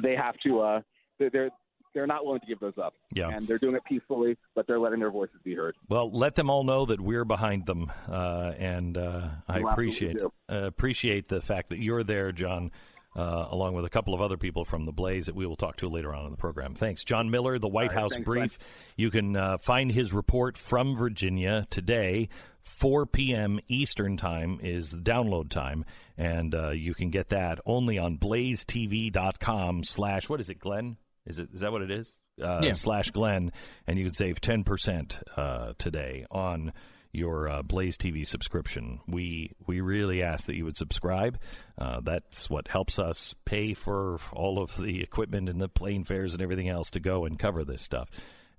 They 0.00 0.14
have 0.14 0.36
to. 0.46 0.60
Uh, 0.60 0.80
they're 1.18 1.50
they're 1.94 2.06
not 2.06 2.24
willing 2.24 2.40
to 2.40 2.46
give 2.46 2.60
those 2.60 2.78
up. 2.82 2.94
Yeah. 3.12 3.28
And 3.28 3.46
they're 3.46 3.58
doing 3.58 3.74
it 3.74 3.84
peacefully, 3.84 4.36
but 4.54 4.66
they're 4.66 4.78
letting 4.78 5.00
their 5.00 5.10
voices 5.10 5.36
be 5.44 5.54
heard. 5.54 5.76
Well, 5.88 6.10
let 6.10 6.34
them 6.34 6.50
all 6.50 6.64
know 6.64 6.86
that 6.86 7.00
we're 7.00 7.24
behind 7.24 7.66
them, 7.66 7.92
uh, 8.08 8.52
and 8.58 8.96
uh, 8.96 9.28
I 9.48 9.60
appreciate 9.60 10.18
uh, 10.20 10.28
appreciate 10.48 11.28
the 11.28 11.40
fact 11.40 11.70
that 11.70 11.78
you're 11.78 12.02
there, 12.02 12.32
Jon, 12.32 12.70
uh, 13.16 13.46
along 13.50 13.74
with 13.74 13.84
a 13.84 13.90
couple 13.90 14.14
of 14.14 14.20
other 14.20 14.36
people 14.36 14.64
from 14.64 14.84
the 14.84 14.92
Blaze 14.92 15.26
that 15.26 15.34
we 15.34 15.46
will 15.46 15.56
talk 15.56 15.76
to 15.76 15.88
later 15.88 16.14
on 16.14 16.24
in 16.24 16.30
the 16.30 16.36
program. 16.36 16.74
Thanks, 16.74 17.04
Jon 17.04 17.30
Miller, 17.30 17.58
the 17.58 17.68
White 17.68 17.90
right, 17.90 17.98
House 17.98 18.12
thanks, 18.12 18.24
brief. 18.24 18.58
You 18.96 19.10
can 19.10 19.36
uh, 19.36 19.58
find 19.58 19.92
his 19.92 20.12
report 20.12 20.56
from 20.56 20.96
Virginia 20.96 21.66
today. 21.70 22.28
4 22.60 23.06
p.m. 23.06 23.58
Eastern 23.66 24.16
time 24.16 24.60
is 24.62 24.92
the 24.92 24.98
download 24.98 25.50
time, 25.50 25.84
and 26.16 26.54
uh, 26.54 26.70
you 26.70 26.94
can 26.94 27.10
get 27.10 27.30
that 27.30 27.58
only 27.66 27.98
on 27.98 28.18
blazetv.com 28.18 29.82
slash, 29.82 30.28
what 30.28 30.40
is 30.40 30.48
it, 30.48 30.60
Glenn? 30.60 30.96
Is 31.26 31.38
it 31.38 31.48
is 31.54 31.60
that 31.60 31.72
what 31.72 31.82
it 31.82 31.90
is? 31.90 32.18
Uh, 32.42 32.60
Yeah. 32.62 32.72
Slash 32.72 33.10
Glenn, 33.10 33.52
and 33.86 33.98
you 33.98 34.04
can 34.06 34.14
save 34.14 34.40
10% 34.40 35.16
uh, 35.36 35.72
today 35.78 36.26
on 36.30 36.72
your 37.12 37.48
uh, 37.48 37.62
Blaze 37.62 37.98
TV 37.98 38.26
subscription. 38.26 39.00
We 39.06 39.52
we 39.66 39.80
really 39.80 40.22
ask 40.22 40.46
that 40.46 40.56
you 40.56 40.64
would 40.64 40.76
subscribe. 40.76 41.38
Uh, 41.78 42.00
that's 42.00 42.48
what 42.48 42.68
helps 42.68 42.98
us 42.98 43.34
pay 43.44 43.74
for 43.74 44.18
all 44.32 44.58
of 44.58 44.76
the 44.76 45.02
equipment 45.02 45.48
and 45.48 45.60
the 45.60 45.68
plane 45.68 46.04
fares 46.04 46.32
and 46.32 46.42
everything 46.42 46.68
else 46.68 46.90
to 46.92 47.00
go 47.00 47.24
and 47.26 47.38
cover 47.38 47.64
this 47.64 47.82
stuff. 47.82 48.08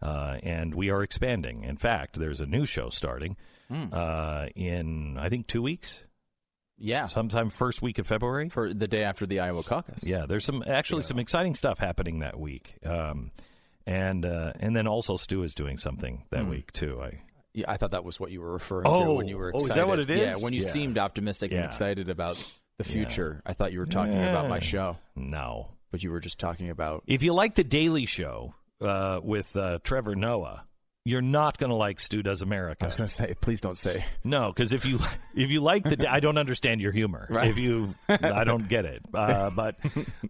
Uh, 0.02 0.38
and 0.44 0.76
we 0.76 0.90
are 0.92 1.02
expanding. 1.02 1.64
In 1.64 1.78
fact, 1.78 2.20
there's 2.20 2.42
a 2.42 2.46
new 2.46 2.66
show 2.66 2.90
starting 2.90 3.38
uh, 3.92 4.48
in 4.56 5.18
I 5.18 5.30
think 5.30 5.48
two 5.48 5.64
weeks. 5.64 6.04
Yeah, 6.78 7.06
sometime 7.06 7.50
first 7.50 7.82
week 7.82 8.00
of 8.00 8.08
February 8.08 8.50
for 8.50 8.74
the 8.74 8.88
day 8.88 9.04
after 9.04 9.26
the 9.26 9.40
Iowa 9.40 9.64
caucus. 9.64 10.04
Yeah, 10.04 10.26
there's 10.28 10.44
some 10.46 10.64
actually 10.68 11.04
some 11.04 11.20
exciting 11.20 11.56
stuff 11.56 11.78
happening 11.80 12.20
that 12.20 12.40
week. 12.40 12.76
Um, 12.86 13.32
and 13.86 14.26
uh, 14.26 14.54
and 14.60 14.76
then 14.76 14.88
also 14.88 15.18
Stu 15.18 15.44
is 15.44 15.54
doing 15.56 15.78
something 15.78 16.24
that 16.32 16.44
Hmm. 16.44 16.50
week 16.50 16.72
too. 16.74 17.02
I 17.02 17.22
Yeah, 17.54 17.66
I 17.70 17.78
thought 17.78 17.92
that 17.92 18.04
was 18.04 18.20
what 18.20 18.32
you 18.32 18.42
were 18.42 18.52
referring 18.54 18.86
to 18.86 18.90
Oh, 18.90 19.14
when 19.14 19.28
you 19.28 19.38
were 19.38 19.52
oh, 19.54 19.60
is 19.66 19.76
that 19.76 19.88
what 19.88 20.00
it 20.00 20.10
is? 20.10 20.20
Yeah, 20.20 20.36
when 20.44 20.54
you 20.54 20.62
Yeah. 20.64 20.70
seemed 20.70 20.98
optimistic 20.98 21.52
and 21.52 21.64
excited 21.64 22.10
about 22.10 22.38
the 22.80 22.86
Yeah. 22.86 22.92
future. 22.94 23.42
I 23.46 23.54
thought 23.54 23.72
you 23.72 23.80
were 23.80 23.86
talking 23.86 24.18
about 24.24 24.50
my 24.50 24.60
show. 24.60 24.98
No. 25.16 25.70
But 25.92 26.02
you 26.02 26.10
were 26.10 26.20
just 26.20 26.40
talking 26.40 26.72
about 26.72 27.04
If 27.06 27.22
you 27.22 27.34
like 27.34 27.54
the 27.54 27.64
Daily 27.64 28.08
Show 28.08 28.56
uh, 28.82 29.20
with 29.24 29.56
uh, 29.56 29.78
Trevor 29.84 30.16
Noah, 30.16 30.66
you're 31.06 31.22
not 31.22 31.58
going 31.58 31.70
to 31.70 31.76
like 31.76 32.00
Stu 32.00 32.24
Does 32.24 32.42
America. 32.42 32.86
I 32.86 32.88
was 32.88 32.98
going 32.98 33.08
to 33.08 33.14
say, 33.14 33.34
please 33.42 33.60
don't 33.60 33.78
say. 33.78 34.06
No, 34.24 34.54
because 34.54 34.72
if 34.72 34.86
you 34.86 35.00
if 35.36 35.50
you 35.50 35.60
like 35.60 35.84
the, 35.84 36.08
I 36.10 36.22
don't 36.22 36.38
understand 36.38 36.80
your 36.80 36.94
humor. 36.94 37.28
Right. 37.30 37.50
If 37.50 37.58
you, 37.58 37.94
I 38.08 38.46
don't 38.46 38.70
get 38.70 38.86
it. 38.86 39.02
Uh, 39.14 39.50
but 39.50 39.76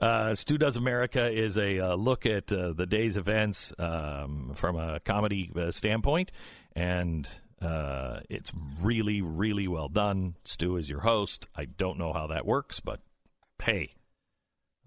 uh, 0.02 0.34
Stu 0.36 0.58
Does 0.58 0.76
America 0.76 1.32
is 1.32 1.58
a 1.58 1.80
uh, 1.80 1.96
look 1.96 2.26
at 2.26 2.52
uh, 2.52 2.74
the 2.74 2.88
day's 2.88 3.18
events 3.18 3.72
um, 3.78 4.54
from 4.56 4.76
a 4.76 5.00
comedy 5.00 5.52
uh, 5.56 5.70
standpoint, 5.70 6.32
and 6.76 7.30
uh, 7.62 8.22
it's 8.30 8.52
really, 8.82 9.22
really 9.22 9.68
well 9.68 9.90
done. 9.90 10.36
Stu 10.44 10.78
is 10.78 10.90
your 10.90 11.02
host. 11.02 11.48
I 11.56 11.66
don't 11.66 12.00
know 12.00 12.14
how 12.14 12.28
that 12.28 12.48
works, 12.48 12.80
but 12.80 13.00
hey, 13.62 13.94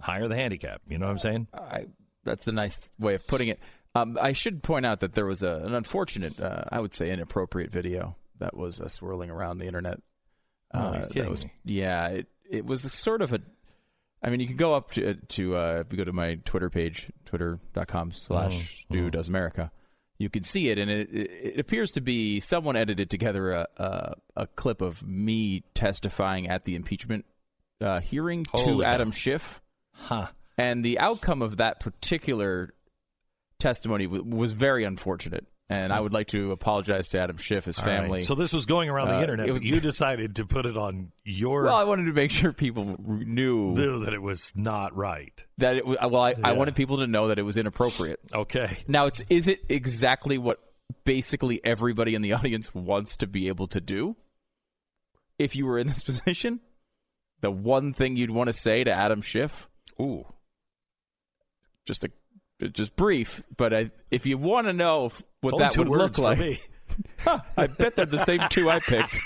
higher 0.00 0.26
the 0.26 0.36
handicap. 0.36 0.82
You 0.88 0.98
know 0.98 1.06
what 1.06 1.12
I'm 1.12 1.18
saying? 1.18 1.46
I, 1.54 1.86
that's 2.24 2.44
the 2.44 2.52
nice 2.52 2.90
way 2.98 3.14
of 3.14 3.26
putting 3.26 3.48
it. 3.48 3.60
Um, 3.96 4.18
I 4.20 4.32
should 4.32 4.62
point 4.62 4.86
out 4.86 5.00
that 5.00 5.12
there 5.12 5.26
was 5.26 5.42
a, 5.42 5.62
an 5.64 5.74
unfortunate, 5.74 6.40
uh, 6.40 6.64
I 6.70 6.80
would 6.80 6.94
say, 6.94 7.10
inappropriate 7.10 7.70
video 7.70 8.16
that 8.38 8.56
was 8.56 8.80
uh, 8.80 8.88
swirling 8.88 9.30
around 9.30 9.58
the 9.58 9.66
internet. 9.66 10.00
Oh, 10.74 10.78
Uh, 10.78 11.06
kidding 11.08 11.30
was, 11.30 11.44
me. 11.44 11.52
Yeah, 11.64 12.08
it 12.08 12.26
it 12.50 12.66
was 12.66 12.84
a 12.84 12.90
sort 12.90 13.22
of 13.22 13.32
a. 13.32 13.40
I 14.22 14.30
mean, 14.30 14.40
you 14.40 14.46
can 14.46 14.56
go 14.56 14.74
up 14.74 14.92
to 14.92 15.14
to 15.14 15.56
uh, 15.56 15.82
if 15.84 15.92
you 15.92 15.98
go 15.98 16.04
to 16.04 16.12
my 16.12 16.36
Twitter 16.44 16.70
page, 16.70 17.10
twitter.com 17.24 18.12
slash 18.12 18.54
Mhm, 18.54 18.78
Stu 18.90 19.04
mhm. 19.06 19.10
Does 19.10 19.28
America. 19.28 19.70
You 20.18 20.30
can 20.30 20.44
see 20.44 20.70
it, 20.70 20.78
and 20.78 20.90
it, 20.90 21.12
it, 21.12 21.60
appears 21.60 21.92
to 21.92 22.00
be 22.00 22.40
someone 22.40 22.74
edited 22.74 23.10
together 23.10 23.52
a, 23.52 23.66
a, 23.76 24.14
a 24.34 24.46
clip 24.46 24.80
of 24.80 25.02
me 25.02 25.62
testifying 25.74 26.48
at 26.48 26.64
the 26.64 26.74
impeachment 26.74 27.26
uh, 27.82 28.00
hearing 28.00 28.46
Holy 28.50 28.78
to 28.78 28.82
cow. 28.82 28.88
Adam 28.94 29.10
Schiff. 29.10 29.60
Huh. 29.92 30.28
And 30.56 30.82
the 30.82 30.98
outcome 30.98 31.42
of 31.42 31.58
that 31.58 31.80
particular 31.80 32.72
testimony 33.58 34.04
w- 34.06 34.24
was 34.24 34.52
very 34.52 34.84
unfortunate. 34.84 35.46
And 35.68 35.92
I 35.92 35.98
would 35.98 36.12
like 36.12 36.28
to 36.28 36.52
apologize 36.52 37.08
to 37.08 37.18
Adam 37.20 37.38
Schiff, 37.38 37.64
his 37.64 37.76
All 37.80 37.84
right. 37.86 37.96
family. 37.96 38.22
So 38.22 38.36
this 38.36 38.52
was 38.52 38.66
going 38.66 38.88
around 38.88 39.08
the 39.08 39.16
Uh, 39.16 39.20
internet. 39.22 39.48
it 39.48 39.52
was- 39.52 39.62
but 39.62 39.66
you 39.68 39.80
decided 39.80 40.36
to 40.36 40.46
put 40.46 40.64
it 40.64 40.76
on 40.76 41.10
your. 41.24 41.64
well, 41.64 41.74
I 41.74 41.82
wanted 41.82 42.04
to 42.04 42.12
make 42.12 42.30
sure 42.30 42.52
people 42.52 42.90
r- 42.90 42.96
knew 43.16 43.72
knew 43.72 44.04
that 44.04 44.14
it 44.14 44.22
was 44.22 44.52
not 44.54 44.94
right. 44.96 45.44
that 45.58 45.74
it 45.76 45.84
was. 45.84 45.96
Well, 46.00 46.22
I, 46.22 46.34
I 46.44 46.52
wanted 46.52 46.76
people 46.76 46.98
to 46.98 47.08
know 47.08 47.28
that 47.28 47.38
it 47.40 47.42
was 47.42 47.56
inappropriate. 47.56 48.20
Okay. 48.32 48.78
Now, 48.86 49.06
it's 49.06 49.20
is 49.28 49.48
it 49.48 49.64
exactly 49.68 50.38
what 50.38 50.60
basically 51.04 51.60
everybody 51.64 52.14
in 52.14 52.22
the 52.22 52.32
audience 52.34 52.72
wants 52.72 53.16
to 53.16 53.26
be 53.26 53.48
able 53.48 53.66
to 53.66 53.80
do? 53.80 54.14
If 55.36 55.56
you 55.56 55.66
were 55.66 55.80
in 55.80 55.88
this 55.88 56.02
position, 56.04 56.60
the 57.40 57.50
one 57.50 57.92
thing 57.92 58.14
you'd 58.16 58.30
want 58.30 58.46
to 58.46 58.52
say 58.52 58.84
to 58.84 58.92
Adam 58.92 59.20
Schiff, 59.20 59.68
ooh, 60.00 60.26
just 61.86 62.04
a 62.04 62.10
just 62.72 62.96
brief, 62.96 63.42
but 63.56 63.74
I, 63.74 63.90
if 64.10 64.26
you 64.26 64.38
want 64.38 64.66
to 64.66 64.72
know 64.72 65.10
what 65.40 65.58
that 65.58 65.76
would 65.76 65.88
look 65.88 66.18
like. 66.18 66.60
Huh, 67.18 67.40
I 67.56 67.66
bet 67.66 67.96
they're 67.96 68.06
the 68.06 68.16
same 68.24 68.40
two 68.48 68.70
I 68.70 68.78
picked. 68.78 69.18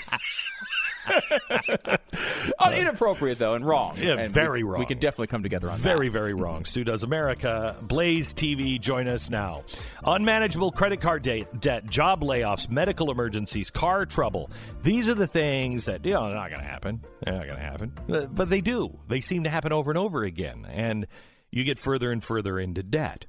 oh, 2.59 2.71
inappropriate 2.73 3.37
though, 3.37 3.53
and 3.53 3.65
wrong. 3.65 3.97
Yeah, 3.97 4.17
And 4.17 4.33
very 4.33 4.63
we, 4.63 4.69
wrong. 4.69 4.79
We 4.79 4.85
can 4.85 4.97
definitely 4.99 5.27
come 5.27 5.43
together 5.43 5.69
on 5.69 5.79
Very, 5.79 6.09
that. 6.09 6.13
very 6.13 6.33
wrong. 6.33 6.65
Stu 6.65 6.83
Does 6.83 7.03
America. 7.03 7.75
Blaze 7.81 8.33
TV, 8.33 8.79
join 8.79 9.07
us 9.07 9.29
now. 9.29 9.63
Unmanageable 10.03 10.71
credit 10.71 11.01
card 11.01 11.21
de- 11.23 11.45
debt, 11.59 11.87
job 11.87 12.21
layoffs, 12.21 12.69
medical 12.69 13.11
emergencies, 13.11 13.69
car 13.69 14.05
trouble. 14.05 14.49
These 14.83 15.07
are 15.07 15.13
the 15.15 15.27
things 15.27 15.85
that, 15.85 16.05
you 16.05 16.13
know, 16.13 16.25
they're 16.27 16.35
not 16.35 16.49
going 16.49 16.61
to 16.61 16.67
happen. 16.67 17.01
They're 17.23 17.35
not 17.35 17.45
going 17.45 17.57
to 17.57 17.63
happen. 17.63 17.93
But 18.33 18.49
they 18.49 18.61
do. 18.61 18.97
They 19.07 19.21
seem 19.21 19.43
to 19.43 19.49
happen 19.49 19.71
over 19.71 19.91
and 19.91 19.97
over 19.97 20.23
again. 20.23 20.65
And 20.69 21.07
you 21.51 21.63
get 21.63 21.79
further 21.79 22.11
and 22.11 22.23
further 22.23 22.59
into 22.59 22.83
debt. 22.83 23.25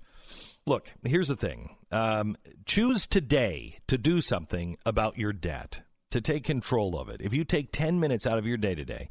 Look, 0.66 0.93
here's 1.05 1.28
the 1.28 1.36
thing. 1.36 1.77
Um, 1.90 2.36
choose 2.65 3.07
today 3.07 3.78
to 3.89 3.99
do 3.99 4.20
something 4.20 4.78
about 4.86 5.19
your 5.19 5.32
debt, 5.32 5.82
to 6.12 6.20
take 6.20 6.44
control 6.44 6.99
of 6.99 7.09
it. 7.09 7.20
If 7.20 7.35
you 7.35 7.44
take 7.44 7.73
10 7.73 7.99
minutes 7.99 8.27
out 8.27 8.39
of 8.39 8.47
your 8.47 8.57
day 8.57 8.74
today, 8.77 9.09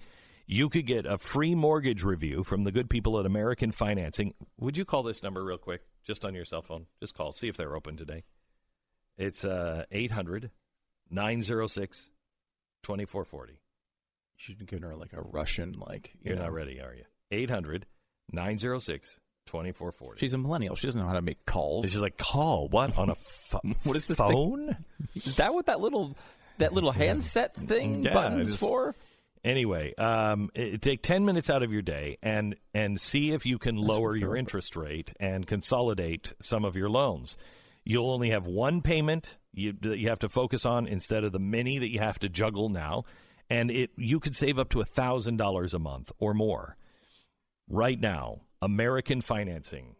you 0.48 0.70
could 0.70 0.86
get 0.86 1.06
a 1.06 1.18
free 1.18 1.54
mortgage 1.56 2.04
review 2.04 2.44
from 2.44 2.64
the 2.64 2.72
good 2.72 2.90
people 2.90 3.20
at 3.20 3.26
American 3.26 3.72
Financing. 3.72 4.34
Would 4.60 4.78
you 4.78 4.86
call 4.86 5.04
this 5.04 5.24
number 5.24 5.44
real 5.44 5.58
quick, 5.58 5.82
just 6.06 6.24
on 6.26 6.34
your 6.34 6.46
cell 6.46 6.62
phone? 6.62 6.88
Just 7.02 7.16
call, 7.16 7.32
see 7.32 7.48
if 7.48 7.58
they're 7.58 7.76
open 7.76 7.98
today. 7.98 8.24
It's 9.18 9.44
uh, 9.46 9.86
800 9.92 10.52
906 11.10 12.10
2440. 12.84 13.54
You 13.54 13.60
should 14.38 14.66
give 14.66 14.82
her 14.82 14.96
like 14.96 15.14
a 15.14 15.22
Russian, 15.22 15.74
like 15.74 16.16
you 16.22 16.30
You're 16.30 16.36
know. 16.36 16.44
not 16.44 16.54
ready, 16.54 16.82
are 16.82 16.96
you? 16.96 17.04
800 17.30 17.86
906 18.34 19.20
2440. 19.48 20.20
She's 20.20 20.34
a 20.34 20.38
millennial. 20.38 20.76
She 20.76 20.88
doesn't 20.88 21.00
know 21.02 21.08
how 21.08 21.14
to 21.14 21.22
make 21.22 21.46
calls. 21.46 21.86
She's 21.86 21.98
like, 21.98 22.18
call 22.18 22.68
what 22.70 22.98
on 22.98 23.10
a 23.10 23.16
pho- 23.16 23.62
what 23.84 23.96
is 23.98 24.08
this 24.08 24.18
phone? 24.18 24.68
Thing? 24.68 25.24
Is 25.26 25.36
that 25.36 25.54
what 25.54 25.66
that 25.66 25.80
little 25.80 26.16
that 26.58 26.74
little 26.74 26.92
handset 26.92 27.56
thing 27.56 28.04
Yeah, 28.04 28.14
buttons 28.14 28.50
just- 28.52 28.60
for? 28.60 28.96
Anyway, 29.44 29.92
um, 29.96 30.52
it, 30.54 30.84
take 30.84 31.02
ten 31.02 31.26
minutes 31.26 31.50
out 31.50 31.64
of 31.64 31.74
your 31.74 31.82
day 31.82 32.18
and 32.22 32.56
and 32.76 33.02
see 33.02 33.32
if 33.32 33.44
you 33.46 33.58
can 33.58 33.76
lower 33.76 34.16
your 34.16 34.36
interest 34.36 34.76
rate 34.76 35.14
and 35.20 35.48
consolidate 35.48 36.34
some 36.40 36.64
of 36.64 36.76
your 36.76 36.90
loans. 36.90 37.36
You'll 37.84 38.12
only 38.12 38.30
have 38.30 38.46
one 38.46 38.84
payment 38.84 39.38
you, 39.52 39.74
that 39.82 39.98
you 39.98 40.10
have 40.10 40.20
to 40.20 40.30
focus 40.30 40.64
on 40.64 40.86
instead 40.86 41.24
of 41.24 41.32
the 41.32 41.40
many 41.40 41.80
that 41.80 41.90
you 41.90 41.98
have 41.98 42.20
to 42.20 42.30
juggle 42.30 42.70
now, 42.70 43.06
and 43.50 43.72
it 43.72 43.90
you 43.98 44.20
could 44.20 44.36
save 44.36 44.60
up 44.60 44.70
to 44.70 44.84
thousand 44.84 45.38
dollars 45.38 45.74
a 45.74 45.80
month 45.80 46.12
or 46.20 46.36
more. 46.36 46.78
Right 47.72 48.00
now, 48.00 48.42
American 48.62 49.22
Financing, 49.22 49.96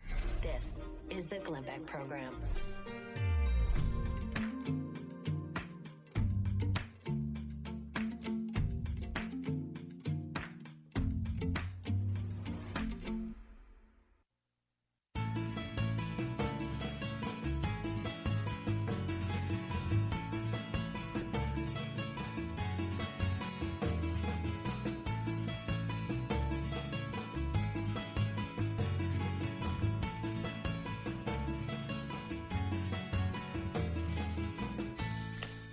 This 0.42 0.82
is 1.12 1.28
the 1.28 1.38
Glenn 1.38 1.62
Beck 1.64 1.86
Program. 1.86 2.34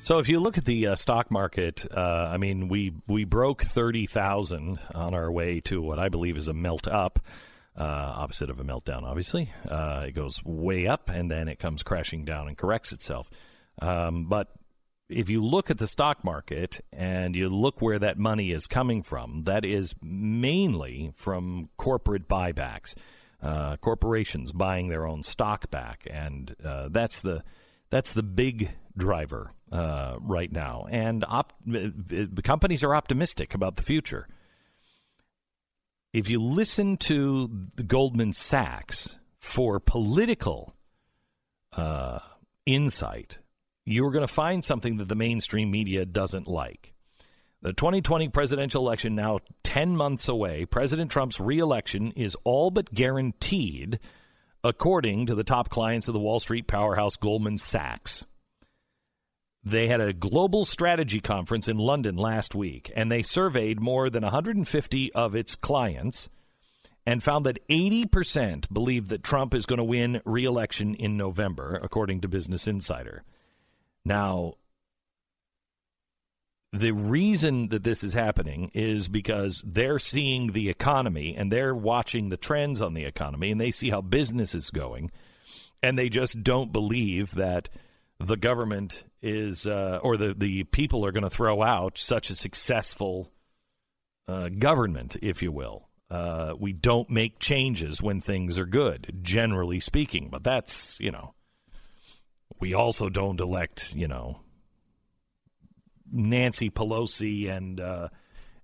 So 0.06 0.20
if 0.20 0.28
you 0.28 0.38
look 0.38 0.56
at 0.56 0.64
the 0.64 0.86
uh, 0.86 0.94
stock 0.94 1.32
market, 1.32 1.84
uh, 1.90 2.30
I 2.32 2.36
mean, 2.36 2.68
we 2.68 2.92
we 3.08 3.24
broke 3.24 3.64
thirty 3.64 4.06
thousand 4.06 4.78
on 4.94 5.14
our 5.14 5.32
way 5.32 5.58
to 5.62 5.82
what 5.82 5.98
I 5.98 6.10
believe 6.10 6.36
is 6.36 6.46
a 6.46 6.52
melt 6.52 6.86
up, 6.86 7.18
uh, 7.76 7.82
opposite 7.82 8.48
of 8.48 8.60
a 8.60 8.62
meltdown. 8.62 9.02
Obviously, 9.02 9.52
uh, 9.68 10.04
it 10.06 10.12
goes 10.12 10.44
way 10.44 10.86
up 10.86 11.10
and 11.10 11.28
then 11.28 11.48
it 11.48 11.58
comes 11.58 11.82
crashing 11.82 12.24
down 12.24 12.46
and 12.46 12.56
corrects 12.56 12.92
itself. 12.92 13.28
Um, 13.82 14.28
but 14.28 14.52
if 15.08 15.28
you 15.28 15.44
look 15.44 15.70
at 15.70 15.78
the 15.78 15.88
stock 15.88 16.22
market 16.22 16.84
and 16.92 17.34
you 17.34 17.48
look 17.48 17.82
where 17.82 17.98
that 17.98 18.16
money 18.16 18.52
is 18.52 18.68
coming 18.68 19.02
from, 19.02 19.42
that 19.42 19.64
is 19.64 19.92
mainly 20.00 21.10
from 21.16 21.68
corporate 21.78 22.28
buybacks, 22.28 22.94
uh, 23.42 23.76
corporations 23.78 24.52
buying 24.52 24.86
their 24.86 25.04
own 25.04 25.24
stock 25.24 25.68
back, 25.72 26.06
and 26.08 26.54
uh, 26.64 26.90
that's 26.92 27.22
the 27.22 27.42
that's 27.90 28.12
the 28.12 28.22
big 28.22 28.70
driver 28.96 29.52
uh, 29.72 30.16
right 30.20 30.50
now. 30.50 30.86
And 30.90 31.24
op- 31.26 31.52
uh, 31.72 31.88
companies 32.42 32.82
are 32.82 32.94
optimistic 32.94 33.54
about 33.54 33.76
the 33.76 33.82
future. 33.82 34.28
If 36.12 36.28
you 36.28 36.40
listen 36.40 36.96
to 36.98 37.48
Goldman 37.86 38.32
Sachs 38.32 39.18
for 39.38 39.80
political 39.80 40.74
uh, 41.76 42.20
insight, 42.64 43.38
you're 43.84 44.10
going 44.10 44.26
to 44.26 44.32
find 44.32 44.64
something 44.64 44.96
that 44.96 45.08
the 45.08 45.14
mainstream 45.14 45.70
media 45.70 46.06
doesn't 46.06 46.48
like. 46.48 46.94
The 47.62 47.72
2020 47.72 48.28
presidential 48.28 48.86
election 48.86 49.14
now 49.14 49.40
10 49.64 49.96
months 49.96 50.28
away. 50.28 50.64
President 50.64 51.10
Trump's 51.10 51.40
reelection 51.40 52.12
is 52.12 52.36
all 52.44 52.70
but 52.70 52.94
guaranteed, 52.94 53.98
according 54.62 55.26
to 55.26 55.34
the 55.34 55.44
top 55.44 55.68
clients 55.68 56.08
of 56.08 56.14
the 56.14 56.20
Wall 56.20 56.40
Street 56.40 56.66
powerhouse 56.66 57.16
Goldman 57.16 57.58
Sachs. 57.58 58.26
They 59.66 59.88
had 59.88 60.00
a 60.00 60.12
global 60.12 60.64
strategy 60.64 61.18
conference 61.18 61.66
in 61.66 61.76
London 61.76 62.14
last 62.14 62.54
week, 62.54 62.92
and 62.94 63.10
they 63.10 63.24
surveyed 63.24 63.80
more 63.80 64.08
than 64.08 64.22
150 64.22 65.12
of 65.12 65.34
its 65.34 65.56
clients 65.56 66.28
and 67.04 67.20
found 67.20 67.44
that 67.46 67.58
80% 67.68 68.72
believe 68.72 69.08
that 69.08 69.24
Trump 69.24 69.54
is 69.54 69.66
going 69.66 69.78
to 69.78 69.84
win 69.84 70.22
re-election 70.24 70.94
in 70.94 71.16
November, 71.16 71.80
according 71.82 72.20
to 72.20 72.28
Business 72.28 72.68
Insider. 72.68 73.24
Now, 74.04 74.54
the 76.72 76.92
reason 76.92 77.70
that 77.70 77.82
this 77.82 78.04
is 78.04 78.14
happening 78.14 78.70
is 78.72 79.08
because 79.08 79.64
they're 79.66 79.98
seeing 79.98 80.52
the 80.52 80.68
economy 80.68 81.34
and 81.36 81.50
they're 81.50 81.74
watching 81.74 82.28
the 82.28 82.36
trends 82.36 82.80
on 82.80 82.94
the 82.94 83.04
economy 83.04 83.50
and 83.50 83.60
they 83.60 83.72
see 83.72 83.90
how 83.90 84.00
business 84.00 84.54
is 84.54 84.70
going 84.70 85.10
and 85.82 85.98
they 85.98 86.08
just 86.08 86.44
don't 86.44 86.72
believe 86.72 87.34
that 87.34 87.68
the 88.18 88.36
government 88.36 89.04
is 89.22 89.66
uh, 89.66 90.00
or 90.02 90.16
the, 90.16 90.34
the 90.34 90.64
people 90.64 91.04
are 91.04 91.12
going 91.12 91.24
to 91.24 91.30
throw 91.30 91.62
out 91.62 91.98
such 91.98 92.30
a 92.30 92.36
successful 92.36 93.30
uh, 94.28 94.48
government, 94.48 95.16
if 95.22 95.42
you 95.42 95.52
will. 95.52 95.88
Uh, 96.08 96.54
we 96.58 96.72
don't 96.72 97.10
make 97.10 97.38
changes 97.38 98.00
when 98.00 98.20
things 98.20 98.58
are 98.58 98.66
good, 98.66 99.20
generally 99.22 99.80
speaking, 99.80 100.28
but 100.30 100.44
that's, 100.44 100.98
you 101.00 101.10
know, 101.10 101.34
we 102.60 102.74
also 102.74 103.08
don't 103.08 103.40
elect, 103.40 103.92
you 103.94 104.06
know, 104.06 104.40
Nancy 106.10 106.70
Pelosi 106.70 107.50
and 107.50 107.80
uh, 107.80 108.08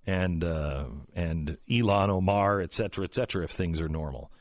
and 0.07 0.43
uh, 0.43 0.85
and 1.13 1.57
Ilhan 1.69 2.09
Omar, 2.09 2.61
et 2.61 2.73
cetera, 2.73 3.03
et 3.03 3.13
cetera, 3.13 3.43
if 3.43 3.51
things 3.51 3.81
are 3.81 3.89
normal. 3.89 4.31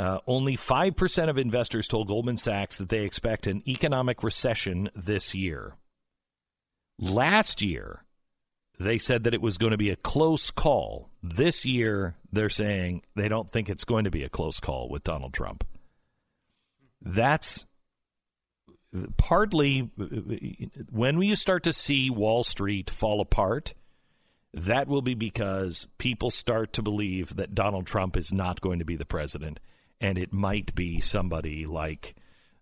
Uh, 0.00 0.18
only 0.26 0.56
5% 0.56 1.28
of 1.28 1.36
investors 1.36 1.86
told 1.86 2.08
Goldman 2.08 2.38
Sachs 2.38 2.78
that 2.78 2.88
they 2.88 3.04
expect 3.04 3.46
an 3.46 3.62
economic 3.68 4.22
recession 4.22 4.88
this 4.94 5.34
year. 5.34 5.74
Last 6.98 7.60
year, 7.60 8.02
they 8.78 8.96
said 8.96 9.24
that 9.24 9.34
it 9.34 9.42
was 9.42 9.58
going 9.58 9.72
to 9.72 9.76
be 9.76 9.90
a 9.90 9.96
close 9.96 10.50
call. 10.50 11.10
This 11.22 11.66
year, 11.66 12.14
they're 12.32 12.48
saying 12.48 13.02
they 13.14 13.28
don't 13.28 13.52
think 13.52 13.68
it's 13.68 13.84
going 13.84 14.04
to 14.04 14.10
be 14.10 14.24
a 14.24 14.30
close 14.30 14.58
call 14.58 14.88
with 14.88 15.04
Donald 15.04 15.34
Trump. 15.34 15.66
That's 17.02 17.66
partly 19.18 19.90
when 20.90 21.20
you 21.20 21.36
start 21.36 21.62
to 21.64 21.74
see 21.74 22.08
Wall 22.08 22.42
Street 22.42 22.88
fall 22.88 23.20
apart, 23.20 23.74
that 24.54 24.88
will 24.88 25.02
be 25.02 25.14
because 25.14 25.88
people 25.98 26.30
start 26.30 26.72
to 26.72 26.80
believe 26.80 27.36
that 27.36 27.54
Donald 27.54 27.86
Trump 27.86 28.16
is 28.16 28.32
not 28.32 28.62
going 28.62 28.78
to 28.78 28.86
be 28.86 28.96
the 28.96 29.04
president, 29.04 29.60
and 30.00 30.18
it 30.18 30.32
might 30.32 30.74
be 30.74 31.00
somebody 31.00 31.66
like, 31.66 32.14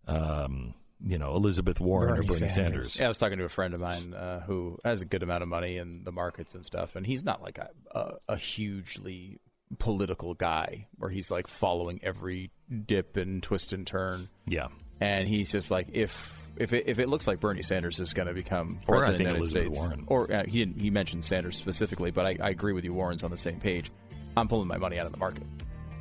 um, 0.06 0.74
you 1.04 1.18
know, 1.18 1.34
Elizabeth 1.36 1.80
Warren 1.80 2.14
Bernie 2.14 2.20
or 2.20 2.28
Bernie 2.28 2.38
Sanders. 2.38 2.54
Sanders. 2.54 2.98
Yeah, 2.98 3.04
I 3.04 3.08
was 3.08 3.18
talking 3.18 3.38
to 3.38 3.44
a 3.44 3.48
friend 3.48 3.74
of 3.74 3.80
mine 3.80 4.14
uh, 4.14 4.40
who 4.40 4.78
has 4.84 5.00
a 5.02 5.04
good 5.04 5.22
amount 5.22 5.42
of 5.42 5.48
money 5.48 5.76
in 5.78 6.02
the 6.04 6.12
markets 6.12 6.54
and 6.54 6.64
stuff, 6.64 6.96
and 6.96 7.06
he's 7.06 7.22
not 7.22 7.42
like 7.42 7.58
a, 7.58 7.68
a, 7.92 8.12
a 8.30 8.36
hugely 8.36 9.40
political 9.78 10.34
guy 10.34 10.86
where 10.96 11.10
he's 11.10 11.30
like 11.30 11.46
following 11.46 12.00
every 12.02 12.50
dip 12.86 13.16
and 13.16 13.42
twist 13.42 13.72
and 13.72 13.86
turn. 13.86 14.28
Yeah, 14.46 14.68
and 15.00 15.28
he's 15.28 15.52
just 15.52 15.70
like 15.70 15.88
if. 15.92 16.34
If 16.56 16.72
it, 16.72 16.88
if 16.88 16.98
it 16.98 17.08
looks 17.08 17.28
like 17.28 17.38
Bernie 17.38 17.62
Sanders 17.62 18.00
is 18.00 18.14
going 18.14 18.26
to 18.26 18.34
become 18.34 18.80
Or 18.88 18.96
president 18.96 19.12
of 19.14 19.18
the 19.18 19.22
United 19.22 19.38
Elizabeth 19.38 19.76
States, 19.76 19.86
Warren. 19.86 20.04
or 20.08 20.32
uh, 20.32 20.44
he 20.44 20.58
didn't, 20.58 20.80
he 20.80 20.90
mentioned 20.90 21.24
Sanders 21.24 21.56
specifically, 21.56 22.10
but 22.10 22.26
I, 22.26 22.36
I 22.42 22.50
agree 22.50 22.72
with 22.72 22.82
you. 22.82 22.92
Warren's 22.92 23.22
on 23.22 23.30
the 23.30 23.36
same 23.36 23.60
page. 23.60 23.92
I'm 24.36 24.48
pulling 24.48 24.66
my 24.66 24.76
money 24.76 24.98
out 24.98 25.06
of 25.06 25.12
the 25.12 25.18
market. 25.18 25.44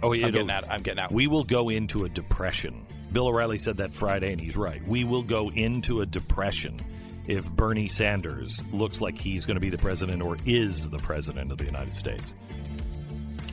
Oh, 0.04 0.14
I'm 0.14 0.32
getting 0.32 0.52
out. 0.52 0.70
I'm 0.70 0.82
getting 0.82 1.00
out. 1.00 1.12
We 1.12 1.28
will 1.28 1.44
go 1.44 1.70
into 1.70 2.06
a 2.06 2.10
depression. 2.10 2.86
Bill 3.12 3.28
O'Reilly 3.28 3.58
said 3.58 3.78
that 3.78 3.94
Friday, 3.94 4.32
and 4.32 4.40
he's 4.40 4.58
right. 4.58 4.86
We 4.88 5.04
will 5.04 5.24
go 5.24 5.50
into 5.50 6.02
a 6.02 6.06
depression 6.06 6.80
if 7.26 7.50
Bernie 7.50 7.90
Sanders 7.90 8.62
looks 8.72 9.02
like 9.02 9.18
he's 9.18 9.46
going 9.46 9.56
to 9.56 9.62
be 9.62 9.70
the 9.70 9.78
president 9.78 10.22
or 10.22 10.38
is 10.46 10.90
the 10.90 11.00
president 11.00 11.52
of 11.52 11.58
the 11.58 11.66
United 11.66 11.94
States. 11.94 12.36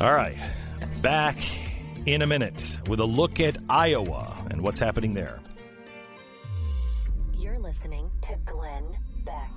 All 0.00 0.12
right. 0.12 0.36
Back 1.02 1.38
in 2.06 2.22
a 2.22 2.26
minute 2.26 2.78
with 2.88 3.00
a 3.00 3.06
look 3.06 3.40
at 3.40 3.56
Iowa 3.68 4.46
and 4.50 4.60
what's 4.62 4.80
happening 4.80 5.14
there. 5.14 5.40
You're 7.32 7.58
listening 7.58 8.10
to 8.22 8.36
Glenn 8.44 8.84
Beck. 9.24 9.53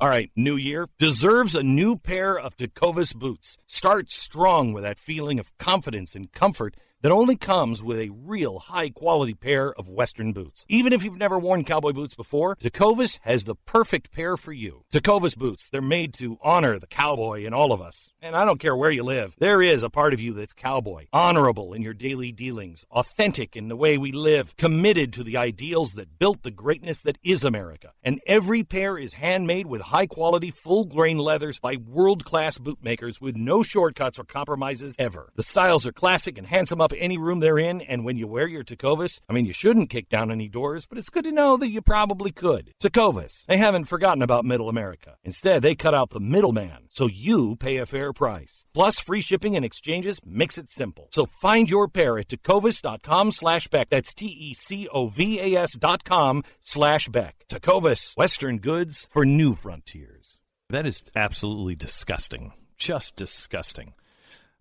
All 0.00 0.08
right, 0.08 0.30
new 0.34 0.56
year 0.56 0.88
deserves 0.98 1.54
a 1.54 1.62
new 1.62 1.94
pair 1.94 2.38
of 2.38 2.56
Tecovas 2.56 3.14
boots. 3.14 3.58
Start 3.66 4.10
strong 4.10 4.72
with 4.72 4.82
that 4.82 4.98
feeling 4.98 5.38
of 5.38 5.54
confidence 5.58 6.14
and 6.14 6.32
comfort 6.32 6.74
that 7.02 7.12
only 7.12 7.36
comes 7.36 7.82
with 7.82 7.98
a 7.98 8.10
real 8.10 8.58
high 8.58 8.90
quality 8.90 9.34
pair 9.34 9.72
of 9.72 9.88
Western 9.88 10.32
boots. 10.32 10.66
Even 10.68 10.92
if 10.92 11.02
you've 11.02 11.16
never 11.16 11.38
worn 11.38 11.64
cowboy 11.64 11.92
boots 11.92 12.14
before, 12.14 12.56
Tecovas 12.56 13.18
has 13.22 13.44
the 13.44 13.54
perfect 13.54 14.12
pair 14.12 14.36
for 14.36 14.52
you. 14.52 14.84
Tecovas 14.92 15.36
boots, 15.36 15.68
they're 15.68 15.80
made 15.80 16.12
to 16.14 16.38
honor 16.42 16.78
the 16.78 16.86
cowboy 16.86 17.44
in 17.44 17.54
all 17.54 17.72
of 17.72 17.80
us. 17.80 18.10
And 18.20 18.36
I 18.36 18.44
don't 18.44 18.60
care 18.60 18.76
where 18.76 18.90
you 18.90 19.02
live, 19.02 19.34
there 19.38 19.62
is 19.62 19.82
a 19.82 19.90
part 19.90 20.12
of 20.12 20.20
you 20.20 20.34
that's 20.34 20.52
cowboy, 20.52 21.06
honorable 21.12 21.72
in 21.72 21.82
your 21.82 21.94
daily 21.94 22.32
dealings, 22.32 22.84
authentic 22.90 23.56
in 23.56 23.68
the 23.68 23.76
way 23.76 23.96
we 23.96 24.12
live, 24.12 24.56
committed 24.56 25.12
to 25.14 25.24
the 25.24 25.36
ideals 25.36 25.94
that 25.94 26.18
built 26.18 26.42
the 26.42 26.50
greatness 26.50 27.00
that 27.02 27.18
is 27.22 27.44
America. 27.44 27.92
And 28.02 28.20
every 28.26 28.62
pair 28.62 28.98
is 28.98 29.14
handmade 29.14 29.66
with 29.66 29.80
high 29.80 30.06
quality, 30.06 30.50
full 30.50 30.84
grain 30.84 31.18
leathers 31.18 31.58
by 31.58 31.76
world 31.76 32.24
class 32.24 32.58
bootmakers 32.58 33.20
with 33.20 33.36
no 33.36 33.62
shortcuts 33.62 34.18
or 34.18 34.24
compromises 34.24 34.96
ever. 34.98 35.32
The 35.36 35.42
styles 35.42 35.86
are 35.86 35.92
classic 35.92 36.36
and 36.36 36.46
handsome 36.46 36.80
up 36.80 36.89
any 36.98 37.18
room 37.18 37.38
they're 37.38 37.58
in, 37.58 37.80
and 37.80 38.04
when 38.04 38.16
you 38.16 38.26
wear 38.26 38.46
your 38.46 38.64
Tecovas, 38.64 39.20
I 39.28 39.32
mean, 39.32 39.46
you 39.46 39.52
shouldn't 39.52 39.90
kick 39.90 40.08
down 40.08 40.30
any 40.30 40.48
doors, 40.48 40.86
but 40.86 40.98
it's 40.98 41.08
good 41.08 41.24
to 41.24 41.32
know 41.32 41.56
that 41.56 41.70
you 41.70 41.82
probably 41.82 42.30
could. 42.30 42.72
Tecovas, 42.82 43.44
they 43.46 43.56
haven't 43.56 43.84
forgotten 43.84 44.22
about 44.22 44.44
middle 44.44 44.68
America. 44.68 45.16
Instead, 45.24 45.62
they 45.62 45.74
cut 45.74 45.94
out 45.94 46.10
the 46.10 46.20
middleman, 46.20 46.88
so 46.90 47.06
you 47.06 47.56
pay 47.56 47.76
a 47.76 47.86
fair 47.86 48.12
price. 48.12 48.64
Plus, 48.74 49.00
free 49.00 49.20
shipping 49.20 49.56
and 49.56 49.64
exchanges 49.64 50.20
makes 50.24 50.58
it 50.58 50.70
simple. 50.70 51.08
So 51.12 51.26
find 51.26 51.68
your 51.68 51.88
pair 51.88 52.18
at 52.18 52.28
tecovas.com 52.28 53.32
slash 53.32 53.68
Beck. 53.68 53.88
That's 53.90 54.14
T-E-C-O-V-A-S 54.14 55.72
dot 55.78 56.04
com 56.04 56.44
slash 56.60 57.08
Beck. 57.08 57.44
Tecovas, 57.48 58.16
Western 58.16 58.58
goods 58.58 59.08
for 59.10 59.24
new 59.24 59.54
frontiers. 59.54 60.38
That 60.70 60.86
is 60.86 61.04
absolutely 61.16 61.74
disgusting. 61.74 62.52
Just 62.76 63.16
disgusting. 63.16 63.92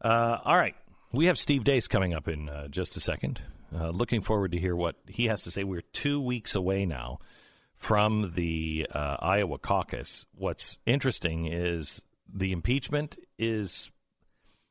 Uh, 0.01 0.39
all 0.43 0.57
right. 0.57 0.75
We 1.11 1.25
have 1.25 1.39
Steve 1.39 1.63
Deace 1.63 1.87
coming 1.87 2.13
up 2.13 2.27
in 2.27 2.49
uh, 2.49 2.67
just 2.67 2.95
a 2.95 2.99
second. 2.99 3.41
Uh, 3.73 3.89
looking 3.89 4.21
forward 4.21 4.51
to 4.51 4.59
hear 4.59 4.75
what 4.75 4.95
he 5.07 5.25
has 5.25 5.41
to 5.41 5.51
say. 5.51 5.63
We're 5.63 5.81
two 5.81 6.21
weeks 6.21 6.53
away 6.53 6.85
now 6.85 7.17
from 7.75 8.33
the 8.35 8.85
uh, 8.93 9.17
Iowa 9.19 9.57
caucus. 9.57 10.27
What's 10.35 10.77
interesting 10.85 11.47
is 11.47 12.03
the 12.31 12.51
impeachment 12.51 13.17
is 13.39 13.89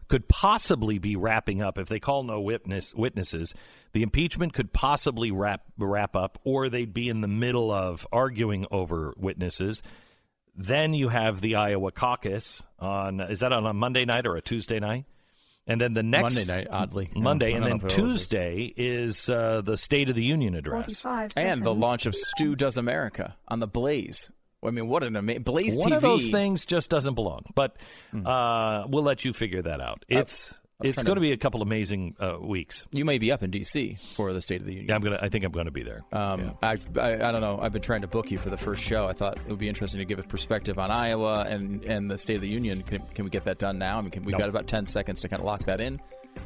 could 0.07 0.29
possibly 0.29 0.99
be 0.99 1.17
wrapping 1.17 1.61
up 1.61 1.77
if 1.77 1.89
they 1.89 1.99
call 1.99 2.23
no 2.23 2.41
witness 2.41 2.95
witnesses. 2.95 3.53
The 3.93 4.05
impeachment 4.05 4.53
could 4.53 4.73
possibly 4.73 5.33
wrap 5.33 5.63
wrap 5.77 6.15
up, 6.15 6.39
or 6.45 6.69
they'd 6.69 6.95
be 6.95 7.09
in 7.09 7.21
the 7.21 7.27
middle 7.27 7.73
of 7.73 8.07
arguing 8.13 8.65
over 8.71 9.13
witnesses. 9.17 9.83
Then 10.55 10.95
you 10.95 11.09
have 11.09 11.41
the 11.41 11.57
Iowa 11.57 11.91
caucus 11.91 12.63
on. 12.79 13.21
Is 13.21 13.41
that 13.41 13.53
on 13.53 13.67
a 13.67 13.75
Monday 13.75 14.05
night 14.05 14.25
or 14.25 14.37
a 14.37 14.41
Tuesday 14.41 14.79
night? 14.79 15.05
And 15.69 15.81
then 15.81 15.93
the 15.93 16.03
next 16.03 16.35
Monday 16.35 16.45
night, 16.47 16.67
oddly 16.71 17.11
Monday, 17.15 17.53
I 17.53 17.57
and 17.57 17.65
then 17.65 17.71
know 17.73 17.77
if 17.77 17.93
it 17.93 17.99
always 17.99 18.13
is. 18.13 18.21
Tuesday 18.23 18.75
is 18.77 19.29
uh, 19.29 19.61
the 19.61 19.77
State 19.77 20.09
of 20.09 20.15
the 20.17 20.25
Union 20.25 20.55
address. 20.55 21.05
and 21.37 21.63
the 21.63 21.75
launch 21.75 22.07
of 22.07 22.15
Stu 22.15 22.57
Does 22.57 22.77
America 22.79 23.37
on 23.47 23.61
the 23.61 23.69
Blaze. 23.69 24.31
I 24.65 24.71
mean, 24.71 24.89
what 24.89 25.05
an 25.05 25.15
amazing 25.15 25.43
Blaze 25.43 25.77
One 25.77 25.91
TV. 25.93 25.97
of 25.97 26.03
those 26.03 26.27
things 26.31 26.65
just 26.65 26.91
doesn't 26.91 27.15
belong, 27.15 27.45
but 27.55 27.77
uh, 28.25 28.87
we'll 28.89 29.05
let 29.05 29.25
you 29.25 29.33
figure 29.33 29.63
that 29.63 29.81
out. 29.81 30.05
It's 30.09 30.51
was 30.53 30.59
it's 30.81 30.97
going 31.03 31.07
to- 31.07 31.15
to 31.17 31.21
be 31.21 31.33
a 31.33 31.37
couple 31.37 31.61
amazing 31.63 32.15
uh, 32.21 32.37
weeks. 32.41 32.87
You 32.93 33.05
may 33.05 33.19
be 33.19 33.33
up 33.33 33.43
in 33.43 33.51
D.C. 33.51 33.99
for 34.15 34.33
the 34.33 34.41
State 34.41 34.61
of 34.61 34.67
the 34.67 34.73
Union. 34.73 34.89
Yeah, 34.89 34.95
I'm 34.95 35.01
gonna. 35.01 35.19
I 35.21 35.29
think 35.29 35.45
I'm 35.45 35.53
going 35.53 35.67
to 35.67 35.73
be 35.73 35.83
there. 35.83 36.05
Um, 36.13 36.53
I, 36.63 36.79
I 36.97 37.15
I 37.15 37.33
don't 37.33 37.41
know. 37.41 37.59
I've 37.61 37.73
been 37.73 37.83
trying 37.83 38.03
to 38.03 38.07
book 38.09 38.31
you 38.31 38.39
for 38.39 38.51
the 38.51 38.57
first 38.57 38.83
show. 38.83 39.07
I 39.07 39.13
thought 39.13 39.39
it 39.39 39.49
would 39.49 39.59
be 39.59 39.69
interesting 39.69 39.99
to 39.99 40.05
give 40.05 40.19
a 40.19 40.23
perspective 40.23 40.79
on 40.79 40.91
Iowa 40.91 41.45
and, 41.49 41.85
and 41.85 42.11
the 42.11 42.17
State 42.19 42.37
of 42.37 42.43
the 42.43 42.49
Union. 42.49 42.83
Can, 42.83 43.03
can 43.15 43.25
we 43.25 43.31
get 43.31 43.45
that 43.45 43.59
done 43.59 43.79
now? 43.79 43.99
I 43.99 44.03
mean, 44.03 44.11
can, 44.11 44.25
we've 44.25 44.33
No. 44.33 44.39
got 44.39 44.49
about 44.49 44.67
ten 44.67 44.87
seconds 44.87 45.21
to 45.21 45.29
kind 45.29 45.41
of 45.41 45.47
lock 45.47 45.65
that 45.65 45.81
in. 45.81 46.01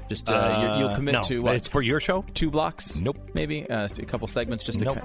Just 0.09 0.31
uh, 0.33 0.35
Uh, 0.37 0.75
you, 0.79 0.87
you'll 0.87 0.95
commit 0.95 1.13
no. 1.15 1.21
to 1.23 1.43
what? 1.43 1.57
It's 1.57 1.69
for 1.69 1.83
your 1.83 2.01
show. 2.01 2.25
Two 2.33 2.51
blocks? 2.51 2.97
Nope. 2.97 3.19
Maybe 3.35 3.69
uh, 3.69 3.87
a 3.99 4.07
couple 4.07 4.27
segments 4.29 4.65
just 4.65 4.79
to 4.79 4.87
Nope. 4.87 4.99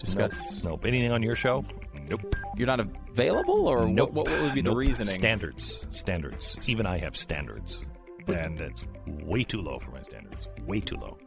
discuss. 0.00 0.64
Nope. 0.64 0.84
Anything 0.84 1.12
on 1.12 1.22
your 1.22 1.36
show? 1.36 1.64
Nope. 2.08 2.34
You're 2.56 2.66
not 2.66 2.80
available, 2.80 3.68
or 3.68 3.86
Nope. 3.86 4.12
what, 4.12 4.28
what 4.28 4.42
would 4.42 4.54
be 4.54 4.60
the 4.62 4.74
reasoning? 4.74 5.14
Standards. 5.14 5.86
Standards. 5.90 6.58
Even 6.68 6.84
I 6.86 6.98
have 6.98 7.16
standards, 7.16 7.84
and 8.28 8.60
it's 8.60 8.84
way 9.06 9.44
too 9.44 9.60
low 9.60 9.78
for 9.78 9.90
my 9.90 10.02
standards. 10.02 10.48
Way 10.66 10.80
too 10.80 10.96
low. 10.96 11.18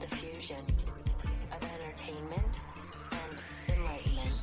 The 0.00 0.06
fusion 0.16 0.56
of 1.52 1.62
entertainment 1.62 2.58
and 3.10 3.42
enlightenment. 3.78 4.34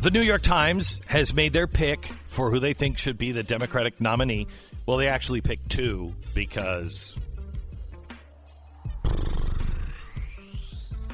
The 0.00 0.10
New 0.10 0.22
York 0.22 0.42
Times 0.42 1.00
has 1.06 1.34
made 1.34 1.52
their 1.52 1.66
pick 1.66 2.06
for 2.28 2.50
who 2.50 2.60
they 2.60 2.74
think 2.74 2.98
should 2.98 3.18
be 3.18 3.32
the 3.32 3.42
Democratic 3.42 4.00
nominee. 4.00 4.46
Well, 4.86 4.96
they 4.96 5.08
actually 5.08 5.40
picked 5.40 5.68
two 5.68 6.14
because. 6.34 7.14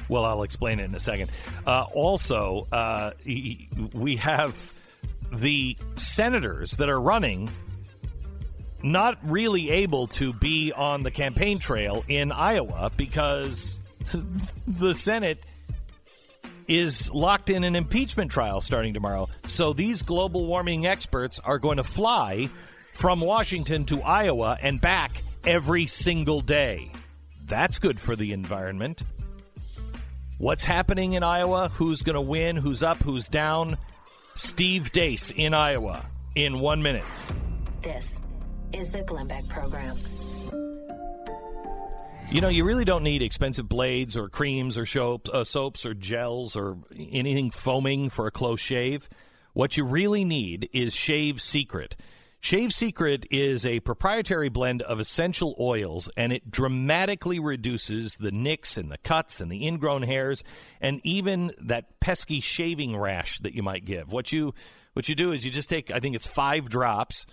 Well, 0.09 0.25
I'll 0.25 0.43
explain 0.43 0.79
it 0.79 0.83
in 0.83 0.95
a 0.95 0.99
second. 0.99 1.31
Uh, 1.65 1.85
also, 1.93 2.67
uh, 2.71 3.11
we 3.25 4.15
have 4.17 4.73
the 5.31 5.75
senators 5.95 6.73
that 6.73 6.89
are 6.89 7.01
running 7.01 7.49
not 8.83 9.17
really 9.23 9.71
able 9.71 10.07
to 10.07 10.33
be 10.33 10.71
on 10.73 11.03
the 11.03 11.09
campaign 11.09 11.57
trail 11.57 12.03
in 12.07 12.31
Iowa 12.31 12.91
because 12.95 13.79
the 14.67 14.93
Senate 14.93 15.43
is 16.67 17.09
locked 17.09 17.49
in 17.49 17.63
an 17.63 17.75
impeachment 17.75 18.29
trial 18.29 18.61
starting 18.61 18.93
tomorrow. 18.93 19.29
So 19.47 19.73
these 19.73 20.01
global 20.01 20.45
warming 20.45 20.85
experts 20.85 21.39
are 21.39 21.59
going 21.59 21.77
to 21.77 21.83
fly 21.83 22.49
from 22.93 23.19
Washington 23.19 23.85
to 23.85 24.01
Iowa 24.01 24.57
and 24.61 24.79
back 24.79 25.11
every 25.45 25.87
single 25.87 26.41
day. 26.41 26.91
That's 27.45 27.79
good 27.79 27.99
for 27.99 28.15
the 28.15 28.31
environment. 28.31 29.03
What's 30.37 30.63
happening 30.63 31.13
in 31.13 31.23
Iowa? 31.23 31.69
Who's 31.69 32.01
going 32.01 32.15
to 32.15 32.21
win? 32.21 32.55
Who's 32.55 32.83
up? 32.83 32.97
Who's 32.97 33.27
down? 33.27 33.77
Steve 34.35 34.91
Deace 34.91 35.31
in 35.35 35.53
Iowa 35.53 36.03
in 36.35 36.59
one 36.59 36.81
minute. 36.81 37.03
This 37.81 38.21
is 38.73 38.89
the 38.89 39.03
Glenn 39.03 39.27
Beck 39.27 39.47
Program. 39.47 39.95
You 42.31 42.41
know, 42.41 42.49
you 42.49 42.63
really 42.63 42.85
don't 42.85 43.03
need 43.03 43.21
expensive 43.21 43.69
blades 43.69 44.17
or 44.17 44.27
creams 44.27 44.77
or 44.77 44.87
soap, 44.87 45.29
uh, 45.29 45.43
soaps 45.43 45.85
or 45.85 45.93
gels 45.93 46.55
or 46.55 46.77
anything 46.97 47.51
foaming 47.51 48.09
for 48.09 48.25
a 48.25 48.31
close 48.31 48.59
shave. 48.59 49.07
What 49.53 49.77
you 49.77 49.85
really 49.85 50.25
need 50.25 50.69
is 50.73 50.95
Shave 50.95 51.41
Secret. 51.41 51.95
Shave 52.43 52.73
Secret 52.73 53.25
is 53.31 53.65
a 53.65 53.79
proprietary 53.79 54.49
blend 54.49 54.81
of 54.81 54.99
essential 54.99 55.55
oils, 55.57 56.09
and 56.17 56.33
it 56.33 56.51
dramatically 56.51 57.39
reduces 57.39 58.17
the 58.17 58.33
nicks 58.33 58.75
and 58.75 58.91
the 58.91 58.97
cuts 58.97 59.39
and 59.39 59.49
the 59.49 59.65
ingrown 59.65 60.01
hairs, 60.01 60.43
and 60.81 60.99
even 61.05 61.53
that 61.61 62.01
pesky 62.01 62.41
shaving 62.41 62.97
rash 62.97 63.39
that 63.39 63.53
you 63.53 63.63
might 63.63 63.85
give. 63.85 64.11
What 64.11 64.33
you 64.33 64.53
what 64.91 65.07
you 65.07 65.15
do 65.15 65.31
is 65.31 65.45
you 65.45 65.51
just 65.51 65.69
take, 65.69 65.89
I 65.89 66.01
think 66.01 66.17
it's 66.17 66.27
five 66.27 66.67
drops. 66.67 67.25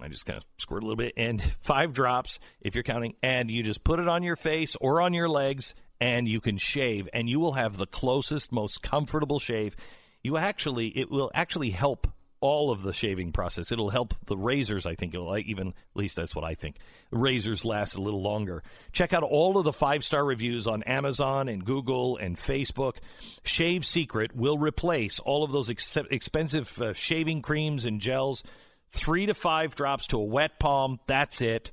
I 0.00 0.08
just 0.08 0.24
kind 0.24 0.38
of 0.38 0.46
squirt 0.56 0.82
a 0.82 0.86
little 0.86 0.96
bit 0.96 1.12
and 1.18 1.42
five 1.60 1.92
drops 1.92 2.40
if 2.62 2.74
you're 2.74 2.82
counting, 2.84 3.16
and 3.22 3.50
you 3.50 3.62
just 3.62 3.84
put 3.84 4.00
it 4.00 4.08
on 4.08 4.22
your 4.22 4.36
face 4.36 4.76
or 4.80 5.02
on 5.02 5.12
your 5.12 5.28
legs, 5.28 5.74
and 6.00 6.26
you 6.26 6.40
can 6.40 6.56
shave, 6.56 7.06
and 7.12 7.28
you 7.28 7.38
will 7.38 7.52
have 7.52 7.76
the 7.76 7.86
closest, 7.86 8.50
most 8.50 8.82
comfortable 8.82 9.40
shave. 9.40 9.76
You 10.22 10.38
actually, 10.38 10.88
it 10.96 11.10
will 11.10 11.30
actually 11.34 11.68
help 11.68 12.06
all 12.40 12.70
of 12.70 12.82
the 12.82 12.92
shaving 12.92 13.32
process. 13.32 13.72
It'll 13.72 13.90
help 13.90 14.14
the 14.26 14.36
razors. 14.36 14.86
I 14.86 14.94
think 14.94 15.14
it'll 15.14 15.36
even, 15.38 15.68
at 15.68 15.74
least 15.94 16.16
that's 16.16 16.34
what 16.34 16.44
I 16.44 16.54
think. 16.54 16.76
Razors 17.10 17.64
last 17.64 17.96
a 17.96 18.00
little 18.00 18.22
longer. 18.22 18.62
Check 18.92 19.12
out 19.12 19.22
all 19.22 19.58
of 19.58 19.64
the 19.64 19.72
five 19.72 20.04
star 20.04 20.24
reviews 20.24 20.66
on 20.66 20.82
Amazon 20.84 21.48
and 21.48 21.64
Google 21.64 22.16
and 22.16 22.36
Facebook. 22.36 22.96
Shave 23.44 23.84
Secret 23.84 24.34
will 24.34 24.58
replace 24.58 25.18
all 25.18 25.44
of 25.44 25.52
those 25.52 25.70
ex- 25.70 25.96
expensive 26.10 26.80
uh, 26.80 26.92
shaving 26.92 27.42
creams 27.42 27.84
and 27.84 28.00
gels 28.00 28.42
three 28.90 29.26
to 29.26 29.34
five 29.34 29.74
drops 29.74 30.06
to 30.08 30.18
a 30.18 30.24
wet 30.24 30.58
palm. 30.58 31.00
That's 31.06 31.40
it. 31.40 31.72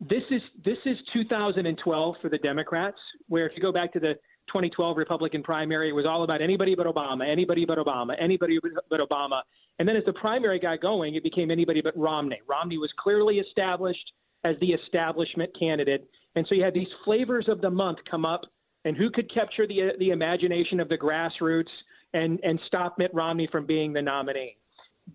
this 0.00 0.22
is 0.30 0.42
this 0.64 0.78
is 0.84 0.96
2012 1.12 2.16
for 2.20 2.28
the 2.28 2.38
Democrats, 2.38 2.98
where 3.28 3.46
if 3.46 3.52
you 3.56 3.62
go 3.62 3.72
back 3.72 3.92
to 3.94 4.00
the 4.00 4.14
2012 4.48 4.96
Republican 4.96 5.42
primary, 5.42 5.88
it 5.88 5.92
was 5.92 6.04
all 6.06 6.24
about 6.24 6.42
anybody 6.42 6.74
but 6.74 6.86
Obama, 6.86 7.28
anybody 7.30 7.64
but 7.64 7.78
Obama, 7.78 8.14
anybody 8.20 8.58
but 8.90 9.00
Obama. 9.00 9.40
And 9.78 9.88
then 9.88 9.96
as 9.96 10.04
the 10.04 10.12
primary 10.12 10.58
got 10.58 10.80
going, 10.80 11.14
it 11.14 11.22
became 11.22 11.50
anybody 11.50 11.80
but 11.80 11.96
Romney. 11.96 12.40
Romney 12.46 12.78
was 12.78 12.90
clearly 12.98 13.38
established 13.38 14.12
as 14.44 14.56
the 14.60 14.72
establishment 14.72 15.50
candidate. 15.58 16.08
And 16.36 16.46
so 16.48 16.54
you 16.54 16.64
had 16.64 16.74
these 16.74 16.88
flavors 17.04 17.46
of 17.48 17.60
the 17.60 17.70
month 17.70 17.98
come 18.10 18.24
up 18.24 18.42
and 18.84 18.96
who 18.96 19.10
could 19.10 19.32
capture 19.32 19.66
the 19.66 19.92
the 19.98 20.10
imagination 20.10 20.80
of 20.80 20.88
the 20.88 20.98
grassroots 20.98 21.72
and 22.12 22.40
and 22.42 22.58
stop 22.66 22.98
Mitt 22.98 23.12
Romney 23.14 23.48
from 23.50 23.66
being 23.66 23.92
the 23.92 24.02
nominee. 24.02 24.56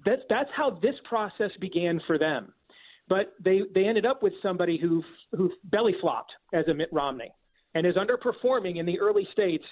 That's 0.06 0.22
that's 0.30 0.50
how 0.56 0.80
this 0.82 0.96
process 1.08 1.52
began 1.60 2.02
for 2.08 2.18
them. 2.18 2.54
But 3.08 3.34
they 3.44 3.62
they 3.74 3.86
ended 3.86 4.06
up 4.06 4.24
with 4.24 4.34
somebody 4.42 4.78
who 4.78 5.04
who 5.36 5.52
belly 5.66 5.96
flopped 6.02 6.32
as 6.54 6.68
a 6.68 6.74
Mitt 6.74 6.90
Romney 6.92 7.32
and 7.76 7.86
is 7.86 7.96
underperforming 7.96 8.78
in 8.78 8.86
the 8.86 9.00
early 9.00 9.28
states 9.32 9.66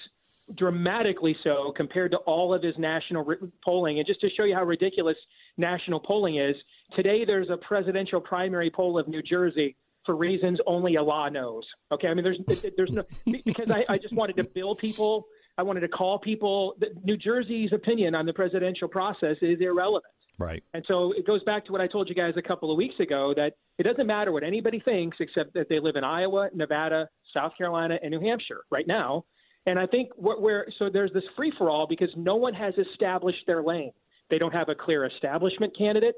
dramatically 0.56 1.36
so 1.44 1.74
compared 1.76 2.12
to 2.12 2.18
all 2.20 2.54
of 2.54 2.64
his 2.64 2.76
national 2.78 3.34
polling. 3.64 4.00
And 4.00 4.08
just 4.08 4.22
to 4.22 4.30
show 4.30 4.44
you 4.46 4.56
how 4.56 4.64
ridiculous 4.64 5.18
national 5.58 6.00
polling 6.00 6.38
is, 6.38 6.56
today 6.96 7.26
there's 7.26 7.50
a 7.50 7.58
presidential 7.58 8.22
primary 8.22 8.72
poll 8.74 8.98
of 8.98 9.08
New 9.08 9.22
Jersey 9.22 9.76
for 10.08 10.16
reasons 10.16 10.58
only 10.66 10.98
Allah 10.98 11.30
knows. 11.30 11.64
Okay, 11.92 12.08
I 12.08 12.16
mean, 12.16 12.24
there's 12.24 12.40
there's 12.76 12.92
no 12.92 13.04
because 13.46 13.68
I, 13.70 13.94
I 13.94 13.98
just 14.00 14.16
wanted 14.16 14.38
to 14.38 14.44
bill 14.44 14.76
people. 14.76 15.28
I 15.60 15.64
wanted 15.64 15.82
to 15.82 15.88
call 15.88 16.18
people. 16.18 16.76
New 17.04 17.18
Jersey's 17.18 17.72
opinion 17.74 18.16
on 18.16 18.26
the 18.26 18.34
presidential 18.34 18.88
process 18.88 19.38
is 19.42 19.60
irrelevant. 19.62 20.06
Right. 20.40 20.64
And 20.74 20.84
so 20.88 21.14
it 21.14 21.26
goes 21.26 21.44
back 21.44 21.66
to 21.66 21.72
what 21.72 21.82
I 21.82 21.88
told 21.88 22.10
you 22.10 22.16
guys 22.16 22.34
a 22.38 22.42
couple 22.42 22.72
of 22.72 22.78
weeks 22.78 23.00
ago 23.00 23.34
that 23.36 23.54
it 23.80 23.84
doesn't 23.84 24.06
matter 24.06 24.32
what 24.32 24.44
anybody 24.44 24.80
thinks 24.80 25.18
except 25.20 25.54
that 25.56 25.68
they 25.68 25.80
live 25.80 25.96
in 25.96 26.04
Iowa, 26.04 26.50
Nevada, 26.54 27.10
South 27.34 27.54
Carolina, 27.58 27.98
and 28.02 28.12
New 28.12 28.20
Hampshire 28.20 28.62
right 28.72 28.88
now. 28.88 29.26
And 29.66 29.78
I 29.80 29.88
think 29.88 30.10
what 30.16 30.42
we're 30.42 30.66
so 30.80 30.90
there's 30.92 31.12
this 31.14 31.24
free 31.36 31.52
for 31.58 31.70
all 31.70 31.88
because 31.88 32.10
no 32.16 32.36
one 32.36 32.54
has 32.54 32.74
established 32.78 33.46
their 33.48 33.64
lane. 33.64 33.92
They 34.30 34.38
don't 34.38 34.54
have 34.54 34.70
a 34.70 34.76
clear 34.76 35.06
establishment 35.06 35.78
candidate. 35.78 36.16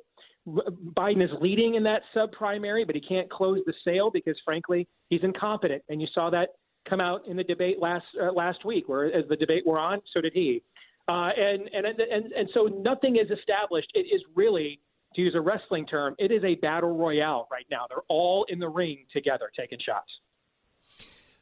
Biden 0.95 1.23
is 1.23 1.29
leading 1.41 1.75
in 1.75 1.83
that 1.83 2.01
sub 2.13 2.31
primary, 2.31 2.85
but 2.85 2.95
he 2.95 3.01
can't 3.01 3.29
close 3.29 3.59
the 3.65 3.73
sale 3.85 4.09
because, 4.11 4.37
frankly, 4.43 4.87
he's 5.09 5.21
incompetent. 5.23 5.83
And 5.89 6.01
you 6.01 6.07
saw 6.13 6.29
that 6.29 6.49
come 6.89 7.01
out 7.01 7.27
in 7.27 7.37
the 7.37 7.43
debate 7.43 7.79
last 7.79 8.05
uh, 8.21 8.31
last 8.31 8.65
week, 8.65 8.87
where 8.87 9.05
as 9.05 9.27
the 9.29 9.35
debate 9.35 9.65
were 9.65 9.79
on, 9.79 10.01
so 10.13 10.21
did 10.21 10.33
he. 10.33 10.61
Uh, 11.07 11.29
and, 11.35 11.69
and 11.73 11.85
and 11.85 12.31
and 12.33 12.49
so 12.53 12.65
nothing 12.65 13.15
is 13.15 13.29
established. 13.31 13.89
It 13.93 14.07
is 14.13 14.21
really, 14.35 14.79
to 15.15 15.21
use 15.21 15.33
a 15.35 15.41
wrestling 15.41 15.85
term, 15.85 16.15
it 16.19 16.31
is 16.31 16.43
a 16.43 16.55
battle 16.55 16.95
royale 16.95 17.47
right 17.51 17.65
now. 17.71 17.85
They're 17.89 18.03
all 18.07 18.45
in 18.49 18.59
the 18.59 18.69
ring 18.69 19.05
together, 19.11 19.49
taking 19.57 19.79
shots. 19.85 20.09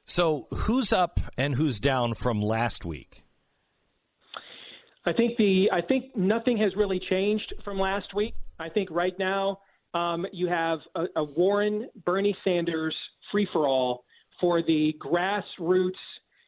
So 0.06 0.48
who's 0.52 0.94
up 0.94 1.20
and 1.38 1.56
who's 1.56 1.80
down 1.82 2.14
from 2.14 2.42
last 2.42 2.86
week? 2.86 3.24
I 5.06 5.14
think 5.14 5.38
the 5.38 5.70
I 5.72 5.82
think 5.82 6.16
nothing 6.16 6.58
has 6.58 6.76
really 6.76 7.00
changed 7.10 7.54
from 7.64 7.78
last 7.80 8.14
week. 8.14 8.34
I 8.60 8.70
think 8.70 8.90
right 8.92 9.18
now 9.20 9.60
um, 9.94 10.26
you 10.32 10.48
have 10.48 10.80
a, 10.96 11.06
a 11.16 11.24
Warren 11.24 11.90
Bernie 12.06 12.36
Sanders 12.44 12.96
free 13.32 13.48
for 13.52 13.68
all 13.68 14.04
for 14.40 14.62
the 14.62 14.96
grassroots. 15.00 15.92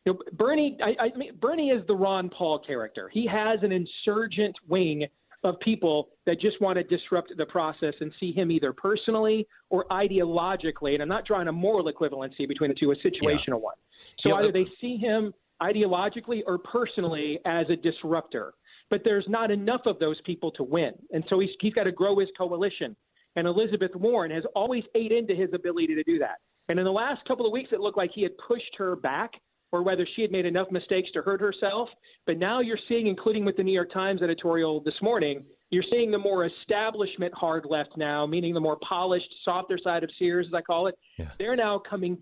You 0.06 0.14
know, 0.14 0.20
Bernie, 0.34 0.78
I, 0.84 1.06
I 1.06 1.18
mean, 1.18 1.32
Bernie 1.40 1.70
is 1.70 1.86
the 1.88 1.96
Ron 1.96 2.30
Paul 2.30 2.60
character. 2.60 3.10
He 3.12 3.28
has 3.28 3.60
an 3.64 3.72
insurgent 3.72 4.56
wing 4.68 5.06
of 5.44 5.60
people 5.62 6.10
that 6.26 6.40
just 6.40 6.60
want 6.62 6.78
to 6.78 6.84
disrupt 6.84 7.32
the 7.38 7.46
process 7.46 7.94
and 8.02 8.12
see 8.20 8.34
him 8.34 8.52
either 8.52 8.74
personally 8.74 9.48
or 9.70 9.86
ideologically. 9.90 10.94
And 10.94 11.02
I'm 11.02 11.08
not 11.08 11.26
drawing 11.26 11.48
a 11.48 11.52
moral 11.52 11.92
equivalency 11.92 12.48
between 12.48 12.70
the 12.70 12.76
two, 12.76 12.92
a 12.92 12.96
situational 12.96 13.48
yeah. 13.48 13.56
one. 13.56 13.76
So 14.20 14.30
yeah, 14.30 14.36
either 14.36 14.52
they 14.52 14.66
see 14.82 14.98
him 14.98 15.34
ideologically 15.62 16.42
or 16.46 16.58
personally 16.58 17.40
as 17.46 17.68
a 17.70 17.76
disruptor 17.76 18.54
but 18.90 19.02
there's 19.04 19.26
not 19.28 19.52
enough 19.52 19.82
of 19.86 20.00
those 20.00 20.18
people 20.26 20.52
to 20.52 20.64
win. 20.64 20.94
And 21.12 21.24
so 21.30 21.40
he's, 21.40 21.50
he's 21.60 21.74
got 21.74 21.84
to 21.84 21.92
grow 21.92 22.20
his 22.20 22.30
coalition. 22.38 22.96
And 23.36 23.48
Elizabeth 23.48 23.96
Warren 23.96 24.32
has 24.32 24.44
always 24.56 24.84
ate 24.96 25.12
into 25.12 25.36
his 25.36 25.50
ability 25.54 25.96
to 25.96 26.04
do 26.04 26.20
that. 26.20 26.38
And 26.68 26.80
in 26.80 26.86
the 26.86 26.92
last 26.92 27.26
couple 27.28 27.46
of 27.46 27.52
weeks, 27.52 27.70
it 27.72 27.80
looked 27.80 27.98
like 27.98 28.12
he 28.14 28.24
had 28.24 28.32
pushed 28.48 28.76
her 28.78 28.96
back, 28.96 29.32
or 29.72 29.84
whether 29.84 30.08
she 30.16 30.24
had 30.24 30.32
made 30.32 30.48
enough 30.48 30.68
mistakes 30.72 31.10
to 31.14 31.22
hurt 31.22 31.40
herself. 31.40 31.90
But 32.26 32.40
now 32.40 32.60
you're 32.60 32.80
seeing, 32.88 33.06
including 33.06 33.46
with 33.46 33.56
the 33.56 33.64
New 33.64 33.72
York 33.72 33.94
Times 33.94 34.22
editorial 34.22 34.82
this 34.82 34.96
morning, 35.02 35.44
you're 35.70 35.84
seeing 35.92 36.10
the 36.10 36.18
more 36.18 36.46
establishment 36.46 37.34
hard 37.36 37.66
left 37.70 37.92
now, 37.96 38.26
meaning 38.26 38.56
the 38.56 38.60
more 38.60 38.78
polished, 38.88 39.30
softer 39.46 39.78
side 39.84 40.04
of 40.04 40.10
Sears, 40.18 40.48
as 40.48 40.54
I 40.56 40.62
call 40.62 40.88
it. 40.88 40.96
Yeah. 41.20 41.30
They're 41.38 41.56
now 41.56 41.80
coming, 41.88 42.18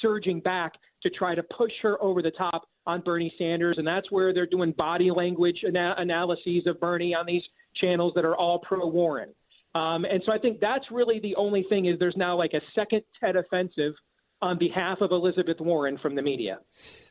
surging 0.00 0.38
back 0.38 0.74
to 1.02 1.10
try 1.10 1.34
to 1.34 1.42
push 1.42 1.72
her 1.82 2.00
over 2.00 2.22
the 2.22 2.30
top 2.30 2.68
on 2.86 3.00
Bernie 3.02 3.32
Sanders, 3.38 3.76
and 3.78 3.86
that's 3.86 4.10
where 4.10 4.34
they're 4.34 4.46
doing 4.46 4.72
body 4.72 5.10
language 5.10 5.58
ana- 5.66 5.94
analyses 5.98 6.66
of 6.66 6.80
Bernie 6.80 7.14
on 7.14 7.26
these 7.26 7.42
channels 7.80 8.12
that 8.14 8.24
are 8.24 8.36
all 8.36 8.58
pro 8.58 8.86
Warren. 8.86 9.30
Um, 9.74 10.04
and 10.04 10.22
so 10.26 10.32
I 10.32 10.38
think 10.38 10.60
that's 10.60 10.84
really 10.90 11.18
the 11.20 11.34
only 11.36 11.64
thing 11.68 11.86
is 11.86 11.98
there's 11.98 12.16
now 12.16 12.36
like 12.36 12.52
a 12.52 12.60
second 12.74 13.02
Tet 13.20 13.36
offensive 13.36 13.94
on 14.42 14.58
behalf 14.58 14.98
of 15.00 15.12
Elizabeth 15.12 15.60
Warren 15.60 15.98
from 15.98 16.16
the 16.16 16.22
media. 16.22 16.58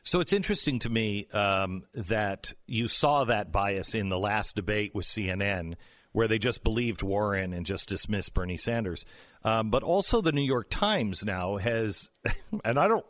So 0.02 0.20
it's 0.20 0.34
interesting 0.34 0.78
to 0.80 0.90
me 0.90 1.26
um, 1.32 1.82
that 1.94 2.52
you 2.66 2.88
saw 2.88 3.24
that 3.24 3.50
bias 3.50 3.94
in 3.94 4.10
the 4.10 4.18
last 4.18 4.54
debate 4.54 4.94
with 4.94 5.06
CNN, 5.06 5.74
where 6.12 6.28
they 6.28 6.38
just 6.38 6.62
believed 6.62 7.02
Warren 7.02 7.54
and 7.54 7.64
just 7.64 7.88
dismissed 7.88 8.34
Bernie 8.34 8.58
Sanders. 8.58 9.06
Um, 9.44 9.70
but 9.70 9.82
also, 9.82 10.20
the 10.20 10.30
New 10.30 10.44
York 10.44 10.68
Times 10.70 11.24
now 11.24 11.56
has, 11.56 12.10
and 12.64 12.78
I 12.78 12.86
don't, 12.86 13.06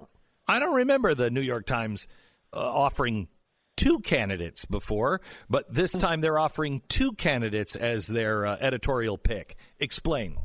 I 0.47 0.61
don't 0.61 0.75
remember 0.77 1.15
the 1.15 1.29
New 1.29 1.43
York 1.43 1.67
Times 1.67 2.07
offering 2.53 3.29
two 3.77 4.01
candidates 4.01 4.65
before, 4.65 5.21
but 5.49 5.73
this 5.73 5.93
time 5.93 6.21
they're 6.21 6.39
offering 6.39 6.83
two 6.89 7.13
candidates 7.13 7.75
as 7.75 8.07
their 8.07 8.47
uh, 8.47 8.57
editorial 8.61 9.19
pick. 9.19 9.57
Explain. 9.79 10.37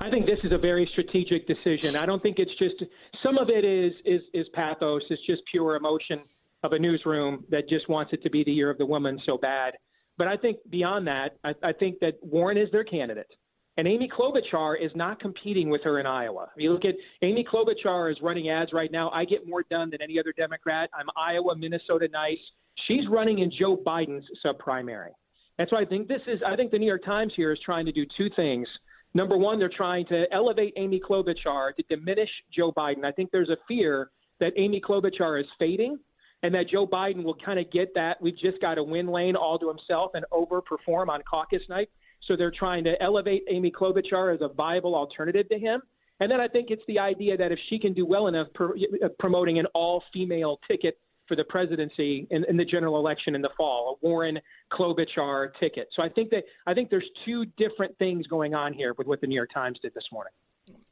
I 0.00 0.10
think 0.10 0.26
this 0.26 0.38
is 0.42 0.50
a 0.50 0.58
very 0.58 0.88
strategic 0.90 1.46
decision. 1.46 1.94
I 1.94 2.06
don't 2.06 2.20
think 2.22 2.38
it's 2.38 2.56
just 2.58 2.82
some 3.22 3.38
of 3.38 3.48
it 3.48 3.64
is 3.64 3.92
is 4.04 4.20
is 4.34 4.46
pathos. 4.52 5.02
It's 5.10 5.24
just 5.26 5.42
pure 5.50 5.76
emotion 5.76 6.22
of 6.64 6.72
a 6.72 6.78
newsroom 6.78 7.44
that 7.50 7.68
just 7.68 7.88
wants 7.88 8.12
it 8.12 8.22
to 8.24 8.30
be 8.30 8.42
the 8.42 8.52
year 8.52 8.70
of 8.70 8.78
the 8.78 8.86
woman 8.86 9.20
so 9.24 9.38
bad. 9.38 9.74
But 10.18 10.28
I 10.28 10.36
think 10.36 10.58
beyond 10.70 11.06
that, 11.06 11.36
I, 11.44 11.54
I 11.62 11.72
think 11.72 12.00
that 12.00 12.14
Warren 12.22 12.56
is 12.56 12.68
their 12.72 12.84
candidate. 12.84 13.30
And 13.78 13.88
Amy 13.88 14.08
Klobuchar 14.08 14.84
is 14.84 14.90
not 14.94 15.18
competing 15.18 15.70
with 15.70 15.82
her 15.84 15.98
in 15.98 16.06
Iowa. 16.06 16.48
If 16.54 16.62
you 16.62 16.72
look 16.72 16.84
at 16.84 16.94
Amy 17.22 17.44
Klobuchar 17.50 18.12
is 18.12 18.18
running 18.20 18.50
ads 18.50 18.72
right 18.72 18.92
now. 18.92 19.08
I 19.10 19.24
get 19.24 19.48
more 19.48 19.64
done 19.70 19.90
than 19.90 20.02
any 20.02 20.18
other 20.18 20.32
Democrat. 20.36 20.90
I'm 20.92 21.06
Iowa, 21.16 21.56
Minnesota 21.56 22.08
nice. 22.12 22.38
She's 22.86 23.08
running 23.10 23.38
in 23.38 23.50
Joe 23.58 23.76
Biden's 23.76 24.26
subprimary. 24.44 25.12
And 25.58 25.66
so 25.70 25.76
I 25.76 25.84
think 25.84 26.08
this 26.08 26.20
is 26.26 26.40
I 26.46 26.54
think 26.56 26.70
the 26.70 26.78
New 26.78 26.86
York 26.86 27.04
Times 27.04 27.32
here 27.34 27.52
is 27.52 27.58
trying 27.64 27.86
to 27.86 27.92
do 27.92 28.04
two 28.16 28.28
things. 28.36 28.68
Number 29.14 29.36
one, 29.36 29.58
they're 29.58 29.70
trying 29.74 30.06
to 30.06 30.24
elevate 30.32 30.74
Amy 30.76 31.00
Klobuchar 31.00 31.74
to 31.76 31.82
diminish 31.88 32.30
Joe 32.54 32.72
Biden. 32.72 33.04
I 33.04 33.12
think 33.12 33.30
there's 33.30 33.50
a 33.50 33.58
fear 33.68 34.10
that 34.40 34.52
Amy 34.56 34.80
Klobuchar 34.80 35.40
is 35.40 35.46
fading 35.58 35.98
and 36.42 36.54
that 36.54 36.68
Joe 36.68 36.86
Biden 36.86 37.22
will 37.22 37.36
kind 37.44 37.58
of 37.58 37.70
get 37.70 37.94
that 37.94 38.20
we've 38.20 38.38
just 38.38 38.60
got 38.60 38.78
a 38.78 38.82
win 38.82 39.06
lane 39.08 39.36
all 39.36 39.58
to 39.58 39.68
himself 39.68 40.12
and 40.14 40.24
overperform 40.32 41.08
on 41.08 41.22
caucus 41.22 41.62
night. 41.68 41.88
So 42.26 42.36
they're 42.36 42.52
trying 42.56 42.84
to 42.84 43.00
elevate 43.02 43.42
Amy 43.50 43.70
Klobuchar 43.70 44.34
as 44.34 44.40
a 44.40 44.48
viable 44.48 44.94
alternative 44.94 45.48
to 45.48 45.58
him. 45.58 45.82
And 46.20 46.30
then 46.30 46.40
I 46.40 46.46
think 46.46 46.70
it's 46.70 46.82
the 46.86 46.98
idea 46.98 47.36
that 47.36 47.50
if 47.50 47.58
she 47.68 47.78
can 47.78 47.92
do 47.94 48.06
well 48.06 48.28
enough 48.28 48.46
per, 48.54 48.74
uh, 48.76 49.08
promoting 49.18 49.58
an 49.58 49.66
all 49.74 50.04
female 50.12 50.60
ticket 50.68 50.98
for 51.26 51.36
the 51.36 51.44
presidency 51.44 52.26
in, 52.30 52.44
in, 52.48 52.56
the 52.56 52.64
general 52.64 52.96
election 52.96 53.34
in 53.34 53.42
the 53.42 53.48
fall, 53.56 53.98
a 54.02 54.06
Warren 54.06 54.38
Klobuchar 54.72 55.50
ticket. 55.58 55.88
So 55.96 56.02
I 56.02 56.08
think 56.08 56.30
that 56.30 56.44
I 56.66 56.74
think 56.74 56.90
there's 56.90 57.08
two 57.24 57.46
different 57.56 57.96
things 57.98 58.26
going 58.26 58.54
on 58.54 58.72
here 58.72 58.94
with 58.96 59.06
what 59.06 59.20
the 59.20 59.26
New 59.26 59.34
York 59.34 59.50
Times 59.52 59.78
did 59.82 59.94
this 59.94 60.04
morning. 60.12 60.32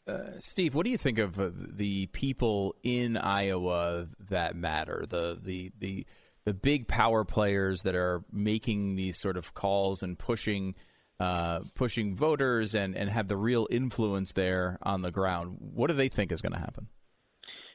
Uh, 0.07 0.41
Steve, 0.41 0.75
what 0.75 0.85
do 0.85 0.91
you 0.91 0.99
think 0.99 1.19
of 1.19 1.39
uh, 1.39 1.51
the 1.55 2.07
people 2.07 2.75
in 2.83 3.17
Iowa 3.17 4.09
that 4.31 4.57
matter? 4.57 5.05
The 5.09 5.39
the 5.41 5.71
the 5.79 6.07
the 6.45 6.55
big 6.55 6.89
power 6.89 7.25
players 7.25 7.83
that 7.83 7.95
are 7.95 8.25
making 8.33 8.97
these 8.97 9.19
sort 9.19 9.37
of 9.37 9.55
calls 9.55 10.03
and 10.03 10.19
pushing 10.19 10.75
uh, 11.21 11.61
pushing 11.75 12.17
voters 12.17 12.75
and, 12.75 12.97
and 12.97 13.11
have 13.11 13.29
the 13.29 13.37
real 13.37 13.69
influence 13.71 14.33
there 14.33 14.79
on 14.83 15.03
the 15.03 15.11
ground. 15.11 15.59
What 15.61 15.89
do 15.89 15.95
they 15.95 16.09
think 16.09 16.33
is 16.33 16.41
going 16.41 16.55
to 16.55 16.59
happen? 16.59 16.89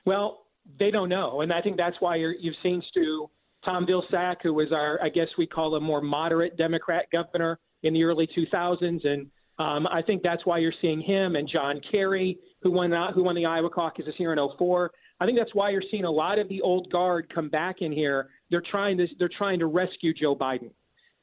Well, 0.06 0.48
they 0.80 0.90
don't 0.90 1.10
know, 1.10 1.42
and 1.42 1.54
I 1.54 1.62
think 1.62 1.78
that's 1.78 1.96
why 2.00 2.16
you 2.16 2.34
have 2.44 2.56
seen 2.64 2.82
Stu 2.90 3.30
Tom 3.64 3.86
Vilsack, 3.86 4.38
who 4.44 4.54
was 4.54 4.72
our, 4.72 5.00
I 5.02 5.10
guess 5.10 5.28
we 5.38 5.48
call 5.48 5.76
a 5.76 5.80
more 5.80 6.02
moderate 6.02 6.58
Democrat 6.58 7.06
governor 7.12 7.60
in 7.84 7.94
the 7.94 8.04
early 8.04 8.28
2000s, 8.38 9.06
and 9.06 9.28
um, 9.58 9.88
I 9.88 10.02
think 10.02 10.22
that's 10.22 10.46
why 10.46 10.60
you're 10.60 10.74
seeing 10.82 11.02
him 11.02 11.36
and 11.36 11.50
John 11.52 11.82
Kerry, 11.92 12.38
who 12.62 12.72
won 12.72 12.92
who 13.14 13.24
won 13.24 13.36
the 13.36 13.46
Iowa 13.46 13.70
caucuses 13.70 14.14
here 14.18 14.34
in 14.34 14.40
04. 14.58 14.92
I 15.20 15.26
think 15.26 15.38
that's 15.38 15.54
why 15.54 15.70
you're 15.70 15.84
seeing 15.92 16.04
a 16.04 16.12
lot 16.12 16.40
of 16.40 16.50
the 16.50 16.62
old 16.62 16.92
guard 16.92 17.32
come 17.34 17.50
back 17.50 17.78
in 17.80 17.92
here. 17.92 18.30
They're 18.50 18.64
trying 18.70 18.98
to 18.98 19.08
they're 19.18 19.30
trying 19.38 19.60
to 19.60 19.68
rescue 19.68 20.14
Joe 20.14 20.36
Biden. 20.36 20.72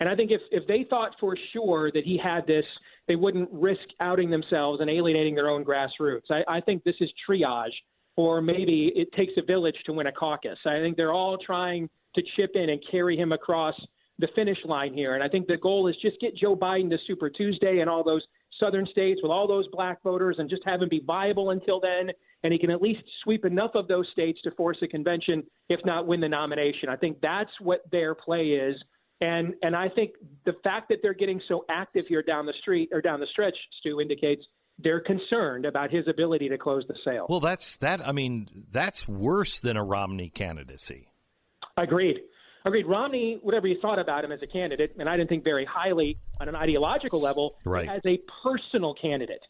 And 0.02 0.08
I 0.08 0.16
think 0.16 0.32
if 0.32 0.40
if 0.50 0.66
they 0.66 0.84
thought 0.90 1.12
for 1.20 1.36
sure 1.52 1.92
that 1.92 2.02
he 2.04 2.18
had 2.18 2.44
this, 2.44 2.64
they 3.06 3.14
wouldn't 3.14 3.48
risk 3.52 3.82
outing 4.00 4.30
themselves 4.30 4.80
and 4.80 4.90
alienating 4.90 5.36
their 5.36 5.48
own 5.48 5.64
grassroots. 5.64 6.28
I, 6.28 6.42
I 6.56 6.60
think 6.60 6.82
this 6.82 6.96
is 6.98 7.08
triage, 7.24 7.70
or 8.16 8.42
maybe 8.42 8.90
it 8.96 9.12
takes 9.12 9.34
a 9.36 9.42
village 9.42 9.76
to 9.86 9.92
win 9.92 10.08
a 10.08 10.12
caucus. 10.12 10.58
I 10.66 10.74
think 10.74 10.96
they're 10.96 11.12
all 11.12 11.38
trying 11.38 11.88
to 12.16 12.22
chip 12.34 12.50
in 12.56 12.70
and 12.70 12.82
carry 12.90 13.16
him 13.16 13.30
across 13.30 13.76
the 14.18 14.26
finish 14.34 14.58
line 14.64 14.92
here. 14.92 15.14
And 15.14 15.22
I 15.22 15.28
think 15.28 15.46
the 15.46 15.56
goal 15.56 15.86
is 15.86 15.94
just 16.02 16.18
get 16.20 16.34
Joe 16.34 16.56
Biden 16.56 16.90
to 16.90 16.98
Super 17.06 17.30
Tuesday 17.30 17.78
and 17.78 17.88
all 17.88 18.02
those 18.02 18.22
southern 18.58 18.86
states 18.86 19.20
with 19.22 19.30
all 19.30 19.46
those 19.46 19.68
black 19.70 20.02
voters 20.02 20.34
and 20.40 20.50
just 20.50 20.62
have 20.66 20.82
him 20.82 20.88
be 20.88 21.02
viable 21.06 21.50
until 21.50 21.78
then. 21.78 22.10
And 22.42 22.52
he 22.52 22.58
can 22.58 22.72
at 22.72 22.82
least 22.82 23.02
sweep 23.22 23.44
enough 23.44 23.70
of 23.76 23.86
those 23.86 24.08
states 24.10 24.40
to 24.42 24.50
force 24.50 24.78
a 24.82 24.88
convention, 24.88 25.44
if 25.68 25.78
not 25.84 26.08
win 26.08 26.20
the 26.20 26.28
nomination. 26.28 26.88
I 26.88 26.96
think 26.96 27.20
that's 27.22 27.52
what 27.60 27.82
their 27.92 28.16
play 28.16 28.48
is. 28.48 28.74
And 29.22 29.54
and 29.62 29.76
I 29.76 29.88
think 29.88 30.14
the 30.44 30.54
fact 30.64 30.88
that 30.88 30.98
they're 31.00 31.14
getting 31.14 31.40
so 31.46 31.64
active 31.70 32.06
here 32.08 32.22
down 32.22 32.44
the 32.44 32.54
street 32.60 32.88
or 32.92 33.00
down 33.00 33.20
the 33.20 33.26
stretch, 33.30 33.54
Stu 33.78 34.00
indicates 34.00 34.42
they're 34.80 35.00
concerned 35.00 35.64
about 35.64 35.92
his 35.92 36.08
ability 36.08 36.48
to 36.48 36.58
close 36.58 36.82
the 36.88 36.96
sale. 37.04 37.26
Well, 37.28 37.38
that's 37.38 37.76
that. 37.76 38.06
I 38.06 38.10
mean, 38.10 38.48
that's 38.72 39.06
worse 39.08 39.60
than 39.60 39.76
a 39.76 39.84
Romney 39.84 40.28
candidacy. 40.28 41.12
Agreed. 41.76 42.16
Agreed. 42.64 42.86
Romney, 42.86 43.38
whatever 43.42 43.68
you 43.68 43.76
thought 43.80 44.00
about 44.00 44.24
him 44.24 44.32
as 44.32 44.40
a 44.42 44.46
candidate, 44.46 44.94
and 44.98 45.08
I 45.08 45.16
didn't 45.16 45.28
think 45.28 45.44
very 45.44 45.64
highly 45.64 46.18
on 46.40 46.48
an 46.48 46.56
ideological 46.56 47.20
level, 47.20 47.56
right. 47.64 47.88
as 47.88 48.02
a 48.04 48.20
personal 48.42 48.94
candidate, 49.00 49.42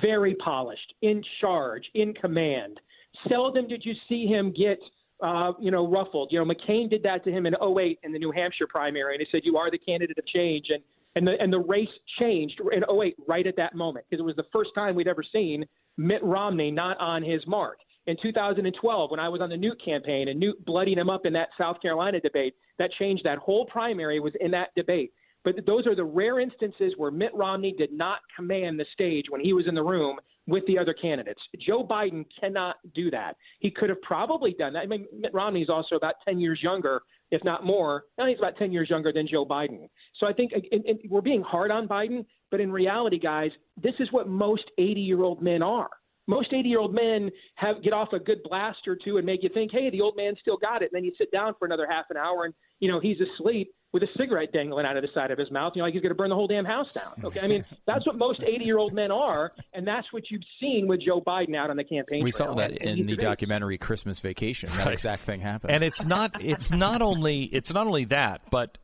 very 0.00 0.36
polished, 0.36 0.94
in 1.02 1.22
charge, 1.40 1.82
in 1.94 2.14
command. 2.14 2.80
Seldom 3.28 3.68
did 3.68 3.82
you 3.84 3.94
see 4.08 4.26
him 4.26 4.52
get, 4.56 4.78
uh, 5.22 5.52
you 5.60 5.70
know, 5.70 5.86
ruffled. 5.86 6.28
You 6.30 6.44
know, 6.44 6.52
McCain 6.52 6.88
did 6.88 7.02
that 7.02 7.24
to 7.24 7.30
him 7.30 7.46
in 7.46 7.54
08 7.54 7.98
in 8.02 8.12
the 8.12 8.18
New 8.18 8.32
Hampshire 8.32 8.66
primary, 8.68 9.14
and 9.14 9.20
he 9.20 9.26
said, 9.30 9.42
"You 9.44 9.56
are 9.56 9.70
the 9.70 9.78
candidate 9.78 10.18
of 10.18 10.26
change," 10.26 10.66
and 10.70 10.82
and 11.16 11.26
the 11.26 11.32
and 11.40 11.52
the 11.52 11.58
race 11.58 11.88
changed 12.20 12.60
in 12.72 12.84
08 12.84 13.16
right 13.26 13.46
at 13.46 13.56
that 13.56 13.74
moment 13.74 14.06
because 14.08 14.20
it 14.20 14.26
was 14.26 14.36
the 14.36 14.46
first 14.52 14.70
time 14.74 14.94
we'd 14.94 15.08
ever 15.08 15.24
seen 15.32 15.64
Mitt 15.96 16.22
Romney 16.22 16.70
not 16.70 16.98
on 17.00 17.22
his 17.22 17.44
mark 17.46 17.78
in 18.06 18.16
2012 18.22 19.10
when 19.10 19.20
I 19.20 19.28
was 19.28 19.40
on 19.40 19.50
the 19.50 19.56
Newt 19.56 19.82
campaign 19.84 20.28
and 20.28 20.38
Newt 20.38 20.64
bloodied 20.64 20.96
him 20.96 21.10
up 21.10 21.26
in 21.26 21.32
that 21.32 21.48
South 21.58 21.80
Carolina 21.82 22.20
debate. 22.20 22.54
That 22.78 22.90
changed 22.98 23.24
that 23.24 23.38
whole 23.38 23.66
primary 23.66 24.20
was 24.20 24.32
in 24.40 24.50
that 24.52 24.68
debate. 24.76 25.12
But 25.44 25.66
those 25.66 25.86
are 25.86 25.94
the 25.94 26.04
rare 26.04 26.40
instances 26.40 26.94
where 26.96 27.10
Mitt 27.10 27.34
Romney 27.34 27.74
did 27.76 27.92
not 27.92 28.18
command 28.36 28.78
the 28.78 28.86
stage 28.92 29.26
when 29.28 29.40
he 29.40 29.52
was 29.52 29.66
in 29.66 29.74
the 29.74 29.82
room 29.82 30.18
with 30.48 30.64
the 30.66 30.78
other 30.78 30.94
candidates. 30.94 31.40
Joe 31.60 31.86
Biden 31.86 32.24
cannot 32.40 32.76
do 32.94 33.10
that. 33.10 33.36
He 33.60 33.70
could 33.70 33.90
have 33.90 34.00
probably 34.00 34.56
done 34.58 34.72
that. 34.72 34.80
I 34.80 34.86
mean, 34.86 35.06
Mitt 35.16 35.32
Romney 35.34 35.60
is 35.60 35.68
also 35.68 35.94
about 35.94 36.14
10 36.26 36.40
years 36.40 36.58
younger, 36.62 37.02
if 37.30 37.44
not 37.44 37.66
more. 37.66 38.04
Now 38.16 38.26
he's 38.26 38.38
about 38.38 38.56
10 38.56 38.72
years 38.72 38.88
younger 38.88 39.12
than 39.12 39.28
Joe 39.28 39.44
Biden. 39.44 39.88
So 40.18 40.26
I 40.26 40.32
think 40.32 40.52
and, 40.72 40.84
and 40.86 40.98
we're 41.10 41.20
being 41.20 41.42
hard 41.42 41.70
on 41.70 41.86
Biden, 41.86 42.24
but 42.50 42.60
in 42.60 42.72
reality, 42.72 43.18
guys, 43.18 43.50
this 43.80 43.92
is 44.00 44.08
what 44.10 44.26
most 44.26 44.64
80 44.78 45.00
year 45.00 45.22
old 45.22 45.42
men 45.42 45.62
are 45.62 45.90
most 46.28 46.52
80 46.52 46.68
year 46.68 46.78
old 46.78 46.94
men 46.94 47.30
have 47.56 47.82
get 47.82 47.92
off 47.92 48.12
a 48.12 48.18
good 48.18 48.38
blast 48.44 48.86
or 48.86 48.96
two 49.02 49.16
and 49.16 49.24
make 49.26 49.42
you 49.42 49.48
think, 49.52 49.72
hey, 49.72 49.90
the 49.90 50.02
old 50.02 50.14
man 50.14 50.34
still 50.40 50.58
got 50.58 50.82
it. 50.82 50.90
And 50.92 50.98
then 50.98 51.04
you 51.04 51.12
sit 51.16 51.32
down 51.32 51.54
for 51.58 51.64
another 51.64 51.88
half 51.90 52.04
an 52.10 52.18
hour 52.18 52.44
and, 52.44 52.54
you 52.80 52.92
know, 52.92 53.00
he's 53.00 53.16
asleep 53.18 53.72
with 53.92 54.02
a 54.02 54.08
cigarette 54.18 54.52
dangling 54.52 54.84
out 54.84 54.96
of 54.96 55.02
the 55.02 55.08
side 55.14 55.30
of 55.30 55.38
his 55.38 55.50
mouth. 55.50 55.72
You 55.74 55.80
know, 55.80 55.86
like 55.86 55.94
he's 55.94 56.02
going 56.02 56.10
to 56.10 56.16
burn 56.16 56.28
the 56.28 56.34
whole 56.34 56.46
damn 56.46 56.64
house 56.64 56.88
down. 56.94 57.12
Okay. 57.24 57.40
I 57.40 57.46
mean, 57.46 57.64
that's 57.86 58.06
what 58.06 58.16
most 58.16 58.40
80 58.42 58.64
year 58.64 58.78
old 58.78 58.92
men 58.92 59.10
are. 59.10 59.52
And 59.72 59.86
that's 59.86 60.06
what 60.12 60.24
you've 60.30 60.42
seen 60.60 60.86
with 60.86 61.00
Joe 61.00 61.22
Biden 61.26 61.56
out 61.56 61.70
on 61.70 61.76
the 61.76 61.84
campaign. 61.84 62.22
We 62.22 62.30
trail. 62.30 62.48
saw 62.48 62.54
that 62.56 62.72
in 62.72 63.06
the 63.06 63.16
documentary 63.16 63.78
Christmas 63.78 64.20
Vacation. 64.20 64.70
That 64.70 64.86
right. 64.86 64.92
exact 64.92 65.24
thing 65.24 65.40
happened. 65.40 65.72
And 65.72 65.82
it's 65.82 66.04
not, 66.04 66.44
it's 66.44 66.70
not 66.70 67.00
only, 67.00 67.44
it's 67.44 67.72
not 67.72 67.86
only 67.86 68.04
that, 68.06 68.42
but 68.50 68.78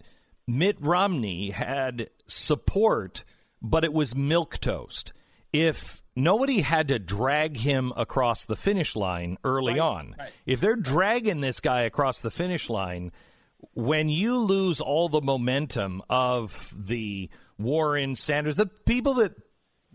Mitt 0.47 0.77
Romney 0.81 1.51
had 1.51 2.09
support, 2.27 3.25
but 3.61 3.85
it 3.85 3.93
was 3.93 4.15
milk 4.15 4.59
toast. 4.59 5.13
If 5.53 6.03
nobody 6.17 6.61
had 6.61 6.89
to 6.89 6.99
drag 6.99 7.59
him 7.59 7.93
across 7.97 8.47
the 8.47 8.57
finish 8.57 8.97
line 8.97 9.37
early 9.45 9.75
right, 9.75 9.81
on. 9.81 10.15
Right. 10.19 10.33
If 10.47 10.61
they're 10.61 10.77
dragging 10.77 11.41
this 11.41 11.61
guy 11.61 11.83
across 11.83 12.21
the 12.21 12.31
finish 12.31 12.71
line, 12.71 13.13
when 13.75 14.09
you 14.09 14.39
lose 14.39 14.81
all 14.81 15.09
the 15.09 15.21
momentum 15.21 16.03
of 16.09 16.73
the 16.77 17.31
Warren 17.59 18.17
Sanders, 18.17 18.57
the 18.57 18.67
people 18.67 19.15
that 19.15 19.33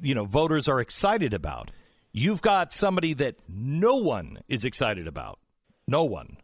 you 0.01 0.15
know 0.15 0.25
voters 0.25 0.67
are 0.67 0.79
excited 0.79 1.33
about, 1.33 1.71
you've 2.11 2.41
got 2.41 2.73
somebody 2.73 3.13
that 3.15 3.35
no 3.47 3.95
one 3.95 4.39
is 4.47 4.65
excited 4.65 5.07
about. 5.07 5.39
No 5.87 6.03
one. 6.03 6.37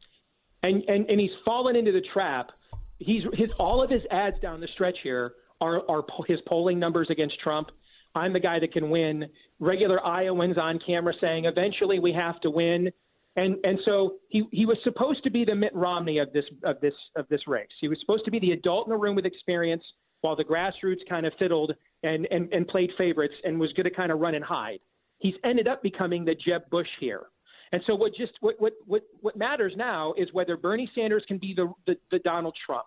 And 0.64 0.84
and, 0.88 1.10
and 1.10 1.20
he's 1.20 1.32
fallen 1.44 1.76
into 1.76 1.92
the 1.92 2.04
trap. 2.14 2.52
He's 3.00 3.24
his 3.34 3.52
all 3.54 3.84
of 3.84 3.90
his 3.90 4.02
ads 4.12 4.40
down 4.40 4.62
the 4.62 4.68
stretch 4.74 4.98
here 5.04 5.34
are 5.62 5.82
are 5.90 6.04
his 6.28 6.40
polling 6.48 6.80
numbers 6.80 7.08
against 7.10 7.40
Trump. 7.40 7.70
I'm 8.14 8.34
the 8.34 8.40
guy 8.40 8.60
that 8.60 8.72
can 8.72 8.90
win 8.90 9.26
regular 9.60 10.04
Iowans 10.06 10.58
on 10.58 10.80
camera 10.86 11.14
saying 11.20 11.46
eventually 11.46 12.00
we 12.00 12.14
have 12.14 12.40
to 12.42 12.50
win. 12.50 12.92
And 13.36 13.58
and 13.64 13.80
so 13.86 14.16
he 14.30 14.44
he 14.52 14.66
was 14.66 14.78
supposed 14.84 15.24
to 15.24 15.30
be 15.30 15.44
the 15.44 15.56
Mitt 15.56 15.76
Romney 15.76 16.20
of 16.20 16.32
this 16.32 16.46
of 16.64 16.80
this 16.82 16.94
of 17.16 17.28
this 17.30 17.42
race. 17.48 17.68
He 17.82 17.88
was 17.88 18.00
supposed 18.00 18.26
to 18.26 18.32
be 18.32 18.40
the 18.40 18.52
adult 18.52 18.88
in 18.88 18.92
the 18.92 18.98
room 18.98 19.16
with 19.16 19.26
experience 19.26 19.84
while 20.22 20.36
the 20.36 20.44
grassroots 20.44 21.08
kind 21.10 21.26
of 21.26 21.34
fiddled 21.38 21.74
and 22.04 22.28
and, 22.32 22.52
and 22.54 22.68
played 22.68 22.92
favorites 22.98 23.36
and 23.44 23.60
was 23.60 23.72
going 23.74 23.86
to 23.86 23.92
kind 23.92 24.12
of 24.12 24.20
run 24.20 24.36
and 24.36 24.44
hide. 24.44 24.80
He's 25.20 25.36
ended 25.44 25.68
up 25.68 25.84
becoming 25.84 26.24
the 26.24 26.36
Jeb 26.36 26.70
Bush 26.70 26.88
here. 27.00 27.24
And 27.72 27.82
so 27.88 27.96
what 27.96 28.14
just 28.16 28.34
what 28.40 28.56
what 28.60 28.74
what, 28.86 29.02
what 29.20 29.36
matters 29.36 29.74
now 29.76 30.14
is 30.18 30.30
whether 30.32 30.56
Bernie 30.56 30.90
Sanders 30.96 31.24
can 31.28 31.38
be 31.38 31.54
the, 31.54 31.74
the, 31.88 31.96
the 32.12 32.20
Donald 32.20 32.56
Trump 32.66 32.86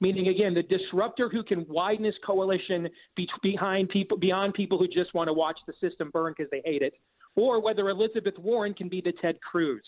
meaning 0.00 0.28
again 0.28 0.54
the 0.54 0.62
disruptor 0.62 1.28
who 1.28 1.42
can 1.42 1.64
widen 1.68 2.04
his 2.04 2.14
coalition 2.26 2.88
be- 3.16 3.28
behind 3.42 3.88
people 3.88 4.18
beyond 4.18 4.54
people 4.54 4.78
who 4.78 4.86
just 4.86 5.14
want 5.14 5.28
to 5.28 5.32
watch 5.32 5.58
the 5.66 5.72
system 5.80 6.10
burn 6.12 6.34
because 6.36 6.50
they 6.50 6.62
hate 6.64 6.82
it, 6.82 6.94
or 7.36 7.60
whether 7.60 7.88
Elizabeth 7.88 8.34
Warren 8.38 8.74
can 8.74 8.88
be 8.88 9.00
the 9.00 9.12
Ted 9.20 9.40
Cruz. 9.40 9.82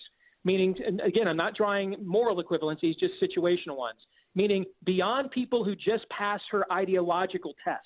Meaning, 0.45 0.77
again, 1.05 1.27
I'm 1.27 1.37
not 1.37 1.57
drawing 1.57 1.97
moral 2.05 2.43
equivalencies, 2.43 2.99
just 3.01 3.15
situational 3.21 3.77
ones. 3.77 3.99
Meaning, 4.35 4.65
beyond 4.85 5.31
people 5.31 5.65
who 5.65 5.75
just 5.75 6.09
pass 6.11 6.41
her 6.53 6.71
ideological 6.73 7.55
test, 7.65 7.83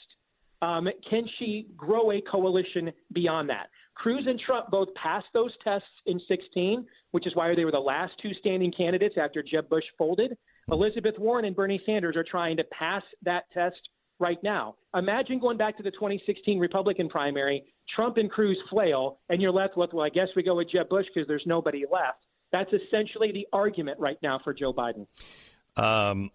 um, 0.63 0.89
can 1.09 1.25
she 1.39 1.69
grow 1.77 2.13
a 2.13 2.21
coalition 2.21 2.93
beyond 3.13 3.49
that? 3.49 3.69
Cruz 3.95 4.25
and 4.27 4.41
Trump 4.41 4.71
both 4.71 4.89
passed 4.95 5.27
those 5.33 5.53
tests 5.63 5.89
in 6.07 6.21
16, 6.29 6.87
which 7.13 7.27
is 7.27 7.35
why 7.35 7.55
they 7.55 7.65
were 7.65 7.71
the 7.71 7.79
last 7.79 8.13
two 8.23 8.33
standing 8.41 8.73
candidates 8.73 9.17
after 9.19 9.43
Jeb 9.43 9.69
Bush 9.69 9.85
folded. 9.97 10.37
Elizabeth 10.71 11.19
Warren 11.19 11.45
and 11.45 11.57
Bernie 11.57 11.83
Sanders 11.85 12.17
are 12.17 12.25
trying 12.25 12.57
to 12.57 12.65
pass 12.65 13.03
that 13.23 13.45
test 13.53 13.77
right 14.19 14.39
now. 14.43 14.77
Imagine 14.95 15.39
going 15.39 15.57
back 15.57 15.77
to 15.79 15.83
the 15.83 15.91
2016 15.91 16.59
Republican 16.59 17.09
primary, 17.09 17.65
Trump 17.95 18.17
and 18.17 18.31
Cruz 18.31 18.59
flail, 18.69 19.19
and 19.29 19.41
you're 19.41 19.53
left 19.53 19.77
with, 19.77 19.93
well, 19.93 20.05
I 20.05 20.09
guess 20.09 20.29
we 20.37 20.43
go 20.43 20.57
with 20.57 20.71
Jeb 20.71 20.89
Bush 20.89 21.07
because 21.15 21.27
there's 21.29 21.45
nobody 21.47 21.85
left. 21.91 22.19
That's 22.53 22.71
essentially 22.73 23.33
the 23.33 23.47
argument 23.53 23.99
right 24.01 24.19
now 24.23 24.41
for 24.43 24.53
Joe 24.53 24.73
Biden. 24.73 25.07
Um, 25.77 26.31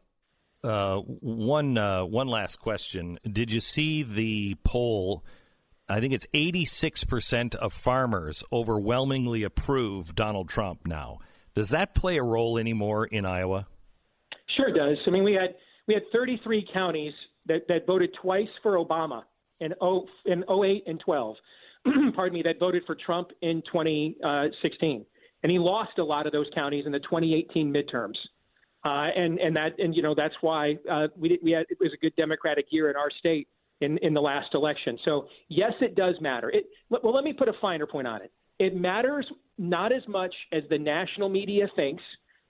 uh, 0.64 0.98
one 1.00 1.78
uh, 1.78 2.06
one 2.06 2.28
last 2.28 2.60
question: 2.60 3.20
Did 3.30 3.52
you 3.52 3.60
see 3.60 4.04
the 4.04 4.56
poll? 4.64 5.24
I 5.88 6.00
think 6.00 6.14
it's 6.14 6.26
86 6.34 7.04
percent 7.04 7.56
of 7.56 7.74
farmers 7.74 8.44
overwhelmingly 8.52 9.44
approve 9.44 10.16
Donald 10.16 10.50
Trump 10.50 10.88
now. 10.88 11.20
Does 11.54 11.70
that 11.70 11.94
play 11.94 12.18
a 12.18 12.24
role 12.24 12.58
anymore 12.58 13.06
in 13.06 13.26
Iowa? 13.26 13.68
Sure 14.58 14.74
does. 14.74 14.98
I 15.06 15.10
mean, 15.10 15.24
we 15.24 15.34
had 15.34 15.56
we 15.88 15.94
had 15.94 16.04
33 16.12 16.68
counties 16.74 17.14
that, 17.46 17.68
that 17.68 17.86
voted 17.86 18.12
twice 18.22 18.48
for 18.64 18.78
Obama 18.78 19.24
in, 19.60 19.74
oh, 19.82 20.06
in 20.26 20.44
08 20.50 20.84
and 20.88 21.00
12. 21.00 21.36
Pardon 22.16 22.34
me, 22.34 22.44
that 22.44 22.60
voted 22.60 22.84
for 22.86 22.96
Trump 22.96 23.30
in 23.42 23.62
2016, 23.72 25.06
and 25.44 25.52
he 25.52 25.60
lost 25.60 25.98
a 26.00 26.04
lot 26.04 26.26
of 26.26 26.32
those 26.32 26.48
counties 26.54 26.86
in 26.86 26.92
the 26.92 27.00
2018 27.00 27.72
midterms. 27.72 28.16
Uh, 28.84 29.10
and 29.16 29.40
and 29.40 29.56
that 29.56 29.72
and 29.80 29.96
you 29.96 30.04
know 30.04 30.14
that's 30.14 30.36
why 30.42 30.76
uh, 30.92 31.08
we 31.18 31.30
did, 31.30 31.40
we 31.42 31.50
had 31.50 31.66
it 31.70 31.78
was 31.80 31.92
a 31.92 31.98
good 31.98 32.16
Democratic 32.16 32.68
year 32.70 32.92
in 32.92 32.96
our 32.96 33.10
state 33.18 33.48
in, 33.82 33.98
in 34.00 34.14
the 34.14 34.22
last 34.22 34.54
election. 34.54 34.98
So, 35.06 35.28
yes, 35.50 35.74
it 35.82 35.96
does 35.96 36.16
matter. 36.22 36.50
It, 36.50 36.66
well, 36.90 37.14
let 37.14 37.24
me 37.24 37.34
put 37.34 37.48
a 37.48 37.54
finer 37.62 37.86
point 37.86 38.08
on 38.08 38.22
it. 38.22 38.32
It 38.60 38.76
matters 38.76 39.26
not 39.58 39.92
as 39.92 40.02
much 40.08 40.34
as 40.54 40.64
the 40.70 40.78
national 40.78 41.30
media 41.30 41.68
thinks, 41.76 42.04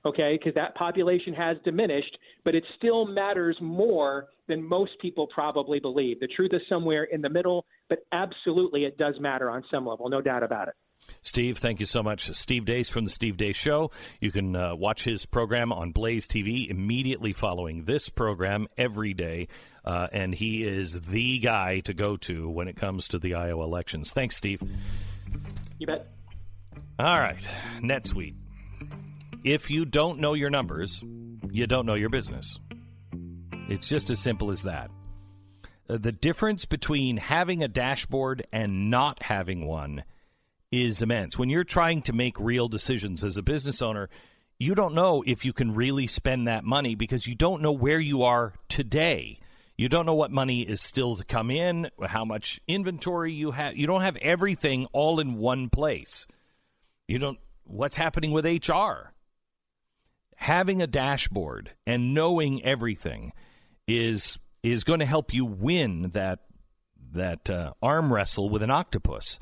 okay, 0.06 0.38
because 0.38 0.54
that 0.56 0.76
population 0.76 1.34
has 1.34 1.58
diminished, 1.64 2.18
but 2.44 2.56
it 2.56 2.64
still 2.78 3.06
matters 3.06 3.58
more 3.62 4.28
than 4.48 4.64
most 4.64 4.92
people 5.02 5.28
probably 5.28 5.80
believe. 5.80 6.20
The 6.20 6.28
truth 6.28 6.52
is 6.54 6.62
somewhere 6.70 7.06
in 7.06 7.22
the 7.22 7.30
middle, 7.30 7.66
but 7.90 8.00
absolutely 8.12 8.86
it 8.86 8.98
does 8.98 9.16
matter 9.20 9.50
on 9.50 9.64
some 9.72 9.86
level, 9.86 10.10
no 10.10 10.22
doubt 10.22 10.44
about 10.44 10.68
it. 10.68 10.76
Steve, 11.22 11.58
thank 11.58 11.80
you 11.80 11.86
so 11.86 12.04
much. 12.04 12.32
Steve 12.34 12.66
Deace 12.66 12.90
from 12.90 13.04
the 13.04 13.12
Steve 13.12 13.38
Deace 13.38 13.56
Show. 13.56 13.92
You 14.20 14.32
can 14.32 14.56
uh, 14.56 14.76
watch 14.76 15.04
his 15.04 15.26
program 15.26 15.72
on 15.72 15.92
Blaze 15.92 16.28
TV 16.28 16.70
immediately 16.70 17.34
following 17.34 17.86
this 17.86 18.10
program 18.10 18.68
every 18.78 19.14
day. 19.14 19.48
Uh, 19.84 20.08
and 20.12 20.34
he 20.34 20.64
is 20.64 21.02
the 21.02 21.40
guy 21.40 21.80
to 21.82 21.94
go 21.94 22.18
to 22.18 22.50
when 22.50 22.68
it 22.68 22.76
comes 22.76 23.08
to 23.10 23.20
the 23.20 23.36
Iowa 23.36 23.64
elections. 23.64 24.14
Thanks, 24.14 24.36
Steve. 24.36 24.62
You 25.78 25.88
bet. 25.88 26.12
All 26.98 27.20
right, 27.20 27.44
NetSuite. 27.82 28.36
If 29.46 29.70
you 29.70 29.86
don't 29.86 30.20
know 30.20 30.34
your 30.34 30.50
numbers, 30.50 31.04
you 31.52 31.68
don't 31.68 31.86
know 31.86 31.94
your 31.94 32.10
business. 32.10 32.60
It's 33.70 33.88
just 33.88 34.10
as 34.10 34.20
simple 34.20 34.50
as 34.50 34.64
that. 34.64 34.90
Uh, 35.88 36.00
the 36.00 36.12
difference 36.12 36.66
between 36.66 37.18
having 37.18 37.62
a 37.62 37.68
dashboard 37.68 38.48
and 38.52 38.90
not 38.90 39.22
having 39.22 39.68
one 39.68 40.04
is 40.72 41.04
immense. 41.04 41.38
When 41.38 41.52
you're 41.52 41.64
trying 41.64 42.02
to 42.04 42.12
make 42.12 42.40
real 42.40 42.68
decisions 42.68 43.24
as 43.24 43.38
a 43.38 43.44
business 43.44 43.84
owner, 43.84 44.10
you 44.58 44.74
don't 44.74 44.96
know 44.96 45.24
if 45.28 45.46
you 45.46 45.54
can 45.54 45.76
really 45.76 46.08
spend 46.08 46.48
that 46.48 46.64
money 46.64 46.96
because 46.96 47.28
you 47.28 47.36
don't 47.36 47.62
know 47.62 47.72
where 47.72 48.00
you 48.00 48.24
are 48.24 48.56
today. 48.68 49.38
You 49.78 49.90
don't 49.90 50.08
know 50.08 50.16
what 50.16 50.32
money 50.32 50.62
is 50.62 50.82
still 50.82 51.18
to 51.18 51.24
come 51.24 51.52
in, 51.52 51.92
how 52.04 52.26
much 52.26 52.60
inventory 52.68 53.34
you 53.34 53.52
have. 53.52 53.78
You 53.78 53.86
don't 53.86 54.02
have 54.02 54.18
everything 54.18 54.88
all 54.92 55.20
in 55.20 55.36
one 55.36 55.70
place. 55.70 56.26
You 57.08 57.20
don't 57.20 57.38
what's 57.66 57.96
happening 57.96 58.32
with 58.32 58.46
HR. 58.46 59.12
Having 60.36 60.82
a 60.82 60.88
dashboard 60.88 61.72
and 61.86 62.14
knowing 62.14 62.64
everything 62.64 63.32
is 63.88 64.38
is 64.64 64.84
going 64.84 65.00
to 65.00 65.06
help 65.06 65.34
you 65.34 65.46
win 65.46 66.12
that 66.12 66.40
that 67.12 67.50
uh, 67.50 67.74
arm 67.82 68.12
wrestle 68.12 68.50
with 68.50 68.62
an 68.62 68.72
octopus 68.72 69.40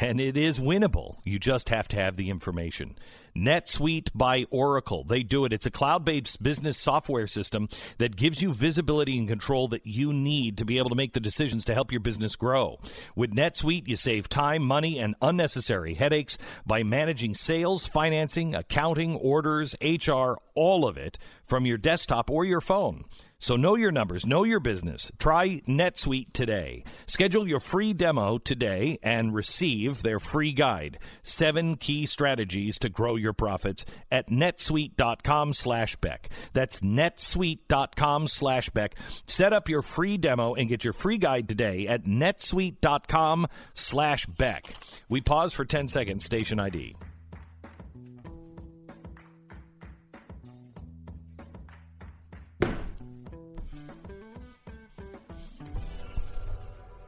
and 0.00 0.18
it 0.18 0.36
is 0.36 0.58
winnable. 0.58 1.16
You 1.24 1.38
just 1.38 1.68
have 1.68 1.86
to 1.88 1.96
have 1.96 2.16
the 2.16 2.30
information. 2.30 2.96
NetSuite 3.36 4.08
by 4.14 4.46
Oracle. 4.50 5.04
They 5.04 5.22
do 5.22 5.44
it. 5.44 5.52
It's 5.52 5.66
a 5.66 5.70
cloud 5.70 6.04
based 6.04 6.42
business 6.42 6.78
software 6.78 7.26
system 7.26 7.68
that 7.98 8.16
gives 8.16 8.42
you 8.42 8.52
visibility 8.52 9.18
and 9.18 9.28
control 9.28 9.68
that 9.68 9.86
you 9.86 10.12
need 10.12 10.58
to 10.58 10.64
be 10.64 10.78
able 10.78 10.88
to 10.88 10.96
make 10.96 11.12
the 11.12 11.20
decisions 11.20 11.64
to 11.66 11.74
help 11.74 11.92
your 11.92 12.00
business 12.00 12.34
grow. 12.34 12.80
With 13.14 13.32
NetSuite, 13.32 13.86
you 13.86 13.96
save 13.96 14.28
time, 14.28 14.62
money, 14.62 14.98
and 14.98 15.14
unnecessary 15.22 15.94
headaches 15.94 16.38
by 16.66 16.82
managing 16.82 17.34
sales, 17.34 17.86
financing, 17.86 18.54
accounting, 18.54 19.14
orders, 19.16 19.76
HR, 19.80 20.38
all 20.54 20.86
of 20.86 20.96
it 20.96 21.18
from 21.44 21.66
your 21.66 21.78
desktop 21.78 22.30
or 22.30 22.44
your 22.44 22.60
phone. 22.60 23.04
So 23.40 23.56
know 23.56 23.74
your 23.74 23.90
numbers, 23.90 24.26
know 24.26 24.44
your 24.44 24.60
business. 24.60 25.10
Try 25.18 25.62
NetSuite 25.66 26.32
today. 26.32 26.84
Schedule 27.06 27.48
your 27.48 27.58
free 27.58 27.94
demo 27.94 28.36
today 28.38 28.98
and 29.02 29.34
receive 29.34 30.02
their 30.02 30.20
free 30.20 30.52
guide, 30.52 30.98
seven 31.22 31.76
key 31.76 32.04
strategies 32.04 32.78
to 32.80 32.90
grow 32.90 33.16
your 33.16 33.32
profits 33.32 33.86
at 34.12 34.28
netsuite.com 34.28 35.54
slash 35.54 35.96
Beck. 35.96 36.28
That's 36.52 36.82
netsuite.com 36.82 38.28
slash 38.28 38.68
Beck. 38.70 38.94
Set 39.26 39.54
up 39.54 39.68
your 39.70 39.82
free 39.82 40.18
demo 40.18 40.54
and 40.54 40.68
get 40.68 40.84
your 40.84 40.92
free 40.92 41.18
guide 41.18 41.48
today 41.48 41.88
at 41.88 42.04
netsuite.com 42.04 43.46
slash 43.72 44.26
Beck. 44.26 44.74
We 45.08 45.22
pause 45.22 45.54
for 45.54 45.64
10 45.64 45.88
seconds, 45.88 46.24
station 46.26 46.60
ID. 46.60 46.94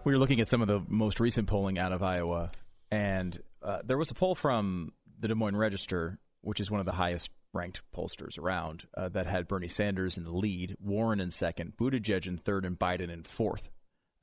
We 0.04 0.12
were 0.12 0.18
looking 0.18 0.40
at 0.40 0.48
some 0.48 0.62
of 0.62 0.68
the 0.68 0.82
most 0.88 1.20
recent 1.20 1.46
polling 1.46 1.78
out 1.78 1.92
of 1.92 2.02
Iowa, 2.02 2.50
and 2.90 3.40
uh, 3.62 3.78
there 3.84 3.96
was 3.96 4.10
a 4.10 4.14
poll 4.14 4.34
from 4.34 4.92
the 5.20 5.28
Des 5.28 5.34
Moines 5.34 5.56
Register, 5.56 6.18
which 6.40 6.58
is 6.58 6.70
one 6.70 6.80
of 6.80 6.86
the 6.86 6.92
highest 6.92 7.30
ranked 7.52 7.82
pollsters 7.94 8.36
around, 8.36 8.84
uh, 8.96 9.08
that 9.10 9.26
had 9.26 9.46
Bernie 9.46 9.68
Sanders 9.68 10.16
in 10.16 10.24
the 10.24 10.32
lead, 10.32 10.76
Warren 10.80 11.20
in 11.20 11.30
second, 11.30 11.74
Buttigieg 11.76 12.26
in 12.26 12.36
third, 12.36 12.64
and 12.64 12.76
Biden 12.76 13.10
in 13.10 13.22
fourth. 13.22 13.70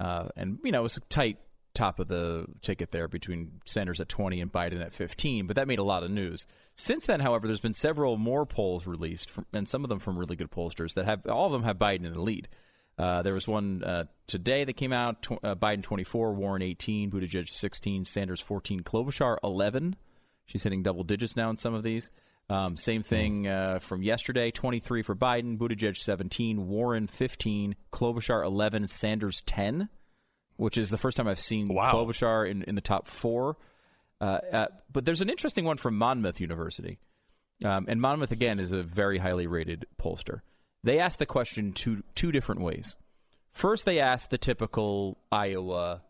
Uh, 0.01 0.27
and, 0.35 0.59
you 0.65 0.71
know, 0.71 0.79
it 0.79 0.83
was 0.83 0.97
a 0.97 1.01
tight 1.01 1.37
top 1.73 1.99
of 1.99 2.09
the 2.09 2.45
ticket 2.61 2.91
there 2.91 3.07
between 3.07 3.61
Sanders 3.65 4.01
at 4.01 4.09
20 4.09 4.41
and 4.41 4.51
Biden 4.51 4.83
at 4.83 4.93
15, 4.93 5.47
but 5.47 5.55
that 5.55 5.67
made 5.67 5.79
a 5.79 5.83
lot 5.83 6.03
of 6.03 6.11
news. 6.11 6.45
Since 6.75 7.05
then, 7.05 7.21
however, 7.21 7.47
there's 7.47 7.61
been 7.61 7.73
several 7.73 8.17
more 8.17 8.45
polls 8.45 8.85
released, 8.85 9.29
from, 9.29 9.45
and 9.53 9.69
some 9.69 9.85
of 9.85 9.89
them 9.89 9.99
from 9.99 10.17
really 10.17 10.35
good 10.35 10.51
pollsters 10.51 10.93
that 10.95 11.05
have 11.05 11.25
all 11.27 11.45
of 11.45 11.53
them 11.53 11.63
have 11.63 11.77
Biden 11.77 12.05
in 12.05 12.13
the 12.13 12.21
lead. 12.21 12.49
Uh, 12.99 13.21
there 13.21 13.33
was 13.33 13.47
one 13.47 13.81
uh, 13.81 14.03
today 14.27 14.65
that 14.65 14.73
came 14.73 14.91
out 14.91 15.21
tw- 15.21 15.43
uh, 15.43 15.55
Biden 15.55 15.81
24, 15.81 16.33
Warren 16.33 16.61
18, 16.61 17.09
Buttigieg 17.09 17.47
16, 17.47 18.03
Sanders 18.03 18.41
14, 18.41 18.81
Klobuchar 18.81 19.37
11. 19.41 19.95
She's 20.45 20.63
hitting 20.63 20.83
double 20.83 21.05
digits 21.05 21.37
now 21.37 21.49
in 21.49 21.55
some 21.55 21.73
of 21.73 21.83
these. 21.83 22.11
Um, 22.49 22.75
same 22.75 23.01
thing 23.01 23.47
uh, 23.47 23.79
from 23.79 24.03
yesterday 24.03 24.51
23 24.51 25.03
for 25.03 25.15
Biden, 25.15 25.57
Buttigieg 25.57 25.95
17, 25.95 26.67
Warren 26.67 27.07
15, 27.07 27.75
Klobuchar 27.93 28.43
11, 28.43 28.89
Sanders 28.89 29.41
10, 29.45 29.87
which 30.57 30.77
is 30.77 30.89
the 30.89 30.97
first 30.97 31.15
time 31.15 31.27
I've 31.27 31.39
seen 31.39 31.69
wow. 31.69 31.93
Klobuchar 31.93 32.49
in, 32.49 32.63
in 32.63 32.75
the 32.75 32.81
top 32.81 33.07
four. 33.07 33.55
Uh, 34.19 34.39
uh, 34.51 34.67
but 34.91 35.05
there's 35.05 35.21
an 35.21 35.29
interesting 35.29 35.63
one 35.63 35.77
from 35.77 35.97
Monmouth 35.97 36.41
University. 36.41 36.99
Um, 37.63 37.85
and 37.87 38.01
Monmouth, 38.01 38.31
again, 38.31 38.59
is 38.59 38.73
a 38.73 38.83
very 38.83 39.19
highly 39.19 39.47
rated 39.47 39.85
pollster 40.01 40.41
they 40.83 40.99
asked 40.99 41.19
the 41.19 41.25
question 41.25 41.71
two 41.73 42.03
two 42.15 42.31
different 42.31 42.61
ways. 42.61 42.95
First, 43.51 43.85
they 43.85 43.99
asked 43.99 44.29
the 44.29 44.37
typical 44.37 45.17
Iowa 45.31 46.01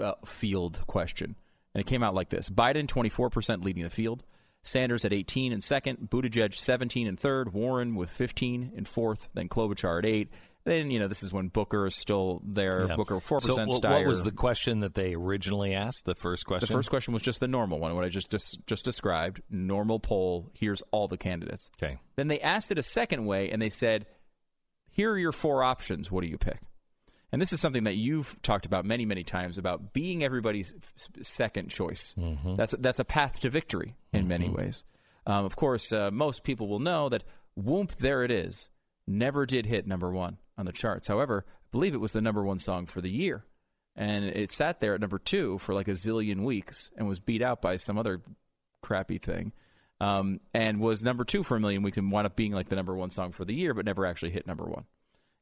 uh, 0.00 0.12
field 0.24 0.80
question, 0.86 1.36
and 1.74 1.80
it 1.80 1.86
came 1.86 2.02
out 2.02 2.14
like 2.14 2.30
this: 2.30 2.48
Biden 2.48 2.86
24% 2.86 3.64
leading 3.64 3.82
the 3.84 3.90
field, 3.90 4.22
Sanders 4.62 5.04
at 5.04 5.12
18 5.12 5.52
and 5.52 5.62
second, 5.62 6.10
Buttigieg 6.10 6.54
17 6.54 7.06
and 7.06 7.18
third, 7.18 7.52
Warren 7.52 7.94
with 7.94 8.10
15 8.10 8.72
and 8.76 8.86
fourth, 8.86 9.28
then 9.34 9.48
Klobuchar 9.48 9.98
at 9.98 10.06
eight, 10.06 10.28
then 10.68 10.90
you 10.90 10.98
know 10.98 11.08
this 11.08 11.22
is 11.22 11.32
when 11.32 11.48
Booker 11.48 11.86
is 11.86 11.94
still 11.94 12.42
there. 12.44 12.86
Yeah. 12.88 12.96
Booker 12.96 13.20
four 13.20 13.40
percent. 13.40 13.70
So, 13.72 13.80
what 13.80 14.06
was 14.06 14.24
the 14.24 14.32
question 14.32 14.80
that 14.80 14.94
they 14.94 15.14
originally 15.14 15.74
asked? 15.74 16.04
The 16.04 16.14
first 16.14 16.46
question. 16.46 16.66
The 16.68 16.74
first 16.74 16.90
question 16.90 17.14
was 17.14 17.22
just 17.22 17.40
the 17.40 17.48
normal 17.48 17.78
one, 17.78 17.94
what 17.94 18.04
I 18.04 18.08
just 18.08 18.30
just, 18.30 18.64
just 18.66 18.84
described. 18.84 19.40
Normal 19.50 19.98
poll. 19.98 20.50
Here's 20.54 20.82
all 20.90 21.08
the 21.08 21.16
candidates. 21.16 21.70
Okay. 21.82 21.98
Then 22.16 22.28
they 22.28 22.40
asked 22.40 22.70
it 22.70 22.78
a 22.78 22.82
second 22.82 23.26
way, 23.26 23.50
and 23.50 23.60
they 23.60 23.70
said, 23.70 24.06
"Here 24.90 25.10
are 25.10 25.18
your 25.18 25.32
four 25.32 25.62
options. 25.62 26.10
What 26.10 26.22
do 26.22 26.28
you 26.28 26.38
pick?" 26.38 26.60
And 27.30 27.42
this 27.42 27.52
is 27.52 27.60
something 27.60 27.84
that 27.84 27.96
you've 27.96 28.40
talked 28.42 28.64
about 28.64 28.84
many, 28.84 29.04
many 29.04 29.22
times 29.22 29.58
about 29.58 29.92
being 29.92 30.24
everybody's 30.24 30.74
second 31.20 31.68
choice. 31.70 32.14
Mm-hmm. 32.18 32.56
That's 32.56 32.74
that's 32.78 32.98
a 32.98 33.04
path 33.04 33.40
to 33.40 33.50
victory 33.50 33.96
in 34.12 34.20
mm-hmm. 34.20 34.28
many 34.28 34.48
ways. 34.48 34.84
Um, 35.26 35.44
of 35.44 35.56
course, 35.56 35.92
uh, 35.92 36.10
most 36.10 36.44
people 36.44 36.68
will 36.68 36.78
know 36.78 37.08
that 37.08 37.24
"Whoomp, 37.58 37.96
there 37.96 38.22
it 38.22 38.30
is." 38.30 38.68
Never 39.10 39.46
did 39.46 39.64
hit 39.64 39.86
number 39.86 40.10
one 40.10 40.36
on 40.58 40.66
the 40.66 40.72
charts. 40.72 41.08
However, 41.08 41.46
I 41.48 41.66
believe 41.70 41.94
it 41.94 42.00
was 42.00 42.12
the 42.12 42.20
number 42.20 42.44
one 42.44 42.58
song 42.58 42.86
for 42.86 43.00
the 43.00 43.10
year. 43.10 43.44
And 43.96 44.24
it 44.24 44.52
sat 44.52 44.80
there 44.80 44.94
at 44.94 45.00
number 45.00 45.18
two 45.18 45.58
for 45.58 45.74
like 45.74 45.88
a 45.88 45.92
zillion 45.92 46.44
weeks 46.44 46.90
and 46.96 47.08
was 47.08 47.20
beat 47.20 47.42
out 47.42 47.62
by 47.62 47.76
some 47.76 47.98
other 47.98 48.20
crappy 48.82 49.18
thing. 49.18 49.52
Um, 50.00 50.40
and 50.54 50.78
was 50.78 51.02
number 51.02 51.24
two 51.24 51.42
for 51.42 51.56
a 51.56 51.60
million 51.60 51.82
weeks 51.82 51.96
and 51.96 52.12
wound 52.12 52.26
up 52.26 52.36
being 52.36 52.52
like 52.52 52.68
the 52.68 52.76
number 52.76 52.94
one 52.94 53.10
song 53.10 53.32
for 53.32 53.44
the 53.44 53.54
year, 53.54 53.74
but 53.74 53.84
never 53.84 54.06
actually 54.06 54.30
hit 54.30 54.46
number 54.46 54.64
one. 54.64 54.84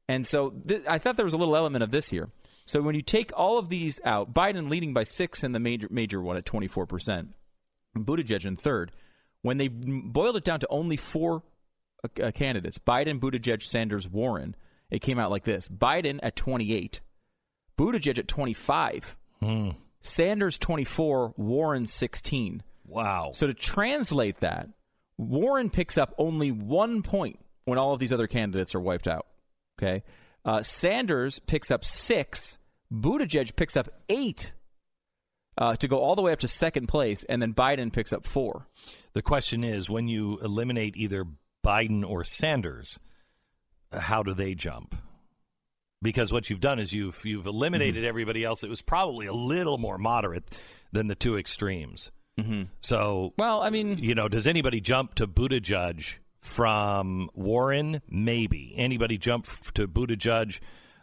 And 0.08 0.26
so 0.26 0.50
th- 0.50 0.84
I 0.88 0.98
thought 0.98 1.16
there 1.16 1.26
was 1.26 1.34
a 1.34 1.38
little 1.38 1.56
element 1.56 1.82
of 1.82 1.90
this 1.90 2.08
here. 2.08 2.30
So 2.64 2.80
when 2.80 2.94
you 2.94 3.02
take 3.02 3.32
all 3.36 3.58
of 3.58 3.68
these 3.68 4.00
out, 4.04 4.32
Biden 4.32 4.70
leading 4.70 4.94
by 4.94 5.02
six 5.02 5.44
in 5.44 5.52
the 5.52 5.60
major 5.60 5.88
major 5.90 6.20
one 6.20 6.36
at 6.36 6.46
24%, 6.46 7.28
Buttigieg 7.96 8.46
in 8.46 8.56
third. 8.56 8.92
When 9.42 9.58
they 9.58 9.68
boiled 9.68 10.36
it 10.36 10.44
down 10.44 10.60
to 10.60 10.66
only 10.70 10.96
four 10.96 11.42
uh, 12.02 12.30
candidates, 12.32 12.78
Biden, 12.78 13.20
Buttigieg, 13.20 13.62
Sanders, 13.62 14.08
Warren, 14.08 14.56
it 14.90 15.00
came 15.00 15.18
out 15.18 15.30
like 15.30 15.44
this 15.44 15.68
Biden 15.68 16.18
at 16.22 16.36
28, 16.36 17.00
Buttigieg 17.78 18.18
at 18.18 18.28
25, 18.28 19.16
hmm. 19.40 19.70
Sanders 20.00 20.58
24, 20.58 21.34
Warren 21.36 21.86
16. 21.86 22.62
Wow. 22.86 23.30
So 23.32 23.46
to 23.46 23.54
translate 23.54 24.40
that, 24.40 24.68
Warren 25.18 25.70
picks 25.70 25.98
up 25.98 26.14
only 26.18 26.50
one 26.50 27.02
point 27.02 27.38
when 27.64 27.78
all 27.78 27.92
of 27.92 28.00
these 28.00 28.12
other 28.12 28.26
candidates 28.26 28.74
are 28.74 28.80
wiped 28.80 29.08
out. 29.08 29.26
Okay. 29.80 30.04
Uh, 30.44 30.62
Sanders 30.62 31.40
picks 31.40 31.70
up 31.70 31.84
six. 31.84 32.58
Buttigieg 32.92 33.56
picks 33.56 33.76
up 33.76 33.88
eight 34.08 34.52
uh, 35.58 35.74
to 35.76 35.88
go 35.88 35.98
all 35.98 36.14
the 36.14 36.22
way 36.22 36.32
up 36.32 36.40
to 36.40 36.48
second 36.48 36.86
place, 36.86 37.24
and 37.24 37.42
then 37.42 37.52
Biden 37.52 37.92
picks 37.92 38.12
up 38.12 38.24
four. 38.24 38.68
The 39.14 39.22
question 39.22 39.64
is 39.64 39.90
when 39.90 40.08
you 40.08 40.38
eliminate 40.38 40.96
either 40.96 41.26
Biden 41.64 42.08
or 42.08 42.22
Sanders, 42.22 42.98
how 43.92 44.22
do 44.22 44.34
they 44.34 44.54
jump? 44.54 44.94
because 46.02 46.30
what 46.32 46.48
you've 46.50 46.60
done 46.60 46.78
is 46.78 46.92
you've 46.92 47.20
you've 47.24 47.46
eliminated 47.46 47.96
Mm-hmm. 48.02 48.08
everybody 48.08 48.44
else. 48.44 48.62
It 48.62 48.68
was 48.68 48.82
probably 48.82 49.26
a 49.26 49.32
little 49.32 49.78
more 49.78 49.96
moderate 49.98 50.44
than 50.92 51.08
the 51.08 51.14
two 51.14 51.36
extremes. 51.38 52.12
Mm-hmm. 52.38 52.64
So, 52.80 53.32
well, 53.38 53.62
I 53.62 53.70
mean, 53.70 53.96
you 53.98 54.14
know, 54.14 54.28
does 54.28 54.46
anybody 54.46 54.80
jump 54.80 55.14
to 55.16 55.26
Buttigieg 55.26 56.04
from 56.40 57.30
Warren? 57.34 58.02
Maybe. 58.08 58.74
Anybody 58.76 59.16
jump 59.18 59.46
f- 59.48 59.72
to 59.74 59.88
Buttigieg 59.88 60.60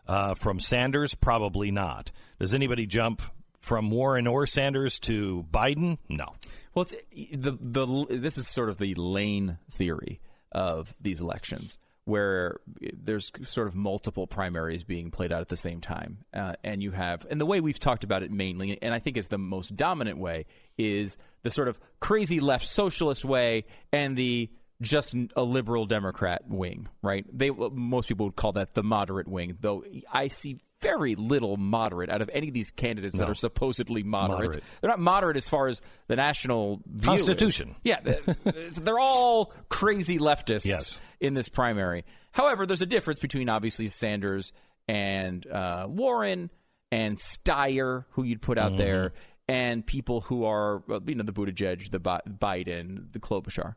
uh, 0.08 0.36
from 0.36 0.60
Sanders? 0.60 1.16
Probably 1.16 1.72
not. 1.72 2.12
Does 2.40 2.54
anybody 2.54 2.86
jump 2.86 3.24
from 3.60 3.90
Warren 3.90 4.28
or 4.28 4.46
Sanders 4.46 5.00
to 5.02 5.44
Biden? 5.52 5.98
No. 6.08 6.36
Well, 6.76 6.84
it's 6.84 6.94
the 7.36 7.58
the 7.60 8.06
this 8.10 8.38
is 8.38 8.48
sort 8.48 8.70
of 8.70 8.78
the 8.78 8.94
lane 8.94 9.58
theory 9.72 10.22
of 10.52 10.94
these 11.02 11.20
elections, 11.20 11.80
where 12.06 12.58
there's 12.94 13.32
sort 13.46 13.68
of 13.68 13.76
multiple 13.76 14.28
primaries 14.28 14.84
being 14.84 15.10
played 15.10 15.32
out 15.32 15.42
at 15.42 15.50
the 15.50 15.58
same 15.58 15.80
time, 15.80 16.20
uh, 16.34 16.54
and 16.64 16.84
you 16.84 16.92
have, 16.92 17.26
and 17.30 17.40
the 17.40 17.46
way 17.46 17.62
we've 17.62 17.80
talked 17.80 18.04
about 18.04 18.24
it 18.24 18.32
mainly, 18.32 18.78
and 18.82 18.94
I 18.94 19.00
think 19.00 19.18
is 19.18 19.30
the 19.30 19.38
most 19.38 19.76
dominant 19.76 20.18
way, 20.18 20.46
is 20.78 21.18
the 21.44 21.52
sort 21.52 21.68
of 21.68 21.80
crazy 22.00 22.40
left 22.40 22.66
socialist 22.66 23.24
way 23.24 23.66
and 23.92 24.18
the 24.18 24.50
just 24.82 25.16
a 25.36 25.44
liberal 25.44 25.86
Democrat 25.86 26.44
wing, 26.48 26.90
right? 27.02 27.26
They 27.32 27.50
most 27.52 28.10
people 28.10 28.26
would 28.26 28.36
call 28.36 28.54
that 28.54 28.74
the 28.74 28.84
moderate 28.84 29.28
wing, 29.28 29.58
though 29.62 29.84
I 30.12 30.28
see 30.28 30.60
very 30.84 31.16
little 31.16 31.58
moderate 31.58 32.12
out 32.12 32.22
of 32.22 32.30
any 32.32 32.50
of 32.50 32.54
these 32.54 32.70
candidates 32.70 33.18
that 33.18 33.28
are 33.30 33.34
supposedly 33.36 34.04
moderate. 34.04 34.42
Moderate. 34.52 34.64
They're 34.82 34.90
not 34.92 35.00
moderate 35.00 35.38
as 35.38 35.48
far 35.48 35.68
as 35.68 35.82
the 36.08 36.16
national 36.16 36.82
is. 37.00 37.04
Constitution. 37.06 37.76
Yeah, 37.84 38.00
they're 38.44 39.00
all 39.00 39.54
crazy 39.70 40.20
leftists 40.20 40.66
Yes. 40.66 41.00
in 41.20 41.34
this 41.34 41.50
primary. 41.50 42.06
However, 42.32 42.66
there's 42.68 42.82
a 42.82 42.86
difference 42.86 43.20
between 43.20 43.50
obviously 43.50 43.88
Sanders 43.88 44.54
and 44.88 45.48
uh, 45.48 45.88
Warren 45.90 46.52
and 46.92 47.18
Steyer, 47.18 48.06
who 48.12 48.24
you'd 48.24 48.42
put 48.42 48.58
out 48.60 48.74
Mhm. 48.74 48.78
there, 48.78 49.14
and 49.48 49.86
people 49.86 50.22
who 50.22 50.46
are 50.46 50.84
well, 50.88 51.02
you 51.06 51.16
know 51.16 51.24
the 51.24 51.34
Buttigieg, 51.34 51.90
the 51.92 52.00
Biden, 52.00 53.12
the 53.12 53.20
Klobuchar. 53.20 53.76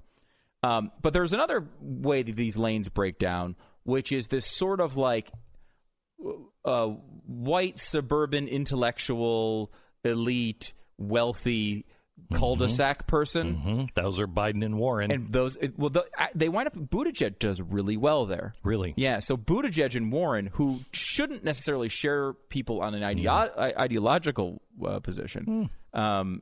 Um, 0.62 0.90
but 1.00 1.12
there's 1.12 1.32
another 1.32 1.66
way 1.80 2.22
that 2.22 2.34
these 2.36 2.56
lanes 2.56 2.88
break 2.88 3.18
down, 3.18 3.56
which 3.84 4.10
is 4.12 4.28
this 4.28 4.46
sort 4.46 4.80
of 4.80 4.96
like 4.96 5.30
uh, 6.64 6.86
white 7.26 7.78
suburban 7.78 8.48
intellectual 8.48 9.72
elite 10.04 10.72
wealthy 10.98 11.84
cul-de-sac 12.32 13.06
person. 13.06 13.54
hmm 13.54 13.84
Those 13.94 14.18
are 14.18 14.26
Biden 14.26 14.64
and 14.64 14.78
Warren. 14.78 15.10
And 15.12 15.30
those, 15.32 15.56
it, 15.56 15.78
well, 15.78 15.90
the, 15.90 16.04
I- 16.16 16.30
they 16.34 16.48
wind 16.48 16.66
up. 16.68 16.74
Buttigieg 16.74 17.38
does 17.38 17.60
really 17.60 17.96
well 17.98 18.24
there. 18.24 18.54
Really? 18.64 18.94
Yeah. 18.96 19.18
So 19.20 19.36
Buttigieg 19.36 19.94
and 19.96 20.10
Warren, 20.10 20.46
who 20.54 20.80
shouldn't 20.92 21.44
necessarily 21.44 21.88
share 21.90 22.32
people 22.32 22.80
on 22.80 22.94
an 22.94 23.02
ideo- 23.02 23.76
ideological 23.78 24.62
uh, 24.84 25.00
position, 25.00 25.68
um, 25.92 26.40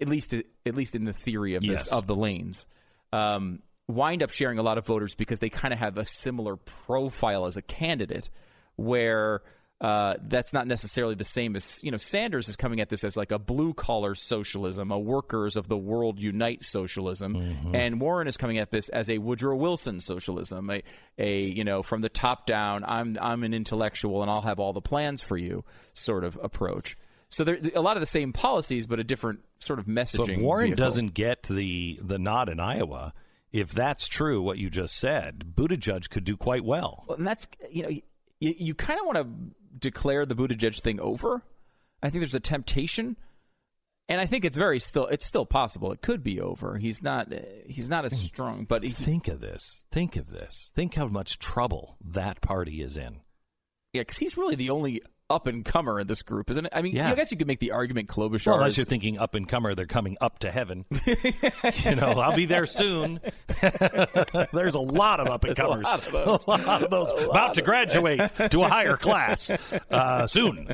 at 0.00 0.08
least 0.08 0.34
at 0.34 0.74
least 0.74 0.94
in 0.96 1.04
the 1.04 1.12
theory 1.12 1.54
of 1.54 1.62
this 1.62 1.70
Yes. 1.70 1.88
of 1.88 2.06
the 2.08 2.16
lanes, 2.16 2.66
um, 3.12 3.60
wind 3.86 4.22
up 4.22 4.30
sharing 4.30 4.58
a 4.58 4.62
lot 4.62 4.78
of 4.78 4.84
voters 4.86 5.14
because 5.14 5.38
they 5.38 5.48
kind 5.48 5.72
of 5.72 5.78
have 5.78 5.96
a 5.96 6.04
similar 6.04 6.56
profile 6.56 7.46
as 7.46 7.56
a 7.56 7.62
candidate, 7.62 8.28
where. 8.76 9.42
Uh, 9.80 10.14
that's 10.28 10.54
not 10.54 10.66
necessarily 10.66 11.14
the 11.14 11.24
same 11.24 11.56
as 11.56 11.80
you 11.82 11.90
know. 11.90 11.96
Sanders 11.98 12.48
is 12.48 12.56
coming 12.56 12.80
at 12.80 12.88
this 12.88 13.04
as 13.04 13.18
like 13.18 13.32
a 13.32 13.40
blue 13.40 13.74
collar 13.74 14.14
socialism, 14.14 14.90
a 14.90 14.98
workers 14.98 15.56
of 15.56 15.68
the 15.68 15.76
world 15.76 16.18
unite 16.18 16.64
socialism, 16.64 17.34
and 17.74 18.00
Warren 18.00 18.28
is 18.28 18.38
coming 18.38 18.58
at 18.58 18.70
this 18.70 18.88
as 18.88 19.10
a 19.10 19.18
Woodrow 19.18 19.56
Wilson 19.56 20.00
socialism, 20.00 20.70
a, 20.70 20.82
a 21.18 21.40
you 21.42 21.64
know 21.64 21.82
from 21.82 22.00
the 22.00 22.08
top 22.08 22.46
down. 22.46 22.84
I'm 22.86 23.18
I'm 23.20 23.42
an 23.42 23.52
intellectual 23.52 24.22
and 24.22 24.30
I'll 24.30 24.42
have 24.42 24.58
all 24.58 24.72
the 24.72 24.80
plans 24.80 25.20
for 25.20 25.36
you 25.36 25.64
sort 25.92 26.24
of 26.24 26.38
approach. 26.42 26.96
So 27.34 27.42
there 27.42 27.58
a 27.74 27.82
lot 27.82 27.96
of 27.96 28.00
the 28.00 28.06
same 28.06 28.32
policies, 28.32 28.86
but 28.86 29.00
a 29.00 29.04
different 29.04 29.40
sort 29.58 29.80
of 29.80 29.86
messaging. 29.86 30.36
But 30.36 30.38
Warren 30.38 30.66
vehicle. 30.68 30.84
doesn't 30.84 31.14
get 31.14 31.42
the 31.44 31.98
the 32.00 32.18
nod 32.18 32.48
in 32.48 32.60
Iowa. 32.60 33.12
If 33.52 33.72
that's 33.72 34.08
true, 34.08 34.42
what 34.42 34.58
you 34.58 34.70
just 34.70 34.96
said, 34.96 35.54
Buttigieg 35.54 36.10
could 36.10 36.24
do 36.24 36.36
quite 36.36 36.64
well. 36.64 37.04
Well, 37.06 37.18
and 37.18 37.26
that's 37.26 37.48
you 37.70 37.82
know 37.82 37.90
you, 38.44 38.54
you 38.58 38.74
kind 38.74 39.00
of 39.00 39.06
want 39.06 39.18
to 39.18 39.54
declare 39.78 40.26
the 40.26 40.34
Buttigieg 40.34 40.80
thing 40.80 41.00
over. 41.00 41.42
I 42.02 42.10
think 42.10 42.20
there's 42.20 42.34
a 42.34 42.40
temptation, 42.40 43.16
and 44.08 44.20
I 44.20 44.26
think 44.26 44.44
it's 44.44 44.56
very 44.56 44.78
still 44.78 45.06
it's 45.06 45.24
still 45.24 45.46
possible. 45.46 45.92
It 45.92 46.02
could 46.02 46.22
be 46.22 46.40
over. 46.40 46.76
He's 46.76 47.02
not 47.02 47.32
he's 47.66 47.88
not 47.88 48.04
as 48.04 48.14
mm. 48.14 48.24
strong, 48.24 48.64
but 48.64 48.82
he, 48.82 48.90
Think 48.90 49.28
of 49.28 49.40
this. 49.40 49.86
Think 49.90 50.16
of 50.16 50.30
this. 50.30 50.70
Think 50.74 50.94
how 50.94 51.06
much 51.06 51.38
trouble 51.38 51.96
that 52.04 52.40
party 52.42 52.82
is 52.82 52.96
in. 52.96 53.20
yeah, 53.92 54.02
because 54.02 54.18
he's 54.18 54.36
really 54.36 54.56
the 54.56 54.70
only 54.70 55.02
up 55.34 55.46
and 55.46 55.64
comer 55.64 56.00
in 56.00 56.06
this 56.06 56.22
group, 56.22 56.50
isn't 56.50 56.66
it? 56.66 56.72
I 56.74 56.82
mean, 56.82 56.94
Yeah. 56.96 57.10
I 57.10 57.14
guess 57.14 57.30
you 57.32 57.36
could 57.36 57.46
make 57.46 57.58
the 57.60 57.72
argument 57.72 58.08
Klobuchar. 58.08 58.46
Well, 58.46 58.56
unless 58.56 58.72
is- 58.72 58.76
you're 58.78 58.86
thinking 58.86 59.18
up 59.18 59.34
and 59.34 59.48
comer, 59.48 59.74
they're 59.74 59.86
coming 59.86 60.16
up 60.20 60.38
to 60.40 60.50
heaven. 60.50 60.84
you 61.84 61.94
know, 61.96 62.12
I'll 62.20 62.36
be 62.36 62.46
there 62.46 62.66
soon. 62.66 63.20
There's 64.52 64.74
a 64.74 64.78
lot 64.80 65.20
of 65.20 65.28
up 65.28 65.44
and 65.44 65.52
a 65.52 65.54
comers. 65.56 65.84
lot 65.84 66.06
of 66.06 66.12
those. 66.12 66.44
A 66.46 66.50
lot 66.50 66.82
of 66.82 66.90
those 66.90 67.22
about 67.28 67.54
to 67.54 67.62
graduate 67.62 68.20
to 68.50 68.62
a 68.62 68.68
higher 68.68 68.96
class 68.96 69.50
uh, 69.90 70.26
soon. 70.26 70.72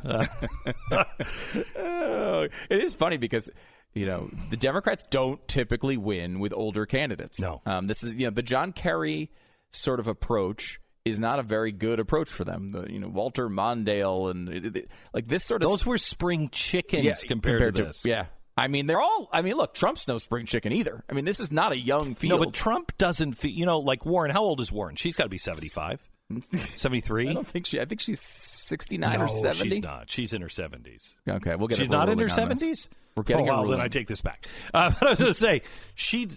Oh, 1.76 2.42
it 2.68 2.82
is 2.82 2.94
funny 2.94 3.16
because 3.16 3.50
you 3.94 4.06
know 4.06 4.30
the 4.50 4.56
Democrats 4.56 5.04
don't 5.10 5.46
typically 5.48 5.96
win 5.96 6.38
with 6.40 6.52
older 6.52 6.86
candidates. 6.86 7.40
No. 7.40 7.62
um, 7.66 7.86
this 7.86 8.02
is 8.02 8.14
you 8.14 8.26
know 8.26 8.30
the 8.30 8.42
John 8.42 8.72
Kerry 8.72 9.30
sort 9.70 10.00
of 10.00 10.06
approach 10.08 10.80
is 11.10 11.18
not 11.18 11.38
a 11.38 11.42
very 11.42 11.72
good 11.72 12.00
approach 12.00 12.28
for 12.30 12.44
them. 12.44 12.68
The 12.70 12.90
you 12.92 12.98
know 12.98 13.08
Walter 13.08 13.48
Mondale 13.48 14.30
and 14.30 14.48
it- 14.48 14.76
it- 14.76 14.88
like 15.12 15.28
this 15.28 15.44
sort 15.44 15.62
of 15.62 15.68
those 15.68 15.84
were 15.84 15.98
spring 15.98 16.48
chickens 16.50 17.04
Yeah, 17.04 17.14
compared, 17.28 17.74
to 17.76 17.84
this. 17.84 18.04
yeah. 18.04 18.26
I 18.56 18.68
mean, 18.68 18.86
they're 18.86 19.00
all. 19.00 19.28
I 19.32 19.40
mean, 19.42 19.54
look, 19.56 19.72
Trump's 19.74 20.06
no 20.08 20.18
spring 20.18 20.44
chicken 20.46 20.72
either. 20.72 21.02
I 21.08 21.14
mean, 21.14 21.24
this 21.24 21.40
is 21.40 21.50
not 21.50 21.72
a 21.72 21.78
young 21.78 22.14
field. 22.14 22.38
No, 22.40 22.44
but 22.44 22.52
Trump 22.54 22.92
doesn't 22.98 23.34
feel, 23.34 23.50
you 23.52 23.64
know, 23.64 23.78
like 23.78 24.04
Warren. 24.04 24.30
How 24.30 24.42
old 24.42 24.60
is 24.60 24.70
Warren? 24.70 24.96
She's 24.96 25.16
got 25.16 25.24
to 25.24 25.30
be 25.30 25.38
75, 25.38 26.00
73. 26.76 27.28
I 27.28 27.32
don't 27.32 27.46
think 27.46 27.66
she. 27.66 27.80
I 27.80 27.84
think 27.86 28.00
she's 28.00 28.20
sixty 28.20 28.98
nine 28.98 29.18
no, 29.18 29.26
or 29.26 29.28
seventy. 29.28 29.70
she's 29.70 29.78
not. 29.80 30.10
She's 30.10 30.32
in 30.32 30.42
her 30.42 30.48
70s. 30.48 31.14
Okay, 31.28 31.54
we'll 31.56 31.68
get. 31.68 31.78
She's 31.78 31.88
not 31.88 32.08
in 32.08 32.18
her 32.18 32.24
ruling 32.26 32.40
on 32.40 32.48
this. 32.50 32.58
seventies. 32.60 32.88
We're 33.16 33.22
getting 33.22 33.48
oh, 33.48 33.62
well, 33.62 33.70
then. 33.70 33.80
I 33.80 33.88
take 33.88 34.06
this 34.08 34.20
back. 34.20 34.46
Uh, 34.74 34.90
but 34.90 35.02
I 35.06 35.10
was 35.10 35.18
going 35.18 35.32
to 35.32 35.38
say 35.38 35.62
she 35.94 36.28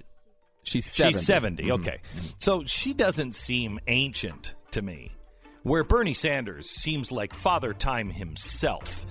She's 0.65 0.85
70. 0.85 1.17
she's 1.17 1.25
70 1.25 1.63
Mhm. 1.65 1.71
Okay, 1.71 1.99
so 2.39 2.63
she 2.65 2.93
doesn't 2.93 3.35
seem 3.35 3.79
ancient 3.87 4.55
to 4.73 4.81
me. 4.81 5.11
Where 5.63 5.83
Bernie 5.83 6.13
Sanders 6.13 6.69
seems 6.69 7.11
like 7.11 7.33
Father 7.33 7.73
Time 7.73 8.09
himself. 8.09 9.05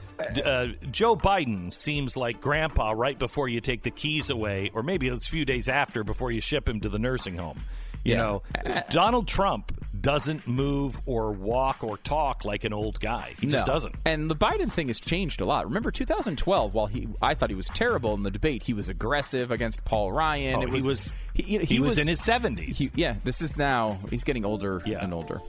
Uh, 0.45 0.67
Joe 0.91 1.17
Biden 1.17 1.73
seems 1.73 2.17
like 2.17 2.41
Grandpa 2.41 2.91
right 2.93 3.19
before 3.19 3.49
you 3.49 3.61
take 3.61 3.83
the 3.83 3.91
keys 3.91 4.29
away, 4.31 4.71
or 4.75 4.83
maybe 4.83 5.09
it's 5.09 5.27
a 5.27 5.31
few 5.31 5.45
days 5.45 5.69
after 5.69 6.05
before 6.05 6.31
you 6.31 6.41
ship 6.41 6.69
him 6.69 6.81
to 6.81 6.89
the 6.89 6.99
nursing 6.99 7.37
home. 7.37 7.61
You 8.05 8.15
Yeah. 8.15 8.19
know, 8.19 8.43
Donald 8.91 9.27
Trump 9.27 9.73
doesn't 10.03 10.47
move 10.47 11.01
or 11.07 11.33
walk 11.33 11.83
or 11.83 11.97
talk 11.97 12.45
like 12.45 12.65
an 12.65 12.73
old 12.73 13.01
guy. 13.01 13.35
He 13.41 13.47
just 13.47 13.65
doesn't. 13.65 13.95
And 14.05 14.31
the 14.31 14.37
Biden 14.37 14.71
thing 14.73 14.89
has 14.89 15.01
changed 15.01 15.41
a 15.41 15.45
lot. 15.47 15.65
Remember 15.65 15.91
2012, 15.91 16.75
while 16.75 16.87
he 16.87 17.09
I 17.23 17.35
thought 17.35 17.49
he 17.51 17.57
was 17.57 17.69
terrible 17.69 18.13
in 18.15 18.23
the 18.23 18.31
debate, 18.31 18.65
he 18.65 18.75
was 18.75 18.89
aggressive 18.89 19.51
against 19.51 19.85
Paul 19.85 20.13
Ryan. 20.13 20.57
Oh, 20.57 20.63
it 20.63 20.69
he 20.69 20.75
was, 20.75 20.87
was- 20.87 21.13
he, 21.35 21.43
he 21.43 21.59
he 21.59 21.81
was 21.81 21.99
in 21.99 22.09
his 22.09 22.21
70s. 22.21 22.77
He- 22.77 22.91
yeah, 22.95 23.15
this 23.25 23.41
is 23.41 23.57
now 23.57 23.99
he's 24.11 24.25
getting 24.25 24.45
older 24.45 24.79
and 24.85 25.15
older. 25.15 25.41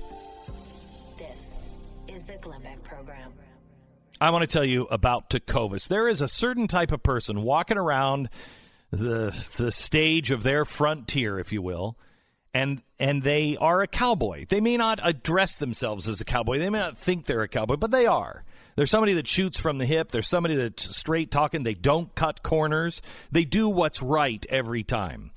This 1.18 1.56
is 2.08 2.24
the 2.24 2.38
Glenn 2.42 2.62
Beck 2.62 2.84
Program. 2.84 3.34
I 4.22 4.30
want 4.30 4.44
to 4.44 4.48
tell 4.48 4.64
you 4.64 4.84
about 4.86 5.30
Tecovas. 5.30 5.88
There 5.90 6.08
is 6.08 6.22
a 6.22 6.28
certain 6.28 6.68
type 6.68 6.92
of 6.92 7.04
person 7.04 7.42
walking 7.42 7.78
around 7.78 8.30
the 8.92 9.36
the 9.58 9.72
stage 9.72 10.30
of 10.32 10.44
their 10.44 10.64
frontier, 10.66 11.40
if 11.40 11.52
you 11.52 11.62
will, 11.62 11.98
and 12.54 12.82
and 13.00 13.24
they 13.24 13.58
are 13.60 13.82
a 13.82 13.88
cowboy. 13.88 14.46
They 14.48 14.62
may 14.62 14.78
not 14.78 15.00
address 15.04 15.58
themselves 15.58 16.08
as 16.08 16.22
a 16.22 16.26
cowboy. 16.26 16.60
They 16.60 16.70
may 16.70 16.80
not 16.80 16.98
think 16.98 17.26
they're 17.26 17.42
a 17.42 17.48
cowboy, 17.48 17.78
but 17.78 17.92
they 17.92 18.06
are. 18.06 18.44
They're 18.76 18.88
somebody 18.88 19.14
that 19.14 19.28
shoots 19.28 19.60
from 19.60 19.78
the 19.78 19.86
hip. 19.86 20.12
They're 20.12 20.22
somebody 20.22 20.56
that's 20.56 20.96
straight 20.96 21.30
talking. 21.32 21.64
They 21.64 21.74
don't 21.74 22.14
cut 22.16 22.44
corners. 22.44 23.02
They 23.32 23.46
do 23.46 23.70
what's 23.70 24.02
right 24.02 24.44
every 24.50 24.84
time. 24.84 25.32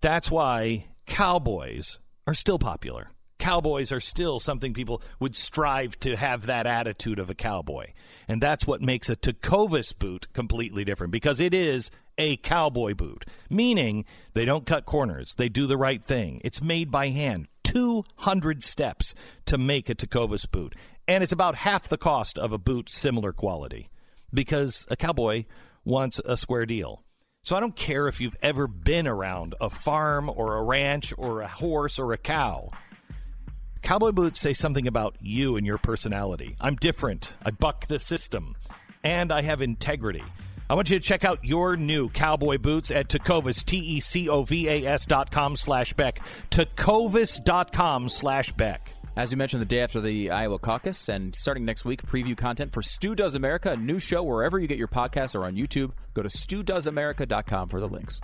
That's 0.00 0.30
why 0.30 0.86
cowboys 1.06 1.98
are 2.26 2.34
still 2.34 2.58
popular. 2.58 3.10
Cowboys 3.38 3.92
are 3.92 4.00
still 4.00 4.38
something 4.38 4.72
people 4.72 5.02
would 5.20 5.36
strive 5.36 5.98
to 6.00 6.16
have 6.16 6.46
that 6.46 6.66
attitude 6.66 7.18
of 7.18 7.28
a 7.28 7.34
cowboy. 7.34 7.92
And 8.28 8.40
that's 8.40 8.66
what 8.66 8.80
makes 8.80 9.10
a 9.10 9.16
Tecovas 9.16 9.96
boot 9.98 10.28
completely 10.32 10.84
different 10.84 11.12
because 11.12 11.40
it 11.40 11.52
is 11.52 11.90
a 12.18 12.36
cowboy 12.38 12.94
boot, 12.94 13.24
meaning 13.50 14.04
they 14.32 14.44
don't 14.44 14.66
cut 14.66 14.86
corners. 14.86 15.34
They 15.34 15.48
do 15.48 15.66
the 15.66 15.76
right 15.76 16.02
thing. 16.02 16.40
It's 16.44 16.62
made 16.62 16.90
by 16.90 17.08
hand. 17.08 17.48
200 17.64 18.62
steps 18.62 19.14
to 19.46 19.58
make 19.58 19.88
a 19.88 19.94
Tecovas 19.94 20.50
boot. 20.50 20.74
And 21.08 21.22
it's 21.22 21.32
about 21.32 21.56
half 21.56 21.88
the 21.88 21.98
cost 21.98 22.38
of 22.38 22.52
a 22.52 22.58
boot 22.58 22.88
similar 22.88 23.32
quality 23.32 23.90
because 24.32 24.86
a 24.90 24.96
cowboy 24.96 25.44
wants 25.84 26.20
a 26.24 26.36
square 26.36 26.66
deal. 26.66 27.02
So 27.42 27.56
I 27.56 27.60
don't 27.60 27.76
care 27.76 28.08
if 28.08 28.20
you've 28.20 28.36
ever 28.40 28.66
been 28.66 29.06
around 29.06 29.54
a 29.60 29.68
farm 29.68 30.30
or 30.34 30.56
a 30.56 30.62
ranch 30.62 31.12
or 31.18 31.42
a 31.42 31.48
horse 31.48 31.98
or 31.98 32.12
a 32.14 32.18
cow. 32.18 32.70
cowboy 33.82 34.12
boots 34.12 34.40
say 34.40 34.54
something 34.54 34.86
about 34.86 35.16
you 35.20 35.56
and 35.56 35.66
your 35.66 35.76
personality. 35.76 36.56
I'm 36.58 36.76
different. 36.76 37.34
I 37.44 37.50
buck 37.50 37.86
the 37.86 37.98
system, 37.98 38.56
and 39.02 39.30
I 39.30 39.42
have 39.42 39.60
integrity. 39.60 40.24
I 40.68 40.74
want 40.74 40.88
you 40.88 40.98
to 40.98 41.04
check 41.04 41.24
out 41.24 41.44
your 41.44 41.76
new 41.76 42.08
cowboy 42.08 42.58
boots 42.58 42.90
at 42.90 43.08
Tecovas, 43.08 43.64
T 43.64 43.76
E 43.76 44.00
C 44.00 44.28
O 44.28 44.44
V 44.44 44.68
A 44.68 44.86
S 44.86 45.04
dot 45.06 45.30
com 45.30 45.56
slash 45.56 45.92
Beck. 45.92 46.20
Tecovas 46.50 47.42
dot 47.42 47.72
com 47.72 48.08
slash 48.08 48.52
Beck. 48.52 48.90
As 49.16 49.30
we 49.30 49.36
mentioned, 49.36 49.60
the 49.60 49.66
day 49.66 49.80
after 49.80 50.00
the 50.00 50.30
Iowa 50.30 50.58
caucus, 50.58 51.08
and 51.08 51.36
starting 51.36 51.64
next 51.64 51.84
week, 51.84 52.02
preview 52.02 52.36
content 52.36 52.72
for 52.72 52.82
Stu 52.82 53.14
Does 53.14 53.36
America, 53.36 53.72
a 53.72 53.76
new 53.76 54.00
show 54.00 54.24
wherever 54.24 54.58
you 54.58 54.66
get 54.66 54.78
your 54.78 54.88
podcasts 54.88 55.36
or 55.36 55.44
on 55.44 55.54
YouTube. 55.54 55.92
Go 56.14 56.22
to 56.22 56.28
studoesamerica.com 56.28 57.68
for 57.68 57.78
the 57.78 57.88
links. 57.88 58.20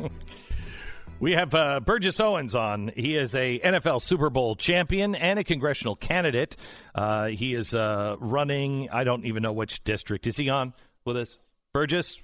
We 1.18 1.32
have 1.32 1.54
uh, 1.54 1.80
Burgess 1.80 2.18
Owens 2.18 2.54
on. 2.54 2.90
He 2.96 3.14
is 3.14 3.34
a 3.34 3.58
NFL 3.58 4.00
Super 4.00 4.30
Bowl 4.30 4.56
champion 4.56 5.14
and 5.14 5.38
a 5.38 5.44
congressional 5.44 5.94
candidate. 5.94 6.56
Uh, 6.94 7.26
he 7.26 7.52
is 7.52 7.74
uh, 7.74 8.16
running. 8.20 8.88
I 8.90 9.04
don't 9.04 9.26
even 9.26 9.42
know 9.42 9.52
which 9.52 9.84
district 9.84 10.26
is 10.26 10.38
he 10.38 10.48
on 10.48 10.72
with 11.04 11.18
us. 11.18 11.38
Burgess. 11.74 12.18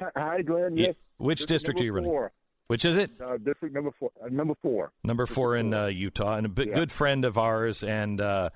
Hi, 0.00 0.42
Glenn. 0.42 0.76
Yes. 0.76 0.94
Which 1.16 1.40
district, 1.40 1.50
district 1.50 1.80
are 1.80 1.84
you 1.84 1.92
running? 1.92 2.08
four. 2.10 2.30
Which 2.68 2.84
is 2.84 2.96
it? 2.96 3.10
Uh, 3.20 3.36
district 3.38 3.74
number 3.74 3.90
four. 3.98 4.12
Uh, 4.24 4.28
number 4.30 4.54
four. 4.62 4.92
Number 5.02 5.26
four 5.26 5.56
in 5.56 5.74
uh, 5.74 5.86
Utah, 5.86 6.36
and 6.36 6.46
a 6.46 6.48
b- 6.48 6.66
Yeah. 6.68 6.74
good 6.76 6.92
friend 6.92 7.24
of 7.24 7.36
ours, 7.38 7.82
and 7.82 8.20
uh, 8.20 8.50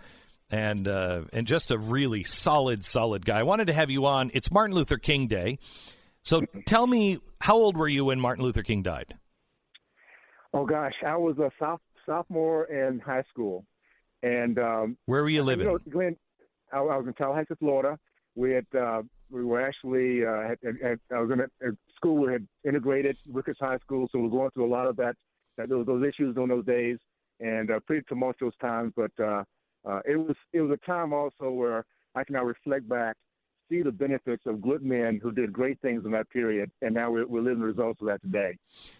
and 0.52 0.86
uh, 0.86 1.22
and 1.32 1.48
just 1.48 1.72
a 1.72 1.78
really 1.78 2.22
solid, 2.22 2.84
solid 2.84 3.26
guy. 3.26 3.40
I 3.40 3.42
wanted 3.42 3.66
to 3.66 3.72
have 3.72 3.90
you 3.90 4.06
on. 4.06 4.30
It's 4.34 4.52
Martin 4.52 4.76
Luther 4.76 4.98
King 4.98 5.26
Day, 5.26 5.58
so 6.22 6.42
tell 6.66 6.86
me, 6.86 7.18
how 7.40 7.54
old 7.54 7.76
were 7.76 7.88
you 7.88 8.06
when 8.06 8.20
Martin 8.20 8.44
Luther 8.44 8.62
King 8.62 8.82
died? 8.82 9.14
Oh 10.52 10.66
gosh, 10.66 10.94
I 11.06 11.16
was 11.16 11.38
a 11.38 11.50
soph- 11.58 11.80
sophomore 12.06 12.64
in 12.64 12.98
high 13.00 13.24
school, 13.30 13.64
and 14.22 14.58
um, 14.58 14.96
Where 15.06 15.22
were 15.22 15.28
you 15.28 15.42
living? 15.42 15.66
You 15.66 15.72
know, 15.72 15.78
Glenn, 15.90 16.16
I, 16.72 16.78
I 16.78 16.96
was 16.96 17.06
in 17.06 17.14
Tallahassee, 17.14 17.54
Florida. 17.58 17.98
We 18.34 18.52
had 18.52 18.66
uh, 18.76 19.02
we 19.30 19.44
were 19.44 19.60
actually 19.60 20.24
uh, 20.26 20.42
had, 20.42 20.58
had, 20.82 20.98
I 21.12 21.20
was 21.20 21.30
in 21.30 21.40
a, 21.40 21.68
a 21.68 21.72
school 21.94 22.16
we 22.16 22.32
had 22.32 22.46
integrated 22.64 23.16
Ricketts 23.28 23.58
High 23.60 23.78
School, 23.78 24.08
so 24.10 24.18
we 24.18 24.24
were 24.24 24.30
going 24.30 24.50
through 24.50 24.66
a 24.66 24.74
lot 24.74 24.86
of 24.86 24.96
that, 24.96 25.14
that 25.56 25.68
those, 25.68 25.86
those 25.86 26.04
issues 26.06 26.34
during 26.34 26.48
those 26.48 26.66
days, 26.66 26.98
and 27.38 27.70
uh, 27.70 27.80
pretty 27.86 28.04
tumultuous 28.08 28.54
times. 28.60 28.92
But 28.96 29.12
uh, 29.22 29.44
uh, 29.88 30.00
it 30.04 30.16
was 30.16 30.36
it 30.52 30.60
was 30.60 30.72
a 30.72 30.86
time 30.86 31.12
also 31.12 31.50
where 31.50 31.84
I 32.14 32.24
can 32.24 32.34
now 32.34 32.44
reflect 32.44 32.88
back, 32.88 33.16
see 33.70 33.82
the 33.82 33.92
benefits 33.92 34.42
of 34.46 34.60
good 34.60 34.82
men 34.82 35.20
who 35.22 35.30
did 35.30 35.52
great 35.52 35.80
things 35.80 36.04
in 36.04 36.10
that 36.10 36.28
period, 36.30 36.70
and 36.82 36.94
now 36.94 37.10
we're, 37.10 37.26
we're 37.26 37.40
living 37.40 37.60
the 37.60 37.66
results 37.66 38.00
of 38.00 38.08
that 38.08 38.20
today. 38.20 38.58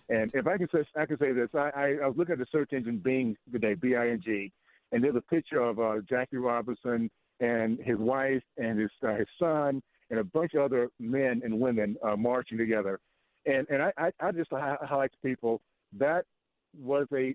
And 0.09 0.33
if 0.35 0.47
I 0.47 0.57
can 0.57 0.69
say, 0.71 0.85
I 0.97 1.07
can 1.07 1.19
say 1.19 1.33
this, 1.33 1.49
I, 1.55 1.71
I, 1.75 1.87
I 2.05 2.07
was 2.07 2.17
looking 2.17 2.35
at 2.35 2.39
the 2.39 2.47
search 2.51 2.73
engine 2.73 2.99
Bing 2.99 3.37
today, 3.53 3.75
B-I-N-G, 3.75 4.53
and 4.93 5.05
there's 5.05 5.17
a 5.17 5.21
picture 5.23 5.61
of 5.61 5.79
uh, 5.79 5.97
Jackie 6.09 6.37
Robinson 6.37 7.11
and 7.41 7.79
his 7.81 7.99
wife 7.99 8.43
and 8.57 8.79
his 8.79 8.91
uh, 9.07 9.15
his 9.15 9.29
son 9.39 9.83
and 10.11 10.19
a 10.19 10.25
bunch 10.25 10.55
of 10.55 10.63
other 10.63 10.89
men 10.99 11.43
and 11.45 11.59
women 11.61 11.97
uh, 12.03 12.17
marching 12.17 12.59
together. 12.59 13.01
And 13.47 13.67
and 13.71 13.83
I, 13.83 13.93
I, 13.97 14.11
I 14.21 14.33
just 14.33 14.51
hi- 14.51 14.77
highlight 14.81 15.13
to 15.13 15.19
people 15.29 15.61
that 15.99 16.25
was 16.79 17.07
a 17.15 17.35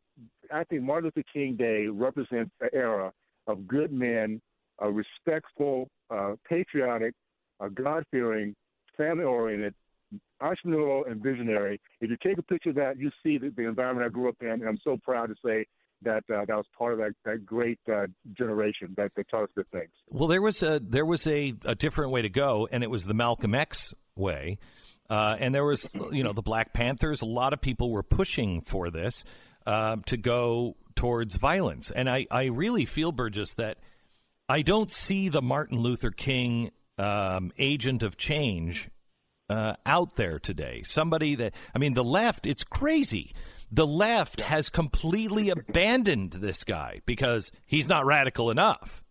I 0.52 0.64
think 0.66 0.84
Martin 0.84 1.06
Luther 1.06 1.28
King 1.32 1.56
Day 1.56 1.88
represents 1.88 2.52
an 2.62 2.70
era 2.74 3.12
of 3.48 3.68
good 3.68 3.92
men, 3.92 4.42
respectful, 4.82 5.90
uh, 6.10 6.34
patriotic, 6.48 7.14
uh, 7.60 7.68
God 7.70 8.04
fearing, 8.12 8.56
family 8.98 9.24
oriented, 9.24 9.74
entrepreneurial, 10.42 11.10
and 11.10 11.22
visionary. 11.22 11.80
If 12.02 12.10
you 12.10 12.18
take 12.24 12.38
a 12.38 12.44
picture 12.44 12.70
of 12.70 12.76
that, 12.76 12.98
you 12.98 13.10
see 13.24 13.38
the, 13.38 13.50
the 13.56 13.68
environment 13.68 14.06
I 14.06 14.10
grew 14.10 14.30
up 14.30 14.38
in, 14.42 14.50
and 14.50 14.68
I'm 14.68 14.80
so 14.84 14.98
proud 15.04 15.28
to 15.28 15.36
say 15.46 15.66
that 16.02 16.24
uh, 16.30 16.46
that 16.46 16.56
was 16.56 16.66
part 16.78 16.94
of 16.94 17.00
that, 17.00 17.14
that 17.24 17.46
great 17.46 17.80
uh, 17.92 18.08
generation 18.38 18.94
that, 18.98 19.12
that 19.16 19.30
taught 19.30 19.44
us 19.44 19.50
good 19.56 19.70
things. 19.72 19.90
Well, 20.10 20.28
there 20.28 20.42
was 20.42 20.62
a 20.62 20.80
there 20.80 21.06
was 21.06 21.26
a, 21.28 21.54
a 21.66 21.76
different 21.76 22.12
way 22.12 22.22
to 22.22 22.30
go, 22.30 22.68
and 22.72 22.84
it 22.84 22.90
was 22.90 23.06
the 23.06 23.14
Malcolm 23.14 23.56
X 23.56 23.94
way. 24.16 24.60
Uh, 25.10 25.36
and 25.40 25.54
there 25.54 25.64
was, 25.64 25.92
you 26.12 26.24
know, 26.24 26.34
the 26.34 26.42
Black 26.42 26.74
Panthers. 26.74 27.22
A 27.22 27.28
lot 27.28 27.54
of 27.54 27.62
people 27.62 27.92
were 27.92 28.02
pushing 28.02 28.62
for 28.62 28.90
this 28.90 29.24
uh, 29.66 29.98
to 30.08 30.18
go 30.18 30.76
towards 30.96 31.36
violence, 31.36 31.92
and 31.92 32.10
I, 32.10 32.26
I 32.32 32.46
really 32.46 32.86
feel 32.86 33.12
Burgess 33.12 33.54
that 33.56 33.78
I 34.50 34.62
don't 34.62 34.92
see 34.92 35.30
the 35.30 35.42
Martin 35.42 35.80
Luther 35.80 36.12
King 36.12 36.72
um, 36.98 37.52
agent 37.58 38.04
of 38.04 38.18
change 38.18 38.90
uh, 39.50 39.76
out 39.86 40.16
there 40.16 40.40
today. 40.40 40.84
Somebody 40.86 41.36
that 41.36 41.54
I 41.74 41.80
mean, 41.80 41.94
the 41.94 42.04
left. 42.04 42.46
It's 42.46 42.64
crazy. 42.64 43.34
The 43.72 43.88
left 43.88 44.42
has 44.42 44.70
completely 44.70 45.50
abandoned 45.50 46.34
this 46.34 46.64
guy 46.64 47.02
because 47.06 47.52
he's 47.66 47.88
not 47.88 48.06
radical 48.06 48.50
enough. 48.52 49.04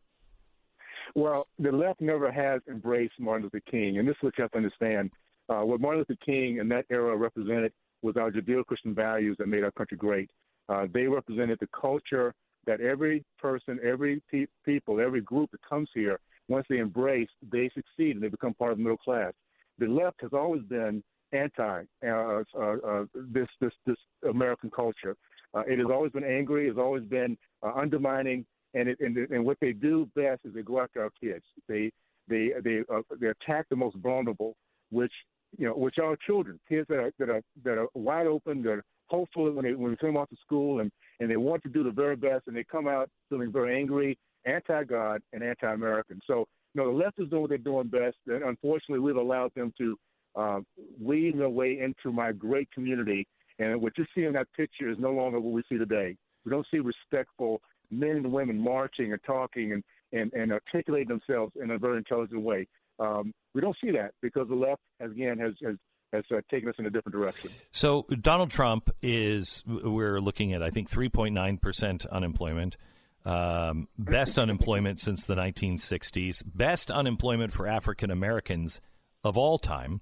Well, 1.15 1.47
the 1.59 1.70
left 1.70 2.01
never 2.01 2.31
has 2.32 2.61
embraced 2.69 3.15
Martin 3.20 3.44
Luther 3.44 3.62
King, 3.70 3.98
and 3.98 4.09
this 4.09 4.16
is 4.16 4.23
what 4.23 4.39
you 4.39 4.43
have 4.43 4.51
to 4.52 4.56
understand. 4.56 5.11
Uh, 5.48 5.61
what 5.61 5.81
Martin 5.81 6.05
Luther 6.09 6.19
King 6.24 6.61
and 6.61 6.70
that 6.70 6.86
era 6.90 7.16
represented 7.16 7.73
was 8.02 8.16
our 8.16 8.31
Judeo-Christian 8.31 8.94
values 8.94 9.36
that 9.39 9.47
made 9.47 9.65
our 9.65 9.70
country 9.73 9.97
great. 9.97 10.31
Uh, 10.69 10.86
they 10.93 11.06
represented 11.06 11.59
the 11.61 11.69
culture 11.78 12.35
that 12.66 12.81
every 12.81 13.24
person, 13.39 13.78
every 13.85 14.23
pe- 14.31 14.47
people, 14.65 15.01
every 15.01 15.20
group 15.20 15.51
that 15.52 15.61
comes 15.69 15.89
here, 15.94 16.19
once 16.48 16.66
they 16.68 16.78
embrace, 16.78 17.28
they 17.50 17.70
succeed 17.74 18.16
and 18.16 18.22
they 18.22 18.28
become 18.28 18.54
part 18.54 18.72
of 18.72 18.78
the 18.78 18.82
middle 18.82 18.98
class. 18.98 19.32
The 19.78 19.86
left 19.86 20.20
has 20.20 20.32
always 20.32 20.62
been 20.62 21.02
anti 21.32 21.82
uh, 22.06 22.42
uh, 22.56 22.76
uh, 22.86 23.04
this 23.14 23.48
this 23.60 23.72
this 23.86 23.96
American 24.28 24.70
culture. 24.70 25.16
Uh, 25.52 25.62
it 25.66 25.78
has 25.78 25.88
always 25.90 26.12
been 26.12 26.24
angry. 26.24 26.68
It's 26.68 26.78
always 26.78 27.04
been 27.04 27.36
uh, 27.62 27.72
undermining, 27.74 28.44
and 28.74 28.88
it, 28.88 28.98
and, 29.00 29.16
and 29.16 29.44
what 29.44 29.58
they 29.60 29.72
do 29.72 30.08
best 30.14 30.40
is 30.44 30.54
they 30.54 30.62
go 30.62 30.80
after 30.80 31.02
our 31.02 31.10
kids. 31.20 31.44
They 31.68 31.90
they 32.28 32.52
they 32.62 32.80
uh, 32.92 33.02
they 33.20 33.28
attack 33.28 33.66
the 33.68 33.76
most 33.76 33.96
vulnerable, 33.96 34.54
which 34.90 35.12
you 35.56 35.66
know, 35.66 35.74
which 35.74 35.98
are 35.98 36.16
children, 36.26 36.58
kids 36.68 36.86
that 36.88 36.98
are 36.98 37.12
that 37.18 37.30
are 37.30 37.42
that 37.64 37.78
are 37.78 37.88
wide 37.94 38.26
open, 38.26 38.62
that 38.62 38.70
are 38.70 38.84
hopeful 39.06 39.50
when 39.52 39.64
they 39.64 39.74
when 39.74 39.92
they 39.92 39.96
come 39.96 40.16
off 40.16 40.28
to 40.30 40.36
school 40.44 40.80
and 40.80 40.90
and 41.20 41.30
they 41.30 41.36
want 41.36 41.62
to 41.62 41.68
do 41.68 41.82
the 41.82 41.90
very 41.90 42.16
best, 42.16 42.46
and 42.46 42.56
they 42.56 42.64
come 42.64 42.88
out 42.88 43.08
feeling 43.28 43.52
very 43.52 43.76
angry, 43.76 44.18
anti-God, 44.46 45.22
and 45.32 45.42
anti-American. 45.42 46.20
So, 46.26 46.46
you 46.74 46.82
know, 46.82 46.92
the 46.92 47.04
left 47.04 47.18
is 47.18 47.28
doing 47.28 47.42
what 47.42 47.48
they're 47.50 47.58
doing 47.58 47.88
best, 47.88 48.16
and 48.26 48.42
unfortunately, 48.42 48.98
we've 48.98 49.16
allowed 49.16 49.52
them 49.54 49.72
to 49.78 49.96
uh, 50.36 50.60
weave 51.00 51.38
their 51.38 51.48
way 51.48 51.78
into 51.80 52.14
my 52.14 52.32
great 52.32 52.70
community. 52.72 53.26
And 53.58 53.80
what 53.80 53.96
you 53.96 54.04
see 54.14 54.24
in 54.24 54.32
that 54.32 54.48
picture 54.56 54.90
is 54.90 54.98
no 54.98 55.12
longer 55.12 55.38
what 55.38 55.52
we 55.52 55.62
see 55.68 55.78
today. 55.78 56.16
We 56.44 56.50
don't 56.50 56.66
see 56.70 56.78
respectful 56.78 57.60
men 57.90 58.16
and 58.16 58.32
women 58.32 58.58
marching 58.58 59.12
and 59.12 59.20
talking 59.24 59.72
and, 59.72 59.84
and, 60.12 60.32
and 60.32 60.52
articulating 60.52 61.08
themselves 61.08 61.52
in 61.62 61.70
a 61.70 61.78
very 61.78 61.98
intelligent 61.98 62.42
way. 62.42 62.66
Um, 62.98 63.32
we 63.54 63.60
don't 63.60 63.76
see 63.82 63.90
that 63.92 64.12
because 64.22 64.48
the 64.48 64.54
left, 64.54 64.80
again, 65.00 65.38
has, 65.38 65.52
has, 65.64 65.76
has 66.12 66.24
uh, 66.32 66.40
taken 66.50 66.68
us 66.68 66.74
in 66.78 66.86
a 66.86 66.90
different 66.90 67.14
direction. 67.14 67.50
So 67.70 68.04
Donald 68.20 68.50
Trump 68.50 68.90
is 69.02 69.62
we're 69.66 70.20
looking 70.20 70.52
at 70.52 70.62
I 70.62 70.70
think 70.70 70.90
3.9 70.90 71.60
percent 71.60 72.06
unemployment, 72.06 72.76
um, 73.24 73.88
best 73.98 74.38
unemployment 74.38 75.01
since 75.01 75.26
the 75.26 75.34
1960s, 75.34 76.42
best 76.44 76.90
unemployment 76.90 77.52
for 77.52 77.66
African 77.66 78.10
Americans 78.10 78.80
of 79.22 79.36
all 79.38 79.59
time. 79.59 80.01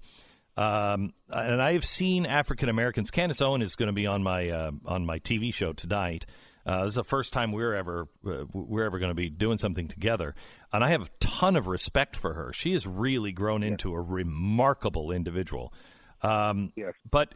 Um, 0.55 1.13
and 1.29 1.61
I've 1.61 1.85
seen 1.85 2.25
African 2.25 2.69
Americans. 2.69 3.09
Candace 3.11 3.41
Owen 3.41 3.61
is 3.61 3.75
going 3.75 3.87
to 3.87 3.93
be 3.93 4.05
on 4.05 4.21
my 4.21 4.49
uh, 4.49 4.71
on 4.85 5.05
my 5.05 5.19
TV 5.19 5.53
show 5.53 5.73
tonight. 5.73 6.25
Uh, 6.65 6.81
this 6.83 6.89
is 6.89 6.95
the 6.95 7.03
first 7.03 7.33
time 7.33 7.51
we're 7.51 7.73
ever 7.73 8.07
uh, 8.25 8.45
we're 8.53 8.85
ever 8.85 8.99
going 8.99 9.09
to 9.09 9.15
be 9.15 9.29
doing 9.29 9.57
something 9.57 9.87
together, 9.87 10.35
and 10.71 10.83
I 10.83 10.89
have 10.89 11.01
a 11.03 11.09
ton 11.19 11.55
of 11.55 11.67
respect 11.67 12.15
for 12.15 12.33
her. 12.35 12.53
She 12.53 12.73
has 12.73 12.85
really 12.85 13.31
grown 13.31 13.63
into 13.63 13.93
a 13.95 13.99
remarkable 14.01 15.11
individual. 15.11 15.73
Um, 16.21 16.71
yes. 16.75 16.93
But 17.09 17.33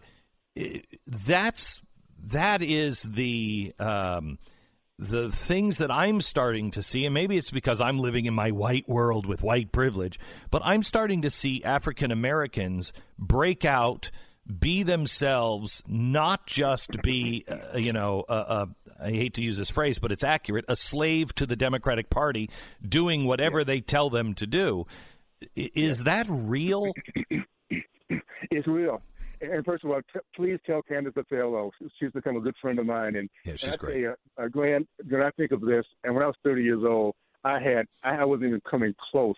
i- 0.57 0.83
that's 1.07 1.81
that 2.27 2.61
is 2.61 3.01
the 3.01 3.73
um, 3.79 4.37
the 4.99 5.31
things 5.31 5.77
that 5.77 5.91
I'm 5.91 6.21
starting 6.21 6.71
to 6.71 6.81
see, 6.81 7.05
and 7.05 7.13
maybe 7.13 7.37
it's 7.37 7.51
because 7.51 7.79
I'm 7.79 7.99
living 7.99 8.25
in 8.25 8.33
my 8.33 8.51
white 8.51 8.89
world 8.89 9.27
with 9.27 9.43
white 9.43 9.71
privilege, 9.71 10.19
but 10.49 10.61
I'm 10.65 10.81
starting 10.81 11.21
to 11.21 11.29
see 11.29 11.63
African 11.63 12.11
Americans 12.11 12.93
break 13.19 13.63
out, 13.63 14.09
be 14.59 14.81
themselves, 14.81 15.83
not 15.87 16.47
just 16.47 17.01
be, 17.03 17.45
uh, 17.47 17.77
you 17.77 17.93
know, 17.93 18.25
I 18.27 19.11
hate 19.11 19.35
to 19.35 19.43
use 19.43 19.57
this 19.57 19.69
phrase, 19.69 19.99
but 19.99 20.11
it's 20.11 20.23
accurate, 20.23 20.65
a 20.67 20.75
slave 20.75 21.35
to 21.35 21.45
the 21.45 21.55
Democratic 21.55 22.09
Party, 22.09 22.49
doing 22.81 23.25
whatever 23.25 23.63
they 23.63 23.81
tell 23.81 24.09
them 24.09 24.33
to 24.35 24.47
do. 24.47 24.87
Is 25.55 26.05
that 26.05 26.25
real? 26.27 26.93
It's 28.49 28.65
real. 28.65 29.03
And 29.41 29.63
first 29.65 29.83
of 29.83 29.91
all, 29.91 30.01
t- 30.13 30.19
please 30.35 30.59
tell 30.65 30.81
Candace 30.81 31.13
that 31.15 31.25
hello. 31.29 31.71
She's 31.99 32.11
become 32.11 32.37
a 32.37 32.39
good 32.39 32.55
friend 32.61 32.79
of 32.79 32.85
mine. 32.85 33.15
And 33.15 33.29
yeah, 33.45 33.55
she's 33.55 33.69
and 33.69 33.77
great. 33.77 34.05
Uh, 34.05 34.47
Glenn, 34.51 34.87
when 35.07 35.21
I 35.21 35.31
think 35.31 35.51
of 35.51 35.61
this, 35.61 35.85
and 36.03 36.13
when 36.13 36.23
I 36.23 36.27
was 36.27 36.35
30 36.43 36.63
years 36.63 36.83
old, 36.85 37.15
I 37.43 37.59
had 37.59 37.85
I 38.03 38.25
wasn't 38.25 38.47
even 38.47 38.61
coming 38.69 38.93
close 39.11 39.35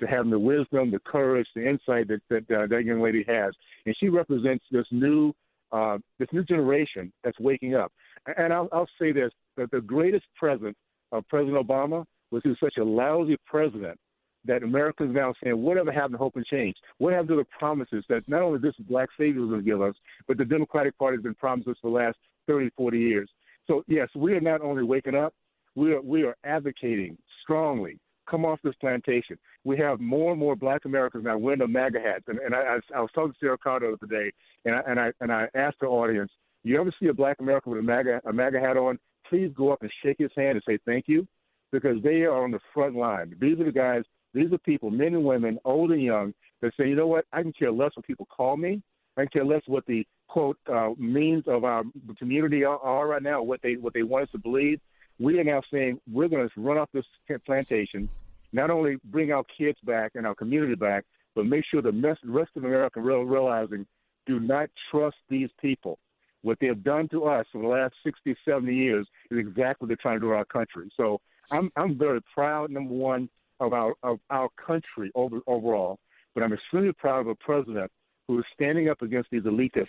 to 0.00 0.06
having 0.06 0.30
the 0.30 0.38
wisdom, 0.38 0.90
the 0.90 1.00
courage, 1.00 1.46
the 1.54 1.68
insight 1.68 2.08
that 2.08 2.20
that, 2.30 2.50
uh, 2.50 2.66
that 2.66 2.84
young 2.84 3.00
lady 3.00 3.24
has, 3.26 3.52
and 3.86 3.96
she 3.98 4.08
represents 4.08 4.64
this 4.70 4.86
new 4.90 5.32
uh, 5.72 5.98
this 6.18 6.28
new 6.32 6.44
generation 6.44 7.12
that's 7.24 7.38
waking 7.40 7.74
up. 7.74 7.92
And 8.36 8.52
I'll, 8.52 8.68
I'll 8.72 8.88
say 9.00 9.12
this: 9.12 9.32
that 9.56 9.70
the 9.70 9.80
greatest 9.80 10.26
present 10.36 10.76
of 11.10 11.26
President 11.28 11.66
Obama 11.66 12.04
was 12.30 12.42
he 12.42 12.50
was 12.50 12.58
such 12.62 12.76
a 12.78 12.84
lousy 12.84 13.36
president 13.46 13.98
that 14.44 14.62
America 14.62 15.04
is 15.04 15.10
now 15.12 15.34
saying, 15.42 15.60
whatever 15.60 15.92
happened 15.92 16.14
to 16.14 16.18
hope 16.18 16.36
and 16.36 16.46
change? 16.46 16.76
What 16.98 17.12
happened 17.12 17.28
to 17.30 17.36
the 17.36 17.46
promises 17.58 18.04
that 18.08 18.28
not 18.28 18.42
only 18.42 18.58
this 18.58 18.74
black 18.88 19.08
savior 19.18 19.40
was 19.40 19.50
going 19.50 19.64
to 19.64 19.66
give 19.66 19.82
us, 19.82 19.94
but 20.26 20.38
the 20.38 20.44
Democratic 20.44 20.96
Party 20.98 21.16
has 21.16 21.22
been 21.22 21.34
promised 21.34 21.68
us 21.68 21.76
for 21.80 21.90
the 21.90 21.96
last 21.96 22.16
30, 22.46 22.70
40 22.76 22.98
years. 22.98 23.28
So, 23.66 23.84
yes, 23.86 24.08
we 24.16 24.32
are 24.32 24.40
not 24.40 24.62
only 24.62 24.82
waking 24.82 25.14
up, 25.14 25.34
we 25.74 25.92
are, 25.92 26.00
we 26.00 26.22
are 26.24 26.36
advocating 26.44 27.18
strongly. 27.42 27.98
Come 28.28 28.44
off 28.44 28.58
this 28.62 28.74
plantation. 28.80 29.38
We 29.64 29.78
have 29.78 30.00
more 30.00 30.32
and 30.32 30.40
more 30.40 30.56
black 30.56 30.84
Americans 30.84 31.24
now 31.24 31.38
wearing 31.38 31.60
the 31.60 31.68
MAGA 31.68 32.00
hats. 32.00 32.24
And, 32.28 32.38
and 32.38 32.54
I, 32.54 32.58
I, 32.58 32.78
I 32.96 33.00
was 33.00 33.10
talking 33.14 33.32
to 33.32 33.38
Sarah 33.40 33.58
Carter 33.58 33.88
the 33.88 34.06
other 34.06 34.22
day, 34.22 34.32
and 34.64 34.74
I, 34.74 34.80
and, 34.86 35.00
I, 35.00 35.12
and 35.20 35.32
I 35.32 35.48
asked 35.54 35.80
the 35.80 35.86
audience, 35.86 36.30
you 36.64 36.80
ever 36.80 36.92
see 37.00 37.06
a 37.06 37.14
black 37.14 37.36
American 37.40 37.72
with 37.72 37.80
a 37.80 37.82
MAGA, 37.82 38.22
a 38.26 38.32
MAGA 38.32 38.60
hat 38.60 38.76
on? 38.76 38.98
Please 39.28 39.50
go 39.56 39.70
up 39.72 39.82
and 39.82 39.90
shake 40.02 40.18
his 40.18 40.30
hand 40.36 40.56
and 40.56 40.62
say 40.66 40.78
thank 40.84 41.06
you 41.06 41.26
because 41.70 42.02
they 42.02 42.22
are 42.22 42.42
on 42.42 42.50
the 42.50 42.60
front 42.74 42.96
line. 42.96 43.34
These 43.40 43.60
are 43.60 43.64
the 43.64 43.72
guys 43.72 44.02
these 44.34 44.52
are 44.52 44.58
people, 44.58 44.90
men 44.90 45.14
and 45.14 45.24
women, 45.24 45.58
old 45.64 45.90
and 45.90 46.02
young, 46.02 46.34
that 46.60 46.72
say, 46.76 46.88
you 46.88 46.96
know 46.96 47.06
what, 47.06 47.24
I 47.32 47.42
can 47.42 47.52
care 47.52 47.72
less 47.72 47.92
what 47.94 48.06
people 48.06 48.26
call 48.26 48.56
me. 48.56 48.82
I 49.16 49.22
can 49.22 49.28
care 49.28 49.44
less 49.44 49.62
what 49.66 49.86
the 49.86 50.06
quote 50.28 50.58
uh, 50.70 50.90
means 50.98 51.44
of 51.46 51.64
our 51.64 51.82
community 52.18 52.64
are, 52.64 52.78
are 52.78 53.08
right 53.08 53.22
now, 53.22 53.42
what 53.42 53.60
they 53.62 53.74
what 53.74 53.94
they 53.94 54.02
want 54.02 54.24
us 54.24 54.30
to 54.32 54.38
believe. 54.38 54.80
We 55.18 55.38
are 55.40 55.44
now 55.44 55.62
saying 55.72 56.00
we're 56.10 56.28
going 56.28 56.48
to 56.48 56.60
run 56.60 56.78
off 56.78 56.90
this 56.92 57.04
plantation, 57.44 58.08
not 58.52 58.70
only 58.70 58.98
bring 59.04 59.32
our 59.32 59.44
kids 59.56 59.78
back 59.84 60.12
and 60.14 60.26
our 60.26 60.34
community 60.34 60.76
back, 60.76 61.04
but 61.34 61.46
make 61.46 61.64
sure 61.68 61.82
the 61.82 62.16
rest 62.24 62.50
of 62.56 62.64
America 62.64 63.00
realizing 63.00 63.86
do 64.26 64.38
not 64.38 64.68
trust 64.90 65.16
these 65.28 65.48
people. 65.60 65.98
What 66.42 66.58
they 66.60 66.68
have 66.68 66.84
done 66.84 67.08
to 67.08 67.24
us 67.24 67.46
for 67.50 67.60
the 67.60 67.68
last 67.68 67.94
60, 68.04 68.36
70 68.44 68.72
years 68.72 69.06
is 69.30 69.38
exactly 69.38 69.76
what 69.80 69.88
they're 69.88 69.96
trying 69.96 70.16
to 70.16 70.20
do 70.20 70.28
to 70.28 70.34
our 70.34 70.44
country. 70.44 70.90
So 70.96 71.20
I'm 71.50 71.72
I'm 71.76 71.98
very 71.98 72.20
proud, 72.34 72.70
number 72.70 72.94
one, 72.94 73.28
of 73.60 73.72
our 73.72 73.94
of 74.02 74.18
our 74.30 74.48
country 74.64 75.10
over, 75.14 75.40
overall. 75.46 75.98
But 76.34 76.44
I'm 76.44 76.52
extremely 76.52 76.92
proud 76.92 77.20
of 77.20 77.28
a 77.28 77.34
president 77.36 77.90
who 78.26 78.38
is 78.38 78.44
standing 78.54 78.88
up 78.88 79.02
against 79.02 79.30
these 79.30 79.42
elitists 79.42 79.86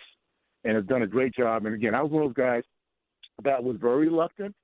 and 0.64 0.74
has 0.76 0.84
done 0.86 1.02
a 1.02 1.06
great 1.06 1.34
job. 1.34 1.66
And 1.66 1.74
again, 1.74 1.94
I 1.94 2.02
was 2.02 2.10
one 2.10 2.22
of 2.22 2.34
those 2.34 2.42
guys 2.44 2.62
that 3.44 3.62
was 3.62 3.76
very 3.80 4.08
reluctant 4.08 4.54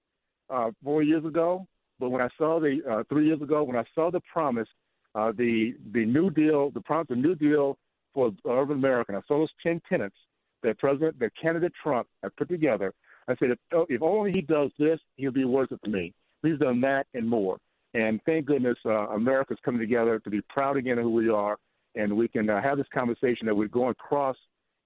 uh, 0.51 0.71
four 0.83 1.03
years 1.03 1.25
ago. 1.25 1.67
But 1.99 2.11
when 2.11 2.21
I 2.21 2.29
saw 2.37 2.61
the 2.61 2.81
uh, 2.89 3.05
three 3.09 3.27
years 3.27 3.41
ago, 3.41 3.63
when 3.63 3.77
I 3.77 3.85
saw 3.95 4.11
the 4.11 4.21
promise, 4.33 4.69
uh, 5.15 5.33
the 5.33 5.75
the 5.93 6.05
New 6.05 6.31
Deal, 6.31 6.71
the 6.71 6.81
promise, 6.81 7.07
the 7.09 7.17
New 7.17 7.35
Deal 7.35 7.79
for 8.13 8.33
urban 8.49 8.79
America, 8.79 9.13
I 9.17 9.21
saw 9.27 9.39
those 9.39 9.49
ten 9.63 9.81
tenants 9.89 10.17
that 10.63 10.79
President, 10.79 11.19
that 11.21 11.33
candidate 11.41 11.73
Trump 11.83 12.09
had 12.23 12.35
put 12.37 12.49
together. 12.49 12.93
I 13.29 13.35
said, 13.37 13.51
if, 13.51 13.59
if 13.89 14.03
only 14.03 14.33
he 14.33 14.41
does 14.41 14.71
this, 14.79 15.01
he'll 15.17 15.33
be 15.33 15.45
worth 15.45 15.73
it 15.73 15.81
for 15.83 15.91
me. 15.91 16.13
He's 16.43 16.59
done 16.59 16.81
that 16.83 17.07
and 17.15 17.29
more. 17.29 17.59
And 17.97 18.21
thank 18.27 18.45
goodness 18.45 18.77
uh, 18.85 19.09
America's 19.09 19.57
coming 19.65 19.81
together 19.81 20.19
to 20.19 20.29
be 20.29 20.43
proud 20.51 20.77
again 20.77 20.99
of 20.99 21.05
who 21.05 21.13
we 21.13 21.31
are, 21.31 21.57
and 21.95 22.15
we 22.15 22.29
can 22.29 22.51
uh, 22.51 22.61
have 22.61 22.77
this 22.77 22.87
conversation 22.93 23.47
that 23.47 23.55
we're 23.55 23.69
going 23.69 23.93
across, 23.93 24.37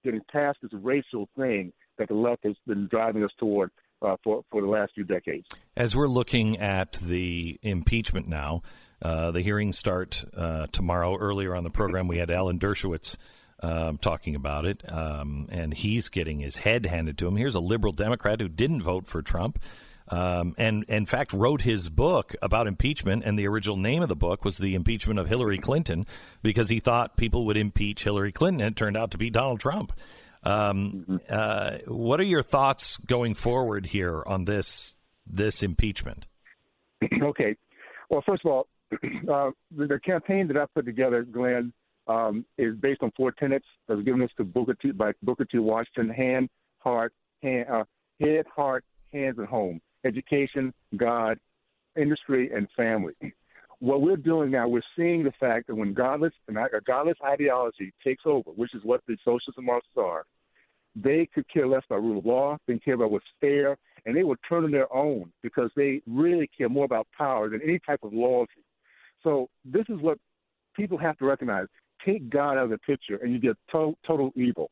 getting 0.05 0.21
past 0.31 0.59
this 0.61 0.71
racial 0.81 1.27
thing 1.37 1.73
that 1.97 2.07
the 2.07 2.13
left 2.13 2.45
has 2.45 2.55
been 2.65 2.87
driving 2.89 3.21
us 3.21 3.31
toward 3.37 3.69
uh, 4.01 4.15
for 4.23 4.43
for 4.49 4.61
the 4.61 4.67
last 4.67 4.93
few 4.95 5.03
decades. 5.03 5.45
As 5.75 5.93
we're 5.93 6.07
looking 6.07 6.57
at 6.59 6.93
the 6.93 7.59
impeachment 7.61 8.29
now, 8.29 8.61
uh, 9.01 9.31
the 9.31 9.41
hearings 9.41 9.77
start 9.77 10.23
uh, 10.37 10.67
tomorrow. 10.71 11.17
Earlier 11.17 11.53
on 11.53 11.65
the 11.65 11.69
program, 11.69 12.07
we 12.07 12.17
had 12.17 12.31
Alan 12.31 12.59
Dershowitz. 12.59 13.17
Um, 13.63 13.99
talking 13.99 14.33
about 14.33 14.65
it, 14.65 14.91
um, 14.91 15.47
and 15.51 15.71
he's 15.71 16.09
getting 16.09 16.39
his 16.39 16.55
head 16.55 16.87
handed 16.87 17.19
to 17.19 17.27
him. 17.27 17.35
Here's 17.35 17.53
a 17.53 17.59
liberal 17.59 17.93
Democrat 17.93 18.41
who 18.41 18.47
didn't 18.47 18.81
vote 18.81 19.05
for 19.05 19.21
Trump, 19.21 19.59
um, 20.07 20.53
and 20.57 20.83
in 20.85 21.05
fact 21.05 21.33
wrote 21.33 21.61
his 21.61 21.89
book 21.89 22.35
about 22.41 22.67
impeachment. 22.67 23.23
And 23.25 23.37
the 23.37 23.47
original 23.47 23.77
name 23.77 24.01
of 24.01 24.09
the 24.09 24.15
book 24.15 24.43
was 24.43 24.57
The 24.57 24.75
Impeachment 24.75 25.19
of 25.19 25.27
Hillary 25.27 25.57
Clinton 25.57 26.05
because 26.41 26.69
he 26.69 26.79
thought 26.79 27.17
people 27.17 27.45
would 27.45 27.57
impeach 27.57 28.03
Hillary 28.03 28.31
Clinton. 28.31 28.61
And 28.61 28.73
it 28.73 28.77
turned 28.77 28.97
out 28.97 29.11
to 29.11 29.17
be 29.17 29.29
Donald 29.29 29.59
Trump. 29.59 29.93
Um, 30.43 31.19
uh, 31.29 31.77
what 31.87 32.19
are 32.19 32.25
your 32.25 32.41
thoughts 32.41 32.97
going 32.97 33.35
forward 33.35 33.85
here 33.87 34.23
on 34.25 34.45
this 34.45 34.95
this 35.27 35.61
impeachment? 35.61 36.25
okay. 37.21 37.55
Well, 38.09 38.23
first 38.25 38.43
of 38.43 38.51
all, 38.51 38.67
uh, 38.93 39.51
the, 39.75 39.87
the, 39.87 39.99
campaign 40.03 40.47
that 40.47 40.57
I 40.57 40.65
put 40.73 40.85
together, 40.85 41.23
Glenn, 41.23 41.71
um, 42.07 42.43
is 42.57 42.75
based 42.75 43.03
on 43.03 43.11
four 43.15 43.31
tenets 43.31 43.65
that 43.87 43.95
was 43.95 44.03
given 44.03 44.21
us 44.23 44.31
to 44.37 44.43
Booker 44.43 44.73
T 44.73 44.91
by 44.91 45.13
Booker 45.21 45.45
T. 45.45 45.59
Washington: 45.59 46.09
hand, 46.09 46.49
heart, 46.79 47.13
hand, 47.43 47.67
uh, 47.69 47.83
head, 48.19 48.45
heart, 48.53 48.83
hands, 49.13 49.37
and 49.37 49.47
home 49.47 49.79
education, 50.05 50.73
God, 50.97 51.39
industry, 51.95 52.51
and 52.53 52.67
family. 52.75 53.13
What 53.79 54.01
we're 54.01 54.15
doing 54.15 54.51
now, 54.51 54.67
we're 54.67 54.81
seeing 54.95 55.23
the 55.23 55.33
fact 55.39 55.67
that 55.67 55.75
when 55.75 55.93
godless 55.93 56.33
and 56.47 56.57
godless 56.85 57.17
ideology 57.25 57.91
takes 58.03 58.23
over, 58.25 58.51
which 58.51 58.75
is 58.75 58.83
what 58.83 59.01
the 59.07 59.17
socialists 59.25 59.57
and 59.57 59.65
Marxists 59.65 59.97
are, 59.97 60.23
they 60.95 61.27
could 61.33 61.51
care 61.51 61.67
less 61.67 61.83
about 61.89 62.03
rule 62.03 62.19
of 62.19 62.25
law, 62.25 62.57
they 62.67 62.77
care 62.77 62.93
about 62.93 63.11
what's 63.11 63.25
fair, 63.39 63.77
and 64.05 64.15
they 64.15 64.23
will 64.23 64.35
turn 64.47 64.63
on 64.63 64.71
their 64.71 64.93
own 64.93 65.31
because 65.41 65.71
they 65.75 66.01
really 66.07 66.49
care 66.55 66.69
more 66.69 66.85
about 66.85 67.07
power 67.17 67.49
than 67.49 67.61
any 67.63 67.79
type 67.79 67.99
of 68.03 68.13
loyalty. 68.13 68.63
So 69.23 69.49
this 69.65 69.85
is 69.89 69.99
what 70.01 70.17
people 70.75 70.97
have 70.97 71.17
to 71.19 71.25
recognize. 71.25 71.67
Take 72.05 72.29
God 72.29 72.57
out 72.57 72.65
of 72.65 72.69
the 72.71 72.77
picture, 72.79 73.17
and 73.17 73.31
you 73.31 73.39
get 73.39 73.57
to- 73.71 73.95
total 74.05 74.31
evil. 74.35 74.71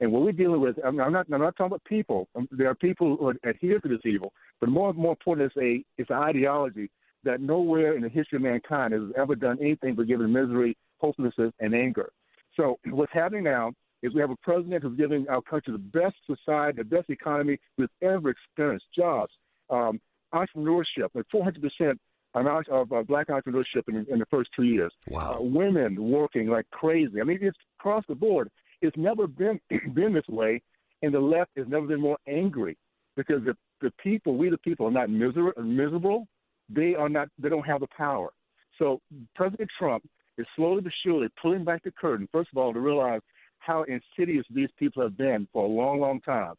And 0.00 0.10
what 0.10 0.22
we're 0.22 0.32
dealing 0.32 0.60
with, 0.60 0.76
I'm 0.84 0.96
not, 0.96 1.26
I'm 1.30 1.40
not 1.40 1.56
talking 1.56 1.66
about 1.66 1.84
people. 1.84 2.28
Um, 2.34 2.48
there 2.50 2.68
are 2.68 2.74
people 2.74 3.16
who 3.16 3.32
adhere 3.48 3.80
to 3.80 3.88
this 3.88 4.00
evil, 4.04 4.32
but 4.60 4.70
more, 4.70 4.92
more 4.94 5.12
important, 5.12 5.52
it's 5.54 5.56
a, 5.62 5.84
it's 6.00 6.10
an 6.10 6.16
ideology 6.16 6.90
that 7.24 7.40
nowhere 7.40 7.94
in 7.94 8.02
the 8.02 8.08
history 8.08 8.36
of 8.36 8.42
mankind 8.42 8.94
has 8.94 9.02
ever 9.16 9.34
done 9.34 9.58
anything 9.60 9.94
but 9.94 10.06
given 10.06 10.32
misery, 10.32 10.76
hopelessness, 10.98 11.52
and 11.60 11.74
anger. 11.74 12.10
So 12.56 12.78
what's 12.86 13.12
happening 13.12 13.44
now 13.44 13.72
is 14.02 14.14
we 14.14 14.20
have 14.20 14.30
a 14.30 14.36
president 14.36 14.82
who's 14.82 14.96
giving 14.96 15.28
our 15.28 15.42
country 15.42 15.72
the 15.72 15.78
best 15.78 16.16
society, 16.26 16.78
the 16.78 16.84
best 16.84 17.10
economy 17.10 17.58
we've 17.76 17.88
ever 18.02 18.30
experienced, 18.30 18.86
jobs, 18.96 19.32
um, 19.68 20.00
entrepreneurship, 20.34 21.08
like 21.14 21.26
400% 21.34 21.94
amount 22.34 22.68
of 22.68 22.92
uh, 22.92 23.02
black 23.02 23.28
entrepreneurship 23.28 23.88
in, 23.88 24.06
in, 24.10 24.18
the 24.18 24.26
first 24.30 24.50
two 24.54 24.62
years. 24.62 24.92
Wow. 25.08 25.38
Uh, 25.38 25.42
women 25.42 26.10
working 26.10 26.46
like 26.46 26.68
crazy. 26.70 27.20
I 27.20 27.24
mean, 27.24 27.38
it's 27.40 27.58
across 27.78 28.04
the 28.08 28.14
board. 28.14 28.50
It's 28.82 28.96
never 28.96 29.26
been 29.26 29.60
been 29.94 30.12
this 30.14 30.28
way, 30.28 30.62
and 31.02 31.12
the 31.12 31.20
left 31.20 31.50
has 31.56 31.66
never 31.68 31.86
been 31.86 32.00
more 32.00 32.18
angry 32.26 32.76
because 33.16 33.44
the 33.44 33.56
the 33.80 33.92
people, 34.02 34.36
we 34.36 34.50
the 34.50 34.58
people, 34.58 34.86
are 34.86 34.90
not 34.90 35.10
miser- 35.10 35.54
miserable. 35.62 36.26
They 36.68 36.94
are 36.94 37.08
not. 37.08 37.28
They 37.38 37.48
don't 37.48 37.66
have 37.66 37.80
the 37.80 37.88
power. 37.96 38.30
So 38.78 39.00
President 39.34 39.70
Trump 39.78 40.04
is 40.38 40.46
slowly 40.56 40.80
but 40.80 40.92
surely 41.04 41.28
pulling 41.40 41.64
back 41.64 41.82
the 41.82 41.90
curtain. 41.90 42.28
First 42.32 42.50
of 42.52 42.58
all, 42.58 42.72
to 42.72 42.80
realize 42.80 43.20
how 43.58 43.84
insidious 43.84 44.46
these 44.50 44.68
people 44.78 45.02
have 45.02 45.16
been 45.16 45.46
for 45.52 45.64
a 45.64 45.68
long, 45.68 46.00
long 46.00 46.20
time, 46.20 46.54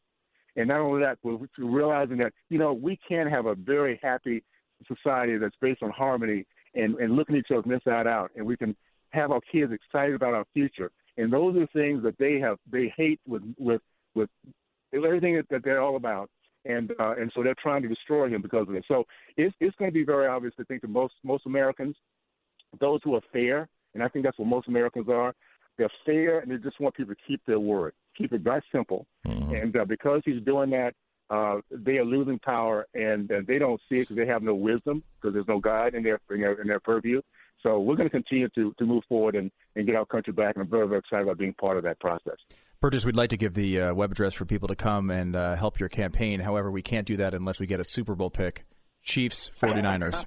and 0.56 0.68
not 0.68 0.80
only 0.80 1.02
that, 1.02 1.18
but 1.24 1.40
realizing 1.58 2.18
that 2.18 2.34
you 2.50 2.58
know 2.58 2.74
we 2.74 3.00
can 3.08 3.28
have 3.28 3.46
a 3.46 3.56
very 3.56 4.00
happy 4.04 4.44
society 4.88 5.38
that's 5.38 5.56
based 5.62 5.84
on 5.84 5.92
harmony 5.92 6.46
and 6.76 6.96
and 6.96 7.16
looking 7.16 7.36
at 7.36 7.40
each 7.40 7.56
other 7.56 7.74
inside 7.74 8.08
out, 8.08 8.32
and 8.36 8.46
we 8.46 8.58
can 8.58 8.76
have 9.10 9.32
our 9.32 9.42
kids 9.52 9.72
excited 9.72 10.16
about 10.16 10.34
our 10.34 10.46
future 10.54 10.92
and 11.18 11.32
those 11.32 11.56
are 11.58 11.68
things 11.68 12.04
that 12.04 12.18
they 12.18 12.40
have 12.40 12.58
they 12.72 12.94
hate 12.96 13.20
with 13.28 13.42
with 13.58 13.82
with 14.16 14.30
everything 14.94 15.36
that, 15.36 15.48
that 15.50 15.64
they're 15.64 15.82
all 15.82 15.96
about 15.96 16.30
and 16.66 16.92
uh, 17.00 17.14
and 17.18 17.32
so 17.34 17.44
they're 17.44 17.56
trying 17.62 17.82
to 17.82 17.88
destroy 17.88 18.30
him 18.30 18.42
because 18.42 18.68
of 18.68 18.76
it 18.76 18.86
so 18.88 19.04
it's 19.38 19.56
it's 19.60 19.76
going 19.78 19.90
to 19.90 19.94
be 19.94 20.04
very 20.04 20.28
obvious 20.28 20.54
to 20.56 20.66
think 20.66 20.82
that 20.82 20.90
most 20.90 21.14
most 21.24 21.46
americans 21.46 21.96
those 22.80 23.00
who 23.04 23.16
are 23.16 23.22
fair 23.34 23.68
and 23.94 24.04
i 24.04 24.08
think 24.08 24.24
that's 24.26 24.38
what 24.38 24.48
most 24.48 24.68
americans 24.68 25.08
are 25.10 25.34
they're 25.78 25.90
fair 26.06 26.40
and 26.40 26.52
they 26.52 26.58
just 26.58 26.80
want 26.80 26.96
people 26.96 27.14
to 27.14 27.22
keep 27.28 27.42
their 27.46 27.60
word 27.60 27.94
keep 28.18 28.32
it 28.34 28.44
that 28.44 28.64
simple 28.72 29.06
mm-hmm. 29.26 29.56
and 29.56 29.76
uh, 29.76 29.86
because 29.86 30.22
he's 30.26 30.42
doing 30.44 30.70
that 30.70 30.94
uh, 31.32 31.62
they 31.72 31.98
are 31.98 32.04
losing 32.04 32.38
power, 32.40 32.86
and 32.94 33.32
uh, 33.32 33.40
they 33.48 33.58
don't 33.58 33.80
see 33.88 33.96
it 33.96 34.02
because 34.02 34.18
they 34.18 34.26
have 34.26 34.44
no 34.44 34.54
wisdom, 34.54 35.02
because 35.16 35.34
there's 35.34 35.48
no 35.48 35.60
God 35.60 35.96
in 35.96 36.04
their 36.04 36.20
in 36.30 36.42
their, 36.42 36.62
in 36.62 36.68
their 36.68 36.82
purview. 36.82 37.22
So 37.64 37.80
we're 37.80 37.96
going 37.96 38.08
to 38.10 38.12
continue 38.12 38.50
to, 38.56 38.74
to 38.80 38.86
move 38.86 39.04
forward 39.08 39.36
and, 39.36 39.52
and 39.76 39.86
get 39.86 39.96
our 39.96 40.06
country 40.06 40.34
back, 40.34 40.56
and 40.56 40.64
I'm 40.64 40.70
very, 40.70 40.88
very 40.88 41.00
excited 41.00 41.24
about 41.24 41.38
being 41.38 41.54
part 41.54 41.78
of 41.78 41.84
that 41.84 42.00
process. 42.00 42.38
Burgess, 42.82 43.06
we'd 43.06 43.16
like 43.16 43.30
to 43.30 43.38
give 43.38 43.54
the 43.54 43.80
uh, 43.80 43.94
web 43.94 44.12
address 44.12 44.34
for 44.34 44.46
people 44.46 44.68
to 44.68 44.76
come 44.76 45.12
and 45.12 45.36
uh, 45.36 45.56
help 45.56 45.80
your 45.80 45.88
campaign. 45.90 46.40
However, 46.40 46.72
we 46.72 46.82
can't 46.82 47.06
do 47.06 47.18
that 47.18 47.36
unless 47.36 47.60
we 47.60 47.68
get 47.68 47.80
a 47.80 47.84
Super 47.84 48.16
Bowl 48.16 48.32
pick. 48.32 48.66
Chiefs, 49.04 49.52
49ers. 49.62 50.26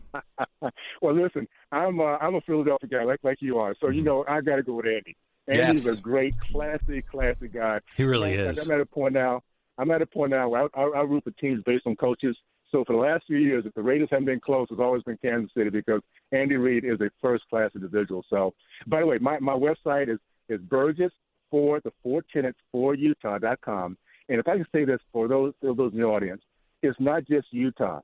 well, 1.02 1.14
listen, 1.14 1.46
I'm 1.72 2.00
uh, 2.00 2.16
I'm 2.20 2.34
a 2.36 2.40
Philadelphia 2.40 2.88
guy 2.88 3.04
like 3.04 3.20
like 3.22 3.38
you 3.40 3.58
are, 3.58 3.74
so 3.80 3.88
you 3.88 4.02
know 4.02 4.24
I 4.28 4.40
got 4.40 4.56
to 4.56 4.62
go 4.62 4.74
with 4.74 4.86
Andy. 4.86 5.16
Andy's 5.46 5.84
Yes. 5.86 5.98
a 5.98 6.00
great, 6.00 6.34
classy, 6.40 7.02
classy 7.02 7.48
guy. 7.48 7.80
He 7.96 8.04
really 8.04 8.34
And 8.34 8.52
is. 8.56 8.64
I'm 8.64 8.70
at 8.72 8.80
a 8.80 8.86
point 8.86 9.14
now. 9.14 9.42
I'm 9.76 9.90
at 9.90 10.00
a 10.02 10.06
point 10.06 10.30
now 10.30 10.48
where 10.48 10.62
I, 10.74 10.80
I, 10.80 10.82
I 10.82 11.00
root 11.02 11.24
for 11.24 11.32
teams 11.32 11.62
based 11.66 11.86
on 11.86 11.96
coaches. 11.96 12.36
So 12.74 12.84
for 12.84 12.94
the 12.94 12.98
last 12.98 13.22
few 13.28 13.36
years, 13.36 13.64
if 13.66 13.74
the 13.74 13.82
Raiders 13.82 14.08
haven't 14.10 14.24
been 14.24 14.40
close, 14.40 14.66
it's 14.68 14.80
always 14.80 15.04
been 15.04 15.16
Kansas 15.22 15.48
City 15.56 15.70
because 15.70 16.00
Andy 16.32 16.56
Reid 16.56 16.84
is 16.84 17.00
a 17.00 17.08
first-class 17.22 17.70
individual. 17.76 18.24
So, 18.28 18.52
by 18.88 18.98
the 18.98 19.06
way, 19.06 19.18
my, 19.18 19.38
my 19.38 19.52
website 19.52 20.12
is 20.12 20.18
is 20.48 20.60
Burgess 20.62 21.12
for 21.52 21.80
the 21.84 21.92
four 22.02 22.24
tenants 22.32 22.58
for 22.72 22.96
Utah.com. 22.96 23.96
And 24.28 24.40
if 24.40 24.48
I 24.48 24.56
can 24.56 24.66
say 24.74 24.84
this 24.84 24.98
for 25.12 25.28
those 25.28 25.52
for 25.60 25.72
those 25.76 25.92
in 25.92 26.00
the 26.00 26.04
audience, 26.04 26.42
it's 26.82 26.98
not 26.98 27.24
just 27.28 27.46
Utah. 27.52 28.00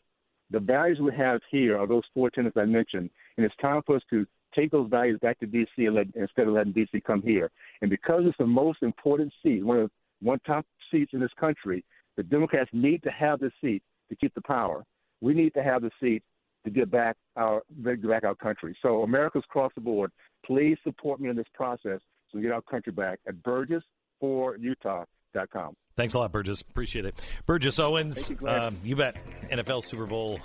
The 0.52 0.60
values 0.60 1.00
we 1.00 1.12
have 1.16 1.40
here 1.50 1.76
are 1.76 1.88
those 1.88 2.04
four 2.14 2.30
tenants 2.30 2.56
I 2.56 2.64
mentioned, 2.64 3.10
and 3.36 3.44
it's 3.44 3.56
time 3.60 3.82
for 3.84 3.96
us 3.96 4.02
to 4.10 4.24
take 4.54 4.70
those 4.70 4.88
values 4.88 5.18
back 5.20 5.40
to 5.40 5.48
DC 5.48 5.66
and 5.78 5.96
let, 5.96 6.06
instead 6.14 6.46
of 6.46 6.54
letting 6.54 6.72
DC 6.72 7.02
come 7.02 7.22
here. 7.22 7.50
And 7.82 7.90
because 7.90 8.22
it's 8.24 8.38
the 8.38 8.46
most 8.46 8.84
important 8.84 9.32
seat, 9.42 9.64
one 9.64 9.78
of 9.80 9.90
one 10.22 10.38
top 10.46 10.64
seats 10.92 11.10
in 11.12 11.18
this 11.18 11.34
country, 11.40 11.84
the 12.16 12.22
Democrats 12.22 12.70
need 12.72 13.02
to 13.02 13.10
have 13.10 13.40
this 13.40 13.52
seat 13.60 13.82
to 14.10 14.16
keep 14.16 14.34
the 14.34 14.42
power. 14.42 14.84
We 15.20 15.34
need 15.34 15.54
to 15.54 15.62
have 15.62 15.82
the 15.82 15.90
seat 16.00 16.22
to 16.64 16.70
get 16.70 16.90
back 16.90 17.16
our 17.36 17.62
get 17.82 18.06
back 18.06 18.24
our 18.24 18.34
country. 18.34 18.76
So 18.82 19.02
America's 19.02 19.44
across 19.48 19.72
the 19.74 19.80
board, 19.80 20.12
please 20.44 20.76
support 20.84 21.20
me 21.20 21.30
in 21.30 21.36
this 21.36 21.46
process 21.54 22.00
so 22.30 22.38
we 22.38 22.42
get 22.42 22.52
our 22.52 22.62
country 22.62 22.92
back 22.92 23.18
at 23.26 23.42
burgess4utah.com. 23.42 25.74
Thanks 25.96 26.14
a 26.14 26.18
lot, 26.18 26.32
Burgess. 26.32 26.60
Appreciate 26.60 27.04
it. 27.04 27.20
Burgess 27.46 27.78
Owens, 27.78 28.30
you, 28.30 28.48
um, 28.48 28.76
you 28.82 28.96
bet. 28.96 29.16
NFL 29.50 29.84
Super 29.84 30.06
Bowl 30.06 30.38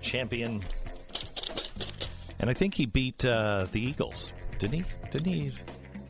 champion. 0.00 0.62
And 2.38 2.48
I 2.48 2.54
think 2.54 2.74
he 2.74 2.86
beat 2.86 3.24
uh, 3.24 3.66
the 3.70 3.80
Eagles, 3.80 4.32
didn't 4.58 4.74
he? 4.74 4.84
Didn't 5.10 5.32
he? 5.32 5.52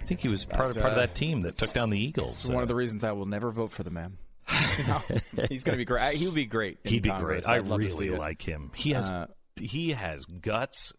I 0.00 0.04
think 0.04 0.20
he 0.20 0.28
was 0.28 0.44
part, 0.44 0.70
of, 0.70 0.74
That, 0.74 0.80
part 0.82 0.92
of 0.92 0.98
uh, 0.98 1.00
that 1.02 1.14
team 1.14 1.42
that 1.42 1.56
took 1.56 1.72
down 1.72 1.90
the 1.90 1.98
Eagles. 1.98 2.36
This 2.36 2.44
is 2.44 2.50
one 2.50 2.62
of 2.62 2.68
the 2.68 2.74
reasons 2.74 3.04
I 3.04 3.12
will 3.12 3.26
never 3.26 3.50
vote 3.50 3.72
for 3.72 3.82
the 3.82 3.90
man. 3.90 4.18
He's 5.48 5.64
going 5.64 5.74
to 5.74 5.78
be 5.78 5.84
great. 5.84 6.16
He 6.16 6.26
would 6.26 6.34
be 6.34 6.46
great. 6.46 6.78
He'd 6.84 7.02
be 7.02 7.10
great. 7.10 7.46
I 7.48 7.56
I'd 7.56 7.66
see 7.66 8.08
really 8.08 8.10
like 8.10 8.42
him. 8.42 8.70
He 8.74 8.90
has 8.92 9.08
Uh, 9.08 9.26
he 9.60 9.90
has 9.90 10.24
guts 10.24 10.92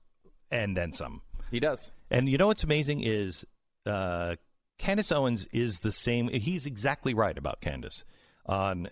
and 0.49 0.76
then 0.76 0.94
some. 0.94 1.22
He 1.49 1.60
does. 1.60 1.91
And 2.10 2.30
you 2.30 2.38
know 2.38 2.48
what's 2.48 2.64
amazing 2.64 3.02
is 3.02 3.45
uh, 3.86 4.36
Candace 4.78 5.11
Owens 5.11 5.48
is 5.52 5.80
the 5.80 5.91
same. 5.91 6.28
He's 6.30 6.65
exactly 6.65 7.14
right 7.14 7.38
about 7.38 7.61
Candace. 7.61 8.03
On 8.45 8.88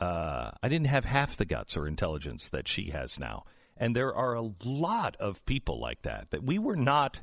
uh, 0.00 0.50
I 0.62 0.68
didn't 0.68 0.88
have 0.88 1.04
half 1.04 1.36
the 1.36 1.44
guts 1.44 1.76
or 1.76 1.86
intelligence 1.86 2.50
that 2.50 2.68
she 2.68 2.90
has 2.90 3.18
now, 3.18 3.44
and 3.76 3.94
there 3.94 4.14
are 4.14 4.34
a 4.34 4.50
lot 4.64 5.16
of 5.16 5.44
people 5.46 5.80
like 5.80 6.02
that 6.02 6.30
that 6.30 6.42
we 6.42 6.58
were 6.58 6.76
not. 6.76 7.20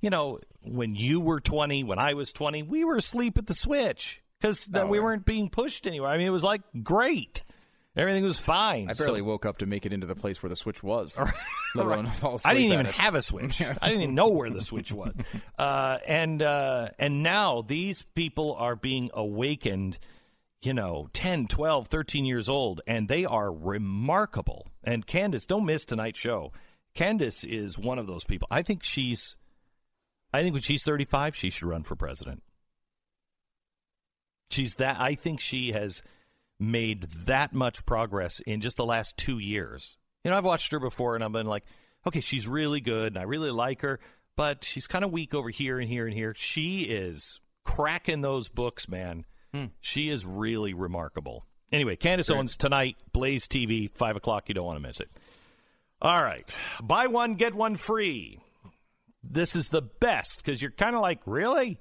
You 0.00 0.10
know, 0.10 0.40
when 0.62 0.94
you 0.94 1.20
were 1.20 1.40
twenty, 1.40 1.84
when 1.84 1.98
I 1.98 2.14
was 2.14 2.32
twenty, 2.32 2.62
we 2.62 2.84
were 2.84 2.96
asleep 2.96 3.38
at 3.38 3.46
the 3.46 3.54
switch 3.54 4.22
because 4.40 4.68
Oh, 4.74 4.86
we 4.86 5.00
weren't 5.00 5.24
being 5.24 5.48
pushed 5.50 5.86
anywhere. 5.86 6.10
I 6.10 6.18
mean, 6.18 6.26
it 6.26 6.30
was 6.30 6.44
like 6.44 6.62
great. 6.82 7.44
Everything 7.96 8.24
was 8.24 8.38
fine. 8.38 8.90
I 8.90 8.92
barely 8.92 9.20
So- 9.20 9.24
woke 9.24 9.46
up 9.46 9.58
to 9.58 9.66
make 9.66 9.86
it 9.86 9.92
into 9.94 10.06
the 10.06 10.14
place 10.14 10.42
where 10.42 10.50
the 10.50 10.56
switch 10.56 10.82
was. 10.82 11.18
let 11.74 11.86
alone 11.86 12.06
fall 12.10 12.38
I 12.44 12.52
didn't 12.54 12.72
even 12.72 12.86
it. 12.86 12.94
have 12.96 13.14
a 13.14 13.22
switch. 13.22 13.62
I 13.62 13.72
didn't 13.88 14.02
even 14.02 14.14
know 14.14 14.28
where 14.28 14.50
the 14.50 14.60
switch 14.60 14.92
was. 14.92 15.14
Uh, 15.58 15.96
and 16.06 16.42
uh, 16.42 16.90
and 16.98 17.22
now 17.22 17.62
these 17.62 18.02
people 18.14 18.54
are 18.58 18.76
being 18.76 19.10
awakened, 19.14 19.98
you 20.60 20.74
know, 20.74 21.08
10, 21.14 21.46
12, 21.46 21.88
13 21.88 22.26
years 22.26 22.50
old, 22.50 22.82
and 22.86 23.08
they 23.08 23.24
are 23.24 23.50
remarkable. 23.50 24.66
And 24.84 25.06
Candace, 25.06 25.46
don't 25.46 25.64
miss 25.64 25.86
tonight's 25.86 26.18
show. 26.18 26.52
Candace 26.94 27.44
is 27.44 27.78
one 27.78 27.98
of 27.98 28.06
those 28.06 28.24
people. 28.24 28.46
I 28.50 28.60
think 28.60 28.82
she's 28.84 29.38
I 30.34 30.42
think 30.42 30.52
when 30.52 30.62
she's 30.62 30.84
35, 30.84 31.34
she 31.34 31.48
should 31.48 31.66
run 31.66 31.82
for 31.82 31.96
president. 31.96 32.42
She's 34.50 34.76
that 34.76 35.00
I 35.00 35.14
think 35.14 35.40
she 35.40 35.72
has 35.72 36.02
made 36.58 37.02
that 37.26 37.52
much 37.52 37.84
progress 37.84 38.40
in 38.40 38.60
just 38.60 38.76
the 38.76 38.86
last 38.86 39.16
2 39.18 39.38
years. 39.38 39.96
You 40.24 40.30
know, 40.30 40.38
I've 40.38 40.44
watched 40.44 40.72
her 40.72 40.80
before 40.80 41.14
and 41.14 41.22
I've 41.22 41.32
been 41.32 41.46
like, 41.46 41.64
okay, 42.06 42.20
she's 42.20 42.48
really 42.48 42.80
good 42.80 43.08
and 43.08 43.18
I 43.18 43.22
really 43.22 43.50
like 43.50 43.82
her, 43.82 44.00
but 44.36 44.64
she's 44.64 44.86
kind 44.86 45.04
of 45.04 45.12
weak 45.12 45.34
over 45.34 45.50
here 45.50 45.78
and 45.78 45.88
here 45.88 46.06
and 46.06 46.14
here. 46.14 46.34
She 46.36 46.82
is 46.82 47.40
cracking 47.64 48.20
those 48.20 48.48
books, 48.48 48.88
man. 48.88 49.24
Hmm. 49.52 49.66
She 49.80 50.08
is 50.08 50.24
really 50.24 50.74
remarkable. 50.74 51.44
Anyway, 51.72 51.96
Candace 51.96 52.30
Owens 52.30 52.56
tonight, 52.56 52.96
Blaze 53.12 53.48
TV, 53.48 53.90
5 53.90 54.16
o'clock. 54.16 54.48
You 54.48 54.54
don't 54.54 54.66
want 54.66 54.76
to 54.76 54.86
miss 54.86 55.00
it. 55.00 55.10
All 56.00 56.22
right. 56.22 56.56
Buy 56.82 57.08
one, 57.08 57.34
get 57.34 57.54
one 57.54 57.76
free. 57.76 58.40
This 59.22 59.56
is 59.56 59.68
the 59.70 59.82
best 59.82 60.42
because 60.42 60.62
you're 60.62 60.70
kind 60.70 60.94
of 60.94 61.02
like, 61.02 61.20
really? 61.26 61.80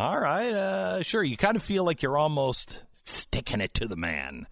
All 0.00 0.18
right. 0.18 0.54
Uh, 0.54 1.02
sure. 1.02 1.22
You 1.22 1.36
kind 1.36 1.58
of 1.58 1.62
feel 1.62 1.84
like 1.84 2.00
you're 2.00 2.16
almost 2.16 2.84
sticking 3.04 3.60
it 3.60 3.74
to 3.74 3.86
the 3.86 3.96
man. 3.96 4.46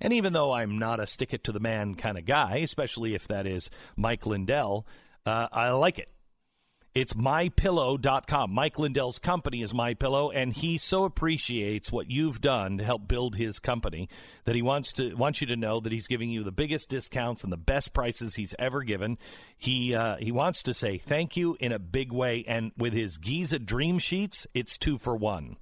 And 0.00 0.12
even 0.12 0.32
though 0.32 0.52
I'm 0.52 0.78
not 0.78 1.00
a 1.00 1.06
stick 1.08 1.34
it 1.34 1.42
to 1.44 1.52
the 1.52 1.58
man 1.58 1.96
kind 1.96 2.16
of 2.16 2.24
guy, 2.24 2.58
especially 2.58 3.16
if 3.16 3.26
that 3.26 3.44
is 3.44 3.70
Mike 3.96 4.24
Lindell, 4.24 4.86
uh, 5.26 5.48
I 5.50 5.70
like 5.70 5.98
it. 5.98 6.13
It's 6.94 7.14
mypillow.com. 7.14 8.52
Mike 8.52 8.78
Lindell's 8.78 9.18
company 9.18 9.62
is 9.62 9.72
MyPillow, 9.72 10.30
and 10.32 10.52
he 10.52 10.78
so 10.78 11.02
appreciates 11.02 11.90
what 11.90 12.08
you've 12.08 12.40
done 12.40 12.78
to 12.78 12.84
help 12.84 13.08
build 13.08 13.34
his 13.34 13.58
company 13.58 14.08
that 14.44 14.54
he 14.54 14.62
wants 14.62 14.92
to 14.92 15.12
wants 15.14 15.40
you 15.40 15.48
to 15.48 15.56
know 15.56 15.80
that 15.80 15.90
he's 15.90 16.06
giving 16.06 16.30
you 16.30 16.44
the 16.44 16.52
biggest 16.52 16.88
discounts 16.88 17.42
and 17.42 17.52
the 17.52 17.56
best 17.56 17.92
prices 17.92 18.36
he's 18.36 18.54
ever 18.60 18.84
given. 18.84 19.18
He 19.58 19.92
uh, 19.92 20.18
he 20.20 20.30
wants 20.30 20.62
to 20.62 20.72
say 20.72 20.98
thank 20.98 21.36
you 21.36 21.56
in 21.58 21.72
a 21.72 21.80
big 21.80 22.12
way, 22.12 22.44
and 22.46 22.70
with 22.78 22.92
his 22.92 23.18
Giza 23.18 23.58
Dream 23.58 23.98
Sheets, 23.98 24.46
it's 24.54 24.78
two 24.78 24.96
for 24.96 25.16
one. 25.16 25.56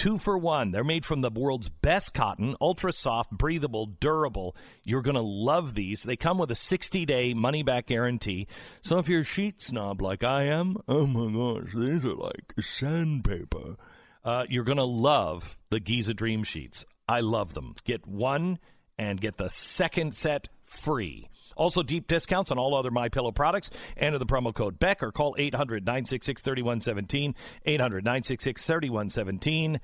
Two 0.00 0.16
for 0.16 0.38
one. 0.38 0.70
They're 0.70 0.82
made 0.82 1.04
from 1.04 1.20
the 1.20 1.28
world's 1.28 1.68
best 1.68 2.14
cotton, 2.14 2.56
ultra 2.58 2.90
soft, 2.90 3.32
breathable, 3.32 3.84
durable. 3.84 4.56
You're 4.82 5.02
going 5.02 5.16
to 5.16 5.20
love 5.20 5.74
these. 5.74 6.02
They 6.02 6.16
come 6.16 6.38
with 6.38 6.50
a 6.50 6.54
60 6.54 7.04
day 7.04 7.34
money 7.34 7.62
back 7.62 7.88
guarantee. 7.88 8.46
So 8.80 8.96
if 8.96 9.10
you're 9.10 9.20
a 9.20 9.24
sheet 9.24 9.60
snob 9.60 10.00
like 10.00 10.24
I 10.24 10.44
am, 10.44 10.78
oh 10.88 11.06
my 11.06 11.30
gosh, 11.30 11.74
these 11.74 12.06
are 12.06 12.14
like 12.14 12.54
sandpaper. 12.62 13.76
Uh, 14.24 14.46
you're 14.48 14.64
going 14.64 14.78
to 14.78 14.84
love 14.84 15.58
the 15.68 15.80
Giza 15.80 16.14
Dream 16.14 16.44
Sheets. 16.44 16.86
I 17.06 17.20
love 17.20 17.52
them. 17.52 17.74
Get 17.84 18.06
one 18.06 18.58
and 18.96 19.20
get 19.20 19.36
the 19.36 19.50
second 19.50 20.14
set 20.14 20.48
free. 20.64 21.28
Also, 21.56 21.82
deep 21.82 22.06
discounts 22.08 22.50
on 22.50 22.58
all 22.58 22.74
other 22.74 22.90
My 22.90 23.08
Pillow 23.08 23.32
products. 23.32 23.70
Enter 23.96 24.18
the 24.18 24.26
promo 24.26 24.54
code 24.54 24.78
Beck 24.78 25.02
or 25.02 25.12
call 25.12 25.34
800 25.38 25.84
966 25.84 26.42
3117. 26.42 27.34
800 27.64 28.04
966 28.04 28.66
3117. 28.66 29.80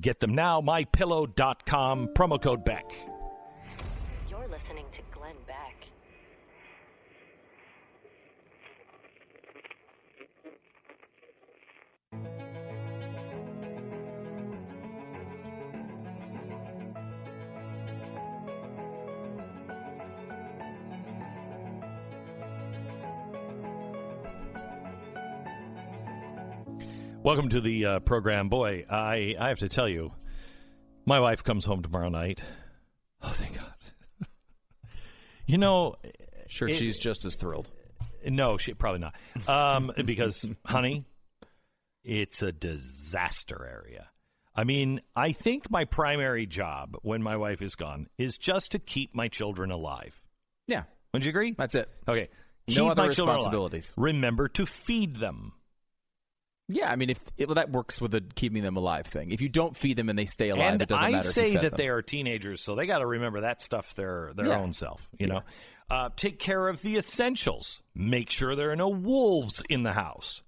Get 0.00 0.20
them 0.20 0.34
now. 0.34 0.60
MyPillow.com. 0.60 2.08
Promo 2.14 2.40
code 2.40 2.64
Beck. 2.64 2.84
You're 4.28 4.48
listening 4.48 4.86
Welcome 27.22 27.50
to 27.50 27.60
the 27.60 27.84
uh, 27.86 28.00
program. 28.00 28.48
Boy, 28.48 28.84
I, 28.90 29.36
I 29.38 29.48
have 29.48 29.58
to 29.58 29.68
tell 29.68 29.88
you, 29.88 30.12
my 31.04 31.20
wife 31.20 31.44
comes 31.44 31.64
home 31.64 31.82
tomorrow 31.82 32.08
night. 32.08 32.42
Oh, 33.22 33.28
thank 33.28 33.56
God. 33.56 33.74
you 35.46 35.58
know, 35.58 35.96
Sure, 36.48 36.68
it- 36.68 36.76
she's 36.76 36.98
just 36.98 37.24
as 37.24 37.34
thrilled. 37.34 37.70
No, 38.26 38.56
she 38.58 38.74
probably 38.74 39.00
not. 39.00 39.14
Um, 39.48 39.92
because, 40.04 40.46
honey, 40.64 41.04
it's 42.04 42.42
a 42.42 42.52
disaster 42.52 43.66
area. 43.66 44.08
I 44.54 44.64
mean, 44.64 45.00
I 45.14 45.32
think 45.32 45.70
my 45.70 45.84
primary 45.84 46.44
job 46.46 46.96
when 47.02 47.22
my 47.22 47.36
wife 47.36 47.62
is 47.62 47.76
gone 47.76 48.08
is 48.18 48.36
just 48.36 48.72
to 48.72 48.78
keep 48.78 49.14
my 49.14 49.28
children 49.28 49.70
alive. 49.70 50.20
Yeah. 50.66 50.82
Would 51.14 51.24
you 51.24 51.30
agree? 51.30 51.52
That's 51.52 51.74
it. 51.74 51.88
Okay. 52.08 52.28
No 52.68 52.90
other 52.90 53.02
my 53.06 53.12
children 53.12 53.28
alive. 53.28 53.36
responsibilities. 53.36 53.94
Remember 53.96 54.48
to 54.48 54.66
feed 54.66 55.16
them. 55.16 55.52
Yeah, 56.72 56.90
I 56.90 56.96
mean, 56.96 57.10
if 57.10 57.18
it, 57.36 57.48
well, 57.48 57.56
that 57.56 57.70
works 57.70 58.00
with 58.00 58.12
the 58.12 58.22
keeping 58.34 58.62
them 58.62 58.76
alive 58.76 59.06
thing. 59.06 59.30
If 59.32 59.40
you 59.40 59.48
don't 59.48 59.76
feed 59.76 59.96
them 59.96 60.08
and 60.08 60.18
they 60.18 60.26
stay 60.26 60.50
alive, 60.50 60.74
and 60.74 60.82
it 60.82 60.88
doesn't 60.88 61.04
I 61.06 61.10
matter. 61.10 61.28
if 61.28 61.34
say 61.34 61.54
that 61.54 61.62
them. 61.62 61.72
they 61.76 61.88
are 61.88 62.02
teenagers, 62.02 62.60
so 62.62 62.74
they 62.74 62.86
got 62.86 62.98
to 63.00 63.06
remember 63.06 63.40
that 63.42 63.60
stuff 63.60 63.94
their 63.94 64.30
their 64.34 64.46
Yeah. 64.46 64.58
own 64.60 64.72
self. 64.72 65.08
You 65.18 65.26
know, 65.26 65.42
uh, 65.90 66.10
take 66.16 66.38
care 66.38 66.68
of 66.68 66.80
the 66.82 66.96
essentials. 66.96 67.82
Make 67.94 68.30
sure 68.30 68.54
there 68.56 68.70
are 68.70 68.76
no 68.76 68.88
wolves 68.90 69.62
in 69.68 69.82
the 69.82 69.92
house. 69.92 70.42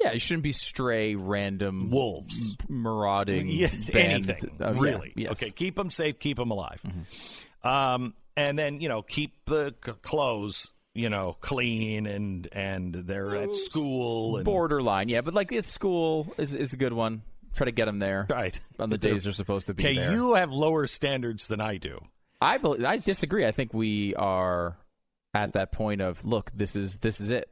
Yeah, 0.00 0.12
you 0.14 0.18
shouldn't 0.18 0.42
be 0.42 0.52
stray, 0.52 1.14
random 1.14 1.88
wolves, 1.90 2.56
marauding, 2.68 3.48
Yes, 3.50 3.88
anything 3.94 4.36
yeah, 4.58 4.72
really. 4.76 5.12
yes. 5.14 5.30
Okay, 5.32 5.50
keep 5.50 5.76
them 5.76 5.90
safe, 5.92 6.18
keep 6.18 6.36
them 6.38 6.50
alive, 6.50 6.82
um, 7.62 8.14
and 8.36 8.58
then 8.58 8.80
you 8.80 8.88
know 8.88 9.02
keep 9.02 9.32
the 9.46 9.74
c- 9.84 9.92
clothes 10.02 10.72
you 10.94 11.08
know, 11.08 11.36
clean 11.40 12.06
and 12.06 12.48
and 12.52 12.94
they're 12.94 13.36
at 13.36 13.54
school 13.56 14.36
and 14.36 14.44
Borderline, 14.44 15.08
yeah, 15.08 15.20
but 15.22 15.34
like 15.34 15.48
this 15.50 15.66
school 15.66 16.32
is 16.38 16.54
is 16.54 16.72
a 16.72 16.76
good 16.76 16.92
one. 16.92 17.22
Try 17.54 17.66
to 17.66 17.70
get 17.72 17.84
them 17.84 17.98
there, 17.98 18.26
right, 18.30 18.58
on 18.78 18.88
the 18.90 18.98
days 18.98 19.24
they're 19.24 19.32
supposed 19.32 19.66
to 19.66 19.74
be 19.74 19.84
Okay, 19.84 19.94
there. 19.94 20.12
you 20.12 20.34
have 20.34 20.50
lower 20.50 20.86
standards 20.86 21.46
than 21.48 21.60
I 21.60 21.76
do. 21.76 21.98
I 22.40 22.58
bel 22.58 22.84
I 22.86 22.96
disagree. 22.98 23.46
I 23.46 23.52
think 23.52 23.72
we 23.74 24.14
are 24.14 24.76
at 25.34 25.52
that 25.54 25.70
point 25.72 26.00
of 26.00 26.24
look. 26.24 26.50
This 26.54 26.76
is 26.76 26.98
this 26.98 27.20
is 27.20 27.30
it. 27.30 27.48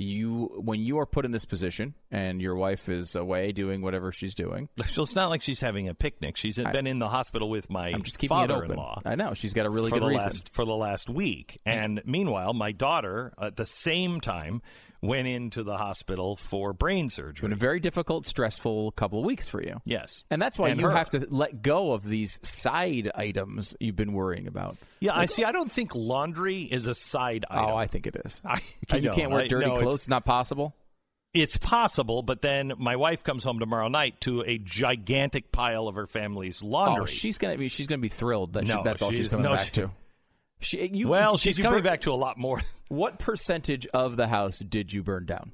You 0.00 0.62
when 0.64 0.80
you 0.80 1.00
are 1.00 1.06
put 1.06 1.24
in 1.24 1.32
this 1.32 1.44
position 1.44 1.92
and 2.12 2.40
your 2.40 2.54
wife 2.54 2.88
is 2.88 3.16
away 3.16 3.50
doing 3.50 3.82
whatever 3.82 4.12
she's 4.12 4.34
doing. 4.34 4.68
So 4.88 5.02
it's 5.02 5.14
not 5.14 5.28
like 5.28 5.42
she's 5.42 5.60
having 5.60 5.88
a 5.88 5.94
picnic. 5.94 6.36
She's 6.36 6.56
been 6.56 6.86
in 6.86 6.98
the 6.98 7.08
hospital 7.08 7.50
with 7.50 7.68
my 7.68 7.88
I'm 7.88 8.02
just 8.02 8.18
keeping 8.18 8.38
it 8.38 8.44
open. 8.50 8.68
father-in-law. 8.68 9.02
I 9.04 9.16
know 9.16 9.34
she's 9.34 9.52
got 9.52 9.66
a 9.66 9.70
really 9.70 9.90
good 9.90 10.02
reason. 10.02 10.26
last 10.26 10.54
for 10.54 10.64
the 10.64 10.74
last 10.74 11.10
week. 11.10 11.60
And 11.66 12.00
meanwhile, 12.06 12.54
my 12.54 12.72
daughter 12.72 13.32
at 13.40 13.56
the 13.56 13.66
same 13.66 14.20
time 14.20 14.62
went 15.00 15.28
into 15.28 15.62
the 15.62 15.76
hospital 15.76 16.36
for 16.36 16.72
brain 16.72 17.08
surgery. 17.08 17.46
Been 17.48 17.52
a 17.52 17.56
very 17.56 17.80
difficult, 17.80 18.26
stressful 18.26 18.92
couple 18.92 19.20
of 19.20 19.24
weeks 19.24 19.48
for 19.48 19.62
you. 19.62 19.80
Yes, 19.84 20.24
and 20.30 20.40
that's 20.42 20.58
why 20.58 20.70
And 20.70 20.80
you 20.80 20.86
her. 20.88 20.96
have 20.96 21.10
to 21.10 21.26
let 21.30 21.62
go 21.62 21.92
of 21.92 22.04
these 22.04 22.40
side 22.46 23.10
items 23.14 23.74
you've 23.80 23.96
been 23.96 24.12
worrying 24.12 24.46
about. 24.46 24.76
Yeah, 25.00 25.14
I 25.16 25.26
see. 25.26 25.44
I 25.44 25.52
don't 25.52 25.70
think 25.70 25.94
laundry 25.94 26.62
is 26.62 26.86
a 26.86 26.94
side 26.94 27.44
oh, 27.50 27.54
item. 27.56 27.70
Oh, 27.70 27.76
I 27.76 27.86
think 27.86 28.06
it 28.06 28.16
is. 28.24 28.42
I, 28.44 28.60
Can- 28.88 29.04
you 29.04 29.12
can't 29.12 29.30
wear 29.30 29.42
I- 29.42 29.46
dirty 29.46 29.66
no, 29.66 29.76
clothes. 29.78 29.94
It's 29.96 30.08
not 30.08 30.24
possible. 30.24 30.74
It's 31.34 31.58
possible, 31.58 32.22
but 32.22 32.40
then 32.40 32.72
my 32.78 32.96
wife 32.96 33.22
comes 33.22 33.44
home 33.44 33.58
tomorrow 33.58 33.88
night 33.88 34.18
to 34.22 34.40
a 34.46 34.56
gigantic 34.58 35.52
pile 35.52 35.86
of 35.86 35.94
her 35.94 36.06
family's 36.06 36.62
laundry. 36.62 37.02
Oh, 37.02 37.06
she's 37.06 37.36
gonna 37.38 37.58
be 37.58 37.68
she's 37.68 37.86
gonna 37.86 38.00
be 38.00 38.08
thrilled 38.08 38.54
that 38.54 38.66
she, 38.66 38.72
No, 38.72 38.82
that's 38.82 39.02
all 39.02 39.10
she's 39.10 39.18
she's- 39.18 39.30
coming 39.30 39.44
no, 39.44 39.54
back 39.54 39.66
she- 39.66 39.70
to. 39.72 39.90
She, 40.60 40.80
eh, 40.80 40.88
you, 40.92 41.08
well, 41.08 41.36
she's 41.36 41.58
coming 41.58 41.78
burn- 41.78 41.84
back 41.84 42.00
to 42.02 42.12
a 42.12 42.14
lot 42.16 42.38
more. 42.38 42.60
What 42.88 43.18
percentage 43.18 43.86
of 43.88 44.16
the 44.16 44.26
house 44.28 44.60
did 44.60 44.94
you 44.94 45.02
burn 45.02 45.26
down? 45.26 45.52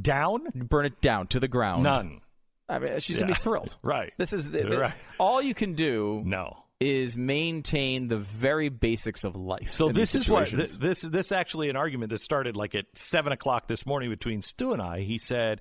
down? 0.00 0.46
Burn 0.54 0.86
it 0.86 1.00
down 1.02 1.26
to 1.28 1.40
the 1.40 1.48
ground. 1.48 1.82
None. 1.82 2.20
I 2.68 2.78
mean, 2.78 2.98
she's 3.00 3.18
gonna 3.18 3.32
be 3.32 3.38
thrilled. 3.38 3.76
Right. 3.82 4.12
This 4.16 4.32
is 4.32 4.50
You're 4.50 4.80
right. 4.80 4.94
all 5.18 5.42
you 5.42 5.52
can 5.54 5.74
do. 5.74 6.22
No. 6.24 6.56
Is 6.80 7.16
maintain 7.16 8.08
the 8.08 8.16
very 8.16 8.68
basics 8.68 9.22
of 9.24 9.36
life. 9.36 9.72
So 9.72 9.90
this 9.90 10.14
is 10.14 10.28
what 10.28 10.50
this, 10.50 10.76
this 10.76 11.02
this 11.02 11.30
actually 11.30 11.68
an 11.68 11.76
argument 11.76 12.10
that 12.10 12.20
started 12.20 12.56
like 12.56 12.74
at 12.74 12.86
seven 12.94 13.32
o'clock 13.32 13.68
this 13.68 13.86
morning 13.86 14.10
between 14.10 14.42
Stu 14.42 14.72
and 14.72 14.82
I. 14.82 15.00
He 15.00 15.18
said, 15.18 15.60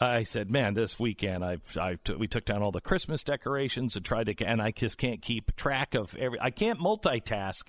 "I 0.00 0.24
said, 0.24 0.50
man, 0.50 0.74
this 0.74 0.98
weekend 1.00 1.44
I've 1.44 1.76
I 1.78 1.94
t- 2.02 2.14
we 2.14 2.26
took 2.28 2.44
down 2.44 2.62
all 2.62 2.72
the 2.72 2.80
Christmas 2.80 3.24
decorations 3.24 3.96
and 3.96 4.04
tried 4.04 4.26
to, 4.26 4.44
and 4.44 4.60
I 4.60 4.70
just 4.70 4.98
can't 4.98 5.22
keep 5.22 5.56
track 5.56 5.94
of 5.94 6.14
every. 6.16 6.40
I 6.40 6.50
can't 6.50 6.78
multitask 6.80 7.62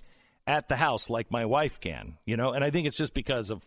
at 0.45 0.67
the 0.69 0.75
house 0.75 1.09
like 1.09 1.31
my 1.31 1.45
wife 1.45 1.79
can, 1.79 2.17
you 2.25 2.37
know. 2.37 2.51
And 2.51 2.63
I 2.63 2.69
think 2.71 2.87
it's 2.87 2.97
just 2.97 3.13
because 3.13 3.49
of 3.49 3.65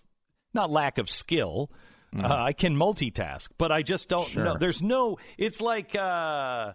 not 0.54 0.70
lack 0.70 0.98
of 0.98 1.08
skill. 1.10 1.70
Uh, 2.16 2.26
I 2.26 2.52
can 2.54 2.74
multitask, 2.76 3.50
but 3.56 3.70
I 3.70 3.82
just 3.82 4.08
don't 4.08 4.26
Sure. 4.28 4.42
know. 4.44 4.56
There's 4.58 4.82
no. 4.82 5.18
It's 5.38 5.60
like. 5.60 5.94
uh 5.94 6.72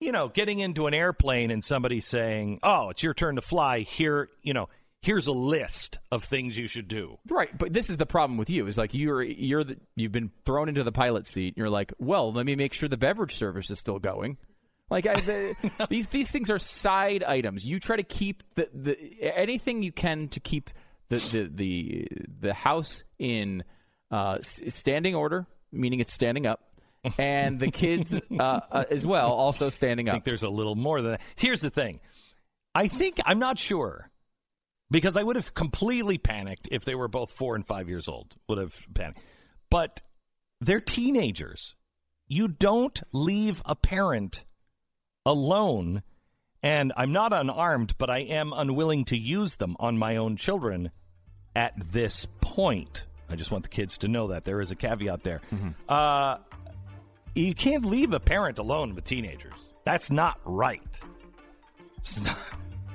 you 0.00 0.12
know, 0.12 0.28
getting 0.28 0.58
into 0.58 0.86
an 0.86 0.92
airplane 0.92 1.50
and 1.50 1.64
somebody 1.64 2.00
saying, 2.00 2.58
"Oh, 2.62 2.90
it's 2.90 3.02
your 3.02 3.14
turn 3.14 3.36
to 3.36 3.40
fly." 3.40 3.80
Here, 3.80 4.28
you 4.42 4.52
know, 4.52 4.68
here's 5.04 5.26
a 5.26 5.32
list 5.32 5.98
of 6.10 6.24
things 6.24 6.56
you 6.56 6.66
should 6.66 6.88
do. 6.88 7.18
Right, 7.28 7.56
but 7.56 7.72
this 7.72 7.90
is 7.90 7.98
the 7.98 8.06
problem 8.06 8.38
with 8.38 8.48
you. 8.48 8.66
Is 8.66 8.78
like 8.78 8.94
you're 8.94 9.22
you're 9.22 9.62
the, 9.62 9.76
you've 9.96 10.12
been 10.12 10.30
thrown 10.44 10.68
into 10.68 10.82
the 10.82 10.92
pilot 10.92 11.26
seat. 11.26 11.54
You're 11.56 11.70
like, 11.70 11.92
well, 11.98 12.32
let 12.32 12.46
me 12.46 12.56
make 12.56 12.72
sure 12.72 12.88
the 12.88 12.96
beverage 12.96 13.34
service 13.34 13.70
is 13.70 13.78
still 13.78 13.98
going. 13.98 14.38
Like 14.90 15.06
I, 15.06 15.20
the, 15.20 15.54
these 15.88 16.08
these 16.08 16.30
things 16.30 16.50
are 16.50 16.58
side 16.58 17.22
items. 17.22 17.64
You 17.64 17.78
try 17.78 17.96
to 17.96 18.02
keep 18.02 18.42
the, 18.54 18.68
the 18.72 18.96
anything 19.20 19.82
you 19.82 19.92
can 19.92 20.28
to 20.28 20.40
keep 20.40 20.70
the 21.10 21.18
the 21.18 21.50
the, 21.54 22.08
the 22.40 22.54
house 22.54 23.04
in 23.18 23.62
uh, 24.10 24.38
standing 24.40 25.14
order, 25.14 25.46
meaning 25.70 26.00
it's 26.00 26.12
standing 26.12 26.46
up, 26.46 26.60
and 27.18 27.60
the 27.60 27.70
kids 27.70 28.14
uh, 28.38 28.42
uh, 28.42 28.84
as 28.90 29.06
well 29.06 29.32
also 29.32 29.68
standing 29.68 30.08
up. 30.08 30.12
I 30.12 30.16
think 30.16 30.24
there's 30.24 30.42
a 30.42 30.50
little 30.50 30.76
more 30.76 31.02
than 31.02 31.12
that. 31.12 31.20
Here's 31.36 31.60
the 31.60 31.70
thing. 31.70 32.00
I 32.74 32.88
think 32.88 33.20
I'm 33.24 33.38
not 33.38 33.58
sure 33.58 34.10
because 34.94 35.16
I 35.16 35.24
would 35.24 35.34
have 35.34 35.54
completely 35.54 36.18
panicked 36.18 36.68
if 36.70 36.84
they 36.84 36.94
were 36.94 37.08
both 37.08 37.32
4 37.32 37.56
and 37.56 37.66
5 37.66 37.88
years 37.88 38.06
old. 38.06 38.36
Would 38.48 38.58
have 38.58 38.86
panicked. 38.94 39.18
But 39.68 40.02
they're 40.60 40.78
teenagers. 40.78 41.74
You 42.28 42.46
don't 42.46 43.02
leave 43.10 43.60
a 43.64 43.74
parent 43.74 44.44
alone 45.26 46.04
and 46.62 46.92
I'm 46.96 47.10
not 47.10 47.32
unarmed, 47.32 47.98
but 47.98 48.08
I 48.08 48.20
am 48.20 48.52
unwilling 48.52 49.04
to 49.06 49.18
use 49.18 49.56
them 49.56 49.74
on 49.80 49.98
my 49.98 50.14
own 50.14 50.36
children 50.36 50.92
at 51.56 51.74
this 51.90 52.28
point. 52.40 53.04
I 53.28 53.34
just 53.34 53.50
want 53.50 53.64
the 53.64 53.70
kids 53.70 53.98
to 53.98 54.08
know 54.08 54.28
that 54.28 54.44
there 54.44 54.60
is 54.60 54.70
a 54.70 54.76
caveat 54.76 55.24
there. 55.24 55.40
Uh, 55.88 56.36
you 57.34 57.52
can't 57.52 57.84
leave 57.84 58.12
a 58.12 58.20
parent 58.20 58.60
alone 58.60 58.94
with 58.94 59.02
teenagers. 59.02 59.58
That's 59.84 60.12
not 60.12 60.38
right. 60.44 60.80
It's 61.98 62.20
not, 62.22 62.38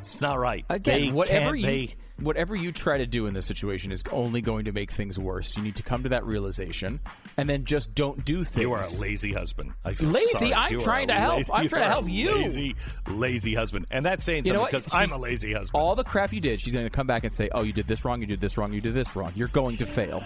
it's 0.01 0.21
not 0.21 0.39
right. 0.39 0.65
Again, 0.69 1.01
They 1.01 1.11
whatever 1.11 1.55
you 1.55 1.65
they, 1.65 1.95
whatever 2.19 2.55
you 2.55 2.71
try 2.71 2.97
to 2.97 3.05
do 3.05 3.27
in 3.27 3.33
this 3.33 3.45
situation 3.45 3.91
is 3.91 4.03
only 4.11 4.41
going 4.41 4.65
to 4.65 4.71
make 4.71 4.91
things 4.91 5.17
worse. 5.17 5.55
You 5.55 5.63
need 5.63 5.75
to 5.77 5.83
come 5.83 6.03
to 6.03 6.09
that 6.09 6.25
realization, 6.25 6.99
and 7.37 7.49
then 7.49 7.65
just 7.65 7.95
don't 7.95 8.23
do 8.25 8.43
things. 8.43 8.61
you 8.61 8.73
are 8.73 8.81
a 8.81 8.99
lazy 8.99 9.31
husband. 9.33 9.71
I 9.85 9.93
feel 9.93 10.09
Lazy? 10.09 10.33
sorry. 10.37 10.53
I'm 10.53 10.71
You 10.73 10.79
trying 10.81 11.09
a 11.09 11.13
to 11.13 11.19
help. 11.19 11.37
lazy- 11.37 11.51
I'm 11.53 11.67
trying 11.69 11.81
to 11.81 11.87
are 11.87 11.89
a 11.89 11.93
help 11.93 12.09
you. 12.09 12.35
Lazy, 12.35 12.75
lazy 13.07 13.55
husband, 13.55 13.85
and 13.91 14.05
that's 14.05 14.23
saying 14.23 14.45
You 14.45 14.53
know 14.53 14.59
something 14.65 14.77
what? 14.79 14.85
because 14.91 15.13
I'm 15.15 15.19
a 15.19 15.21
lazy 15.23 15.53
husband. 15.53 15.81
All 15.81 15.95
the 15.95 16.03
crap 16.03 16.33
you 16.33 16.41
did, 16.41 16.61
she's 16.61 16.73
going 16.73 16.85
to 16.85 16.89
come 16.89 17.07
back 17.07 17.23
and 17.23 17.33
say, 17.33 17.49
"Oh, 17.53 17.61
you 17.63 17.73
did 17.73 17.87
this 17.87 18.03
wrong. 18.05 18.21
You 18.21 18.27
did 18.27 18.41
this 18.41 18.57
wrong. 18.57 18.73
You 18.73 18.81
did 18.81 18.93
this 18.93 19.15
wrong. 19.15 19.31
You're 19.35 19.47
going 19.49 19.77
to 19.77 19.85
fail." 19.85 20.23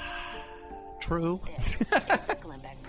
True. 1.01 1.39
Glenn 2.41 2.59
Beck 2.61 2.82